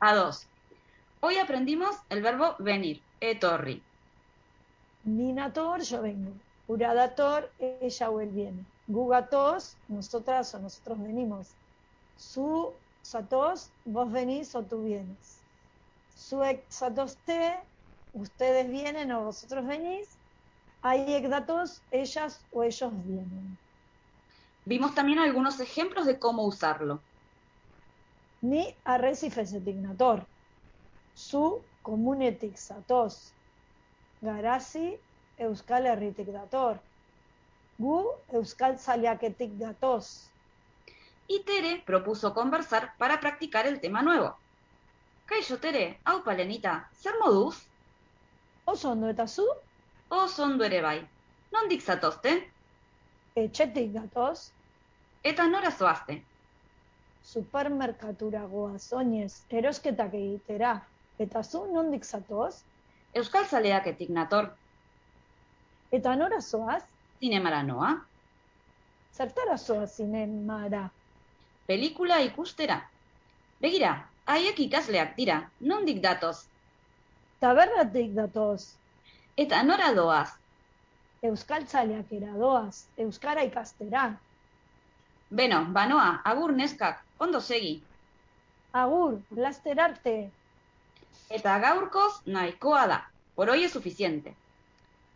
A 0.00 0.14
dos. 0.14 0.46
Hoy 1.20 1.36
aprendimos 1.38 1.96
el 2.10 2.22
verbo 2.22 2.56
venir, 2.58 3.00
etorri. 3.20 3.82
Minator, 5.04 5.80
yo 5.80 6.02
vengo. 6.02 6.32
Uradator, 6.66 7.50
ella 7.58 8.10
o 8.10 8.20
él 8.20 8.30
viene. 8.30 8.64
Gugatos, 8.86 9.76
nosotras 9.88 10.54
o 10.54 10.58
nosotros 10.58 11.00
venimos. 11.00 11.54
Su 12.20 12.74
satos, 13.00 13.72
vos 13.82 14.12
venís 14.12 14.54
o 14.54 14.62
tú 14.62 14.84
vienes. 14.84 15.42
Su 16.14 16.44
exatoste, 16.44 17.56
ustedes 18.12 18.70
vienen 18.70 19.10
o 19.12 19.24
vosotros 19.24 19.66
venís. 19.66 20.06
Hay 20.82 21.26
datos, 21.28 21.82
ellas 21.90 22.44
o 22.52 22.62
ellos 22.62 22.92
vienen. 23.06 23.58
Vimos 24.66 24.94
también 24.94 25.18
algunos 25.18 25.58
ejemplos 25.60 26.04
de 26.04 26.18
cómo 26.18 26.44
usarlo. 26.44 27.02
Ni 28.42 28.76
arrecifes 28.84 29.54
etignator. 29.54 30.28
Su 31.14 31.64
comunetixatos. 31.82 33.32
Garasi 34.20 35.00
euskal 35.38 35.86
herritik 35.86 36.28
Gu 37.78 38.04
euskal 38.28 38.78
zaliaketik 38.78 39.58
gatoz. 39.58 40.29
Y 41.30 41.44
Tere 41.44 41.80
propuso 41.86 42.34
conversar 42.34 42.96
para 42.98 43.20
practicar 43.20 43.64
el 43.64 43.80
tema 43.80 44.02
nuevo. 44.02 44.36
Kaixo 45.26 45.58
Tere, 45.58 46.00
hau 46.04 46.24
palenita, 46.24 46.90
zer 46.92 47.14
moduz? 47.20 47.68
Oso 48.64 48.90
ondo 48.90 49.06
eta 49.06 49.28
zu? 49.28 49.46
Oso 50.08 50.42
ondo 50.42 50.66
ere 50.66 50.80
bai. 50.82 51.06
Nondik 51.54 51.86
zatozte? 51.86 52.34
Etxetik 53.38 53.94
gatoz. 53.94 54.50
Eta 55.22 55.46
nora 55.46 55.70
zoazte? 55.70 56.18
Supermerkatura 57.22 58.42
goaz 58.50 58.92
oinez, 58.92 59.44
erosketak 59.54 60.18
egitera. 60.18 60.80
Eta 61.22 61.44
zu 61.46 61.62
nondik 61.70 62.02
zatoz? 62.04 62.64
Euskal 63.14 63.46
zaleaketik 63.46 64.10
nator. 64.10 64.50
Eta 65.94 66.18
nora 66.18 66.42
zoaz? 66.42 66.82
Zinemara 67.22 67.62
noa. 67.62 68.00
Zertara 69.14 69.56
zoa 69.58 69.86
zinemara? 69.86 70.88
Pelikula 71.70 72.16
ikustera. 72.26 72.80
Begira, 73.62 73.90
haiek 74.26 74.56
ikasleak 74.64 75.12
dira, 75.14 75.36
nondik 75.72 76.00
datoz? 76.02 76.48
Tabernatik 77.38 78.08
datoz. 78.16 78.72
Eta 79.38 79.60
nora 79.62 79.92
doaz? 79.94 80.32
Euskaltzaleak 81.22 82.10
doaz, 82.40 82.88
Euskara 82.98 83.46
ikastera. 83.46 84.08
Beno, 85.30 85.62
banoa, 85.78 86.10
agur 86.32 86.56
neskak, 86.58 87.04
ondo 87.20 87.38
segi. 87.40 87.76
Agur, 88.72 89.20
laster 89.30 89.78
arte. 89.86 90.16
Eta 91.30 91.58
gaurkoz 91.68 92.26
nahikoa 92.26 92.86
da, 92.88 93.00
por 93.36 93.48
hoy 93.48 93.62
es 93.62 93.70
suficiente. 93.78 94.34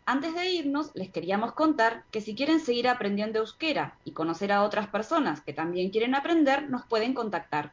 Antes 0.07 0.35
de 0.35 0.51
irnos, 0.51 0.91
les 0.93 1.09
queríamos 1.09 1.53
contar 1.53 2.03
que 2.11 2.21
si 2.21 2.35
quieren 2.35 2.59
seguir 2.59 2.87
aprendiendo 2.87 3.39
euskera 3.39 3.97
y 4.03 4.11
conocer 4.11 4.51
a 4.51 4.61
otras 4.63 4.87
personas 4.87 5.41
que 5.41 5.53
también 5.53 5.89
quieren 5.89 6.13
aprender, 6.13 6.69
nos 6.69 6.85
pueden 6.85 7.15
contactar. 7.15 7.71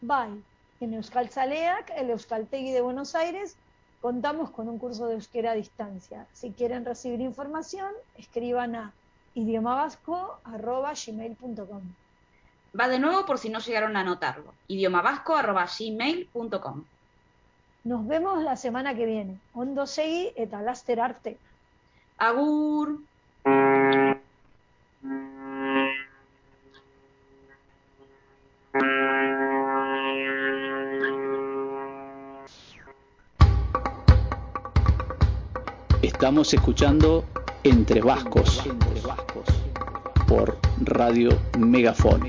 Bye. 0.00 0.44
En 0.80 0.94
Euskal 0.94 1.28
Zaleak, 1.28 1.92
el 1.96 2.10
Euskaltegui 2.10 2.70
de 2.70 2.80
Buenos 2.80 3.14
Aires, 3.14 3.56
contamos 4.00 4.50
con 4.50 4.66
un 4.68 4.78
curso 4.78 5.08
de 5.08 5.14
euskera 5.14 5.50
a 5.50 5.54
distancia. 5.54 6.26
Si 6.32 6.52
quieren 6.52 6.86
recibir 6.86 7.20
información, 7.20 7.92
escriban 8.16 8.76
a 8.76 8.92
idiomavasco.gmail.com 9.34 11.82
Va 12.78 12.88
de 12.88 12.98
nuevo 12.98 13.26
por 13.26 13.38
si 13.38 13.50
no 13.50 13.58
llegaron 13.58 13.94
a 13.96 14.00
anotarlo. 14.00 14.54
idiomavasco.gmail.com 14.68 16.84
nos 17.84 18.06
vemos 18.06 18.42
la 18.42 18.56
semana 18.56 18.94
que 18.94 19.06
viene. 19.06 19.38
Ondo 19.54 19.86
segi 19.86 20.32
eta 20.36 20.62
laster 20.62 21.00
arte. 21.00 21.36
Agur. 22.18 22.98
Estamos 36.02 36.52
escuchando 36.52 37.24
Entre 37.64 38.02
Vascos 38.02 38.62
por 40.28 40.58
Radio 40.82 41.30
Megafon. 41.58 42.20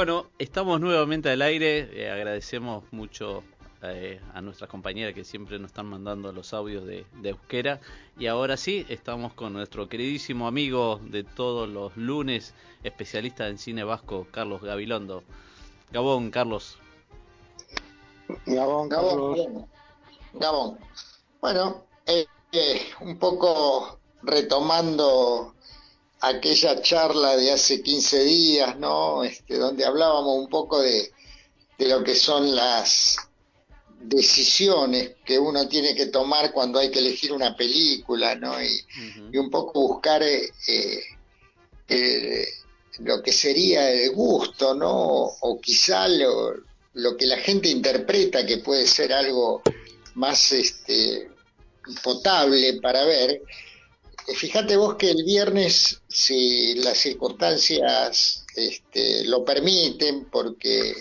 Bueno, 0.00 0.30
estamos 0.38 0.80
nuevamente 0.80 1.28
al 1.28 1.42
aire. 1.42 1.90
Eh, 1.92 2.10
agradecemos 2.10 2.84
mucho 2.90 3.42
eh, 3.82 4.18
a 4.32 4.40
nuestras 4.40 4.70
compañeras 4.70 5.12
que 5.12 5.24
siempre 5.24 5.58
nos 5.58 5.72
están 5.72 5.84
mandando 5.88 6.32
los 6.32 6.54
audios 6.54 6.86
de, 6.86 7.04
Euskera. 7.22 7.82
Y 8.18 8.26
ahora 8.26 8.56
sí, 8.56 8.86
estamos 8.88 9.34
con 9.34 9.52
nuestro 9.52 9.90
queridísimo 9.90 10.48
amigo 10.48 11.02
de 11.04 11.22
todos 11.22 11.68
los 11.68 11.94
lunes, 11.98 12.54
especialista 12.82 13.46
en 13.48 13.58
cine 13.58 13.84
vasco, 13.84 14.26
Carlos 14.30 14.62
Gabilondo. 14.62 15.22
Gabón, 15.92 16.30
Carlos. 16.30 16.78
Gabón, 18.46 18.88
Gabón. 18.88 19.66
Gabón. 20.32 20.78
Bueno, 21.42 21.84
eh, 22.06 22.24
un 23.02 23.18
poco 23.18 24.00
retomando 24.22 25.54
aquella 26.20 26.82
charla 26.82 27.36
de 27.36 27.52
hace 27.52 27.82
15 27.82 28.24
días, 28.24 28.78
¿no? 28.78 29.24
Este, 29.24 29.56
donde 29.56 29.84
hablábamos 29.84 30.38
un 30.38 30.48
poco 30.48 30.80
de, 30.80 31.10
de 31.78 31.88
lo 31.88 32.04
que 32.04 32.14
son 32.14 32.54
las 32.54 33.16
decisiones 34.00 35.12
que 35.24 35.38
uno 35.38 35.68
tiene 35.68 35.94
que 35.94 36.06
tomar 36.06 36.52
cuando 36.52 36.78
hay 36.78 36.90
que 36.90 37.00
elegir 37.00 37.32
una 37.32 37.56
película, 37.56 38.34
¿no? 38.34 38.62
Y, 38.62 38.80
y 39.32 39.36
un 39.36 39.50
poco 39.50 39.80
buscar 39.80 40.22
eh, 40.22 40.50
eh, 41.88 42.48
lo 43.00 43.22
que 43.22 43.32
sería 43.32 43.90
el 43.90 44.12
gusto, 44.12 44.74
¿no? 44.74 44.90
O, 44.92 45.60
quizá 45.60 46.08
lo, 46.08 46.54
lo, 46.94 47.16
que 47.16 47.26
la 47.26 47.38
gente 47.38 47.68
interpreta 47.68 48.46
que 48.46 48.58
puede 48.58 48.86
ser 48.86 49.12
algo 49.12 49.62
más 50.14 50.52
este, 50.52 51.30
potable 52.02 52.80
para 52.80 53.04
ver 53.04 53.42
Fíjate 54.34 54.76
vos 54.76 54.96
que 54.96 55.10
el 55.10 55.24
viernes, 55.24 56.00
si 56.08 56.74
las 56.76 56.98
circunstancias 56.98 58.44
este, 58.54 59.24
lo 59.24 59.44
permiten, 59.44 60.26
porque 60.30 60.94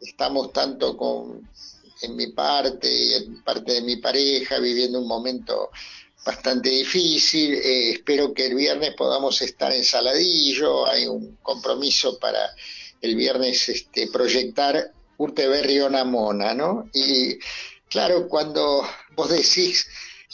estamos 0.00 0.52
tanto 0.52 0.96
con, 0.96 1.48
en 2.02 2.16
mi 2.16 2.28
parte 2.28 2.92
y 2.92 3.14
en 3.14 3.42
parte 3.42 3.72
de 3.72 3.82
mi 3.82 3.96
pareja 3.96 4.58
viviendo 4.58 5.00
un 5.00 5.08
momento 5.08 5.70
bastante 6.24 6.70
difícil. 6.70 7.54
Eh, 7.54 7.90
espero 7.92 8.34
que 8.34 8.46
el 8.46 8.54
viernes 8.54 8.94
podamos 8.94 9.40
estar 9.42 9.72
en 9.72 9.84
Saladillo. 9.84 10.86
Hay 10.86 11.06
un 11.06 11.36
compromiso 11.42 12.18
para 12.18 12.50
el 13.00 13.14
viernes 13.14 13.68
este, 13.68 14.08
proyectar 14.08 14.92
Urte 15.18 15.48
Mona, 16.04 16.52
¿no? 16.54 16.90
Y 16.92 17.38
claro, 17.88 18.28
cuando 18.28 18.86
vos 19.14 19.30
decís 19.30 19.86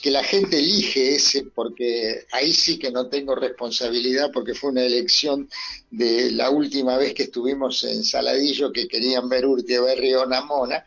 que 0.03 0.11
la 0.11 0.25
gente 0.25 0.59
elige 0.59 1.15
ese, 1.15 1.45
porque 1.45 2.27
ahí 2.33 2.53
sí 2.53 2.77
que 2.77 2.91
no 2.91 3.07
tengo 3.07 3.37
responsabilidad, 3.37 4.31
porque 4.33 4.53
fue 4.53 4.71
una 4.71 4.83
elección 4.83 5.49
de 5.91 6.33
la 6.33 6.51
última 6.51 6.99
vez 6.99 7.15
que 7.15 7.23
estuvimos 7.23 7.85
en 7.85 8.03
Saladillo, 8.03 8.73
que 8.73 8.89
querían 8.89 9.29
ver 9.29 9.47
Urte 9.47 9.81
Berrio 9.81 10.27
Namona, 10.27 10.85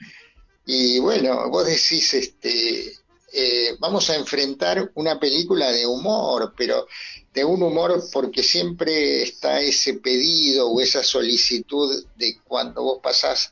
y 0.66 1.00
bueno, 1.00 1.50
vos 1.50 1.66
decís, 1.66 2.14
este, 2.14 2.94
eh, 3.32 3.78
vamos 3.80 4.10
a 4.10 4.16
enfrentar 4.16 4.92
una 4.96 5.18
película 5.18 5.72
de 5.72 5.86
humor, 5.86 6.54
pero 6.58 6.86
de 7.34 7.46
un 7.46 7.64
humor 7.64 8.04
porque 8.12 8.44
siempre 8.44 9.24
está 9.24 9.62
ese 9.62 9.96
pedido 9.96 10.70
o 10.70 10.82
esa 10.82 11.04
solicitud 11.04 12.06
de 12.18 12.38
cuando 12.46 12.84
vos 12.84 13.00
pasás 13.02 13.52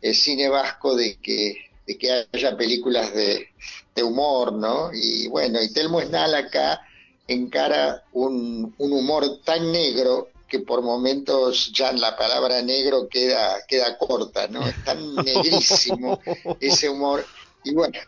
el 0.00 0.14
cine 0.14 0.48
vasco 0.48 0.96
de 0.96 1.16
que, 1.16 1.70
de 1.86 1.98
que 1.98 2.26
haya 2.32 2.56
películas 2.56 3.14
de, 3.14 3.48
de 3.94 4.02
humor, 4.02 4.52
¿no? 4.52 4.90
Y 4.92 5.28
bueno, 5.28 5.62
y 5.62 5.72
Telmo 5.72 6.00
Snal 6.00 6.34
acá 6.34 6.80
encara 7.26 8.04
un, 8.12 8.74
un 8.78 8.92
humor 8.92 9.40
tan 9.44 9.72
negro 9.72 10.28
que 10.48 10.60
por 10.60 10.82
momentos 10.82 11.72
ya 11.72 11.92
la 11.92 12.16
palabra 12.16 12.62
negro 12.62 13.08
queda, 13.08 13.64
queda 13.66 13.96
corta, 13.98 14.46
¿no? 14.48 14.66
Es 14.66 14.84
tan 14.84 15.14
negrísimo 15.24 16.20
ese 16.60 16.88
humor. 16.88 17.24
Y 17.64 17.72
bueno, 17.74 17.98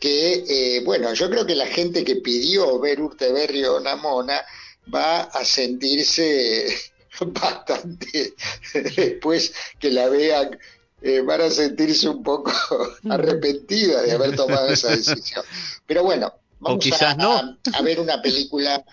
que, 0.00 0.44
eh, 0.48 0.82
bueno, 0.84 1.12
yo 1.14 1.30
creo 1.30 1.46
que 1.46 1.54
la 1.54 1.66
gente 1.66 2.04
que 2.04 2.16
pidió 2.16 2.78
ver 2.78 3.00
Urteberrio 3.00 3.80
Namona 3.80 4.44
va 4.92 5.22
a 5.22 5.44
sentirse 5.44 6.66
bastante 7.20 8.34
después 8.96 9.52
que 9.78 9.90
la 9.90 10.08
vean 10.08 10.58
eh, 11.00 11.20
van 11.20 11.40
a 11.40 11.50
sentirse 11.50 12.08
un 12.08 12.22
poco 12.22 12.52
arrepentidas 13.10 14.04
de 14.04 14.12
haber 14.12 14.34
tomado 14.34 14.68
esa 14.68 14.90
decisión. 14.90 15.44
Pero 15.86 16.02
bueno, 16.02 16.32
vamos 16.60 16.86
a, 17.00 17.82
ver 17.82 18.00
una 18.00 18.20
película 18.20 18.84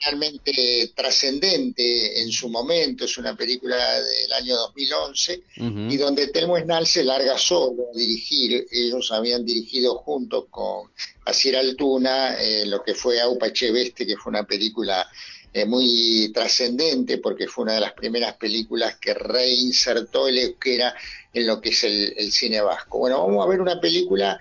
realmente 0.00 0.92
trascendente 0.94 2.22
en 2.22 2.32
su 2.32 2.48
momento, 2.48 3.04
es 3.04 3.18
una 3.18 3.36
película 3.36 3.76
del 4.00 4.32
año 4.32 4.56
2011 4.56 5.42
y 5.90 5.96
donde 5.98 6.28
Telmo 6.28 6.56
Esnal 6.56 6.86
se 6.86 7.04
larga 7.04 7.36
solo 7.36 7.88
a 7.92 7.96
dirigir, 7.96 8.66
ellos 8.70 9.12
habían 9.12 9.44
dirigido 9.44 9.96
junto 9.96 10.46
con 10.46 10.90
Asier 11.26 11.56
Altuna 11.56 12.40
eh, 12.40 12.64
lo 12.64 12.82
que 12.82 12.94
fue 12.94 13.20
Aupa 13.20 13.52
Cheveste, 13.52 14.06
que 14.06 14.16
fue 14.16 14.30
una 14.30 14.44
película 14.44 15.06
eh, 15.52 15.64
muy 15.64 16.30
trascendente 16.32 17.18
porque 17.18 17.46
fue 17.46 17.64
una 17.64 17.74
de 17.74 17.80
las 17.80 17.92
primeras 17.92 18.36
películas 18.36 18.96
que 18.96 19.14
reinsertó 19.14 20.28
el 20.28 20.38
euskera 20.38 20.94
en 21.32 21.46
lo 21.46 21.60
que 21.60 21.70
es 21.70 21.84
el, 21.84 22.32
cine 22.32 22.60
vasco. 22.60 22.98
Bueno, 22.98 23.26
vamos 23.26 23.44
a 23.44 23.48
ver 23.48 23.60
una 23.60 23.80
película 23.80 24.38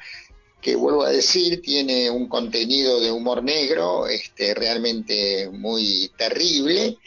que 0.62 0.76
vuelvo 0.76 1.04
a 1.04 1.12
decir, 1.12 1.62
tiene 1.62 2.10
un 2.10 2.28
contenido 2.28 3.00
de 3.00 3.12
humor 3.12 3.44
negro, 3.44 4.08
este, 4.08 4.54
realmente 4.54 5.50
muy 5.52 6.12
terrible, 6.18 6.98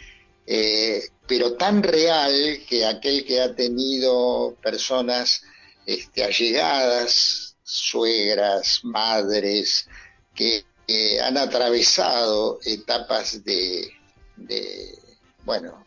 eh, 0.46 1.02
pero 1.26 1.54
tan 1.54 1.82
real 1.82 2.60
que 2.68 2.86
aquel 2.86 3.24
que 3.24 3.40
ha 3.40 3.54
tenido 3.54 4.56
personas 4.62 5.42
este, 5.86 6.24
allegadas, 6.24 7.56
suegras, 7.62 8.80
madres, 8.84 9.88
que 10.34 10.64
han 11.22 11.36
atravesado 11.36 12.58
etapas 12.64 13.44
de, 13.44 13.88
bueno, 15.44 15.84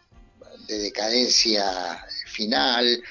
de 0.67 0.79
decadencia 0.79 2.05
final, 2.27 3.03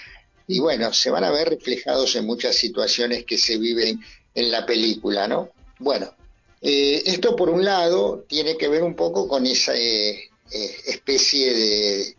y 0.47 0.61
bueno, 0.61 0.93
se 0.93 1.11
van 1.11 1.25
a 1.25 1.31
ver 1.31 1.49
reflejados 1.51 2.17
en 2.17 2.27
muchas 2.27 2.57
situaciones 2.57 3.25
que 3.25 3.39
se 3.39 3.59
viven 3.59 4.01
en 4.35 4.51
la 4.51 4.65
película, 4.67 5.29
¿no? 5.29 5.51
Bueno, 5.79 6.15
eh, 6.61 7.03
esto 7.07 7.35
por 7.35 7.51
un 7.51 7.65
lado 7.65 8.25
tiene 8.29 8.57
que 8.57 8.69
ver 8.69 8.85
un 8.85 8.95
poco 8.95 9.27
con 9.27 9.47
esa 9.47 9.77
eh, 9.77 10.31
eh, 10.51 10.77
especie 10.87 11.53
de, 11.53 12.17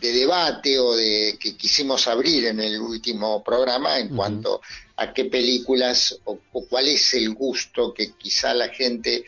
debate 0.00 0.78
o 0.78 0.96
de 0.96 1.36
que 1.38 1.54
quisimos 1.56 2.08
abrir 2.08 2.46
en 2.46 2.60
el 2.60 2.80
último 2.80 3.42
programa 3.42 3.98
en 3.98 4.14
cuanto 4.14 4.60
a 4.96 5.12
qué 5.14 5.26
películas 5.26 6.18
o, 6.24 6.38
cuál 6.68 6.88
es 6.88 7.14
el 7.14 7.32
gusto 7.34 7.94
que 7.94 8.12
quizá 8.12 8.52
la 8.52 8.68
gente 8.68 9.24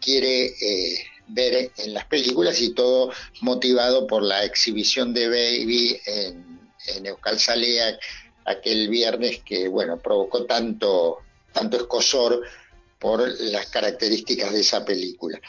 quiere 0.00 0.54
ver 1.28 1.70
en 1.78 1.94
las 1.94 2.04
películas 2.04 2.60
y 2.60 2.74
todo 2.74 3.10
motivado 3.40 4.06
por 4.06 4.22
la 4.22 4.44
exhibición 4.44 5.14
de 5.14 5.28
Baby 5.28 5.98
en 6.04 6.53
en 6.86 7.06
Euskal 7.06 7.38
aquel 8.44 8.88
viernes 8.88 9.40
que, 9.44 9.68
bueno, 9.68 9.98
provocó 9.98 10.44
tanto, 10.44 11.18
tanto 11.52 11.76
escosor 11.76 12.42
por 12.98 13.26
las 13.40 13.66
características 13.66 14.52
de 14.52 14.60
esa 14.60 14.84
película. 14.84 15.40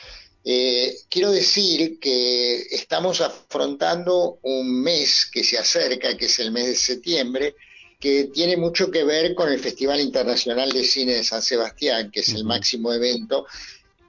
Eh, 0.44 0.96
quiero 1.10 1.32
decir 1.32 2.00
que 2.00 2.58
estamos 2.72 3.20
afrontando 3.22 4.38
un 4.44 4.82
mes 4.82 5.26
que 5.32 5.44
se 5.44 5.58
acerca, 5.58 6.16
que 6.16 6.26
es 6.26 6.40
el 6.40 6.52
mes 6.52 6.68
de 6.68 6.76
septiembre, 6.76 7.56
que 8.00 8.26
tiene 8.26 8.56
mucho 8.56 8.92
que 8.92 9.04
ver 9.04 9.34
con 9.34 9.52
el 9.52 9.60
Festival 9.60 10.00
Internacional 10.00 10.72
de 10.72 10.84
Cine 10.84 11.14
de 11.14 11.24
San 11.24 11.42
Sebastián, 11.42 12.12
que 12.12 12.20
es 12.20 12.30
el 12.30 12.44
máximo 12.44 12.94
evento, 12.94 13.48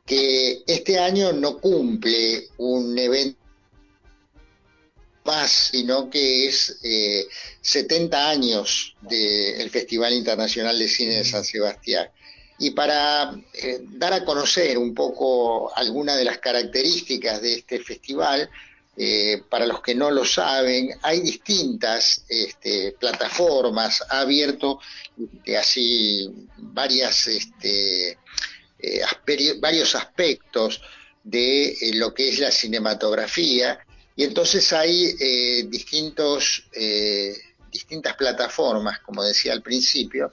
que 0.05 0.63
este 0.67 0.99
año 0.99 1.33
no 1.33 1.59
cumple 1.59 2.49
un 2.59 2.99
evento 2.99 3.46
más, 5.27 5.71
sino 5.73 6.09
que 6.09 6.47
es 6.47 6.79
70 7.61 8.17
eh, 8.17 8.31
años 8.31 8.95
del 9.03 9.69
Festival 9.71 10.15
Internacional 10.15 10.79
de 10.79 10.89
Cine 10.89 11.17
de 11.17 11.25
San 11.25 11.45
Sebastián. 11.45 12.09
Y 12.59 12.71
para 12.71 13.35
eh, 13.53 13.81
dar 13.83 14.15
a 14.15 14.25
conocer 14.25 14.79
un 14.79 14.95
poco 14.95 15.77
algunas 15.77 16.17
de 16.17 16.25
las 16.25 16.39
características 16.39 17.43
de 17.43 17.55
este 17.55 17.81
festival, 17.81 18.49
eh, 18.97 19.43
para 19.51 19.67
los 19.67 19.83
que 19.83 19.95
no 19.95 20.11
lo 20.11 20.25
saben, 20.25 20.91
hay 21.03 21.21
distintas 21.21 22.25
este, 22.29 22.93
plataformas, 22.99 24.03
ha 24.09 24.21
abierto 24.21 24.81
así 25.59 26.31
varias, 26.57 27.27
este, 27.27 28.17
varios 29.61 29.95
aspectos 29.95 30.81
de 31.23 31.77
lo 31.95 32.15
que 32.15 32.29
es 32.31 32.39
la 32.39 32.51
cinematografía 32.51 33.79
y 34.17 34.25
entonces 34.25 34.73
hay 34.73 35.15
eh, 35.21 35.67
distintos, 35.69 36.65
eh, 36.73 37.37
distintas 37.71 38.15
plataformas, 38.15 39.01
como 39.01 39.23
decía 39.23 39.53
al 39.53 39.63
principio, 39.63 40.33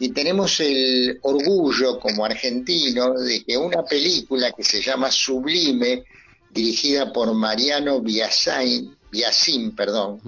y 0.00 0.08
tenemos 0.08 0.58
el 0.58 1.18
orgullo 1.22 2.00
como 2.00 2.24
argentino 2.24 3.14
de 3.14 3.44
que 3.44 3.56
una 3.56 3.84
película 3.84 4.50
que 4.50 4.64
se 4.64 4.82
llama 4.82 5.12
Sublime, 5.12 6.04
dirigida 6.50 7.12
por 7.12 7.32
Mariano 7.32 8.00
Biasin, 8.00 8.96
Biasin, 9.12 9.76
perdón, 9.76 10.20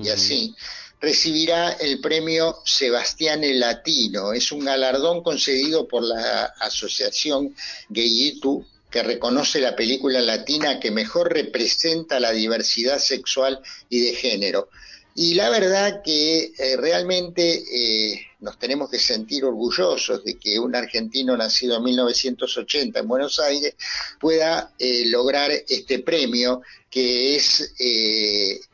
recibirá 1.01 1.73
el 1.73 2.01
premio 2.01 2.59
Sebastián 2.65 3.43
el 3.43 3.59
Latino. 3.59 4.33
Es 4.33 4.53
un 4.53 4.65
galardón 4.65 5.24
concedido 5.24 5.89
por 5.89 6.05
la 6.05 6.45
Asociación 6.61 7.57
Geyitu 7.93 8.65
que 8.93 9.02
reconoce 9.02 9.60
la 9.60 9.74
película 9.74 10.20
latina 10.20 10.78
que 10.78 10.90
mejor 10.90 11.32
representa 11.32 12.20
la 12.20 12.31
diversidad 12.31 12.98
sexual 12.98 13.60
y 13.89 14.01
de 14.02 14.14
género. 14.14 14.69
Y 15.14 15.35
la 15.35 15.51
verdad 15.51 16.02
que 16.02 16.52
eh, 16.56 16.77
realmente 16.77 17.64
eh, 17.70 18.27
nos 18.40 18.59
tenemos 18.59 18.90
que 18.90 18.98
sentir 18.98 19.44
orgullosos 19.44 20.24
de 20.24 20.39
que 20.39 20.59
un 20.59 20.74
argentino 20.74 21.36
nacido 21.36 21.77
en 21.77 21.85
1980 21.85 23.01
en 23.01 23.09
Buenos 23.09 23.39
Aires 23.39 23.74
pueda 24.20 24.73
eh, 24.78 25.05
lograr 25.06 25.51
este 25.51 25.98
premio 25.98 26.62
que 26.90 27.36
es 27.36 27.73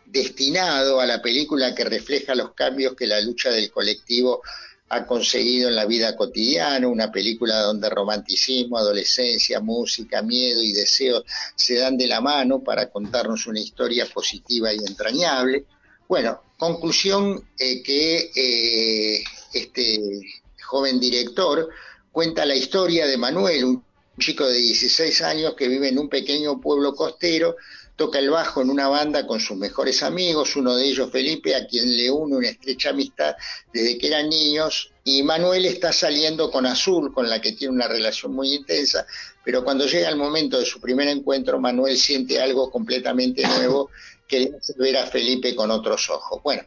destinado 0.06 1.00
a 1.00 1.06
la 1.06 1.22
película 1.22 1.74
que 1.74 1.84
refleja 1.84 2.34
los 2.34 2.52
cambios 2.52 2.96
que 2.96 3.06
la 3.06 3.20
lucha 3.20 3.50
del 3.50 3.70
colectivo 3.70 4.42
ha 4.90 5.06
conseguido 5.06 5.68
en 5.68 5.76
la 5.76 5.86
vida 5.86 6.16
cotidiana, 6.16 6.88
una 6.88 7.12
película 7.12 7.60
donde 7.60 7.90
romanticismo, 7.90 8.78
adolescencia, 8.78 9.60
música, 9.60 10.22
miedo 10.22 10.62
y 10.62 10.72
deseo 10.72 11.24
se 11.54 11.76
dan 11.76 11.98
de 11.98 12.06
la 12.06 12.20
mano 12.20 12.60
para 12.60 12.88
contarnos 12.90 13.46
una 13.46 13.60
historia 13.60 14.06
positiva 14.06 14.72
y 14.72 14.78
entrañable. 14.78 15.66
Bueno, 16.08 16.40
conclusión 16.56 17.48
eh, 17.58 17.82
que 17.82 18.30
eh, 18.34 19.22
este 19.52 20.20
joven 20.64 20.98
director 20.98 21.68
cuenta 22.10 22.46
la 22.46 22.56
historia 22.56 23.06
de 23.06 23.18
Manuel, 23.18 23.64
un 23.64 23.84
chico 24.18 24.48
de 24.48 24.58
16 24.58 25.22
años 25.22 25.54
que 25.54 25.68
vive 25.68 25.88
en 25.88 25.98
un 25.98 26.08
pequeño 26.08 26.60
pueblo 26.60 26.94
costero 26.94 27.56
toca 27.98 28.20
el 28.20 28.30
bajo 28.30 28.62
en 28.62 28.70
una 28.70 28.86
banda 28.86 29.26
con 29.26 29.40
sus 29.40 29.56
mejores 29.56 30.04
amigos, 30.04 30.54
uno 30.54 30.76
de 30.76 30.86
ellos 30.86 31.10
Felipe, 31.10 31.56
a 31.56 31.66
quien 31.66 31.96
le 31.96 32.08
une 32.08 32.36
una 32.36 32.48
estrecha 32.48 32.90
amistad 32.90 33.34
desde 33.72 33.98
que 33.98 34.06
eran 34.06 34.28
niños, 34.28 34.92
y 35.02 35.24
Manuel 35.24 35.66
está 35.66 35.92
saliendo 35.92 36.48
con 36.48 36.64
Azul, 36.64 37.12
con 37.12 37.28
la 37.28 37.40
que 37.40 37.52
tiene 37.52 37.74
una 37.74 37.88
relación 37.88 38.32
muy 38.32 38.54
intensa, 38.54 39.04
pero 39.44 39.64
cuando 39.64 39.84
llega 39.84 40.08
el 40.08 40.16
momento 40.16 40.60
de 40.60 40.64
su 40.64 40.80
primer 40.80 41.08
encuentro, 41.08 41.58
Manuel 41.58 41.98
siente 41.98 42.40
algo 42.40 42.70
completamente 42.70 43.42
nuevo 43.42 43.90
que 44.28 44.40
le 44.40 44.56
hace 44.56 44.74
ver 44.78 44.96
a 44.96 45.06
Felipe 45.06 45.56
con 45.56 45.72
otros 45.72 46.08
ojos. 46.08 46.40
Bueno, 46.44 46.62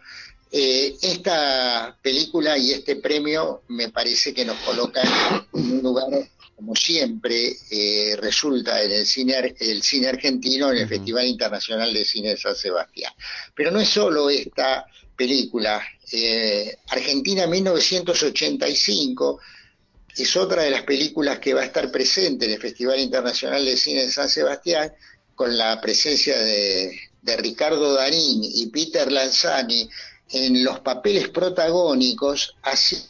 eh, 0.51 0.97
esta 1.01 1.97
película 2.01 2.57
y 2.57 2.71
este 2.71 2.97
premio 2.97 3.61
me 3.69 3.87
parece 3.87 4.33
que 4.33 4.43
nos 4.43 4.57
coloca 4.57 5.01
en 5.53 5.71
un 5.71 5.81
lugar 5.81 6.09
como 6.61 6.75
siempre, 6.75 7.57
eh, 7.71 8.15
resulta 8.21 8.83
en 8.83 8.91
el 8.91 9.03
cine, 9.07 9.55
el 9.59 9.81
cine 9.81 10.09
argentino 10.09 10.71
en 10.71 10.77
el 10.77 10.88
Festival 10.88 11.25
Internacional 11.25 11.91
de 11.91 12.05
Cine 12.05 12.29
de 12.29 12.38
San 12.38 12.55
Sebastián. 12.55 13.11
Pero 13.55 13.71
no 13.71 13.79
es 13.79 13.89
solo 13.89 14.29
esta 14.29 14.85
película. 15.17 15.81
Eh, 16.11 16.77
Argentina 16.89 17.47
1985 17.47 19.39
es 20.15 20.35
otra 20.38 20.61
de 20.61 20.69
las 20.69 20.83
películas 20.83 21.39
que 21.39 21.55
va 21.55 21.61
a 21.61 21.65
estar 21.65 21.91
presente 21.91 22.45
en 22.45 22.51
el 22.51 22.61
Festival 22.61 22.99
Internacional 22.99 23.65
de 23.65 23.75
Cine 23.75 24.03
de 24.03 24.11
San 24.11 24.29
Sebastián, 24.29 24.93
con 25.33 25.57
la 25.57 25.81
presencia 25.81 26.38
de, 26.38 26.95
de 27.23 27.38
Ricardo 27.38 27.95
Darín 27.95 28.43
y 28.43 28.67
Peter 28.67 29.11
Lanzani 29.11 29.89
en 30.29 30.63
los 30.63 30.79
papeles 30.81 31.29
protagónicos, 31.29 32.55
así 32.61 33.01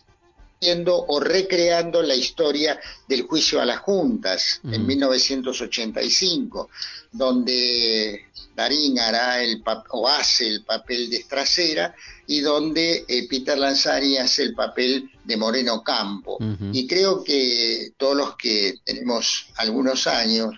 haciendo 0.62 1.06
o 1.08 1.20
recreando 1.20 2.04
la 2.04 2.14
historia 2.14 2.80
del 3.08 3.24
juicio 3.24 3.60
a 3.60 3.66
las 3.66 3.80
juntas 3.80 4.62
en 4.64 4.86
1985, 4.86 6.70
donde 7.12 8.26
Darín 8.56 9.00
hará 9.00 9.44
el 9.44 9.64
o 9.90 10.08
hace 10.08 10.48
el 10.48 10.64
papel 10.64 11.10
de 11.10 11.18
Estracera 11.18 11.96
y 12.28 12.42
donde 12.42 13.06
eh, 13.08 13.28
Peter 13.28 13.58
Lanzani 13.58 14.18
hace 14.18 14.44
el 14.44 14.54
papel 14.54 15.10
de 15.24 15.36
Moreno 15.36 15.84
Campo. 15.84 16.38
Y 16.72 16.86
creo 16.86 17.24
que 17.24 17.94
todos 17.98 18.16
los 18.16 18.36
que 18.36 18.76
tenemos 18.84 19.48
algunos 19.56 20.06
años 20.06 20.54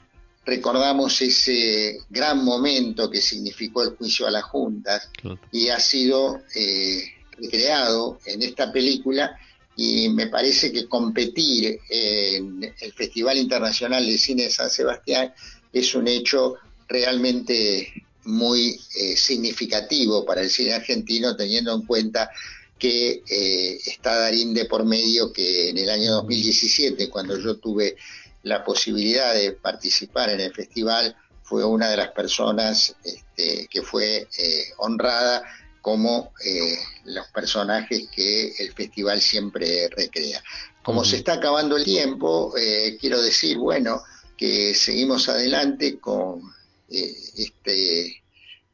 recordamos 0.46 1.22
ese 1.22 2.00
gran 2.10 2.44
momento 2.44 3.10
que 3.10 3.22
significó 3.22 3.84
el 3.84 3.96
juicio 3.96 4.28
a 4.28 4.32
las 4.32 4.44
juntas 4.44 5.10
y 5.54 5.70
ha 5.70 5.80
sido 5.80 6.42
eh, 6.54 7.06
recreado 7.38 8.20
en 8.26 8.44
esta 8.44 8.70
película 8.70 9.40
y 9.76 10.10
me 10.10 10.28
parece 10.28 10.72
que 10.72 10.88
competir 10.88 11.80
en 11.90 12.64
el 12.80 12.94
Festival 12.94 13.38
Internacional 13.38 14.06
de 14.06 14.18
Cine 14.18 14.44
de 14.44 14.52
San 14.52 14.70
Sebastián 14.70 15.34
es 15.72 15.96
un 15.96 16.08
hecho 16.08 16.56
realmente 16.88 17.92
muy 18.26 18.80
eh, 18.96 19.18
significativo 19.18 20.26
para 20.26 20.42
el 20.42 20.50
cine 20.50 20.74
argentino 20.74 21.36
teniendo 21.36 21.74
en 21.74 21.86
cuenta 21.86 22.30
que 22.78 23.24
eh, 23.28 23.80
está 23.86 24.18
Darín 24.18 24.54
de 24.54 24.66
por 24.66 24.86
medio 24.86 25.32
que 25.34 25.70
en 25.70 25.78
el 25.78 25.90
año 25.90 26.12
2017 26.14 27.10
cuando 27.10 27.38
yo 27.38 27.58
tuve 27.58 27.96
la 28.44 28.64
posibilidad 28.64 29.34
de 29.34 29.54
participar 29.54 30.30
en 30.30 30.42
el 30.42 30.54
festival, 30.54 31.16
fue 31.44 31.64
una 31.64 31.90
de 31.90 31.98
las 31.98 32.12
personas 32.12 32.96
este, 33.04 33.68
que 33.70 33.82
fue 33.82 34.28
eh, 34.38 34.66
honrada 34.78 35.44
como 35.84 36.34
eh, 36.44 36.80
los 37.04 37.28
personajes 37.28 38.08
que 38.10 38.56
el 38.58 38.74
festival 38.74 39.22
siempre 39.22 39.88
recrea. 39.90 40.44
Como 40.82 41.06
se 41.06 41.18
está 41.18 41.34
acabando 41.34 41.78
el 41.78 41.84
tiempo, 41.84 42.58
eh, 42.58 42.98
quiero 43.00 43.22
decir, 43.22 43.60
bueno, 43.60 44.02
que 44.36 44.74
seguimos 44.74 45.30
adelante 45.30 46.00
con 46.00 46.42
este 46.90 48.24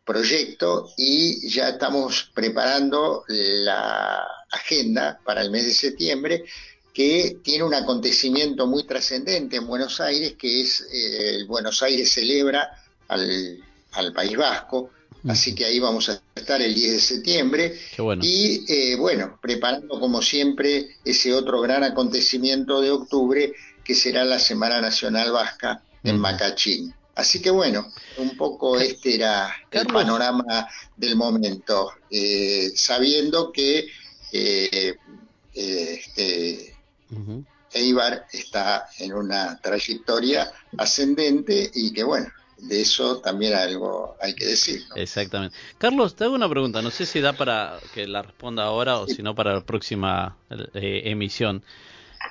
proyecto 0.05 0.91
y 0.97 1.49
ya 1.49 1.69
estamos 1.69 2.31
preparando 2.33 3.23
la 3.27 4.23
agenda 4.51 5.19
para 5.23 5.41
el 5.41 5.51
mes 5.51 5.65
de 5.65 5.73
septiembre 5.73 6.43
que 6.93 7.39
tiene 7.43 7.63
un 7.63 7.73
acontecimiento 7.73 8.67
muy 8.67 8.83
trascendente 8.83 9.55
en 9.55 9.67
Buenos 9.67 10.01
Aires, 10.01 10.35
que 10.37 10.61
es 10.61 10.85
eh, 10.91 11.45
Buenos 11.47 11.81
Aires 11.81 12.11
celebra 12.11 12.69
al, 13.07 13.63
País 14.13 14.35
Vasco, 14.35 14.89
así 15.27 15.53
que 15.53 15.65
ahí 15.65 15.79
vamos 15.79 16.09
a 16.09 16.21
estar 16.35 16.61
el 16.61 16.73
10 16.73 16.91
de 16.93 16.99
septiembre. 16.99 17.79
Y 18.21 18.65
eh, 18.67 18.95
bueno, 18.95 19.37
preparando 19.41 19.99
como 19.99 20.21
siempre 20.21 20.97
ese 21.03 21.33
otro 21.33 21.61
gran 21.61 21.83
acontecimiento 21.83 22.81
de 22.81 22.91
octubre, 22.91 23.53
que 23.83 23.95
será 23.95 24.23
la 24.23 24.39
Semana 24.39 24.81
Nacional 24.81 25.31
Vasca 25.31 25.81
en 26.03 26.19
Macachín. 26.19 26.93
Así 27.15 27.41
que 27.41 27.49
bueno, 27.49 27.91
un 28.17 28.37
poco 28.37 28.79
este 28.79 29.15
era 29.15 29.53
el 29.71 29.87
panorama 29.87 30.67
del 30.95 31.15
momento, 31.17 31.91
eh, 32.09 32.71
sabiendo 32.75 33.51
que 33.51 33.87
este, 35.53 36.75
Eibar 37.73 38.25
está 38.31 38.87
en 38.99 39.13
una 39.13 39.59
trayectoria 39.59 40.51
ascendente 40.77 41.69
y 41.73 41.91
que 41.91 42.03
bueno, 42.03 42.27
de 42.61 42.81
eso 42.81 43.19
también 43.19 43.53
algo 43.53 44.15
hay 44.21 44.33
que 44.33 44.45
decir. 44.45 44.81
Exactamente. 44.95 45.55
Carlos, 45.77 46.15
te 46.15 46.25
hago 46.25 46.35
una 46.35 46.49
pregunta, 46.49 46.81
no 46.81 46.91
sé 46.91 47.05
si 47.05 47.21
da 47.21 47.33
para 47.33 47.79
que 47.93 48.07
la 48.07 48.21
responda 48.21 48.63
ahora 48.63 48.97
o 48.97 49.07
si 49.07 49.21
no 49.21 49.35
para 49.35 49.53
la 49.53 49.65
próxima 49.65 50.37
eh, 50.73 51.03
emisión. 51.05 51.63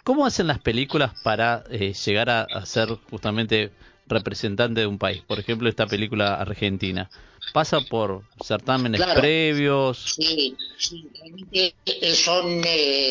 ¿Cómo 0.05 0.26
hacen 0.26 0.46
las 0.46 0.59
películas 0.60 1.12
para 1.22 1.64
eh, 1.70 1.92
llegar 1.92 2.30
a, 2.30 2.66
ser 2.66 2.88
justamente 3.10 3.72
representante 4.06 4.80
de 4.80 4.86
un 4.86 4.98
país? 4.98 5.22
Por 5.26 5.38
ejemplo, 5.38 5.68
esta 5.68 5.86
película 5.86 6.34
argentina. 6.34 7.10
¿Pasa 7.55 7.80
por 7.80 8.22
certámenes 8.44 9.00
previos? 9.14 10.14
Sí, 10.16 10.55
sí, 10.76 11.09
eh, 11.52 11.74
son, 12.14 12.62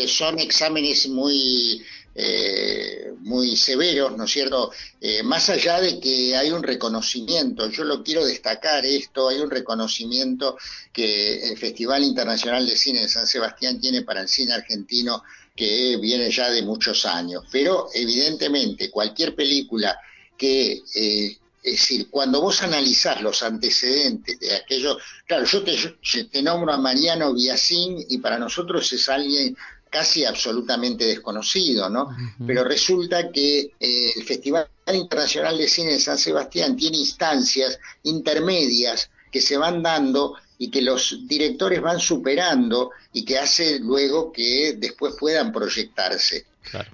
son 0.07 0.39
exámenes 0.39 1.07
muy 1.07 1.81
eh, 2.19 3.13
muy 3.19 3.55
severos, 3.55 4.17
¿no 4.17 4.23
es 4.23 4.31
cierto? 4.31 4.71
Eh, 4.99 5.21
más 5.21 5.49
allá 5.49 5.79
de 5.79 5.99
que 5.99 6.35
hay 6.35 6.49
un 6.49 6.63
reconocimiento, 6.63 7.69
yo 7.69 7.83
lo 7.83 8.03
quiero 8.03 8.25
destacar 8.25 8.83
esto, 8.87 9.29
hay 9.29 9.37
un 9.37 9.51
reconocimiento 9.51 10.57
que 10.91 11.47
el 11.47 11.57
Festival 11.59 12.03
Internacional 12.03 12.65
de 12.65 12.75
Cine 12.75 13.01
de 13.01 13.07
San 13.07 13.27
Sebastián 13.27 13.79
tiene 13.79 14.01
para 14.01 14.21
el 14.21 14.27
cine 14.27 14.53
argentino 14.53 15.21
que 15.55 15.97
viene 15.97 16.31
ya 16.31 16.49
de 16.49 16.63
muchos 16.63 17.05
años, 17.05 17.43
pero 17.51 17.89
evidentemente 17.93 18.89
cualquier 18.89 19.35
película 19.35 19.95
que... 20.35 20.81
Eh, 20.95 21.37
es 21.63 21.73
decir, 21.73 22.07
cuando 22.09 22.39
vos 22.39 22.61
analizás 22.61 23.21
los 23.21 23.43
antecedentes 23.43 24.39
de 24.39 24.55
aquello, 24.55 24.97
claro, 25.25 25.43
yo 25.43 25.63
te, 25.63 25.75
te 26.23 26.41
nombro 26.41 26.71
a 26.71 26.77
Mariano 26.77 27.33
Biasín 27.33 28.05
y 28.07 28.19
para 28.19 28.39
nosotros 28.39 28.89
es 28.93 29.09
alguien 29.09 29.57
casi 29.97 30.25
absolutamente 30.25 31.05
desconocido, 31.05 31.89
¿no? 31.89 32.15
Pero 32.45 32.63
resulta 32.63 33.31
que 33.31 33.71
eh, 33.79 34.11
el 34.15 34.23
Festival 34.23 34.67
Internacional 34.93 35.57
de 35.57 35.67
Cine 35.67 35.93
de 35.93 35.99
San 35.99 36.19
Sebastián 36.19 36.75
tiene 36.75 36.97
instancias 36.97 37.79
intermedias 38.03 39.09
que 39.31 39.41
se 39.41 39.57
van 39.57 39.81
dando 39.81 40.35
y 40.59 40.69
que 40.69 40.83
los 40.83 41.27
directores 41.27 41.81
van 41.81 41.99
superando 41.99 42.91
y 43.11 43.25
que 43.25 43.39
hace 43.39 43.79
luego 43.79 44.31
que 44.31 44.75
después 44.77 45.15
puedan 45.19 45.51
proyectarse. 45.51 46.45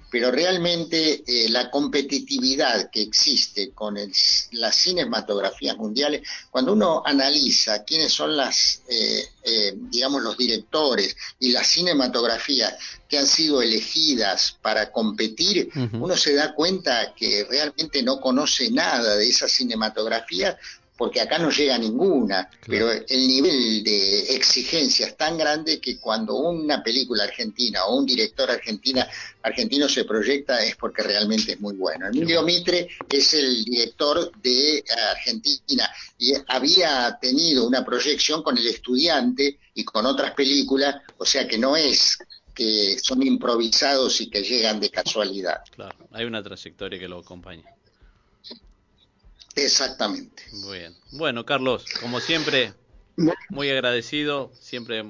Pero 0.09 0.31
realmente 0.31 1.23
eh, 1.25 1.49
la 1.49 1.69
competitividad 1.69 2.89
que 2.89 3.01
existe 3.01 3.71
con 3.71 3.97
las 4.51 4.75
cinematografías 4.75 5.77
mundiales, 5.77 6.21
cuando 6.51 6.73
uno 6.73 7.03
analiza 7.05 7.83
quiénes 7.83 8.11
son 8.11 8.35
las, 8.37 8.81
eh, 8.87 9.23
eh, 9.43 9.73
digamos, 9.75 10.21
los 10.21 10.37
directores 10.37 11.15
y 11.39 11.51
las 11.51 11.67
cinematografías 11.67 12.75
que 13.09 13.17
han 13.17 13.27
sido 13.27 13.61
elegidas 13.61 14.57
para 14.61 14.91
competir, 14.91 15.69
uno 15.93 16.17
se 16.17 16.33
da 16.33 16.53
cuenta 16.53 17.13
que 17.15 17.45
realmente 17.49 18.01
no 18.01 18.19
conoce 18.19 18.71
nada 18.71 19.15
de 19.17 19.27
esa 19.27 19.47
cinematografía 19.47 20.57
porque 20.97 21.21
acá 21.21 21.39
no 21.39 21.49
llega 21.49 21.77
ninguna, 21.77 22.49
pero 22.67 22.91
el 22.91 23.27
nivel 23.27 23.83
de 23.83 24.35
exigencia 24.35 25.07
es 25.07 25.17
tan 25.17 25.37
grande 25.37 25.81
que 25.81 25.99
cuando 25.99 26.35
una 26.35 26.83
película 26.83 27.23
argentina 27.23 27.85
o 27.85 27.97
un 27.97 28.05
director 28.05 28.49
argentina, 28.49 29.07
argentino 29.41 29.89
se 29.89 30.05
proyecta 30.05 30.63
es 30.63 30.75
porque 30.75 31.01
realmente 31.03 31.53
es 31.53 31.59
muy 31.59 31.75
bueno. 31.75 32.07
Emilio 32.07 32.43
Mitre 32.43 32.87
es 33.09 33.33
el 33.33 33.65
director 33.65 34.31
de 34.41 34.83
Argentina 35.11 35.89
y 36.17 36.33
había 36.47 37.17
tenido 37.19 37.67
una 37.67 37.83
proyección 37.83 38.43
con 38.43 38.57
El 38.57 38.67
Estudiante 38.67 39.59
y 39.73 39.83
con 39.83 40.05
otras 40.05 40.33
películas, 40.33 40.97
o 41.17 41.25
sea 41.25 41.47
que 41.47 41.57
no 41.57 41.75
es 41.75 42.19
que 42.53 42.99
son 43.01 43.23
improvisados 43.23 44.21
y 44.21 44.29
que 44.29 44.43
llegan 44.43 44.79
de 44.79 44.91
casualidad. 44.91 45.63
Claro, 45.71 45.97
hay 46.11 46.25
una 46.25 46.43
trayectoria 46.43 46.99
que 46.99 47.07
lo 47.07 47.19
acompaña. 47.19 47.63
Exactamente. 49.55 50.43
Muy 50.51 50.79
bien. 50.79 50.95
Bueno, 51.11 51.45
Carlos, 51.45 51.85
como 52.01 52.19
siempre, 52.19 52.73
muy 53.49 53.69
agradecido. 53.69 54.51
Siempre 54.59 55.03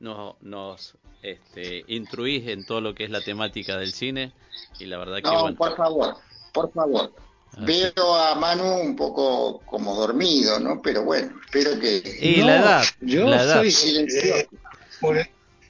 nos, 0.00 0.40
nos 0.40 0.94
este, 1.22 1.84
instruís 1.88 2.48
en 2.48 2.64
todo 2.64 2.80
lo 2.80 2.94
que 2.94 3.04
es 3.04 3.10
la 3.10 3.20
temática 3.20 3.76
del 3.76 3.92
cine. 3.92 4.32
Y 4.78 4.86
la 4.86 4.98
verdad 4.98 5.16
que. 5.16 5.22
No, 5.22 5.54
por 5.54 5.76
favor, 5.76 6.16
por 6.52 6.72
favor. 6.72 7.12
Veo 7.58 8.14
a 8.14 8.34
Manu 8.34 8.80
un 8.80 8.96
poco 8.96 9.60
como 9.66 9.94
dormido, 9.94 10.58
¿no? 10.58 10.80
Pero 10.80 11.04
bueno, 11.04 11.34
espero 11.44 11.78
que. 11.78 12.02
Y 12.20 12.42
la 12.42 12.56
edad. 12.56 12.84
Yo 13.00 13.26
la 13.26 13.42
edad. 13.42 13.56
soy 13.56 13.70
silencioso. 13.70 14.48
Por 15.00 15.18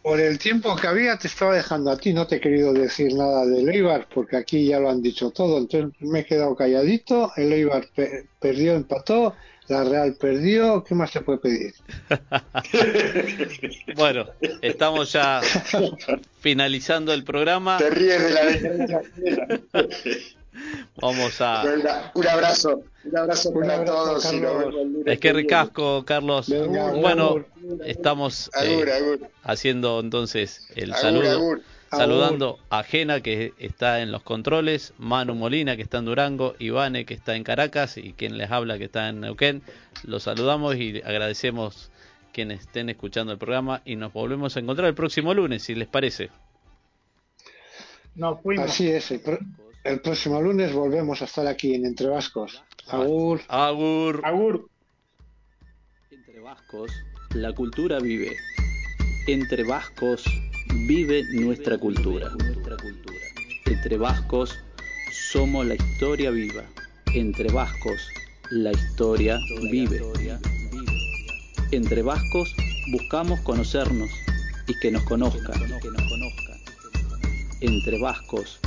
el 0.04 0.38
tiempo 0.38 0.74
que 0.76 0.86
había 0.86 1.16
te 1.16 1.28
estaba 1.28 1.54
dejando 1.54 1.90
a 1.90 1.96
ti, 1.96 2.12
no 2.12 2.26
te 2.26 2.36
he 2.36 2.40
querido 2.40 2.72
decir 2.72 3.14
nada 3.14 3.46
del 3.46 3.68
Eibar 3.68 4.08
porque 4.12 4.36
aquí 4.36 4.66
ya 4.66 4.80
lo 4.80 4.90
han 4.90 5.00
dicho 5.02 5.30
todo, 5.30 5.58
entonces 5.58 5.92
me 6.00 6.20
he 6.20 6.24
quedado 6.24 6.56
calladito, 6.56 7.32
el 7.36 7.52
Eibar 7.52 7.86
perdió, 8.40 8.74
empató, 8.74 9.34
la 9.68 9.84
Real 9.84 10.16
perdió, 10.18 10.82
¿qué 10.82 10.94
más 10.94 11.10
se 11.10 11.20
puede 11.20 11.38
pedir? 11.38 11.74
bueno, 13.96 14.26
estamos 14.60 15.12
ya 15.12 15.40
finalizando 16.40 17.12
el 17.12 17.22
programa. 17.24 17.78
Te 17.78 17.90
ríes 17.90 18.22
de 18.22 18.88
la 18.88 19.02
Vamos 21.00 21.40
a. 21.40 21.64
Un 22.14 22.26
abrazo, 22.26 22.82
un 23.04 23.16
abrazo 23.16 23.52
para 23.54 23.84
todos. 23.84 24.32
es 25.06 25.18
que 25.18 25.32
ricasco, 25.32 26.04
Carlos. 26.04 26.52
bueno, 27.00 27.44
estamos 27.84 28.50
eh, 28.62 29.18
haciendo 29.42 30.00
entonces 30.00 30.68
el 30.74 30.94
saludo. 30.94 31.58
Saludando 31.90 32.58
a 32.70 32.84
Jena 32.84 33.20
que 33.20 33.52
está 33.58 34.00
en 34.00 34.12
los 34.12 34.22
controles, 34.22 34.94
Manu 34.96 35.34
Molina 35.34 35.76
que 35.76 35.82
está 35.82 35.98
en 35.98 36.06
Durango, 36.06 36.54
Ivane 36.58 37.04
que 37.04 37.12
está 37.12 37.36
en 37.36 37.44
Caracas 37.44 37.98
y 37.98 38.14
quien 38.14 38.38
les 38.38 38.50
habla 38.50 38.78
que 38.78 38.84
está 38.84 39.10
en 39.10 39.20
Neuquén. 39.20 39.62
Los 40.04 40.22
saludamos 40.22 40.74
y 40.76 41.02
agradecemos 41.04 41.90
quienes 42.32 42.60
estén 42.60 42.88
escuchando 42.88 43.32
el 43.32 43.38
programa 43.38 43.82
y 43.84 43.96
nos 43.96 44.10
volvemos 44.10 44.56
a 44.56 44.60
encontrar 44.60 44.88
el 44.88 44.94
próximo 44.94 45.34
lunes, 45.34 45.64
si 45.64 45.74
les 45.74 45.86
parece. 45.86 46.30
Nos 48.14 48.40
fuimos. 48.40 48.70
Así 48.70 48.88
es, 48.88 49.10
el, 49.10 49.20
el 49.84 50.00
próximo 50.00 50.40
lunes 50.40 50.72
volvemos 50.72 51.22
a 51.22 51.24
estar 51.24 51.46
aquí 51.46 51.74
en 51.74 51.86
Entre 51.86 52.06
Vascos. 52.06 52.62
Agur. 52.88 53.40
Agur. 53.48 54.20
Agur. 54.24 54.68
Entre 56.10 56.40
vascos, 56.40 56.92
la 57.34 57.52
cultura 57.52 57.98
vive. 57.98 58.36
Entre 59.26 59.64
vascos, 59.64 60.24
vive 60.86 61.22
nuestra 61.34 61.78
cultura. 61.78 62.32
Entre 63.66 63.96
vascos, 63.96 64.58
somos 65.10 65.66
la 65.66 65.74
historia 65.74 66.30
viva. 66.30 66.64
Entre 67.14 67.50
vascos, 67.52 68.08
la 68.50 68.72
historia 68.72 69.38
vive. 69.70 70.02
Entre 71.70 72.02
vascos, 72.02 72.54
buscamos 72.90 73.40
conocernos 73.40 74.10
y 74.66 74.78
que 74.80 74.90
nos 74.90 75.04
conozcan. 75.04 75.60
Entre 77.60 78.00
vascos, 78.00 78.60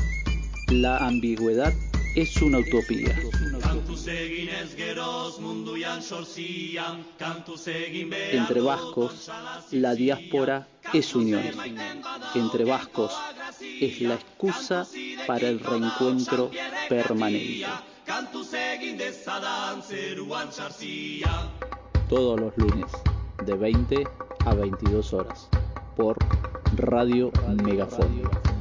la 0.69 0.97
ambigüedad 0.97 1.73
es 2.15 2.41
una 2.41 2.59
utopía. 2.59 3.15
Entre 8.31 8.61
vascos, 8.61 9.31
la 9.71 9.95
diáspora 9.95 10.67
es 10.93 11.15
unión. 11.15 11.43
Entre 12.33 12.65
vascos, 12.65 13.13
es 13.81 14.01
la 14.01 14.15
excusa 14.15 14.87
para 15.27 15.47
el 15.49 15.59
reencuentro 15.59 16.49
permanente. 16.89 17.65
Todos 22.09 22.39
los 22.39 22.57
lunes, 22.57 22.91
de 23.45 23.53
20 23.55 24.07
a 24.45 24.53
22 24.53 25.13
horas, 25.13 25.49
por 25.95 26.17
Radio 26.75 27.31
Megafon. 27.63 28.54